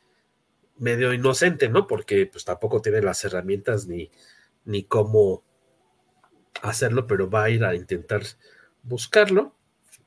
medio 0.78 1.14
inocente, 1.14 1.70
¿no? 1.70 1.88
Porque 1.88 2.26
pues 2.26 2.44
tampoco 2.44 2.82
tiene 2.82 3.02
las 3.02 3.24
herramientas 3.24 3.88
ni, 3.88 4.12
ni 4.66 4.84
cómo 4.84 5.44
hacerlo, 6.62 7.08
pero 7.08 7.30
va 7.30 7.46
a 7.46 7.50
ir 7.50 7.64
a 7.64 7.76
intentar 7.76 8.24
buscarlo. 8.84 9.56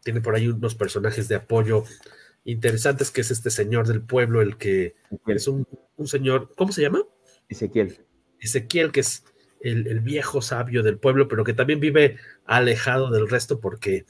Tiene 0.02 0.20
por 0.20 0.34
ahí 0.34 0.48
unos 0.48 0.74
personajes 0.74 1.28
de 1.28 1.36
apoyo 1.36 1.84
interesantes, 2.44 3.10
que 3.10 3.20
es 3.20 3.30
este 3.30 3.50
señor 3.50 3.86
del 3.86 4.02
pueblo, 4.02 4.40
el 4.40 4.56
que 4.56 4.94
es 5.26 5.48
un, 5.48 5.66
un 5.96 6.08
señor, 6.08 6.54
¿cómo 6.56 6.72
se 6.72 6.82
llama? 6.82 7.02
Ezequiel. 7.48 8.04
Ezequiel, 8.40 8.92
que 8.92 9.00
es 9.00 9.24
el, 9.60 9.86
el, 9.86 10.00
viejo 10.00 10.40
sabio 10.40 10.82
del 10.82 10.98
pueblo, 10.98 11.28
pero 11.28 11.44
que 11.44 11.52
también 11.52 11.80
vive 11.80 12.16
alejado 12.46 13.10
del 13.10 13.28
resto 13.28 13.60
porque 13.60 14.06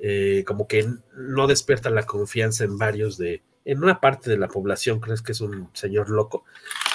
eh, 0.00 0.44
como 0.46 0.66
que 0.66 0.86
no 1.16 1.46
despierta 1.46 1.88
la 1.88 2.04
confianza 2.04 2.64
en 2.64 2.76
varios 2.76 3.16
de, 3.16 3.42
en 3.64 3.82
una 3.82 4.00
parte 4.00 4.28
de 4.28 4.36
la 4.36 4.48
población, 4.48 5.00
crees 5.00 5.22
que 5.22 5.32
es 5.32 5.40
un 5.40 5.70
señor 5.72 6.10
loco. 6.10 6.44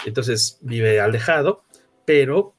Entonces 0.06 0.60
vive 0.61 0.99
alejado, 0.99 1.64
pero 2.06 2.53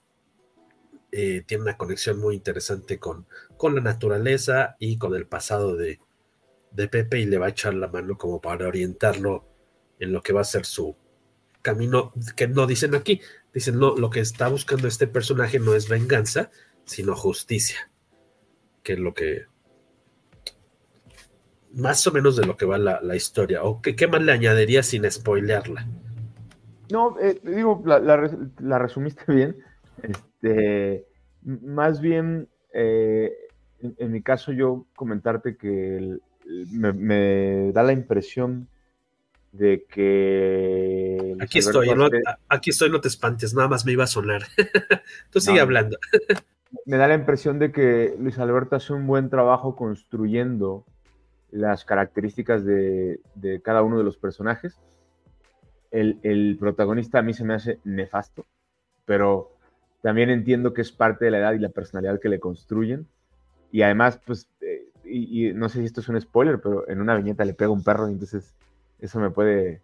eh, 1.12 1.44
tiene 1.46 1.62
una 1.62 1.76
conexión 1.76 2.18
muy 2.18 2.34
interesante 2.34 2.98
con, 2.98 3.26
con 3.56 3.74
la 3.74 3.80
naturaleza 3.80 4.76
y 4.78 4.96
con 4.96 5.14
el 5.14 5.26
pasado 5.26 5.76
de, 5.76 6.00
de 6.72 6.88
Pepe 6.88 7.20
y 7.20 7.26
le 7.26 7.38
va 7.38 7.46
a 7.46 7.50
echar 7.50 7.74
la 7.74 7.88
mano 7.88 8.16
como 8.16 8.40
para 8.40 8.68
orientarlo 8.68 9.46
en 9.98 10.12
lo 10.12 10.22
que 10.22 10.32
va 10.32 10.40
a 10.40 10.44
ser 10.44 10.64
su 10.64 10.96
camino, 11.62 12.12
que 12.36 12.48
no 12.48 12.66
dicen 12.66 12.94
aquí, 12.94 13.20
dicen, 13.52 13.78
no, 13.78 13.94
lo 13.96 14.10
que 14.10 14.20
está 14.20 14.48
buscando 14.48 14.88
este 14.88 15.06
personaje 15.06 15.58
no 15.58 15.74
es 15.74 15.88
venganza, 15.88 16.50
sino 16.84 17.14
justicia, 17.14 17.90
que 18.82 18.94
es 18.94 18.98
lo 18.98 19.12
que, 19.12 19.44
más 21.72 22.06
o 22.06 22.12
menos 22.12 22.36
de 22.36 22.46
lo 22.46 22.56
que 22.56 22.64
va 22.64 22.78
la, 22.78 23.00
la 23.02 23.14
historia, 23.14 23.62
o 23.62 23.82
que, 23.82 23.94
qué 23.94 24.06
más 24.08 24.22
le 24.22 24.32
añadiría 24.32 24.82
sin 24.82 25.08
spoilearla. 25.10 25.86
No, 26.90 27.16
eh, 27.20 27.40
digo, 27.44 27.82
la, 27.84 28.00
la, 28.00 28.78
resumiste 28.78 29.24
bien, 29.32 29.56
este, 30.02 31.06
más 31.42 32.00
bien, 32.00 32.48
eh, 32.72 33.32
en, 33.80 33.94
en, 33.98 34.12
mi 34.12 34.22
caso 34.22 34.52
yo 34.52 34.86
comentarte 34.96 35.56
que 35.56 35.96
el, 35.98 36.22
me, 36.70 36.92
me, 36.92 37.72
da 37.72 37.82
la 37.82 37.92
impresión 37.92 38.68
de 39.52 39.84
que... 39.88 41.36
Aquí 41.40 41.58
estoy, 41.58 41.94
no, 41.94 42.08
aquí 42.48 42.70
estoy, 42.70 42.90
no 42.90 43.00
te 43.00 43.08
espantes, 43.08 43.54
nada 43.54 43.68
más 43.68 43.84
me 43.84 43.92
iba 43.92 44.04
a 44.04 44.08
sonar. 44.08 44.42
Tú 45.30 45.40
sigue 45.40 45.58
no, 45.58 45.62
hablando. 45.62 45.98
me 46.86 46.96
da 46.96 47.08
la 47.08 47.14
impresión 47.14 47.58
de 47.58 47.72
que 47.72 48.14
Luis 48.18 48.38
Alberto 48.38 48.76
hace 48.76 48.92
un 48.92 49.06
buen 49.06 49.30
trabajo 49.30 49.76
construyendo 49.76 50.84
las 51.50 51.84
características 51.84 52.64
de, 52.64 53.20
de 53.34 53.60
cada 53.60 53.82
uno 53.82 53.98
de 53.98 54.04
los 54.04 54.16
personajes. 54.16 54.78
El, 55.90 56.20
el, 56.22 56.56
protagonista 56.58 57.18
a 57.18 57.22
mí 57.22 57.34
se 57.34 57.44
me 57.44 57.54
hace 57.54 57.80
nefasto, 57.82 58.46
pero 59.04 59.56
también 60.02 60.30
entiendo 60.30 60.72
que 60.72 60.82
es 60.82 60.92
parte 60.92 61.24
de 61.24 61.32
la 61.32 61.38
edad 61.38 61.52
y 61.54 61.58
la 61.58 61.70
personalidad 61.70 62.20
que 62.20 62.28
le 62.28 62.38
construyen. 62.38 63.08
Y 63.72 63.82
además, 63.82 64.20
pues, 64.24 64.48
y, 65.10 65.48
y, 65.48 65.52
no 65.52 65.68
sé 65.68 65.80
si 65.80 65.86
esto 65.86 66.00
es 66.00 66.08
un 66.08 66.20
spoiler, 66.20 66.60
pero 66.60 66.88
en 66.88 67.00
una 67.00 67.14
viñeta 67.16 67.44
le 67.44 67.54
pega 67.54 67.70
un 67.70 67.82
perro 67.82 68.08
y 68.08 68.12
entonces 68.12 68.54
eso 69.00 69.18
me 69.18 69.30
puede 69.30 69.82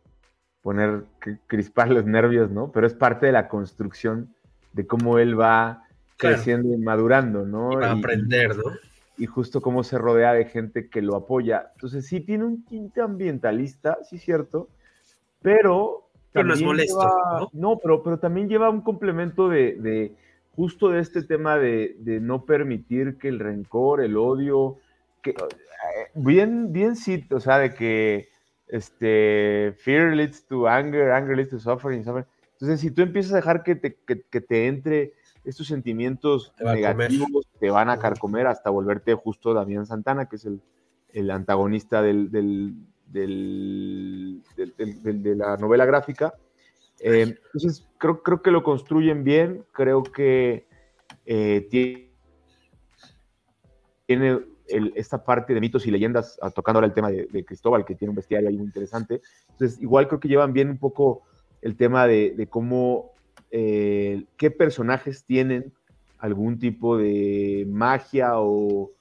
poner, 0.66 1.04
crispar 1.46 1.90
los 1.90 2.06
nervios, 2.06 2.50
¿no? 2.50 2.72
Pero 2.72 2.86
es 2.86 2.94
parte 2.94 3.26
de 3.26 3.32
la 3.32 3.46
construcción 3.46 4.34
de 4.72 4.86
cómo 4.86 5.18
él 5.18 5.38
va 5.38 5.84
claro. 6.16 6.36
creciendo 6.36 6.74
y 6.74 6.76
madurando, 6.76 7.46
¿no? 7.46 7.72
Y 7.72 7.76
va 7.76 7.88
a 7.88 7.92
aprender, 7.92 8.56
¿no? 8.56 8.64
Y 9.16 9.26
justo 9.26 9.60
cómo 9.60 9.84
se 9.84 9.96
rodea 9.96 10.32
de 10.32 10.44
gente 10.44 10.90
que 10.90 11.02
lo 11.02 11.14
apoya. 11.14 11.70
Entonces 11.74 12.06
sí 12.06 12.20
tiene 12.20 12.44
un 12.44 12.64
tinte 12.64 13.00
ambientalista, 13.00 13.98
sí 14.02 14.18
cierto, 14.18 14.68
pero... 15.40 16.10
Pero 16.32 16.48
no 16.48 16.54
es 16.54 16.62
molesto, 16.62 17.00
lleva, 17.00 17.40
¿no? 17.40 17.50
No, 17.52 17.78
pero, 17.78 18.02
pero 18.02 18.18
también 18.18 18.48
lleva 18.48 18.68
un 18.68 18.82
complemento 18.82 19.48
de, 19.48 19.76
de 19.76 20.16
justo 20.56 20.88
de 20.88 21.00
este 21.00 21.22
tema 21.22 21.58
de, 21.58 21.96
de, 22.00 22.18
no 22.18 22.44
permitir 22.44 23.18
que 23.18 23.28
el 23.28 23.38
rencor, 23.38 24.02
el 24.02 24.16
odio, 24.16 24.78
que 25.32 25.34
bien, 26.14 26.72
bien 26.72 26.96
sí, 26.96 27.26
o 27.30 27.40
sea, 27.40 27.58
de 27.58 27.74
que 27.74 28.28
este, 28.68 29.74
fear 29.78 30.14
leads 30.14 30.46
to 30.46 30.66
anger, 30.68 31.10
anger 31.10 31.36
leads 31.36 31.50
to 31.50 31.58
suffering, 31.58 32.04
suffering. 32.04 32.26
Entonces, 32.52 32.80
si 32.80 32.90
tú 32.90 33.02
empiezas 33.02 33.32
a 33.32 33.36
dejar 33.36 33.62
que 33.62 33.74
te, 33.74 33.94
que, 33.94 34.22
que 34.22 34.40
te 34.40 34.66
entre 34.66 35.12
estos 35.44 35.66
sentimientos 35.66 36.52
te 36.56 36.64
negativos, 36.64 37.46
te 37.60 37.70
van 37.70 37.90
a 37.90 37.98
carcomer 37.98 38.46
hasta 38.46 38.70
volverte 38.70 39.14
justo 39.14 39.54
Damián 39.54 39.86
Santana, 39.86 40.28
que 40.28 40.36
es 40.36 40.44
el, 40.44 40.60
el 41.12 41.30
antagonista 41.30 42.02
del, 42.02 42.30
del, 42.30 42.74
del, 43.06 44.42
del, 44.56 45.22
de 45.22 45.36
la 45.36 45.56
novela 45.56 45.84
gráfica. 45.84 46.34
Eh, 46.98 47.36
entonces, 47.52 47.86
creo, 47.98 48.22
creo 48.22 48.42
que 48.42 48.50
lo 48.50 48.62
construyen 48.62 49.22
bien, 49.22 49.64
creo 49.72 50.02
que 50.02 50.66
eh, 51.26 51.68
tiene 54.06 54.55
esta 54.68 55.24
parte 55.24 55.54
de 55.54 55.60
mitos 55.60 55.86
y 55.86 55.90
leyendas, 55.90 56.38
ah, 56.42 56.50
tocando 56.50 56.78
ahora 56.78 56.86
el 56.86 56.94
tema 56.94 57.10
de, 57.10 57.44
Cristóbal, 57.44 57.84
que 57.84 57.94
tiene 57.94 58.10
un 58.10 58.16
bestiario 58.16 58.48
ahí 58.48 58.56
muy 58.56 58.66
interesante. 58.66 59.20
Entonces, 59.50 59.80
igual 59.80 60.08
creo 60.08 60.20
que 60.20 60.28
llevan 60.28 60.52
bien 60.52 60.70
un 60.70 60.78
poco 60.78 61.22
el 61.62 61.76
tema 61.76 62.06
de, 62.06 62.46
cómo, 62.50 63.12
eh, 63.50 64.24
qué 64.36 64.50
personajes 64.50 65.24
tienen 65.24 65.72
algún 66.18 66.58
tipo 66.58 66.96
de 66.96 67.66
magia 67.68 68.32
o, 68.36 68.92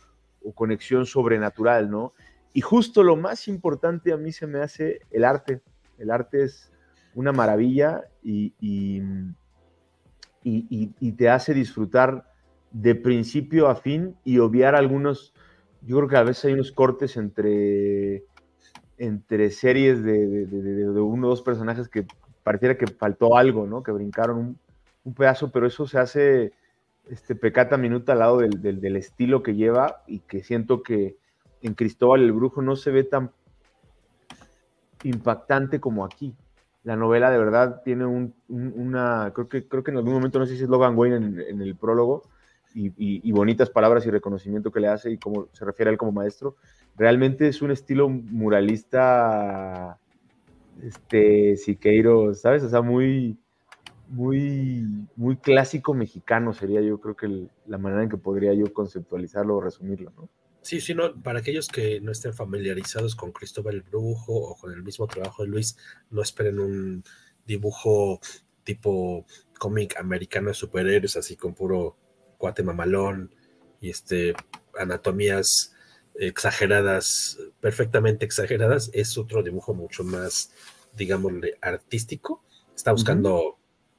conexión 0.54 1.08
sobrenatural, 1.08 1.90
¿no? 1.90 2.14
Y 2.54 2.62
justo 2.62 3.02
lo 3.02 3.16
más 3.16 3.48
importante 3.48 4.14
a 4.14 4.18
mí 4.18 4.32
se 4.32 4.46
me 4.46 4.60
hace 4.60 5.00
el 5.10 5.24
arte. 5.24 5.62
El 5.98 6.12
arte 6.12 6.44
es 6.44 6.72
una 7.16 7.32
maravilla 7.32 8.04
y, 8.22 8.54
y, 8.60 9.02
y 10.44 11.12
te 11.14 11.30
hace 11.30 11.56
disfrutar 11.56 12.32
de 12.76 12.94
principio 12.94 13.70
a 13.70 13.76
fin 13.76 14.16
y 14.26 14.40
obviar 14.40 14.76
algunos 14.76 15.34
yo 15.86 15.98
creo 15.98 16.10
que 16.10 16.18
a 16.18 16.24
veces 16.24 16.45
hay 16.45 16.53
unos 16.53 16.72
cortes 16.72 17.16
entre, 17.16 18.24
entre 18.98 19.52
series 19.52 20.03
de, 20.03 20.48
uno 20.99 21.28
o 21.28 21.30
dos 21.30 21.41
personajes 21.41 21.88
que 21.88 22.06
pareciera 22.44 22.78
que 22.78 22.88
faltó 22.88 23.38
algo, 23.38 23.68
¿no? 23.68 23.84
Que 23.84 23.91
brincaron 23.91 24.57
un, 25.03 25.14
pedazo, 25.14 25.52
pero 25.52 25.68
eso 25.68 25.86
se 25.88 25.99
hace 25.99 26.53
este, 27.10 27.36
pecata 27.36 27.78
minuta 27.78 28.14
al 28.14 28.20
lado 28.20 28.40
del, 28.40 28.95
estilo 28.95 29.44
que 29.44 29.53
lleva 29.53 30.02
y 30.07 30.20
que 30.20 30.44
siento 30.44 30.82
que 30.82 31.18
en 31.62 31.76
Cristóbal 31.76 32.24
el 32.24 32.32
Brujo 32.32 32.64
no 32.64 32.76
se 32.76 32.90
ve 32.90 33.03
tan 33.03 33.32
impactante 35.03 35.80
como 35.80 36.03
aquí. 36.03 36.34
La 36.84 36.95
novela 36.95 37.30
de 37.30 37.38
verdad 37.38 37.82
tiene 37.84 38.06
un, 38.06 38.34
un, 38.48 38.74
una, 38.76 39.32
creo 39.36 39.48
que, 39.48 39.68
creo 39.68 39.84
que 39.84 39.91
en 39.91 39.98
algún 39.98 40.14
momento, 40.14 40.40
no 40.40 40.48
sé 40.48 40.57
si 40.57 40.64
es 40.64 40.70
Logan 40.70 40.98
Wayne 40.98 41.44
en 41.48 41.62
el 41.62 41.76
prólogo, 41.76 42.24
y, 42.76 43.31
bonitas 43.31 43.69
palabras 43.69 44.06
y 44.06 44.11
reconocimiento 44.11 44.72
que 44.72 44.81
le 44.81 44.89
hace 44.89 45.11
y 45.11 45.18
cómo 45.18 45.47
se 45.53 45.64
refiere 45.64 45.89
a 45.89 45.93
él 45.93 45.97
como 45.97 46.11
maestro. 46.11 46.57
Realmente 46.97 47.47
es 47.47 47.61
un 47.61 47.72
estilo 47.72 48.10
muralista, 48.10 49.97
este, 50.84 51.56
Siqueiro, 51.56 52.34
¿sabes? 52.34 52.64
O 52.64 52.69
sea, 52.69 52.81
muy, 52.81 53.38
muy, 54.10 55.07
muy 55.15 55.38
clásico 55.38 55.93
mexicano 55.93 56.53
sería 56.53 56.81
yo 56.81 56.99
creo 56.99 57.15
que 57.15 57.47
la 57.65 57.77
manera 57.77 58.03
en 58.03 58.10
que 58.10 58.18
podría 58.18 58.53
yo 58.53 58.72
conceptualizarlo 58.73 59.56
o 59.56 59.61
resumirlo, 59.61 60.11
¿no? 60.18 60.30
Sí, 60.61 60.81
sí, 60.81 60.95
no, 60.95 61.22
para 61.22 61.39
aquellos 61.39 61.68
que 61.68 62.02
no 62.02 62.11
estén 62.11 62.34
familiarizados 62.34 63.15
con 63.15 63.31
Cristóbal 63.31 63.76
el 63.76 63.81
Brujo 63.84 64.34
o 64.34 64.56
con 64.57 64.73
el 64.73 64.81
mismo 64.81 65.06
trabajo 65.06 65.43
de 65.43 65.49
Luis, 65.49 65.77
no 66.10 66.23
esperen 66.23 66.60
un 66.60 67.03
dibujo 67.45 68.19
tipo 68.64 69.27
cómic 69.60 69.95
americano 69.99 70.47
de 70.47 70.56
superhéroes, 70.56 71.18
así 71.18 71.35
con 71.35 71.53
puro 71.53 71.97
cuate 72.38 72.64
mamalón 72.64 73.34
y 73.82 73.90
este, 73.90 74.34
anatomías 74.78 75.74
exageradas, 76.16 77.40
perfectamente 77.60 78.26
exageradas, 78.26 78.90
es 78.94 79.18
otro 79.18 79.44
dibujo 79.44 79.74
mucho 79.74 80.03
más, 80.03 80.52
digámosle, 80.95 81.57
artístico. 81.62 82.44
Está 82.76 82.91
buscando 82.91 83.36
uh 83.44 83.56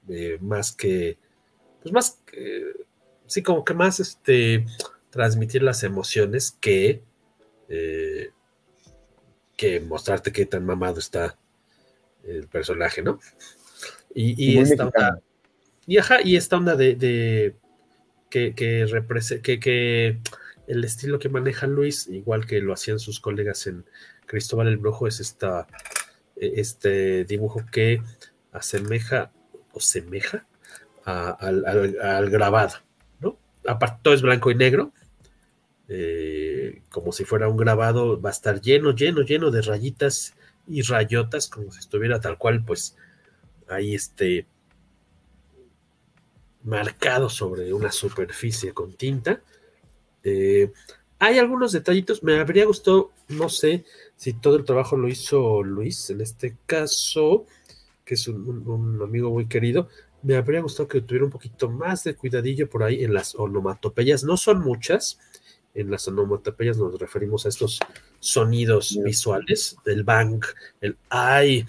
-huh. 0.08 0.14
eh, 0.14 0.38
más 0.40 0.72
que, 0.72 1.18
pues 1.82 1.92
más, 1.92 2.20
eh, 2.32 2.74
sí, 3.26 3.42
como 3.42 3.64
que 3.64 3.74
más, 3.74 4.00
este, 4.00 4.66
transmitir 5.10 5.62
las 5.62 5.82
emociones 5.82 6.56
que, 6.60 7.02
eh, 7.68 8.30
que 9.56 9.80
mostrarte 9.80 10.32
qué 10.32 10.46
tan 10.46 10.64
mamado 10.64 10.98
está 10.98 11.38
el 12.24 12.48
personaje, 12.48 13.02
¿no? 13.02 13.18
Y, 14.14 14.52
y 14.52 14.58
esta 14.58 14.86
onda, 14.86 15.20
y, 15.86 15.98
ajá, 15.98 16.20
y 16.22 16.36
esta 16.36 16.56
onda 16.56 16.74
de, 16.76 16.94
de 16.96 17.56
que, 18.30 18.54
que, 18.54 18.86
que, 19.42 19.60
que, 19.60 20.18
el 20.66 20.84
estilo 20.84 21.18
que 21.18 21.28
maneja 21.28 21.66
Luis, 21.66 22.08
igual 22.08 22.46
que 22.46 22.60
lo 22.60 22.72
hacían 22.72 22.98
sus 22.98 23.20
colegas 23.20 23.66
en 23.66 23.84
Cristóbal 24.26 24.68
el 24.68 24.78
Brujo, 24.78 25.06
es 25.06 25.20
esta, 25.20 25.66
este 26.36 27.24
dibujo 27.24 27.64
que 27.70 28.02
asemeja 28.52 29.30
o 29.72 29.80
semeja 29.80 30.46
al, 31.04 31.64
al, 32.02 32.30
grabado, 32.30 32.78
¿no? 33.20 33.38
Aparte, 33.66 34.00
todo 34.02 34.14
es 34.14 34.22
blanco 34.22 34.50
y 34.50 34.56
negro, 34.56 34.92
eh, 35.88 36.82
como 36.90 37.12
si 37.12 37.24
fuera 37.24 37.48
un 37.48 37.56
grabado, 37.56 38.20
va 38.20 38.30
a 38.30 38.32
estar 38.32 38.60
lleno, 38.60 38.90
lleno, 38.90 39.22
lleno 39.22 39.52
de 39.52 39.62
rayitas 39.62 40.34
y 40.66 40.82
rayotas, 40.82 41.48
como 41.48 41.70
si 41.70 41.78
estuviera 41.78 42.20
tal 42.20 42.38
cual, 42.38 42.64
pues, 42.64 42.96
ahí 43.68 43.94
este 43.94 44.46
marcado 46.66 47.28
sobre 47.28 47.72
una 47.72 47.90
superficie 47.90 48.74
con 48.74 48.92
tinta. 48.92 49.40
Eh, 50.22 50.72
hay 51.18 51.38
algunos 51.38 51.72
detallitos, 51.72 52.22
me 52.22 52.38
habría 52.38 52.66
gustado, 52.66 53.12
no 53.28 53.48
sé 53.48 53.84
si 54.16 54.34
todo 54.34 54.56
el 54.56 54.64
trabajo 54.64 54.96
lo 54.96 55.08
hizo 55.08 55.62
Luis, 55.62 56.10
en 56.10 56.20
este 56.20 56.56
caso, 56.66 57.46
que 58.04 58.14
es 58.14 58.28
un, 58.28 58.68
un 58.68 59.02
amigo 59.02 59.30
muy 59.30 59.46
querido, 59.46 59.88
me 60.22 60.36
habría 60.36 60.60
gustado 60.60 60.88
que 60.88 61.00
tuviera 61.00 61.24
un 61.24 61.30
poquito 61.30 61.70
más 61.70 62.04
de 62.04 62.16
cuidadillo 62.16 62.68
por 62.68 62.82
ahí 62.82 63.04
en 63.04 63.14
las 63.14 63.34
onomatopeyas, 63.34 64.24
no 64.24 64.36
son 64.36 64.60
muchas, 64.60 65.18
en 65.76 65.90
las 65.90 66.08
onomatopeyas 66.08 66.78
nos 66.78 66.98
referimos 66.98 67.46
a 67.46 67.50
estos 67.50 67.78
sonidos 68.18 68.98
visuales, 69.04 69.76
del 69.84 70.02
bang, 70.02 70.42
el 70.80 70.96
ay, 71.10 71.64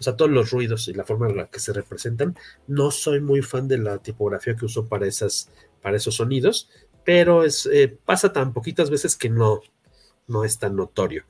o 0.00 0.02
sea, 0.02 0.16
todos 0.16 0.30
los 0.30 0.50
ruidos 0.50 0.88
y 0.88 0.94
la 0.94 1.04
forma 1.04 1.28
en 1.28 1.36
la 1.36 1.50
que 1.50 1.60
se 1.60 1.74
representan. 1.74 2.34
No 2.66 2.90
soy 2.90 3.20
muy 3.20 3.42
fan 3.42 3.68
de 3.68 3.76
la 3.76 3.98
tipografía 3.98 4.56
que 4.56 4.64
usó 4.64 4.86
para, 4.86 5.06
esas, 5.06 5.50
para 5.82 5.98
esos 5.98 6.16
sonidos, 6.16 6.70
pero 7.04 7.44
es, 7.44 7.66
eh, 7.66 7.98
pasa 8.06 8.32
tan 8.32 8.54
poquitas 8.54 8.88
veces 8.88 9.14
que 9.14 9.28
no, 9.28 9.60
no 10.26 10.44
es 10.44 10.58
tan 10.58 10.74
notorio. 10.74 11.24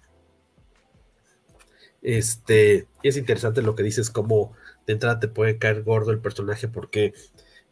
Este, 2.00 2.86
es 3.02 3.16
interesante 3.16 3.60
lo 3.60 3.74
que 3.74 3.82
dices, 3.82 4.08
como 4.08 4.52
de 4.86 4.92
entrada 4.92 5.18
te 5.18 5.28
puede 5.28 5.58
caer 5.58 5.82
gordo 5.82 6.12
el 6.12 6.20
personaje 6.20 6.68
porque 6.68 7.12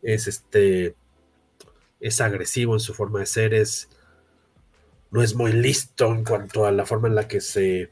es 0.03 0.27
este, 0.27 0.97
es 2.01 2.20
agresivo 2.20 2.75
en 2.75 2.81
su 2.81 2.93
forma 2.93 3.20
de 3.20 3.27
ser, 3.27 3.55
es, 3.55 3.89
no 5.12 5.23
es 5.23 5.37
muy 5.37 5.53
listo 5.53 6.12
en 6.12 6.25
cuanto 6.25 6.66
a 6.66 6.73
la 6.73 6.85
forma 6.85 7.07
en 7.07 7.15
la 7.15 7.29
que 7.29 7.41
se 7.41 7.89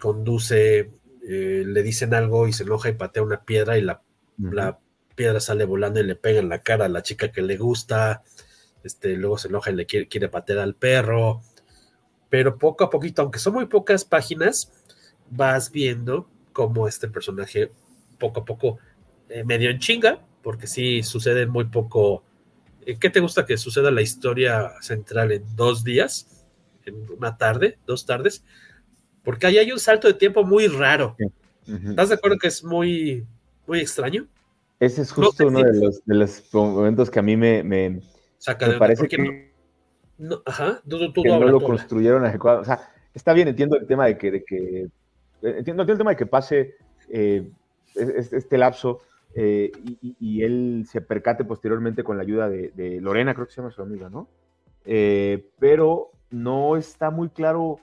conduce, 0.00 0.90
eh, 1.28 1.64
le 1.66 1.82
dicen 1.82 2.14
algo 2.14 2.46
y 2.46 2.52
se 2.52 2.62
enoja 2.62 2.88
y 2.88 2.92
patea 2.92 3.22
una 3.22 3.42
piedra 3.42 3.76
y 3.76 3.82
la, 3.82 4.00
la, 4.38 4.78
piedra 5.16 5.40
sale 5.40 5.64
volando 5.64 5.98
y 5.98 6.04
le 6.04 6.14
pega 6.14 6.40
en 6.40 6.50
la 6.50 6.60
cara 6.60 6.84
a 6.84 6.88
la 6.88 7.02
chica 7.02 7.32
que 7.32 7.40
le 7.42 7.56
gusta, 7.56 8.22
este, 8.84 9.16
luego 9.16 9.38
se 9.38 9.48
enoja 9.48 9.70
y 9.70 9.74
le 9.74 9.86
quiere, 9.86 10.08
quiere 10.08 10.28
patear 10.28 10.58
al 10.58 10.74
perro, 10.74 11.40
pero 12.28 12.58
poco 12.58 12.84
a 12.84 12.90
poquito, 12.90 13.22
aunque 13.22 13.38
son 13.38 13.54
muy 13.54 13.66
pocas 13.66 14.04
páginas, 14.04 14.72
vas 15.30 15.72
viendo 15.72 16.28
cómo 16.52 16.86
este 16.86 17.08
personaje 17.08 17.72
poco 18.18 18.40
a 18.40 18.44
poco 18.44 18.78
eh, 19.28 19.42
medio 19.42 19.70
en 19.70 19.78
chinga, 19.78 20.20
porque 20.42 20.66
sí 20.66 21.02
sucede 21.02 21.46
muy 21.46 21.64
poco. 21.64 22.22
Eh, 22.84 22.98
¿Qué 22.98 23.10
te 23.10 23.20
gusta 23.20 23.46
que 23.46 23.56
suceda 23.56 23.90
la 23.90 24.02
historia 24.02 24.72
central 24.80 25.32
en 25.32 25.56
dos 25.56 25.82
días? 25.82 26.46
En 26.84 27.10
una 27.10 27.36
tarde, 27.36 27.78
dos 27.86 28.06
tardes, 28.06 28.44
porque 29.26 29.48
ahí 29.48 29.58
hay 29.58 29.72
un 29.72 29.80
salto 29.80 30.06
de 30.06 30.14
tiempo 30.14 30.44
muy 30.44 30.68
raro. 30.68 31.16
¿Estás 31.66 32.10
de 32.10 32.14
acuerdo 32.14 32.38
que 32.38 32.46
es 32.46 32.62
muy, 32.62 33.26
muy 33.66 33.80
extraño? 33.80 34.28
Ese 34.78 35.02
es 35.02 35.10
justo 35.10 35.48
uno 35.48 35.64
de, 35.64 35.80
los, 35.80 36.04
de, 36.04 36.14
los, 36.14 36.54
momentos 36.54 37.10
que 37.10 37.18
a 37.18 37.22
mí 37.22 37.36
me, 37.36 37.64
me, 37.64 38.00
Saca 38.38 38.68
me 38.68 38.74
de 38.74 38.78
parece 38.78 39.08
que 39.08 39.50
no, 40.18 40.42
ajá, 40.46 40.80
tú, 40.88 41.12
tú, 41.12 41.24
que 41.24 41.28
no 41.28 41.40
lo 41.40 41.60
construyeron 41.60 42.24
adecuado. 42.24 42.60
O 42.60 42.64
sea, 42.64 42.88
está 43.12 43.32
bien, 43.32 43.48
entiendo 43.48 43.76
el 43.76 43.88
tema 43.88 44.06
de 44.06 44.16
que, 44.16 44.30
de 44.30 44.44
que 44.44 44.82
eh, 44.82 44.90
entiendo, 45.42 45.82
entiendo 45.82 45.92
el 45.92 45.98
tema 45.98 46.10
de 46.10 46.16
que 46.16 46.26
pase 46.26 46.76
eh, 47.08 47.50
este, 47.96 48.36
este 48.36 48.58
lapso 48.58 49.00
eh, 49.34 49.72
y, 50.00 50.16
y, 50.20 50.42
él 50.44 50.86
se 50.88 51.00
percate 51.00 51.44
posteriormente 51.44 52.04
con 52.04 52.16
la 52.16 52.22
ayuda 52.22 52.48
de, 52.48 52.70
de, 52.76 53.00
Lorena, 53.00 53.34
creo 53.34 53.46
que 53.46 53.52
se 53.52 53.60
llama 53.60 53.72
su 53.72 53.82
amiga, 53.82 54.08
¿no? 54.08 54.28
Eh, 54.84 55.50
pero 55.58 56.12
no 56.30 56.76
está 56.76 57.10
muy 57.10 57.28
claro 57.28 57.80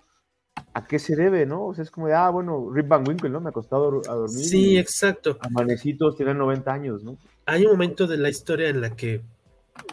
a 0.74 0.88
qué 0.88 1.00
se 1.00 1.16
debe, 1.16 1.46
¿no? 1.46 1.68
O 1.68 1.74
sea, 1.74 1.84
es 1.84 1.92
como 1.92 2.08
de, 2.08 2.14
ah, 2.14 2.30
bueno, 2.30 2.70
Rip 2.72 2.88
Van 2.88 3.08
Winkle, 3.08 3.30
¿no? 3.30 3.40
Me 3.40 3.50
ha 3.50 3.54
costado 3.54 4.02
a 4.08 4.14
dormir. 4.14 4.46
Sí, 4.46 4.78
exacto. 4.78 5.38
Amanecitos, 5.42 6.16
tienen 6.16 6.38
90 6.38 6.74
años, 6.74 7.04
¿no? 7.04 7.18
Hay 7.46 7.66
un 7.66 7.72
momento 7.74 8.08
de 8.08 8.18
la 8.18 8.30
historia 8.30 8.70
en 8.70 8.82
la 8.82 8.96
que, 8.96 9.22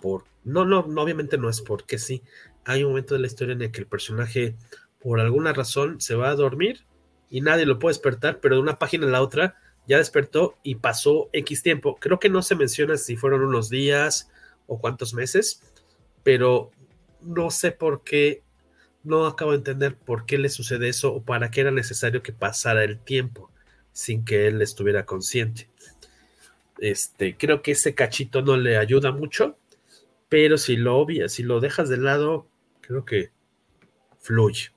por, 0.00 0.24
no, 0.44 0.64
no, 0.64 0.86
no, 0.86 1.02
obviamente 1.02 1.36
no 1.36 1.48
es 1.48 1.60
porque 1.60 1.98
sí, 1.98 2.22
hay 2.64 2.82
un 2.82 2.90
momento 2.90 3.14
de 3.14 3.20
la 3.20 3.26
historia 3.26 3.54
en 3.54 3.62
el 3.62 3.70
que 3.70 3.80
el 3.80 3.86
personaje, 3.86 4.56
por 5.00 5.20
alguna 5.20 5.52
razón, 5.52 6.00
se 6.00 6.14
va 6.14 6.30
a 6.30 6.34
dormir 6.34 6.86
y 7.28 7.40
nadie 7.40 7.66
lo 7.66 7.78
puede 7.78 7.94
despertar, 7.94 8.40
pero 8.40 8.56
de 8.56 8.62
una 8.62 8.78
página 8.78 9.06
a 9.06 9.10
la 9.10 9.22
otra 9.22 9.56
ya 9.86 9.98
despertó 9.98 10.56
y 10.62 10.76
pasó 10.76 11.28
X 11.32 11.62
tiempo. 11.62 11.96
Creo 12.00 12.18
que 12.18 12.28
no 12.28 12.42
se 12.42 12.54
menciona 12.54 12.96
si 12.96 13.16
fueron 13.16 13.42
unos 13.42 13.70
días 13.70 14.30
o 14.66 14.78
cuántos 14.78 15.14
meses, 15.14 15.62
pero 16.22 16.70
no 17.22 17.50
sé 17.50 17.72
por 17.72 18.02
qué, 18.02 18.42
no 19.02 19.27
acabo 19.27 19.52
de 19.52 19.59
entender 19.59 19.97
por 19.97 20.27
qué 20.27 20.39
le 20.39 20.48
sucede 20.48 20.89
eso 20.89 21.14
o 21.14 21.22
para 21.22 21.51
qué 21.51 21.62
era 21.62 21.70
necesario 21.70 22.22
que 22.22 22.32
pasara 22.32 22.85
el 22.85 22.98
tiempo 22.98 23.51
sin 23.93 24.24
que 24.24 24.47
él 24.47 24.62
estuviera 24.62 25.05
consciente. 25.05 25.68
Este, 26.78 27.36
creo 27.36 27.62
que 27.62 27.72
ese 27.72 27.94
cachito 27.94 28.43
no 28.43 28.56
le 28.56 28.77
ayuda 28.78 29.12
mucho, 29.12 29.56
pero 30.28 30.56
si 30.59 30.77
lo 30.77 30.97
obvias, 30.97 31.32
si 31.32 31.43
lo 31.43 31.60
dejas 31.60 31.89
de 31.89 31.98
lado, 31.98 32.47
creo 32.81 33.05
que 33.05 33.31
fluye. 34.18 34.70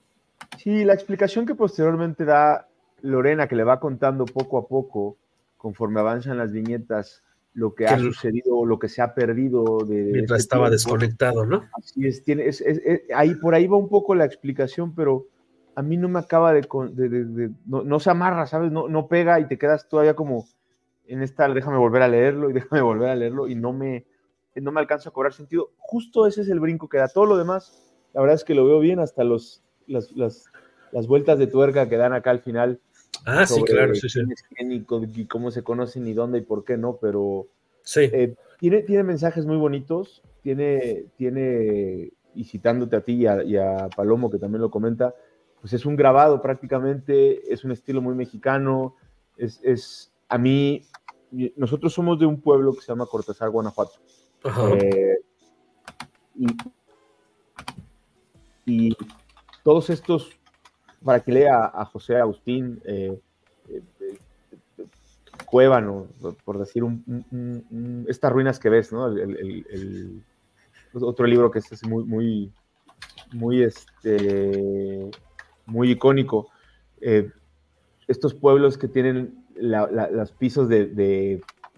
Sí, 0.58 0.84
la 0.84 0.94
explicación 0.94 1.45
que 1.45 1.56
posteriormente 1.56 2.26
da 2.26 2.68
Lorena, 3.02 3.48
que 3.48 3.56
le 3.56 3.64
va 3.64 3.80
contando 3.80 4.26
poco 4.26 4.58
a 4.58 4.68
poco, 4.68 5.18
conforme 5.58 6.00
avanzan 6.00 6.38
las 6.38 6.52
viñetas, 6.52 7.24
lo 7.54 7.76
que, 7.76 7.86
que 7.86 7.94
ha 7.94 8.00
sucedido 8.00 8.58
o 8.58 8.66
lo 8.66 8.80
que 8.80 8.90
se 8.90 9.02
ha 9.02 9.14
perdido 9.14 9.78
de, 9.86 9.96
mientras 10.12 10.40
este 10.40 10.56
estaba 10.56 10.70
tiempo. 10.70 10.72
desconectado, 10.72 11.46
¿no? 11.46 11.64
Así 11.78 12.08
es, 12.08 12.24
tiene, 12.24 12.48
es, 12.48 12.62
es, 12.62 12.82
es, 12.84 13.02
ahí 13.16 13.36
por 13.36 13.54
ahí 13.54 13.68
va 13.68 13.78
un 13.78 13.90
poco 13.90 14.16
la 14.16 14.26
explicación, 14.26 14.96
pero 14.96 15.28
a 15.76 15.82
mí 15.82 15.98
no 15.98 16.10
me 16.10 16.20
acaba 16.20 16.54
de, 16.54 16.68
de, 16.92 17.10
de 17.26 17.52
no, 17.66 17.84
no, 17.84 18.00
se 18.00 18.10
amarra, 18.10 18.48
¿sabes? 18.48 18.72
No, 18.72 18.88
no 18.88 19.08
pega 19.08 19.40
y 19.40 19.48
te 19.48 19.58
quedas 19.58 19.88
todavía 19.88 20.16
como 20.16 20.46
en 21.08 21.22
esta, 21.22 21.48
déjame 21.50 21.78
volver 21.78 22.02
a 22.02 22.08
leerlo 22.08 22.50
y 22.50 22.54
déjame 22.54 22.82
volver 22.82 23.10
a 23.10 23.16
leerlo 23.16 23.48
y 23.48 23.56
no 23.56 23.74
me, 23.74 24.06
no 24.56 24.72
me 24.72 24.80
alcanza 24.80 25.10
a 25.10 25.14
cobrar 25.14 25.34
sentido. 25.34 25.72
Justo 25.78 26.28
ese 26.28 26.42
es 26.42 26.50
el 26.50 26.60
brinco 26.60 26.90
que 26.90 26.98
da. 26.98 27.08
Todo 27.08 27.26
lo 27.26 27.38
demás, 27.38 27.94
la 28.14 28.22
verdad 28.22 28.36
es 28.36 28.44
que 28.44 28.56
lo 28.56 28.66
veo 28.66 28.80
bien, 28.80 29.00
hasta 29.00 29.24
los, 29.24 29.64
las, 29.88 30.12
las, 30.12 30.46
las 30.92 31.08
vueltas 31.08 31.40
de 31.40 31.48
tuerca 31.48 31.90
que 31.90 31.98
dan 31.98 32.14
acá 32.14 32.32
al 32.32 32.42
final. 32.42 32.80
Ah, 33.26 33.45
sí, 33.45 33.62
claro, 33.64 33.95
sí, 33.95 34.10
sí. 34.10 34.22
Y, 34.60 34.86
y, 35.22 35.26
cómo 35.26 35.52
se 35.52 35.64
conocen 35.64 36.08
y 36.08 36.14
dónde 36.14 36.40
y 36.40 36.41
por 36.41 36.66
qué 36.66 36.78
no, 36.78 36.98
pero 36.98 37.48
sí. 37.84 38.02
eh, 38.02 38.36
tiene, 38.60 38.82
tiene 38.82 39.04
mensajes 39.04 39.45
muy 39.45 39.58
bonitos, 39.58 40.22
tiene, 40.41 41.06
tiene, 41.18 42.12
y 42.36 42.44
citándote 42.44 42.98
a 42.98 43.02
ti 43.02 43.14
y 43.14 43.28
a, 43.28 43.44
y 43.44 43.56
a, 43.56 43.90
Palomo, 43.95 44.30
que 44.30 44.40
también 44.40 44.62
lo 44.62 44.70
comenta, 44.70 45.16
pues 45.62 45.74
es 45.74 45.86
un 45.86 45.95
grabado 45.95 46.41
prácticamente, 46.41 47.54
es 47.54 47.64
un 47.64 47.72
estilo 47.72 48.02
muy 48.02 48.16
mexicano, 48.16 48.95
es, 49.38 49.62
es 49.64 50.12
a 50.28 50.38
mí, 50.38 50.82
nosotros 51.56 51.94
somos 51.94 52.20
de 52.20 52.26
un 52.26 52.41
pueblo 52.41 52.74
que 52.74 52.82
se 52.82 52.88
llama 52.88 53.06
Cortázar, 53.06 53.50
Guanajuato. 53.50 53.94
Eh, 54.82 55.20
y, 56.36 56.48
y 58.66 58.98
todos 59.64 59.90
estos 59.90 60.32
para 61.04 61.20
que 61.20 61.32
lea 61.32 61.72
a 61.74 61.86
José 61.86 62.18
Agustín 62.18 62.82
eh, 62.86 63.20
eh, 63.70 63.82
por 66.44 66.58
decir 66.58 66.84
un, 66.84 68.06
estas 68.08 68.32
ruinas 68.32 68.60
que 68.60 68.70
ves, 68.70 68.92
¿no? 68.92 69.14
Otro 70.94 71.28
libro 71.28 71.52
que 71.52 71.60
es 71.60 71.86
muy, 71.86 72.52
muy, 73.32 73.64
este, 73.64 75.12
muy 75.66 75.92
icónico. 75.92 76.50
Eh, 77.02 77.30
estos 78.08 78.34
pueblos 78.34 78.78
que 78.78 78.88
tienen 78.88 79.46
la, 79.56 79.88
la, 79.92 80.10
los 80.10 80.32
pisos 80.32 80.68
de, 80.70 80.88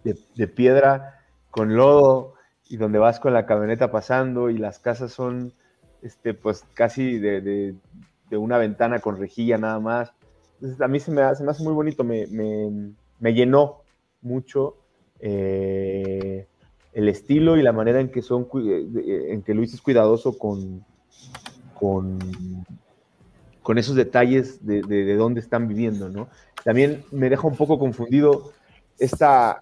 de, 0.04 0.48
piedra 0.48 1.20
con 1.52 1.76
lodo 1.76 2.36
y 2.70 2.78
donde 2.78 3.00
vas 3.00 3.20
con 3.20 3.34
la 3.34 3.46
camioneta 3.46 3.92
pasando 3.92 4.50
y 4.50 4.58
las 4.58 4.80
casas 4.80 5.12
son 5.12 5.54
este, 6.02 6.34
pues 6.34 6.66
casi 6.74 7.20
de, 7.20 7.76
de 8.30 8.38
una 8.38 8.58
ventana 8.58 9.00
con 9.00 9.18
rejilla 9.18 9.58
nada 9.58 9.80
más. 9.80 10.14
A 10.80 10.88
mí 10.88 11.00
se 11.00 11.12
me, 11.12 11.22
hace, 11.22 11.44
muy 11.64 11.74
bonito, 11.74 12.04
me, 12.04 12.28
me, 12.28 13.34
llenó 13.34 13.82
mucho 14.22 14.78
eh, 15.20 16.48
el 16.94 17.10
estilo 17.10 17.58
y 17.58 17.62
la 17.62 17.74
manera 17.74 18.00
en 18.00 18.10
que, 18.10 18.22
son, 18.22 18.48
en 18.54 19.42
que 19.44 19.54
Luis 19.54 19.74
es 19.74 19.82
cuidadoso 19.82 20.38
con, 20.38 20.84
con, 21.74 22.20
con 23.62 23.78
esos 23.78 23.96
detalles 23.96 24.66
de, 24.66 24.82
de, 24.82 25.04
de, 25.06 25.16
dónde 25.16 25.42
están 25.42 25.68
viviendo. 25.68 26.10
¿no? 26.10 26.30
También 26.64 27.04
me 27.12 27.30
deja 27.30 27.48
un 27.48 27.56
poco 27.56 27.78
confundido 27.78 28.54
esta, 28.98 29.62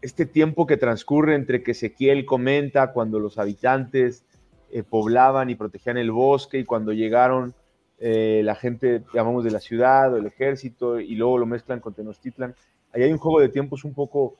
este 0.00 0.26
tiempo 0.26 0.66
que 0.66 0.76
transcurre 0.76 1.34
entre 1.34 1.62
que 1.62 1.72
Ezequiel 1.72 2.24
comenta 2.24 2.92
cuando 2.92 3.18
los 3.18 3.38
habitantes 3.38 4.24
eh, 4.70 4.82
poblaban 4.82 5.50
y 5.50 5.54
protegían 5.54 5.96
el 5.96 6.10
bosque 6.10 6.58
y 6.58 6.64
cuando 6.64 6.92
llegaron 6.92 7.54
eh, 7.98 8.42
la 8.44 8.54
gente, 8.54 9.02
llamamos 9.12 9.44
de 9.44 9.50
la 9.50 9.60
ciudad 9.60 10.12
o 10.12 10.18
el 10.18 10.26
ejército 10.26 11.00
y 11.00 11.14
luego 11.14 11.38
lo 11.38 11.46
mezclan 11.46 11.80
con 11.80 11.94
Tenochtitlan. 11.94 12.54
Ahí 12.92 13.02
hay 13.02 13.12
un 13.12 13.18
juego 13.18 13.40
de 13.40 13.48
tiempos 13.48 13.84
un 13.84 13.94
poco 13.94 14.36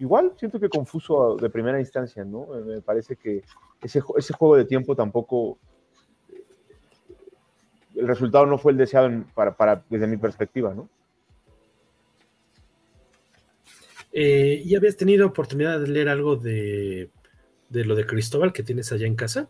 igual, 0.00 0.32
siento 0.38 0.58
que 0.60 0.68
confuso 0.68 1.36
de 1.36 1.50
primera 1.50 1.78
instancia, 1.80 2.24
¿no? 2.24 2.46
Me 2.64 2.80
parece 2.80 3.16
que 3.16 3.42
ese, 3.82 4.00
ese 4.16 4.32
juego 4.32 4.56
de 4.56 4.64
tiempo 4.64 4.94
tampoco, 4.94 5.58
el 7.94 8.06
resultado 8.06 8.46
no 8.46 8.58
fue 8.58 8.72
el 8.72 8.78
deseado 8.78 9.24
para, 9.34 9.56
para, 9.56 9.82
desde 9.88 10.06
mi 10.06 10.16
perspectiva, 10.16 10.74
¿no? 10.74 10.88
Eh, 14.12 14.62
¿Y 14.64 14.74
habías 14.74 14.96
tenido 14.96 15.26
oportunidad 15.26 15.78
de 15.80 15.88
leer 15.88 16.08
algo 16.08 16.36
de, 16.36 17.10
de 17.68 17.84
lo 17.84 17.94
de 17.94 18.06
Cristóbal 18.06 18.52
que 18.52 18.62
tienes 18.62 18.90
allá 18.90 19.06
en 19.06 19.14
casa? 19.14 19.48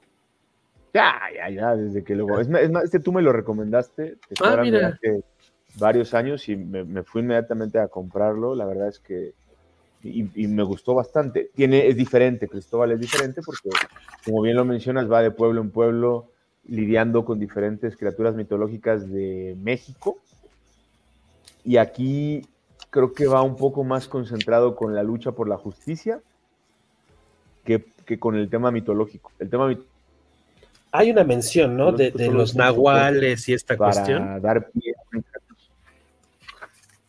Ya, 0.94 1.20
ya, 1.34 1.50
ya, 1.50 1.76
desde 1.76 2.02
que 2.02 2.14
luego. 2.14 2.40
Es 2.40 2.48
más, 2.48 2.62
es 2.62 2.70
más 2.70 2.84
este 2.84 3.00
tú 3.00 3.12
me 3.12 3.22
lo 3.22 3.32
recomendaste. 3.32 4.16
Ah, 4.42 4.58
mira. 4.62 4.88
Hace 4.88 5.22
varios 5.76 6.14
años 6.14 6.48
y 6.48 6.56
me, 6.56 6.84
me, 6.84 7.02
fui 7.02 7.22
inmediatamente 7.22 7.78
a 7.78 7.88
comprarlo. 7.88 8.54
La 8.54 8.64
verdad 8.64 8.88
es 8.88 8.98
que. 8.98 9.34
Y, 10.02 10.44
y, 10.44 10.46
me 10.46 10.62
gustó 10.62 10.94
bastante. 10.94 11.50
Tiene, 11.54 11.88
es 11.88 11.96
diferente, 11.96 12.48
Cristóbal 12.48 12.92
es 12.92 13.00
diferente 13.00 13.42
porque, 13.44 13.68
como 14.24 14.42
bien 14.42 14.56
lo 14.56 14.64
mencionas, 14.64 15.10
va 15.10 15.22
de 15.22 15.32
pueblo 15.32 15.60
en 15.60 15.70
pueblo 15.70 16.30
lidiando 16.68 17.24
con 17.24 17.40
diferentes 17.40 17.96
criaturas 17.96 18.36
mitológicas 18.36 19.10
de 19.10 19.56
México. 19.60 20.18
Y 21.64 21.78
aquí 21.78 22.46
creo 22.90 23.12
que 23.12 23.26
va 23.26 23.42
un 23.42 23.56
poco 23.56 23.82
más 23.84 24.06
concentrado 24.06 24.76
con 24.76 24.94
la 24.94 25.02
lucha 25.02 25.32
por 25.32 25.48
la 25.48 25.56
justicia 25.56 26.20
que, 27.64 27.84
que 28.06 28.18
con 28.18 28.36
el 28.36 28.48
tema 28.48 28.70
mitológico. 28.70 29.32
El 29.38 29.50
tema 29.50 29.66
mit 29.66 29.80
hay 30.98 31.12
una 31.12 31.22
mención, 31.22 31.76
¿no? 31.76 31.92
De, 31.92 32.10
de 32.10 32.28
los 32.28 32.56
nahuales 32.56 33.48
y 33.48 33.54
esta 33.54 33.76
para 33.76 33.92
cuestión. 33.92 34.42
dar 34.42 34.68
pie 34.70 34.94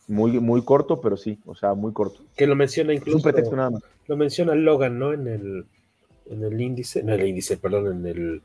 muy, 0.06 0.40
muy 0.40 0.62
corto, 0.64 1.00
pero 1.00 1.16
sí, 1.16 1.38
o 1.46 1.54
sea, 1.54 1.74
muy 1.74 1.92
corto. 1.92 2.24
Que 2.36 2.46
lo 2.46 2.56
menciona 2.56 2.92
incluso. 2.92 3.18
Es 3.18 3.24
un 3.24 3.30
pretexto 3.30 3.56
nada 3.56 3.70
más. 3.70 3.82
Lo 4.08 4.16
menciona 4.16 4.54
Logan, 4.54 4.98
¿no? 4.98 5.12
En 5.12 5.26
el, 5.28 5.66
en 6.28 6.44
el 6.44 6.60
índice, 6.60 7.02
no 7.02 7.14
en 7.14 7.20
el 7.20 7.28
índice, 7.28 7.56
perdón, 7.56 7.92
en 7.92 8.06
el 8.06 8.42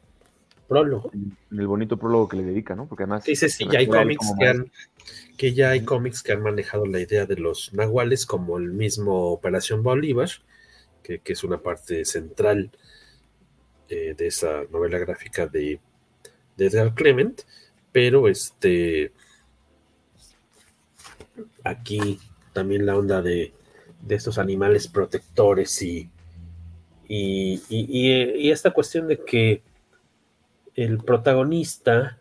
prólogo. 0.68 1.12
En 1.14 1.60
el 1.60 1.68
bonito 1.68 1.98
prólogo 1.98 2.28
que 2.28 2.38
le 2.38 2.44
dedica, 2.44 2.76
¿no? 2.76 2.88
Porque 2.88 3.04
además. 3.04 3.24
Dice, 3.24 3.50
sí, 3.50 3.66
ya 3.72 3.80
hay 3.80 3.88
cómics 3.88 4.32
que 4.40 4.48
han, 4.48 4.72
que 5.38 5.54
ya 5.54 5.72
hay 5.72 5.84
cómics 5.84 6.22
que 6.22 6.34
han 6.34 6.44
manejado 6.44 6.86
la 6.86 7.00
idea 7.00 7.26
de 7.26 7.38
los 7.38 7.74
nahuales, 7.74 8.28
como 8.28 8.60
el 8.60 8.72
mismo 8.72 9.32
Operación 9.32 9.82
Bolívar, 9.82 10.30
que, 11.02 11.20
que 11.20 11.34
es 11.34 11.44
una 11.44 11.58
parte 11.58 12.06
central 12.06 12.72
de 13.90 14.28
esa 14.28 14.64
novela 14.72 14.98
gráfica 14.98 15.48
de, 15.48 15.80
de, 16.58 16.66
Edgar 16.66 16.94
Clement, 16.94 17.42
pero 17.92 18.28
este 18.28 19.12
aquí 21.64 22.20
también 22.54 22.86
la 22.86 22.98
onda 22.98 23.22
de, 23.22 23.54
de 24.02 24.16
estos 24.16 24.38
animales 24.38 24.88
protectores 24.88 25.82
y 25.82 26.10
y, 27.08 27.62
y, 27.70 28.48
y, 28.48 28.52
esta 28.52 28.72
cuestión 28.72 29.08
de 29.08 29.24
que 29.24 29.62
el 30.76 30.98
protagonista, 30.98 32.20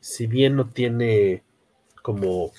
si 0.00 0.26
bien 0.26 0.56
no 0.56 0.68
tiene 0.68 1.42
como 2.02 2.52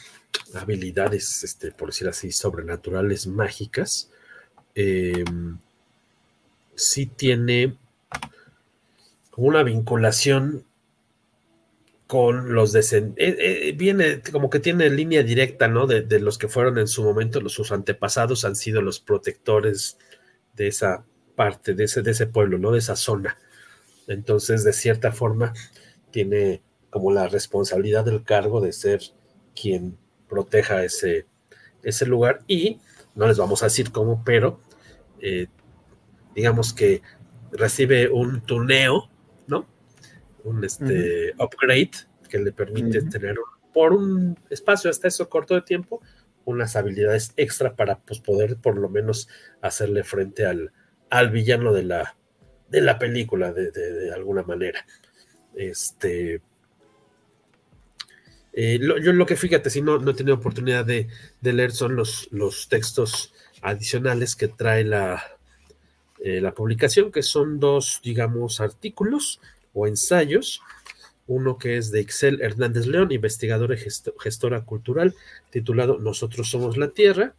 habilidades, 0.54 1.44
este, 1.44 1.72
por 1.72 1.90
decir 1.90 2.08
así, 2.10 2.32
sobrenaturales, 2.32 3.28
mágicas, 3.28 4.12
eh, 4.76 5.24
sí 6.76 7.06
tiene 7.06 7.78
una 9.38 9.64
vinculación 9.64 10.66
con 12.08 12.54
los 12.54 12.72
descendientes, 12.72 13.40
eh, 13.40 13.70
eh, 13.70 13.72
viene 13.74 14.22
como 14.32 14.50
que 14.50 14.60
tiene 14.60 14.90
línea 14.90 15.24
directa, 15.24 15.68
¿no? 15.68 15.88
De, 15.88 16.02
de, 16.02 16.20
los 16.20 16.38
que 16.38 16.48
fueron 16.48 16.78
en 16.78 16.88
su 16.88 17.04
momento, 17.04 17.42
los, 17.42 17.54
sus 17.54 17.72
antepasados 17.72 18.46
han 18.46 18.56
sido 18.56 18.82
los 18.82 19.00
protectores 19.00 19.98
de 20.54 20.68
esa 20.68 21.04
parte, 21.36 21.74
de 21.74 21.86
ese, 21.86 22.02
de 22.02 22.12
ese 22.12 22.28
pueblo, 22.28 22.58
¿no? 22.60 22.72
De 22.72 22.80
esa 22.80 22.96
zona. 22.96 23.38
Entonces, 24.08 24.64
de 24.64 24.74
cierta 24.74 25.12
forma, 25.12 25.54
tiene 26.12 26.62
como 26.90 27.12
la 27.12 27.28
responsabilidad 27.28 28.06
del 28.06 28.24
cargo 28.24 28.62
de 28.62 28.72
ser 28.72 29.02
quien 29.60 29.98
proteja 30.30 30.84
ese, 30.84 31.26
ese 31.84 32.06
lugar 32.06 32.40
y 32.48 32.80
no 33.16 33.28
les 33.28 33.38
vamos 33.38 33.64
a 33.64 33.68
decir 33.68 33.92
cómo, 33.92 34.24
pero 34.24 34.60
eh, 35.20 35.48
digamos 36.36 36.74
que 36.74 37.02
recibe 37.52 38.10
un 38.10 38.42
tuneo 38.42 39.10
¿no? 39.48 39.68
Un 40.44 40.64
este, 40.64 41.34
uh 41.34 41.38
-huh. 41.38 41.46
upgrade 41.46 41.92
que 42.30 42.40
le 42.40 42.52
permite 42.52 43.00
uh 43.00 43.02
-huh. 43.02 43.12
tener 43.12 43.36
por 43.74 43.94
un 43.94 44.38
espacio 44.50 44.90
hasta 44.90 45.08
eso 45.08 45.28
corto 45.28 45.54
de 45.56 45.62
tiempo 45.62 46.02
unas 46.46 46.76
habilidades 46.76 47.34
extra 47.36 47.76
para 47.76 48.00
pues, 48.00 48.20
poder 48.20 48.58
por 48.58 48.78
lo 48.78 48.88
menos 48.88 49.28
hacerle 49.62 50.04
frente 50.04 50.46
al, 50.46 50.72
al 51.10 51.30
villano 51.32 51.74
de 51.74 51.84
la, 51.84 52.16
de 52.70 52.82
la 52.82 52.98
película 53.00 53.52
de, 53.52 53.72
de, 53.72 53.94
de 53.94 54.14
alguna 54.14 54.44
manera. 54.44 54.86
Este, 55.56 56.42
eh, 58.54 58.78
lo, 58.80 58.98
yo 58.98 59.12
lo 59.12 59.26
que 59.26 59.36
fíjate, 59.36 59.70
si 59.70 59.82
no, 59.82 59.98
no 59.98 60.12
he 60.12 60.14
tenido 60.14 60.36
oportunidad 60.36 60.86
de, 60.86 61.08
de 61.42 61.54
leer 61.54 61.72
son 61.72 61.96
los, 61.96 62.30
los 62.32 62.70
textos 62.70 63.34
adicionales 63.62 64.36
que 64.36 64.48
trae 64.48 64.84
la, 64.84 65.35
eh, 66.26 66.42
la 66.42 66.56
publicación, 66.56 67.12
que 67.12 67.22
son 67.22 67.60
dos, 67.60 68.02
digamos, 68.04 68.60
artículos 68.60 69.40
o 69.76 69.86
ensayos. 69.86 70.60
Uno 71.28 71.60
que 71.60 71.78
es 71.78 71.92
de 71.92 72.00
Excel 72.00 72.42
Hernández 72.42 72.88
León, 72.88 73.12
investigadora 73.12 73.76
y 73.76 73.78
gestora 74.20 74.66
cultural, 74.66 75.14
titulado 75.52 76.00
Nosotros 76.00 76.50
somos 76.50 76.78
la 76.78 76.90
Tierra. 76.90 77.36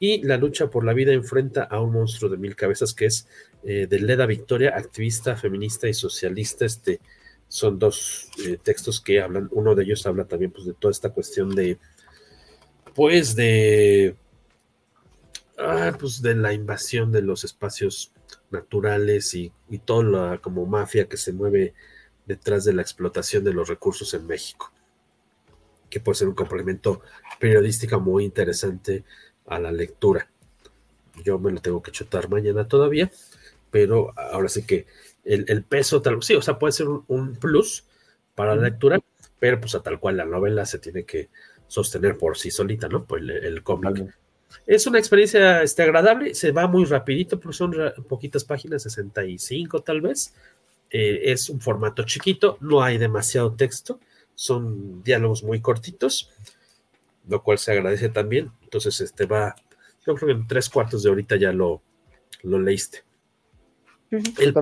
Y 0.00 0.22
La 0.22 0.38
lucha 0.38 0.70
por 0.70 0.84
la 0.84 0.92
vida 0.92 1.12
enfrenta 1.12 1.62
a 1.62 1.80
un 1.80 1.92
monstruo 1.92 2.28
de 2.28 2.36
mil 2.36 2.56
cabezas, 2.56 2.94
que 2.94 3.06
es 3.06 3.28
eh, 3.62 3.86
de 3.88 4.00
Leda 4.00 4.26
Victoria, 4.26 4.74
activista, 4.76 5.36
feminista 5.36 5.88
y 5.88 5.94
socialista. 5.94 6.64
Este, 6.64 6.98
son 7.46 7.78
dos 7.78 8.28
eh, 8.44 8.58
textos 8.60 9.00
que 9.00 9.20
hablan, 9.20 9.48
uno 9.52 9.76
de 9.76 9.84
ellos 9.84 10.04
habla 10.04 10.24
también 10.24 10.50
pues, 10.50 10.66
de 10.66 10.74
toda 10.74 10.90
esta 10.90 11.10
cuestión 11.10 11.54
de, 11.54 11.78
pues, 12.92 13.36
de 13.36 14.16
ah, 15.60 15.96
pues 15.98 16.22
de 16.22 16.34
la 16.34 16.52
invasión 16.52 17.12
de 17.12 17.22
los 17.22 17.44
espacios 17.44 18.12
naturales 18.50 19.34
y, 19.34 19.52
y 19.68 19.78
toda 19.78 20.04
la 20.04 20.38
como 20.38 20.66
mafia 20.66 21.08
que 21.08 21.16
se 21.16 21.32
mueve 21.32 21.74
detrás 22.26 22.64
de 22.64 22.72
la 22.72 22.82
explotación 22.82 23.44
de 23.44 23.52
los 23.52 23.68
recursos 23.68 24.14
en 24.14 24.26
México, 24.26 24.72
que 25.88 26.00
puede 26.00 26.16
ser 26.16 26.28
un 26.28 26.34
complemento 26.34 27.02
periodístico 27.38 28.00
muy 28.00 28.24
interesante 28.24 29.04
a 29.46 29.58
la 29.58 29.72
lectura. 29.72 30.30
Yo 31.24 31.38
me 31.38 31.50
lo 31.50 31.60
tengo 31.60 31.82
que 31.82 31.90
chutar 31.90 32.28
mañana 32.28 32.68
todavía, 32.68 33.10
pero 33.70 34.12
ahora 34.16 34.48
sí 34.48 34.64
que 34.64 34.86
el, 35.24 35.44
el 35.48 35.64
peso 35.64 36.00
tal 36.02 36.22
sí, 36.22 36.34
o 36.34 36.42
sea, 36.42 36.58
puede 36.58 36.72
ser 36.72 36.88
un, 36.88 37.04
un 37.08 37.34
plus 37.34 37.84
para 38.34 38.54
la 38.54 38.62
lectura, 38.62 39.00
pero 39.38 39.60
pues 39.60 39.74
a 39.74 39.82
tal 39.82 39.98
cual 39.98 40.16
la 40.16 40.24
novela 40.24 40.64
se 40.66 40.78
tiene 40.78 41.04
que 41.04 41.28
sostener 41.66 42.16
por 42.16 42.36
sí 42.36 42.50
solita, 42.50 42.88
¿no? 42.88 43.04
Pues 43.04 43.22
el, 43.22 43.30
el 43.30 43.62
cómic. 43.62 44.14
Es 44.66 44.86
una 44.86 44.98
experiencia 44.98 45.62
este, 45.62 45.82
agradable, 45.82 46.34
se 46.34 46.52
va 46.52 46.66
muy 46.66 46.84
rapidito, 46.84 47.38
porque 47.38 47.56
son 47.56 47.74
poquitas 48.08 48.44
páginas, 48.44 48.82
65 48.82 49.82
tal 49.82 50.00
vez. 50.00 50.34
Eh, 50.90 51.32
es 51.32 51.48
un 51.48 51.60
formato 51.60 52.02
chiquito, 52.02 52.58
no 52.60 52.82
hay 52.82 52.98
demasiado 52.98 53.54
texto, 53.54 54.00
son 54.34 55.02
diálogos 55.04 55.44
muy 55.44 55.60
cortitos, 55.60 56.30
lo 57.28 57.42
cual 57.42 57.58
se 57.58 57.72
agradece 57.72 58.08
también. 58.08 58.50
Entonces, 58.62 59.00
este 59.00 59.26
va, 59.26 59.54
yo 60.04 60.14
creo 60.14 60.26
que 60.28 60.32
en 60.32 60.46
tres 60.48 60.68
cuartos 60.68 61.04
de 61.04 61.10
ahorita 61.10 61.36
ya 61.36 61.52
lo, 61.52 61.82
lo 62.42 62.58
leíste. 62.58 63.04
Sí, 64.10 64.20
sí, 64.20 64.34
el, 64.38 64.54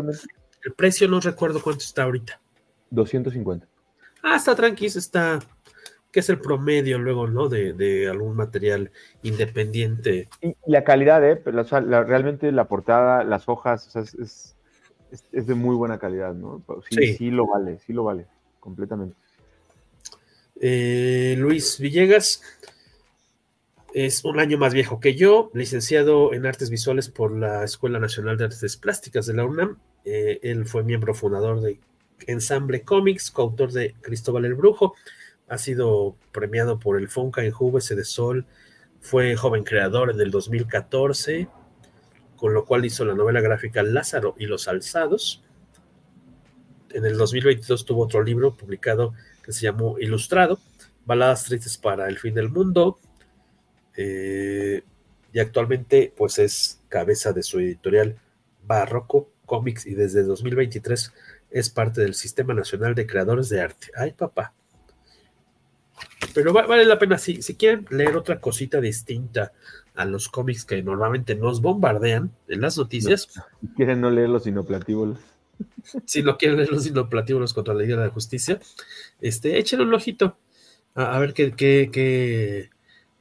el, 0.65 0.73
precio 0.75 1.09
no 1.09 1.21
recuerdo 1.21 1.63
cuánto 1.63 1.85
está 1.85 2.03
ahorita. 2.03 2.39
250. 2.91 3.67
Ah, 4.23 4.37
está 4.37 4.55
tranquilo, 4.55 4.99
está 4.99 5.39
que 6.11 6.21
es 6.21 6.29
el 6.29 6.41
promedio 6.41 6.99
luego, 6.99 7.27
¿no? 7.27 7.49
De, 7.49 7.73
de 7.73 8.09
algún 8.09 8.37
material 8.37 8.91
independiente. 9.23 10.29
Y, 10.41 10.57
la 10.67 10.85
calidad, 10.85 11.29
¿eh? 11.29 11.43
La, 11.47 12.03
realmente 12.03 12.51
la 12.53 12.67
portada, 12.67 13.25
las 13.25 13.49
hojas, 13.49 13.89
o 13.89 13.91
sea, 13.91 14.03
es, 14.03 14.15
es, 14.15 14.57
es, 15.33 15.47
de 15.47 15.55
muy 15.55 15.77
buena 15.77 15.99
calidad, 15.99 16.35
¿no? 16.35 16.63
Sí, 16.91 16.97
sí, 16.97 17.15
sí, 17.15 17.31
lo 17.31 17.47
vale, 17.47 17.79
sí 17.87 17.93
lo 17.93 18.05
vale, 18.05 18.27
completamente. 18.61 19.17
Eh, 20.61 21.37
Luis 21.39 21.79
Villegas 21.79 22.43
es 23.95 24.25
un 24.25 24.39
año 24.39 24.59
más 24.59 24.75
viejo 24.75 25.01
que 25.01 25.15
yo, 25.15 25.51
licenciado 25.55 26.33
en 26.33 26.47
artes 26.47 26.71
visuales 26.71 27.09
por 27.09 27.37
la 27.37 27.65
Escuela 27.65 27.99
Nacional 27.99 28.37
de 28.37 28.45
Artes 28.45 28.77
Plásticas 28.77 29.27
de 29.27 29.35
la 29.35 29.45
UNAM. 29.45 29.79
Eh, 30.05 30.41
él 30.43 30.67
fue 30.67 30.85
miembro 30.85 31.15
fundador 31.15 31.61
de 31.61 31.81
Ensamble 32.27 32.83
Comics, 32.83 33.31
coautor 33.31 33.73
de 33.73 33.95
Cristóbal 34.01 34.45
el 34.45 34.55
Brujo, 34.55 34.95
ha 35.49 35.59
sido 35.59 36.17
premiado 36.33 36.79
por 36.79 36.99
el 36.99 37.09
Fonca 37.09 37.45
en 37.45 37.51
Júbese 37.51 37.95
de 37.95 38.05
Sol, 38.05 38.47
fue 39.01 39.37
joven 39.37 39.65
creador 39.65 40.11
en 40.11 40.21
el 40.21 40.31
2014, 40.31 41.49
con 42.37 42.55
lo 42.55 42.65
cual 42.65 42.85
hizo 42.85 43.05
la 43.05 43.15
novela 43.15 43.41
gráfica 43.41 43.83
Lázaro 43.83 44.35
y 44.39 44.47
los 44.47 44.69
Alzados. 44.69 45.43
En 46.91 47.05
el 47.05 47.17
2022 47.17 47.85
tuvo 47.85 48.05
otro 48.05 48.23
libro 48.23 48.57
publicado 48.57 49.15
que 49.43 49.53
se 49.53 49.63
llamó 49.63 49.99
Ilustrado, 49.99 50.59
Baladas 51.05 51.45
Tristes 51.45 51.79
para 51.79 52.09
el 52.09 52.19
Fin 52.19 52.35
del 52.35 52.49
Mundo, 52.49 52.99
eh, 53.97 54.83
y 55.33 55.39
actualmente 55.41 56.13
pues 56.17 56.39
es 56.39 56.81
cabeza 56.89 57.33
de 57.33 57.43
su 57.43 57.59
editorial 57.59 58.17
Barroco 58.63 59.31
Comics 59.47 59.87
y 59.87 59.95
desde 59.95 60.23
2023 60.23 61.13
es 61.51 61.71
parte 61.71 62.03
del 62.03 62.15
Sistema 62.15 62.55
Nacional 62.55 62.95
de 62.95 63.07
Creadores 63.07 63.49
de 63.49 63.61
Arte. 63.61 63.89
Ay, 63.97 64.13
papá. 64.13 64.55
Pero 66.35 66.53
vale 66.53 66.85
la 66.85 66.99
pena, 66.99 67.19
si, 67.19 67.43
si 67.43 67.55
quieren 67.55 67.87
leer 67.91 68.17
otra 68.17 68.41
cosita 68.41 68.81
distinta 68.81 69.53
a 69.95 70.05
los 70.05 70.29
cómics 70.29 70.65
que 70.65 70.83
normalmente 70.83 71.35
nos 71.35 71.61
bombardean 71.61 72.33
en 72.49 72.61
las 72.61 72.79
noticias. 72.79 73.29
si 73.61 73.69
quieren 73.75 74.01
no 74.01 74.11
leer 74.11 74.29
los 74.29 74.45
sinoplatíbulos. 74.45 75.19
Si 76.05 76.23
no 76.23 76.37
quieren 76.37 76.59
leer 76.59 76.71
los 76.71 76.85
sinoplatíbulos 76.85 77.53
contra 77.53 77.75
la 77.75 77.83
Liga 77.83 77.97
de 77.97 78.07
la 78.07 78.13
Justicia, 78.13 78.61
este, 79.21 79.59
échenle 79.59 79.87
un 79.87 79.95
ojito 79.95 80.37
a, 80.95 81.17
a 81.17 81.19
ver 81.19 81.35
qué, 81.35 81.51
qué, 81.53 81.91
qué, 81.93 82.71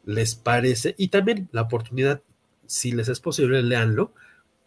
les 0.08 0.36
parece. 0.36 0.96
Y 0.98 1.10
también 1.10 1.50
la 1.52 1.64
oportunidad, 1.64 2.22
si 2.66 2.92
les 2.92 3.10
es 3.10 3.20
posible, 3.20 3.62
leanlo, 3.62 4.14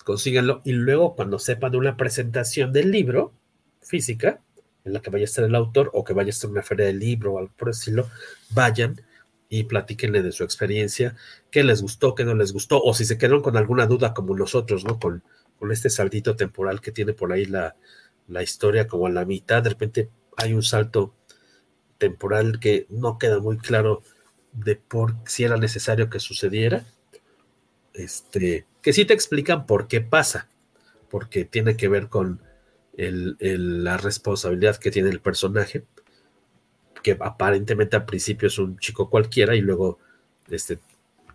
consíganlo. 0.04 0.60
Y 0.64 0.72
luego, 0.72 1.16
cuando 1.16 1.38
sepan 1.38 1.72
de 1.72 1.78
una 1.78 1.96
presentación 1.96 2.72
del 2.72 2.92
libro 2.92 3.32
física, 3.80 4.40
en 4.84 4.92
la 4.92 5.00
que 5.00 5.10
vaya 5.10 5.24
a 5.24 5.24
estar 5.24 5.44
el 5.44 5.54
autor 5.54 5.90
o 5.94 6.04
que 6.04 6.12
vaya 6.12 6.28
a 6.28 6.30
estar 6.30 6.50
una 6.50 6.62
feria 6.62 6.86
del 6.86 6.98
libro 6.98 7.34
o 7.34 7.38
algo 7.38 7.52
por 7.56 7.68
decirlo, 7.68 8.08
vayan 8.50 9.02
y 9.48 9.64
platíquenle 9.64 10.22
de 10.22 10.32
su 10.32 10.44
experiencia, 10.44 11.16
qué 11.50 11.64
les 11.64 11.82
gustó, 11.82 12.14
qué 12.14 12.24
no 12.24 12.34
les 12.34 12.52
gustó, 12.52 12.80
o 12.80 12.94
si 12.94 13.04
se 13.04 13.18
quedaron 13.18 13.42
con 13.42 13.56
alguna 13.56 13.86
duda 13.86 14.14
como 14.14 14.36
nosotros, 14.36 14.84
¿no? 14.84 15.00
Con, 15.00 15.24
con 15.58 15.72
este 15.72 15.90
saltito 15.90 16.36
temporal 16.36 16.80
que 16.80 16.92
tiene 16.92 17.14
por 17.14 17.32
ahí 17.32 17.46
la, 17.46 17.74
la 18.28 18.42
historia, 18.42 18.86
como 18.86 19.06
a 19.06 19.10
la 19.10 19.24
mitad, 19.24 19.62
de 19.62 19.70
repente 19.70 20.10
hay 20.36 20.54
un 20.54 20.62
salto 20.62 21.14
temporal 21.98 22.60
que 22.60 22.86
no 22.88 23.18
queda 23.18 23.40
muy 23.40 23.58
claro 23.58 24.02
de 24.52 24.76
por 24.76 25.16
si 25.26 25.44
era 25.44 25.56
necesario 25.56 26.10
que 26.10 26.20
sucediera. 26.20 26.86
Este, 27.92 28.66
que 28.82 28.92
sí 28.92 29.04
te 29.04 29.14
explican 29.14 29.66
por 29.66 29.88
qué 29.88 30.00
pasa, 30.00 30.48
porque 31.10 31.44
tiene 31.44 31.76
que 31.76 31.88
ver 31.88 32.08
con 32.08 32.40
el, 33.00 33.84
la 33.84 33.96
responsabilidad 33.96 34.76
que 34.76 34.90
tiene 34.90 35.08
el 35.08 35.20
personaje, 35.20 35.84
que 37.02 37.16
aparentemente 37.18 37.96
al 37.96 38.04
principio 38.04 38.48
es 38.48 38.58
un 38.58 38.78
chico 38.78 39.08
cualquiera 39.08 39.56
y 39.56 39.62
luego 39.62 39.98
este, 40.50 40.78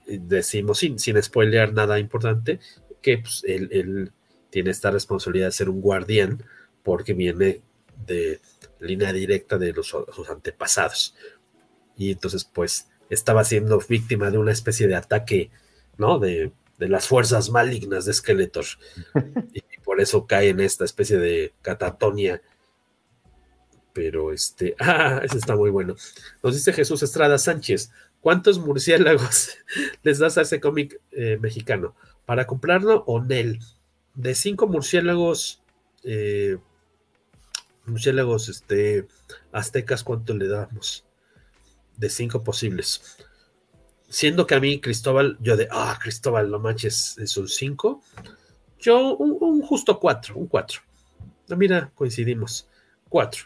decimos 0.08 0.80
sin, 0.80 1.00
sin 1.00 1.22
spoilear 1.22 1.74
nada 1.74 1.98
importante, 2.00 2.60
que 3.02 3.18
pues, 3.18 3.44
él, 3.48 3.70
él, 3.72 4.12
tiene 4.52 4.72
esta 4.72 4.90
responsabilidad 4.90 5.48
de 5.48 5.52
ser 5.52 5.70
un 5.70 5.82
guardián 5.82 6.42
porque 6.82 7.14
viene 7.14 7.62
de 8.06 8.40
línea 8.80 9.12
directa 9.12 9.58
de 9.58 9.74
los, 9.74 9.88
sus 9.88 10.30
antepasados. 10.30 11.14
Y 11.98 12.12
entonces 12.12 12.46
pues 12.46 12.88
estaba 13.10 13.44
siendo 13.44 13.84
víctima 13.90 14.32
de 14.32 14.38
una 14.38 14.54
especie 14.54 14.88
de 14.88 14.96
ataque, 14.96 15.50
¿no? 15.98 16.20
De, 16.20 16.54
de 16.78 16.90
las 16.90 17.08
fuerzas 17.08 17.50
malignas 17.50 18.06
de 18.06 18.14
Skeletor. 18.14 18.66
y 19.54 19.62
por 19.84 20.02
eso 20.02 20.26
cae 20.28 20.50
en 20.50 20.60
esta 20.60 20.86
especie 20.86 21.18
de 21.18 21.54
catatonia 21.62 22.42
pero 23.96 24.34
este, 24.34 24.76
ah, 24.80 25.22
ese 25.24 25.38
está 25.38 25.56
muy 25.56 25.72
bueno. 25.72 25.96
Nos 26.44 26.54
dice 26.54 26.74
Jesús 26.74 27.02
Estrada 27.02 27.40
Sánchez, 27.40 27.92
¿cuántos 28.20 28.60
murciélagos 28.60 29.58
les 30.04 30.20
das 30.20 30.38
a 30.38 30.42
ese 30.42 30.60
cómic 30.60 31.02
eh, 31.12 31.40
mexicano? 31.42 31.96
¿Para 32.26 32.46
comprarlo 32.46 33.06
o 33.08 33.24
Nel? 33.24 33.60
De 34.14 34.36
cinco 34.36 34.68
murciélagos, 34.68 35.64
eh, 36.04 36.58
murciélagos 37.86 38.50
este, 38.50 39.08
aztecas, 39.52 40.04
¿cuánto 40.04 40.34
le 40.34 40.50
damos? 40.50 41.06
De 41.96 42.10
cinco 42.10 42.44
posibles. 42.44 43.18
Siendo 44.08 44.46
que 44.46 44.56
a 44.56 44.60
mí 44.60 44.80
Cristóbal, 44.80 45.38
yo 45.42 45.58
de, 45.58 45.68
ah, 45.72 45.98
Cristóbal, 46.02 46.50
no 46.50 46.60
manches, 46.60 47.18
es 47.18 47.36
un 47.38 47.48
cinco. 47.48 48.02
Yo 48.80 49.16
un, 49.18 49.38
un 49.40 49.62
justo 49.62 50.00
cuatro, 50.00 50.36
un 50.36 50.48
cuatro. 50.48 50.82
No, 51.48 51.58
mira, 51.58 51.92
coincidimos. 51.96 52.68
Cuatro. 53.10 53.46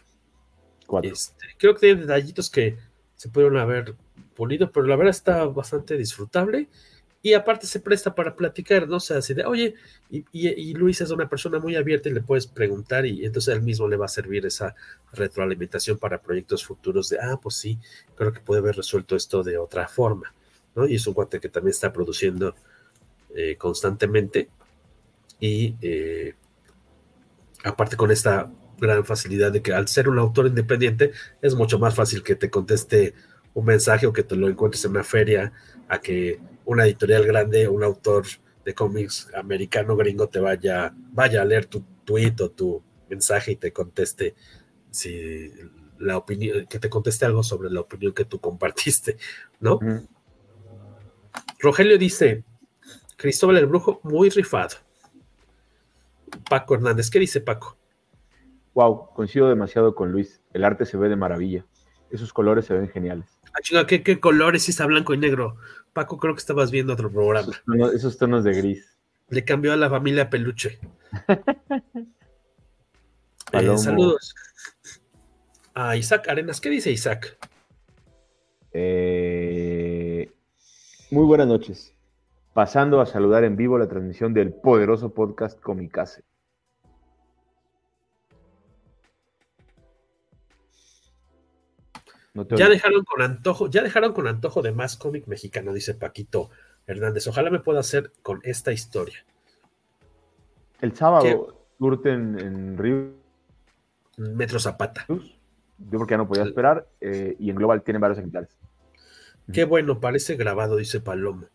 Este, 1.04 1.46
creo 1.58 1.74
que 1.76 1.82
tiene 1.82 2.02
detallitos 2.02 2.50
que 2.50 2.78
se 3.16 3.30
pudieron 3.30 3.58
haber 3.58 3.96
pulido, 4.36 4.72
pero 4.72 4.88
la 4.88 4.96
verdad 4.96 5.12
está 5.12 5.46
bastante 5.46 5.98
disfrutable 5.98 6.68
y 7.22 7.34
aparte 7.34 7.68
se 7.68 7.82
presta 7.82 8.16
para 8.16 8.36
platicar, 8.36 8.88
¿no? 8.88 8.96
O 8.96 9.00
sea, 9.00 9.18
así 9.18 9.34
de, 9.34 9.46
oye, 9.46 9.76
y, 10.10 10.20
y, 10.32 10.48
y, 10.48 10.74
Luis 10.74 11.02
es 11.02 11.12
una 11.12 11.28
persona 11.28 11.60
muy 11.60 11.76
abierta 11.76 12.08
y 12.08 12.14
le 12.14 12.22
puedes 12.22 12.48
preguntar 12.48 13.06
y 13.06 13.26
entonces 13.26 13.54
él 13.54 13.62
mismo 13.62 13.88
le 13.88 13.98
va 13.98 14.06
a 14.06 14.10
servir 14.10 14.46
esa 14.46 14.74
retroalimentación 15.12 15.98
para 15.98 16.22
proyectos 16.22 16.64
futuros 16.64 17.10
de, 17.10 17.20
ah, 17.20 17.38
pues 17.42 17.56
sí, 17.56 17.78
creo 18.16 18.32
que 18.32 18.40
puede 18.40 18.62
haber 18.62 18.78
resuelto 18.78 19.16
esto 19.18 19.44
de 19.44 19.58
otra 19.58 19.88
forma, 19.88 20.34
Y 20.88 20.96
es 20.96 21.08
un 21.08 21.14
guante 21.14 21.40
que 21.40 21.50
también 21.50 21.72
está 21.72 21.92
produciendo 21.92 22.56
eh, 23.36 23.56
constantemente. 23.58 24.50
Y 25.40 25.76
eh, 25.82 26.36
aparte 27.64 27.96
con 27.96 28.12
esta 28.12 28.52
gran 28.80 29.06
facilidad 29.06 29.52
de 29.52 29.62
que 29.62 29.74
al 29.74 29.88
ser 29.88 30.10
un 30.10 30.20
autor 30.20 30.48
independiente 30.48 31.12
es 31.42 31.56
mucho 31.56 31.80
más 31.80 31.96
fácil 31.96 32.24
que 32.24 32.36
te 32.36 32.50
conteste 32.50 33.14
un 33.54 33.66
mensaje 33.66 34.08
o 34.08 34.14
que 34.14 34.24
te 34.24 34.36
lo 34.36 34.48
encuentres 34.48 34.86
en 34.86 34.92
una 34.92 35.04
feria 35.04 35.52
a 35.88 36.00
que 36.00 36.40
una 36.66 36.86
editorial 36.86 37.26
grande, 37.26 37.68
un 37.68 37.84
autor 37.84 38.26
de 38.64 38.74
cómics 38.74 39.30
americano 39.34 39.96
gringo 39.96 40.30
te 40.30 40.40
vaya, 40.40 40.94
vaya 41.12 41.42
a 41.42 41.46
leer 41.46 41.66
tu 41.66 41.84
tweet 42.06 42.36
o 42.42 42.50
tu 42.52 42.84
mensaje 43.10 43.54
y 43.54 43.56
te 43.56 43.74
conteste 43.74 44.36
si 44.92 45.52
la 45.98 46.18
opinión, 46.18 46.66
que 46.68 46.80
te 46.80 46.90
conteste 46.90 47.26
algo 47.26 47.44
sobre 47.44 47.70
la 47.70 47.82
opinión 47.82 48.14
que 48.14 48.26
tú 48.26 48.40
compartiste, 48.40 49.18
¿no? 49.60 49.80
Rogelio 51.60 51.98
dice, 51.98 52.44
Cristóbal 53.18 53.58
el 53.58 53.66
Brujo, 53.66 54.00
muy 54.04 54.30
rifado. 54.30 54.78
Paco 56.50 56.76
Hernández, 56.76 57.10
¿qué 57.10 57.20
dice 57.20 57.42
Paco? 57.42 57.78
Wow, 58.74 59.10
coincido 59.14 59.50
demasiado 59.50 59.94
con 59.94 60.12
Luis. 60.12 60.42
El 60.54 60.64
arte 60.64 60.86
se 60.86 60.96
ve 60.96 61.10
de 61.10 61.18
maravilla. 61.18 61.66
Esos 62.12 62.32
colores 62.32 62.66
se 62.66 62.74
ven 62.74 62.88
geniales. 62.88 63.26
Ah, 63.54 63.60
chinga, 63.62 63.86
¿qué, 63.86 64.04
¿qué, 64.04 64.20
colores 64.20 64.64
si 64.64 64.72
está 64.72 64.86
blanco 64.86 65.14
y 65.14 65.18
negro? 65.18 65.58
Paco, 65.92 66.18
creo 66.18 66.34
que 66.34 66.40
estabas 66.40 66.72
viendo 66.72 66.94
otro 66.94 67.12
programa. 67.12 67.50
Esos 67.50 67.64
tonos, 67.66 67.94
esos 67.94 68.18
tonos 68.18 68.44
de 68.46 68.54
gris. 68.54 68.98
Le 69.28 69.44
cambió 69.44 69.74
a 69.74 69.76
la 69.76 69.90
familia 69.90 70.30
Peluche. 70.30 70.80
eh, 73.52 73.78
saludos. 73.78 74.34
A 75.74 75.98
Isaac 75.98 76.30
Arenas. 76.30 76.62
¿Qué 76.62 76.70
dice 76.70 76.90
Isaac? 76.92 77.38
Eh, 78.72 79.29
muy 81.12 81.26
buenas 81.26 81.48
noches. 81.48 81.94
Pasando 82.54 83.02
a 83.02 83.06
saludar 83.06 83.44
en 83.44 83.56
vivo 83.56 83.78
la 83.78 83.88
transmisión 83.88 84.34
del 84.34 84.54
poderoso 84.54 85.14
podcast 85.14 85.60
Comicase. 85.60 86.24
No 92.34 92.48
ya 92.48 92.70
dejaron 92.70 93.04
con 93.04 93.22
antojo, 93.22 93.70
ya 93.70 93.82
dejaron 93.82 94.14
con 94.14 94.28
antojo 94.28 94.62
de 94.62 94.72
más 94.72 94.98
cómic 94.98 95.28
mexicano, 95.28 95.74
dice 95.74 95.96
Paquito 95.96 96.50
Hernández. 96.86 97.28
Ojalá 97.28 97.50
me 97.50 97.60
pueda 97.60 97.80
hacer 97.80 98.12
con 98.22 98.40
esta 98.44 98.72
historia. 98.72 99.26
El 100.82 100.96
sábado, 100.96 101.66
surten 101.78 102.40
en 102.40 102.78
Río. 102.78 103.20
Metro 104.18 104.60
Zapata. 104.60 105.06
Yo 105.08 105.98
porque 105.98 106.12
ya 106.12 106.18
no 106.18 106.28
podía 106.28 106.44
esperar, 106.44 106.88
eh, 107.00 107.36
y 107.40 107.50
en 107.50 107.56
Global 107.56 107.82
tienen 107.84 108.02
varios 108.02 108.18
ejemplares. 108.18 108.58
Qué 109.52 109.64
bueno, 109.64 110.00
parece 110.00 110.36
grabado, 110.36 110.76
dice 110.78 111.00
Palomo. 111.00 111.48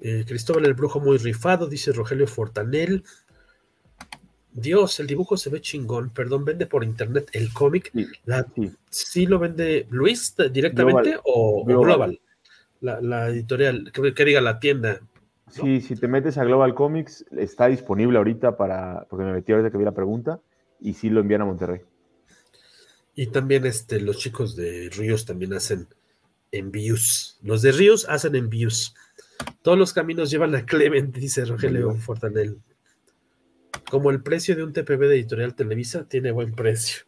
Eh, 0.00 0.24
Cristóbal 0.26 0.66
el 0.66 0.74
Brujo 0.74 1.00
muy 1.00 1.18
rifado, 1.18 1.66
dice 1.66 1.92
Rogelio 1.92 2.26
Fortanel. 2.26 3.04
Dios, 4.52 5.00
el 5.00 5.06
dibujo 5.06 5.36
se 5.36 5.50
ve 5.50 5.60
chingón. 5.60 6.10
Perdón, 6.10 6.44
vende 6.44 6.66
por 6.66 6.84
internet 6.84 7.30
el 7.32 7.52
cómic. 7.52 7.90
Sí, 7.92 8.06
sí. 8.54 8.72
sí, 8.90 9.26
lo 9.26 9.38
vende 9.38 9.86
Luis 9.90 10.34
directamente 10.52 11.10
global. 11.10 11.20
O, 11.24 11.64
global. 11.64 12.20
La, 12.80 13.00
la 13.00 13.28
editorial, 13.28 13.90
que, 13.92 14.14
que, 14.14 14.24
diga 14.24 14.40
la 14.40 14.60
tienda. 14.60 15.00
¿no? 15.00 15.64
Sí, 15.64 15.80
si 15.80 15.96
te 15.96 16.06
metes 16.06 16.38
a 16.38 16.44
Global 16.44 16.74
Comics, 16.74 17.24
está 17.36 17.66
disponible 17.66 18.18
ahorita 18.18 18.56
para. 18.56 19.06
Porque 19.08 19.24
me 19.24 19.32
metí 19.32 19.52
ahorita 19.52 19.70
que 19.70 19.78
vi 19.78 19.84
la 19.84 19.92
pregunta. 19.92 20.40
Y 20.80 20.94
sí 20.94 21.10
lo 21.10 21.20
envían 21.20 21.42
a 21.42 21.44
Monterrey. 21.44 21.80
Y 23.16 23.26
también 23.28 23.66
este, 23.66 24.00
los 24.00 24.18
chicos 24.18 24.54
de 24.54 24.90
Ríos 24.90 25.24
también 25.24 25.52
hacen 25.54 25.88
envíos. 26.52 27.38
Los 27.42 27.62
de 27.62 27.72
Ríos 27.72 28.06
hacen 28.08 28.34
envíos. 28.34 28.94
Todos 29.62 29.78
los 29.78 29.92
caminos 29.92 30.30
llevan 30.30 30.54
a 30.54 30.64
Clement, 30.64 31.16
dice 31.16 31.44
Rogelio 31.44 31.94
Fortanel. 31.94 32.58
Como 33.90 34.10
el 34.10 34.22
precio 34.22 34.56
de 34.56 34.64
un 34.64 34.72
TPB 34.72 35.00
de 35.00 35.14
Editorial 35.14 35.54
Televisa 35.54 36.08
tiene 36.08 36.30
buen 36.30 36.54
precio. 36.54 37.04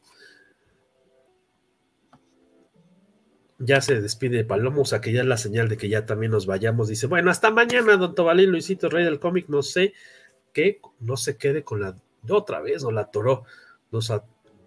Ya 3.59 3.81
se 3.83 4.01
despide 4.01 4.45
Palomo, 4.45 4.83
o 4.83 4.85
sea 4.87 5.03
que 5.03 5.13
ya 5.13 5.21
es 5.21 5.27
la 5.27 5.37
señal 5.37 5.69
de 5.69 5.77
que 5.77 5.91
ya 5.91 6.07
también 6.07 6.33
nos 6.33 6.47
vayamos. 6.47 6.89
Dice, 6.89 7.07
bueno, 7.07 7.31
hasta 7.31 7.51
mañana, 7.51 7.97
don 7.97 8.15
Tobalín, 8.15 8.51
Luisito, 8.51 8.89
rey 8.89 9.05
del 9.05 9.21
cómic, 9.21 9.49
no 9.49 9.63
sé 9.63 9.93
qué, 10.55 10.81
no 10.99 11.19
se 11.19 11.37
quede 11.37 11.63
con 11.63 11.81
la, 11.81 11.95
otra 12.31 12.61
vez, 12.61 12.83
no 12.83 12.91
la 12.91 13.03
atoró, 13.03 13.45
no, 13.91 14.01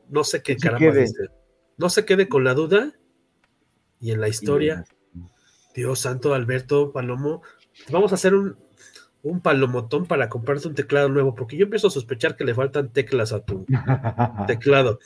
no 0.10 0.24
sé 0.24 0.44
qué 0.44 0.58
caramba 0.58 0.92
dice. 0.92 1.28
No 1.78 1.90
se 1.90 2.06
quede 2.06 2.30
con 2.30 2.44
la 2.44 2.54
duda 2.54 2.94
y 4.04 4.12
en 4.12 4.20
la 4.20 4.28
historia, 4.28 4.84
Dios 5.74 6.02
santo, 6.02 6.34
Alberto 6.34 6.92
Palomo, 6.92 7.42
vamos 7.90 8.12
a 8.12 8.16
hacer 8.16 8.36
un, 8.36 8.58
un 9.22 9.40
palomotón 9.40 10.06
para 10.08 10.28
comprarte 10.28 10.68
un 10.68 10.76
teclado 10.76 11.08
nuevo, 11.08 11.34
porque 11.34 11.56
yo 11.56 11.64
empiezo 11.64 11.88
a 11.88 11.90
sospechar 11.90 12.36
que 12.36 12.44
le 12.44 12.54
faltan 12.54 12.92
teclas 12.92 13.32
a 13.32 13.46
tu 13.46 13.66
teclado. 14.48 15.00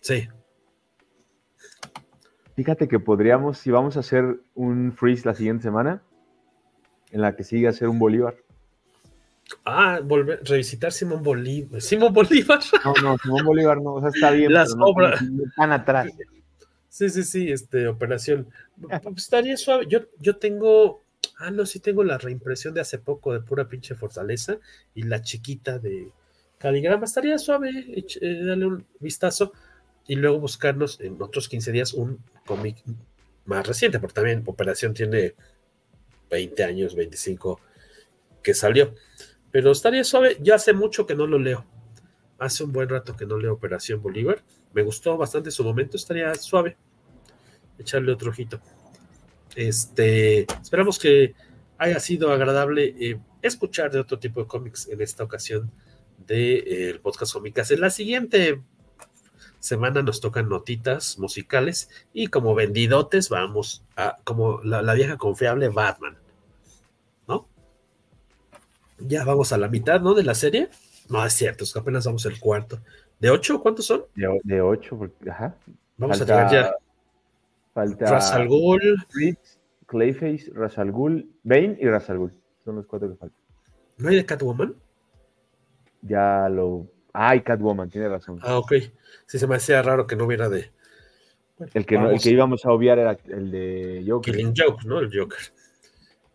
Sí. 0.00 0.28
Fíjate 2.56 2.88
que 2.88 2.98
podríamos, 2.98 3.58
si 3.58 3.70
vamos 3.70 3.96
a 3.96 4.00
hacer 4.00 4.40
un 4.54 4.92
freeze 4.92 5.24
la 5.24 5.36
siguiente 5.36 5.62
semana, 5.62 6.02
en 7.12 7.20
la 7.20 7.36
que 7.36 7.44
sigue 7.44 7.68
a 7.68 7.70
hacer 7.70 7.88
un 7.88 8.00
Bolívar. 8.00 8.34
Ah, 9.64 10.00
volver, 10.02 10.40
revisitar 10.42 10.90
Simón 10.90 11.22
Bolívar. 11.22 11.80
Simón 11.80 12.12
Bolívar. 12.12 12.58
No, 12.84 12.94
no, 13.02 13.18
Simón 13.18 13.44
Bolívar 13.44 13.80
no, 13.80 13.94
o 13.94 14.00
sea, 14.00 14.08
está 14.08 14.32
bien. 14.32 14.52
Las 14.52 14.70
pero 14.70 14.78
no 14.78 14.86
obras. 14.86 15.24
Tan 15.56 15.70
atrás. 15.70 16.08
Sí, 16.92 17.08
sí, 17.08 17.22
sí, 17.22 17.50
este, 17.50 17.88
operación. 17.88 18.50
Estaría 19.16 19.56
suave. 19.56 19.86
Yo, 19.88 20.00
yo 20.18 20.36
tengo, 20.36 21.00
ah, 21.38 21.50
no, 21.50 21.64
sí 21.64 21.80
tengo 21.80 22.04
la 22.04 22.18
reimpresión 22.18 22.74
de 22.74 22.82
hace 22.82 22.98
poco 22.98 23.32
de 23.32 23.40
pura 23.40 23.66
pinche 23.66 23.94
Fortaleza 23.94 24.58
y 24.94 25.04
la 25.04 25.22
chiquita 25.22 25.78
de 25.78 26.12
Caligrama. 26.58 27.06
Estaría 27.06 27.38
suave, 27.38 27.70
eh, 27.96 28.44
darle 28.44 28.66
un 28.66 28.86
vistazo 29.00 29.54
y 30.06 30.16
luego 30.16 30.38
buscarnos 30.38 31.00
en 31.00 31.16
otros 31.22 31.48
15 31.48 31.72
días 31.72 31.94
un 31.94 32.22
cómic 32.44 32.84
más 33.46 33.66
reciente, 33.66 33.98
porque 33.98 34.12
también 34.12 34.42
Operación 34.44 34.92
tiene 34.92 35.34
20 36.30 36.62
años, 36.62 36.94
25 36.94 37.58
que 38.42 38.52
salió. 38.52 38.94
Pero 39.50 39.70
estaría 39.70 40.04
suave, 40.04 40.36
ya 40.42 40.56
hace 40.56 40.74
mucho 40.74 41.06
que 41.06 41.14
no 41.14 41.26
lo 41.26 41.38
leo. 41.38 41.64
Hace 42.38 42.64
un 42.64 42.72
buen 42.72 42.90
rato 42.90 43.16
que 43.16 43.24
no 43.24 43.38
leo 43.38 43.54
Operación 43.54 44.02
Bolívar. 44.02 44.42
Me 44.74 44.82
gustó 44.82 45.16
bastante 45.16 45.50
su 45.50 45.64
momento, 45.64 45.96
estaría 45.96 46.34
suave. 46.34 46.76
Echarle 47.78 48.12
otro 48.12 48.30
ojito. 48.30 48.60
Este, 49.54 50.46
esperamos 50.60 50.98
que 50.98 51.34
haya 51.78 52.00
sido 52.00 52.32
agradable 52.32 52.94
eh, 52.98 53.20
escuchar 53.42 53.90
de 53.90 53.98
otro 53.98 54.18
tipo 54.18 54.40
de 54.40 54.46
cómics 54.46 54.88
en 54.88 55.00
esta 55.00 55.24
ocasión 55.24 55.70
del 56.26 57.00
podcast 57.00 57.32
Cómicas. 57.32 57.70
En 57.70 57.80
la 57.80 57.90
siguiente 57.90 58.62
semana 59.58 60.02
nos 60.02 60.20
tocan 60.20 60.48
notitas 60.48 61.18
musicales 61.18 61.88
y 62.12 62.28
como 62.28 62.54
vendidotes 62.54 63.28
vamos 63.28 63.84
a, 63.96 64.18
como 64.24 64.60
la, 64.62 64.82
la 64.82 64.94
vieja 64.94 65.16
confiable 65.16 65.68
Batman. 65.68 66.18
¿No? 67.28 67.48
Ya 68.98 69.24
vamos 69.24 69.52
a 69.52 69.58
la 69.58 69.68
mitad, 69.68 70.00
¿no? 70.00 70.14
De 70.14 70.22
la 70.22 70.34
serie. 70.34 70.70
No, 71.08 71.24
es 71.24 71.34
cierto, 71.34 71.64
es 71.64 71.72
que 71.72 71.78
apenas 71.78 72.06
vamos 72.06 72.24
al 72.26 72.38
cuarto. 72.38 72.80
¿De 73.22 73.30
ocho? 73.30 73.62
¿Cuántos 73.62 73.86
son? 73.86 74.04
De, 74.42 74.60
ocho, 74.60 74.98
porque, 74.98 75.30
ajá. 75.30 75.54
Vamos 75.96 76.18
Falta- 76.18 76.34
a 76.40 76.48
llegar 76.50 76.64
ya. 76.64 76.74
Falta 77.72 78.10
Ra's 78.10 78.32
al 78.32 78.48
Ghul. 78.48 78.96
Fritz, 79.08 79.60
Clayface, 79.86 80.50
Ra's 80.52 80.76
al 80.76 80.90
Ghul, 80.90 81.30
Bane 81.44 81.78
y 81.80 81.86
Ra's 81.86 82.10
al 82.10 82.18
Ghul. 82.18 82.32
Son 82.64 82.74
los 82.74 82.84
cuatro 82.86 83.08
que 83.08 83.14
faltan. 83.14 83.38
¿No 83.98 84.08
hay 84.08 84.16
de 84.16 84.26
Catwoman? 84.26 84.74
Ya 86.00 86.48
lo. 86.48 86.88
Ay, 87.12 87.42
Catwoman, 87.42 87.88
tiene 87.90 88.08
razón. 88.08 88.40
Ah, 88.42 88.58
ok. 88.58 88.72
Sí, 89.26 89.38
se 89.38 89.46
me 89.46 89.54
hacía 89.54 89.80
raro 89.82 90.08
que 90.08 90.16
no 90.16 90.24
hubiera 90.24 90.48
de 90.48 90.72
el, 91.74 91.86
que 91.86 91.96
no- 91.96 92.10
el 92.10 92.20
que 92.20 92.30
íbamos 92.30 92.66
a 92.66 92.72
obviar 92.72 92.98
era 92.98 93.16
el 93.28 93.52
de 93.52 94.04
Joker. 94.04 94.34
Killing 94.34 94.52
Joke, 94.56 94.82
¿no? 94.84 94.98
El 94.98 95.16
Joker. 95.16 95.38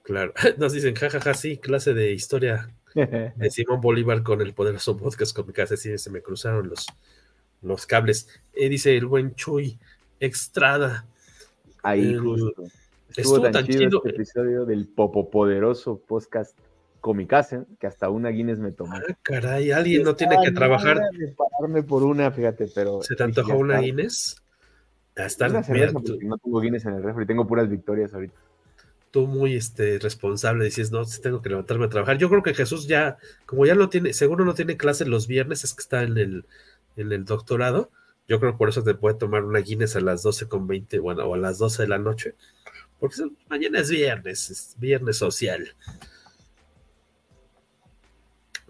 Claro. 0.03 0.33
Nos 0.57 0.71
dicen, 0.71 0.95
jajaja, 0.95 1.33
sí, 1.33 1.57
clase 1.57 1.93
de 1.93 2.13
historia 2.13 2.69
de 3.35 3.49
Simón 3.49 3.81
Bolívar 3.81 4.23
con 4.23 4.41
el 4.41 4.53
poderoso 4.53 4.97
podcast 4.97 5.35
con 5.35 5.47
mi 5.47 5.53
casa. 5.53 5.77
Sí, 5.77 5.97
se 5.97 6.09
me 6.09 6.21
cruzaron 6.21 6.69
los, 6.69 6.87
los 7.61 7.85
cables. 7.85 8.27
Eh, 8.53 8.69
dice 8.69 8.95
el 8.97 9.05
buen 9.05 9.35
Chuy 9.35 9.79
Extrada. 10.19 11.05
Ahí 11.83 12.13
El- 12.13 12.19
justo. 12.19 12.53
Estuvo, 13.09 13.37
estuvo 13.37 13.41
tan, 13.41 13.51
tan 13.53 13.65
chido, 13.65 13.79
chido, 13.79 14.01
este 14.03 14.09
episodio 14.09 14.65
del 14.65 14.87
popopoderoso 14.87 15.99
podcast 16.05 16.57
Comicase 16.99 17.63
que 17.79 17.87
hasta 17.87 18.09
una 18.09 18.29
Guinness 18.29 18.59
me 18.59 18.71
tomó. 18.71 18.95
Ah, 18.95 19.01
caray, 19.21 19.71
alguien 19.71 20.03
no 20.03 20.15
tiene 20.15 20.35
que 20.43 20.51
trabajar. 20.51 20.99
de 21.11 21.33
pararme 21.33 21.83
por 21.83 22.03
una, 22.03 22.31
fíjate, 22.31 22.67
pero. 22.73 23.01
¿Se 23.01 23.15
te 23.15 23.23
antojó 23.23 23.57
una. 23.57 23.79
Guinness? 23.79 24.41
Porque 25.15 26.25
no 26.25 26.37
tengo 26.37 26.59
Guinness 26.59 26.85
en 26.85 26.95
el 26.95 27.03
refri, 27.03 27.25
tengo 27.25 27.47
puras 27.47 27.69
victorias 27.69 28.13
ahorita. 28.13 28.35
Tú 29.11 29.27
muy 29.27 29.55
este, 29.55 29.99
responsable 29.99 30.65
dices, 30.65 30.91
no, 30.91 31.03
tengo 31.05 31.41
que 31.41 31.49
levantarme 31.49 31.85
a 31.85 31.89
trabajar. 31.89 32.17
Yo 32.17 32.29
creo 32.29 32.43
que 32.43 32.53
Jesús 32.53 32.87
ya, 32.87 33.17
como 33.45 33.65
ya 33.65 33.75
no 33.75 33.89
tiene, 33.89 34.13
seguro 34.13 34.45
no 34.45 34.53
tiene 34.53 34.77
clases 34.77 35.07
los 35.07 35.27
viernes, 35.27 35.63
es 35.63 35.73
que 35.73 35.81
está 35.81 36.03
en 36.03 36.17
el, 36.17 36.45
en 36.95 37.11
el 37.11 37.25
doctorado. 37.25 37.91
Yo 38.27 38.39
creo 38.39 38.51
que 38.51 38.57
por 38.57 38.69
eso 38.69 38.83
te 38.83 38.93
puede 38.93 39.15
tomar 39.15 39.43
una 39.43 39.59
Guinness 39.59 39.95
a 39.95 40.01
las 40.01 40.21
12 40.23 40.47
con 40.47 40.67
20, 40.67 40.99
bueno, 40.99 41.23
o 41.25 41.33
a 41.33 41.37
las 41.37 41.57
12 41.57 41.83
de 41.83 41.87
la 41.87 41.97
noche. 41.97 42.35
Porque 42.99 43.15
mañana 43.47 43.79
es 43.79 43.89
viernes, 43.89 44.49
es 44.49 44.75
viernes 44.77 45.17
social. 45.17 45.73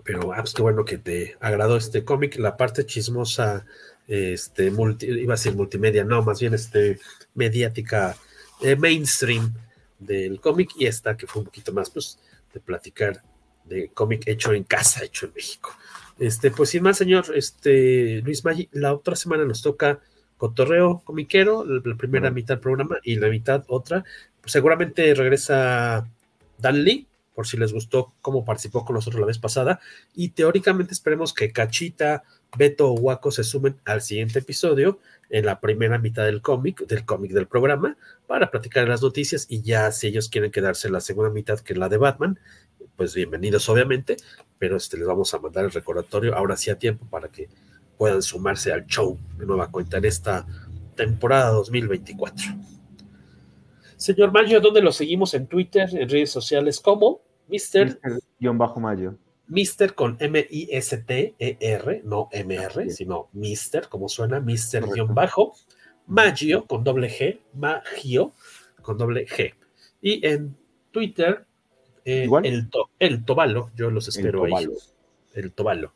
Pero, 0.04 0.32
ah, 0.34 0.38
pues 0.42 0.54
qué 0.54 0.62
bueno 0.62 0.86
que 0.86 0.98
te 0.98 1.36
agradó 1.40 1.76
este 1.78 2.06
cómic. 2.06 2.38
La 2.38 2.56
parte 2.56 2.86
chismosa, 2.86 3.66
este, 4.08 4.72
multi- 4.72 5.08
iba 5.08 5.34
a 5.34 5.38
decir 5.38 5.56
multimedia, 5.56 6.04
no, 6.04 6.22
más 6.22 6.40
bien 6.40 6.54
este, 6.54 7.00
mediática, 7.34 8.16
eh, 8.62 8.76
mainstream 8.76 9.54
del 10.00 10.40
cómic. 10.40 10.72
Y 10.78 10.86
esta 10.86 11.16
que 11.18 11.28
fue 11.28 11.42
un 11.42 11.46
poquito 11.46 11.74
más, 11.74 11.90
pues, 11.90 12.20
de 12.54 12.60
platicar 12.60 13.22
de 13.66 13.90
cómic 13.90 14.24
hecho 14.28 14.54
en 14.54 14.64
casa, 14.64 15.04
hecho 15.04 15.26
en 15.26 15.34
México. 15.34 15.76
Este, 16.20 16.52
pues 16.52 16.70
sin 16.70 16.84
más, 16.84 16.98
señor, 16.98 17.26
este, 17.36 18.22
Luis 18.24 18.44
Maggi, 18.44 18.70
la 18.72 18.94
otra 18.94 19.16
semana 19.16 19.46
nos 19.46 19.62
toca 19.62 20.00
Cotorreo 20.38 21.02
Comiquero, 21.04 21.64
la, 21.64 21.82
la 21.84 21.96
primera 21.96 22.32
mitad 22.32 22.56
del 22.56 22.62
programa 22.62 22.98
y 23.04 23.16
la 23.18 23.28
mitad 23.28 23.64
otra. 23.68 24.04
Pues 24.42 24.52
seguramente 24.52 25.14
regresa 25.14 26.08
Dan 26.58 26.84
Lee, 26.84 27.08
por 27.38 27.46
si 27.46 27.56
les 27.56 27.72
gustó 27.72 28.16
cómo 28.22 28.44
participó 28.44 28.84
con 28.84 28.96
nosotros 28.96 29.20
la 29.20 29.28
vez 29.28 29.38
pasada. 29.38 29.80
Y 30.16 30.30
teóricamente 30.30 30.92
esperemos 30.92 31.36
que 31.36 31.52
Cachita, 31.52 32.24
Beto 32.58 32.90
o 32.90 32.94
Waco 32.94 33.30
se 33.30 33.44
sumen 33.44 33.78
al 33.86 34.02
siguiente 34.02 34.40
episodio 34.40 34.98
en 35.30 35.46
la 35.46 35.60
primera 35.60 36.00
mitad 36.00 36.26
del 36.26 36.42
cómic, 36.42 36.88
del 36.88 37.06
cómic 37.06 37.34
del 37.34 37.46
programa, 37.46 37.96
para 38.26 38.50
platicar 38.50 38.88
las 38.88 39.04
noticias. 39.04 39.46
Y 39.50 39.62
ya 39.62 39.92
si 39.92 40.08
ellos 40.08 40.30
quieren 40.30 40.50
quedarse 40.50 40.88
en 40.88 40.94
la 40.94 41.00
segunda 41.00 41.30
mitad, 41.30 41.60
que 41.60 41.74
es 41.74 41.80
la 41.80 41.90
de 41.90 41.98
Batman, 41.98 42.40
pues 42.96 43.14
bienvenidos 43.14 43.70
obviamente, 43.70 44.18
pero 44.58 44.76
este, 44.76 44.98
les 44.98 45.06
vamos 45.06 45.32
a 45.36 45.38
mandar 45.38 45.66
el 45.66 45.72
recordatorio 45.72 46.36
ahora 46.36 46.58
sí 46.58 46.72
a 46.72 46.80
tiempo 46.80 47.06
para 47.06 47.28
que 47.28 47.50
puedan 48.00 48.24
sumarse 48.24 48.74
al 48.74 48.88
show 48.88 49.16
de 49.38 49.46
nueva 49.46 49.70
cuenta 49.70 49.98
en 49.98 50.06
esta 50.06 50.44
temporada 50.96 51.52
2024. 51.52 52.48
Señor 53.96 54.32
Mayo, 54.32 54.60
¿dónde 54.60 54.82
lo 54.82 54.92
seguimos 54.92 55.36
en 55.36 55.46
Twitter, 55.46 55.88
en 55.92 56.10
redes 56.10 56.32
sociales 56.32 56.80
como 56.80 57.27
Mr. 57.48 58.00
Guión 58.40 58.58
bajo 58.58 58.80
mayo. 58.80 59.16
Mister 59.48 59.94
con 59.96 60.18
M-I-S-T-E-R, 60.20 62.02
no 62.04 62.28
M-R, 62.32 62.90
sino 62.90 63.30
Mister, 63.32 63.88
como 63.88 64.10
suena, 64.10 64.42
Mister 64.42 64.86
guion 64.86 65.16
bajo, 65.16 65.56
Magio 66.06 66.66
con 66.68 66.84
doble 66.84 67.10
G, 67.10 67.40
Magio 67.54 68.34
con 68.82 68.98
doble 68.98 69.26
G. 69.26 69.54
Y 70.02 70.26
en 70.28 70.58
Twitter, 70.92 71.46
eh, 72.04 72.28
el, 72.44 72.70
to- 72.70 72.90
el 73.00 73.24
Tobalo, 73.24 73.72
yo 73.76 73.90
los 73.90 74.10
espero 74.10 74.44
ahí. 74.44 74.68
El 75.34 75.54
Tobalo. 75.54 75.94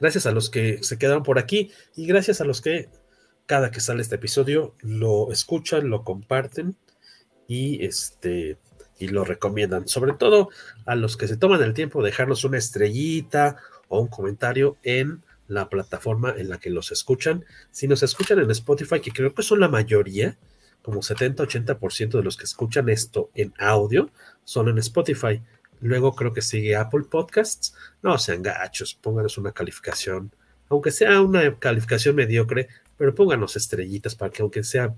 Gracias 0.00 0.24
a 0.26 0.32
los 0.32 0.48
que 0.50 0.82
se 0.82 0.98
quedaron 0.98 1.22
por 1.22 1.38
aquí 1.38 1.70
y 1.96 2.06
gracias 2.06 2.40
a 2.40 2.44
los 2.44 2.60
que 2.60 2.88
cada 3.46 3.70
que 3.70 3.80
sale 3.80 4.00
este 4.02 4.14
episodio 4.16 4.74
lo 4.80 5.30
escuchan, 5.32 5.88
lo 5.90 6.02
comparten 6.02 6.76
y 7.46 7.84
este 7.84 8.56
y 8.98 9.08
lo 9.08 9.24
recomiendan. 9.24 9.88
Sobre 9.88 10.12
todo 10.12 10.50
a 10.86 10.94
los 10.94 11.16
que 11.16 11.28
se 11.28 11.36
toman 11.36 11.62
el 11.62 11.74
tiempo 11.74 12.02
de 12.02 12.10
dejarnos 12.10 12.44
una 12.44 12.58
estrellita 12.58 13.56
o 13.88 14.00
un 14.00 14.08
comentario 14.08 14.76
en 14.82 15.22
la 15.48 15.68
plataforma 15.68 16.34
en 16.36 16.48
la 16.48 16.58
que 16.58 16.70
los 16.70 16.92
escuchan. 16.92 17.44
Si 17.70 17.86
nos 17.88 18.02
escuchan 18.02 18.38
en 18.38 18.50
Spotify, 18.50 19.00
que 19.00 19.10
creo 19.10 19.34
que 19.34 19.42
son 19.42 19.60
la 19.60 19.68
mayoría, 19.68 20.36
como 20.82 21.00
70-80% 21.00 22.10
de 22.10 22.22
los 22.22 22.36
que 22.36 22.44
escuchan 22.44 22.88
esto 22.88 23.30
en 23.34 23.54
audio, 23.58 24.10
son 24.44 24.68
en 24.68 24.78
Spotify. 24.78 25.42
Luego 25.80 26.14
creo 26.14 26.32
que 26.32 26.42
sigue 26.42 26.76
Apple 26.76 27.04
Podcasts. 27.10 27.74
No 28.02 28.16
sean 28.18 28.42
gachos, 28.42 28.94
pónganos 28.94 29.38
una 29.38 29.52
calificación, 29.52 30.32
aunque 30.68 30.90
sea 30.90 31.20
una 31.20 31.58
calificación 31.58 32.16
mediocre, 32.16 32.68
pero 32.96 33.14
pónganos 33.14 33.56
estrellitas 33.56 34.14
para 34.14 34.30
que 34.30 34.42
aunque 34.42 34.62
sea 34.64 34.94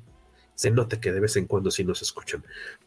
se 0.57 0.71
note 0.71 0.99
que 0.99 1.13
de 1.13 1.21
vez 1.21 1.37
en 1.37 1.47
cuando 1.47 1.71
sí 1.71 1.85
nos 1.85 2.03
escuchan. 2.03 2.43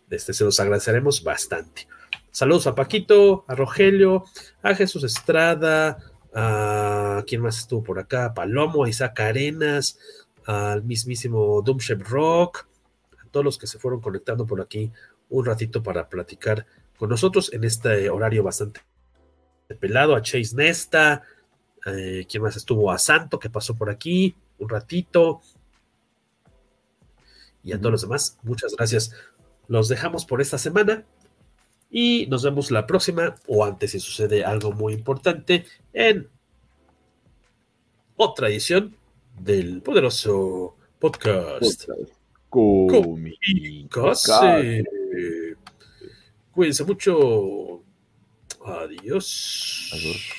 Este, 0.10 0.34
se 0.34 0.44
los 0.44 0.60
agradeceremos 0.60 1.24
bastante. 1.24 1.88
Saludos 2.32 2.68
a 2.68 2.76
Paquito, 2.76 3.46
a 3.48 3.56
Rogelio, 3.56 4.26
a 4.62 4.76
Jesús 4.76 5.04
Estrada, 5.04 6.00
a 6.34 7.24
quién 7.26 7.42
más 7.42 7.60
estuvo 7.60 7.84
por 7.84 8.00
acá, 8.00 8.34
Palomo, 8.34 8.84
a 8.84 8.90
Isaac 8.90 9.20
Arenas, 9.22 9.98
al 10.46 10.84
mismísimo 10.84 11.62
Doomshep 11.62 12.02
Rock, 12.08 12.68
a 13.24 13.30
todos 13.30 13.46
los 13.46 13.58
que 13.58 13.68
se 13.68 13.80
fueron 13.80 14.02
conectando 14.02 14.46
por 14.46 14.62
aquí 14.62 14.92
un 15.30 15.46
ratito 15.46 15.82
para 15.84 16.10
platicar 16.10 16.66
con 16.98 17.10
nosotros 17.10 17.54
en 17.54 17.64
este 17.64 18.10
horario 18.10 18.44
bastante 18.44 18.82
pelado, 19.80 20.16
a 20.16 20.22
Chase 20.22 20.56
Nesta, 20.56 21.22
eh, 21.86 22.26
quién 22.30 22.42
más 22.44 22.58
estuvo, 22.58 22.92
a 22.92 22.98
Santo 22.98 23.40
que 23.40 23.50
pasó 23.50 23.76
por 23.76 23.90
aquí 23.90 24.36
un 24.58 24.70
ratito, 24.70 25.42
y 27.64 27.74
a 27.74 27.80
todos 27.80 27.92
los 27.92 28.02
demás, 28.02 28.38
muchas 28.44 28.76
gracias. 28.76 29.14
Los 29.68 29.88
dejamos 29.88 30.26
por 30.26 30.42
esta 30.42 30.58
semana 30.58 31.06
y 31.90 32.28
nos 32.28 32.44
vemos 32.44 32.72
la 32.72 32.86
próxima 32.86 33.36
o 33.48 33.66
antes 33.66 33.92
si 33.92 34.00
sucede 34.00 34.44
algo 34.44 34.72
muy 34.72 34.94
importante 34.94 35.66
en 35.94 36.30
otra 38.16 38.50
edición 38.50 38.96
del 39.40 39.82
poderoso 39.82 40.76
Podcast. 41.00 41.88
Comicase. 42.50 43.54
Cuídense 46.52 46.84
mucho. 46.84 47.82
Adiós. 48.66 49.92
Adiós. 49.94 50.39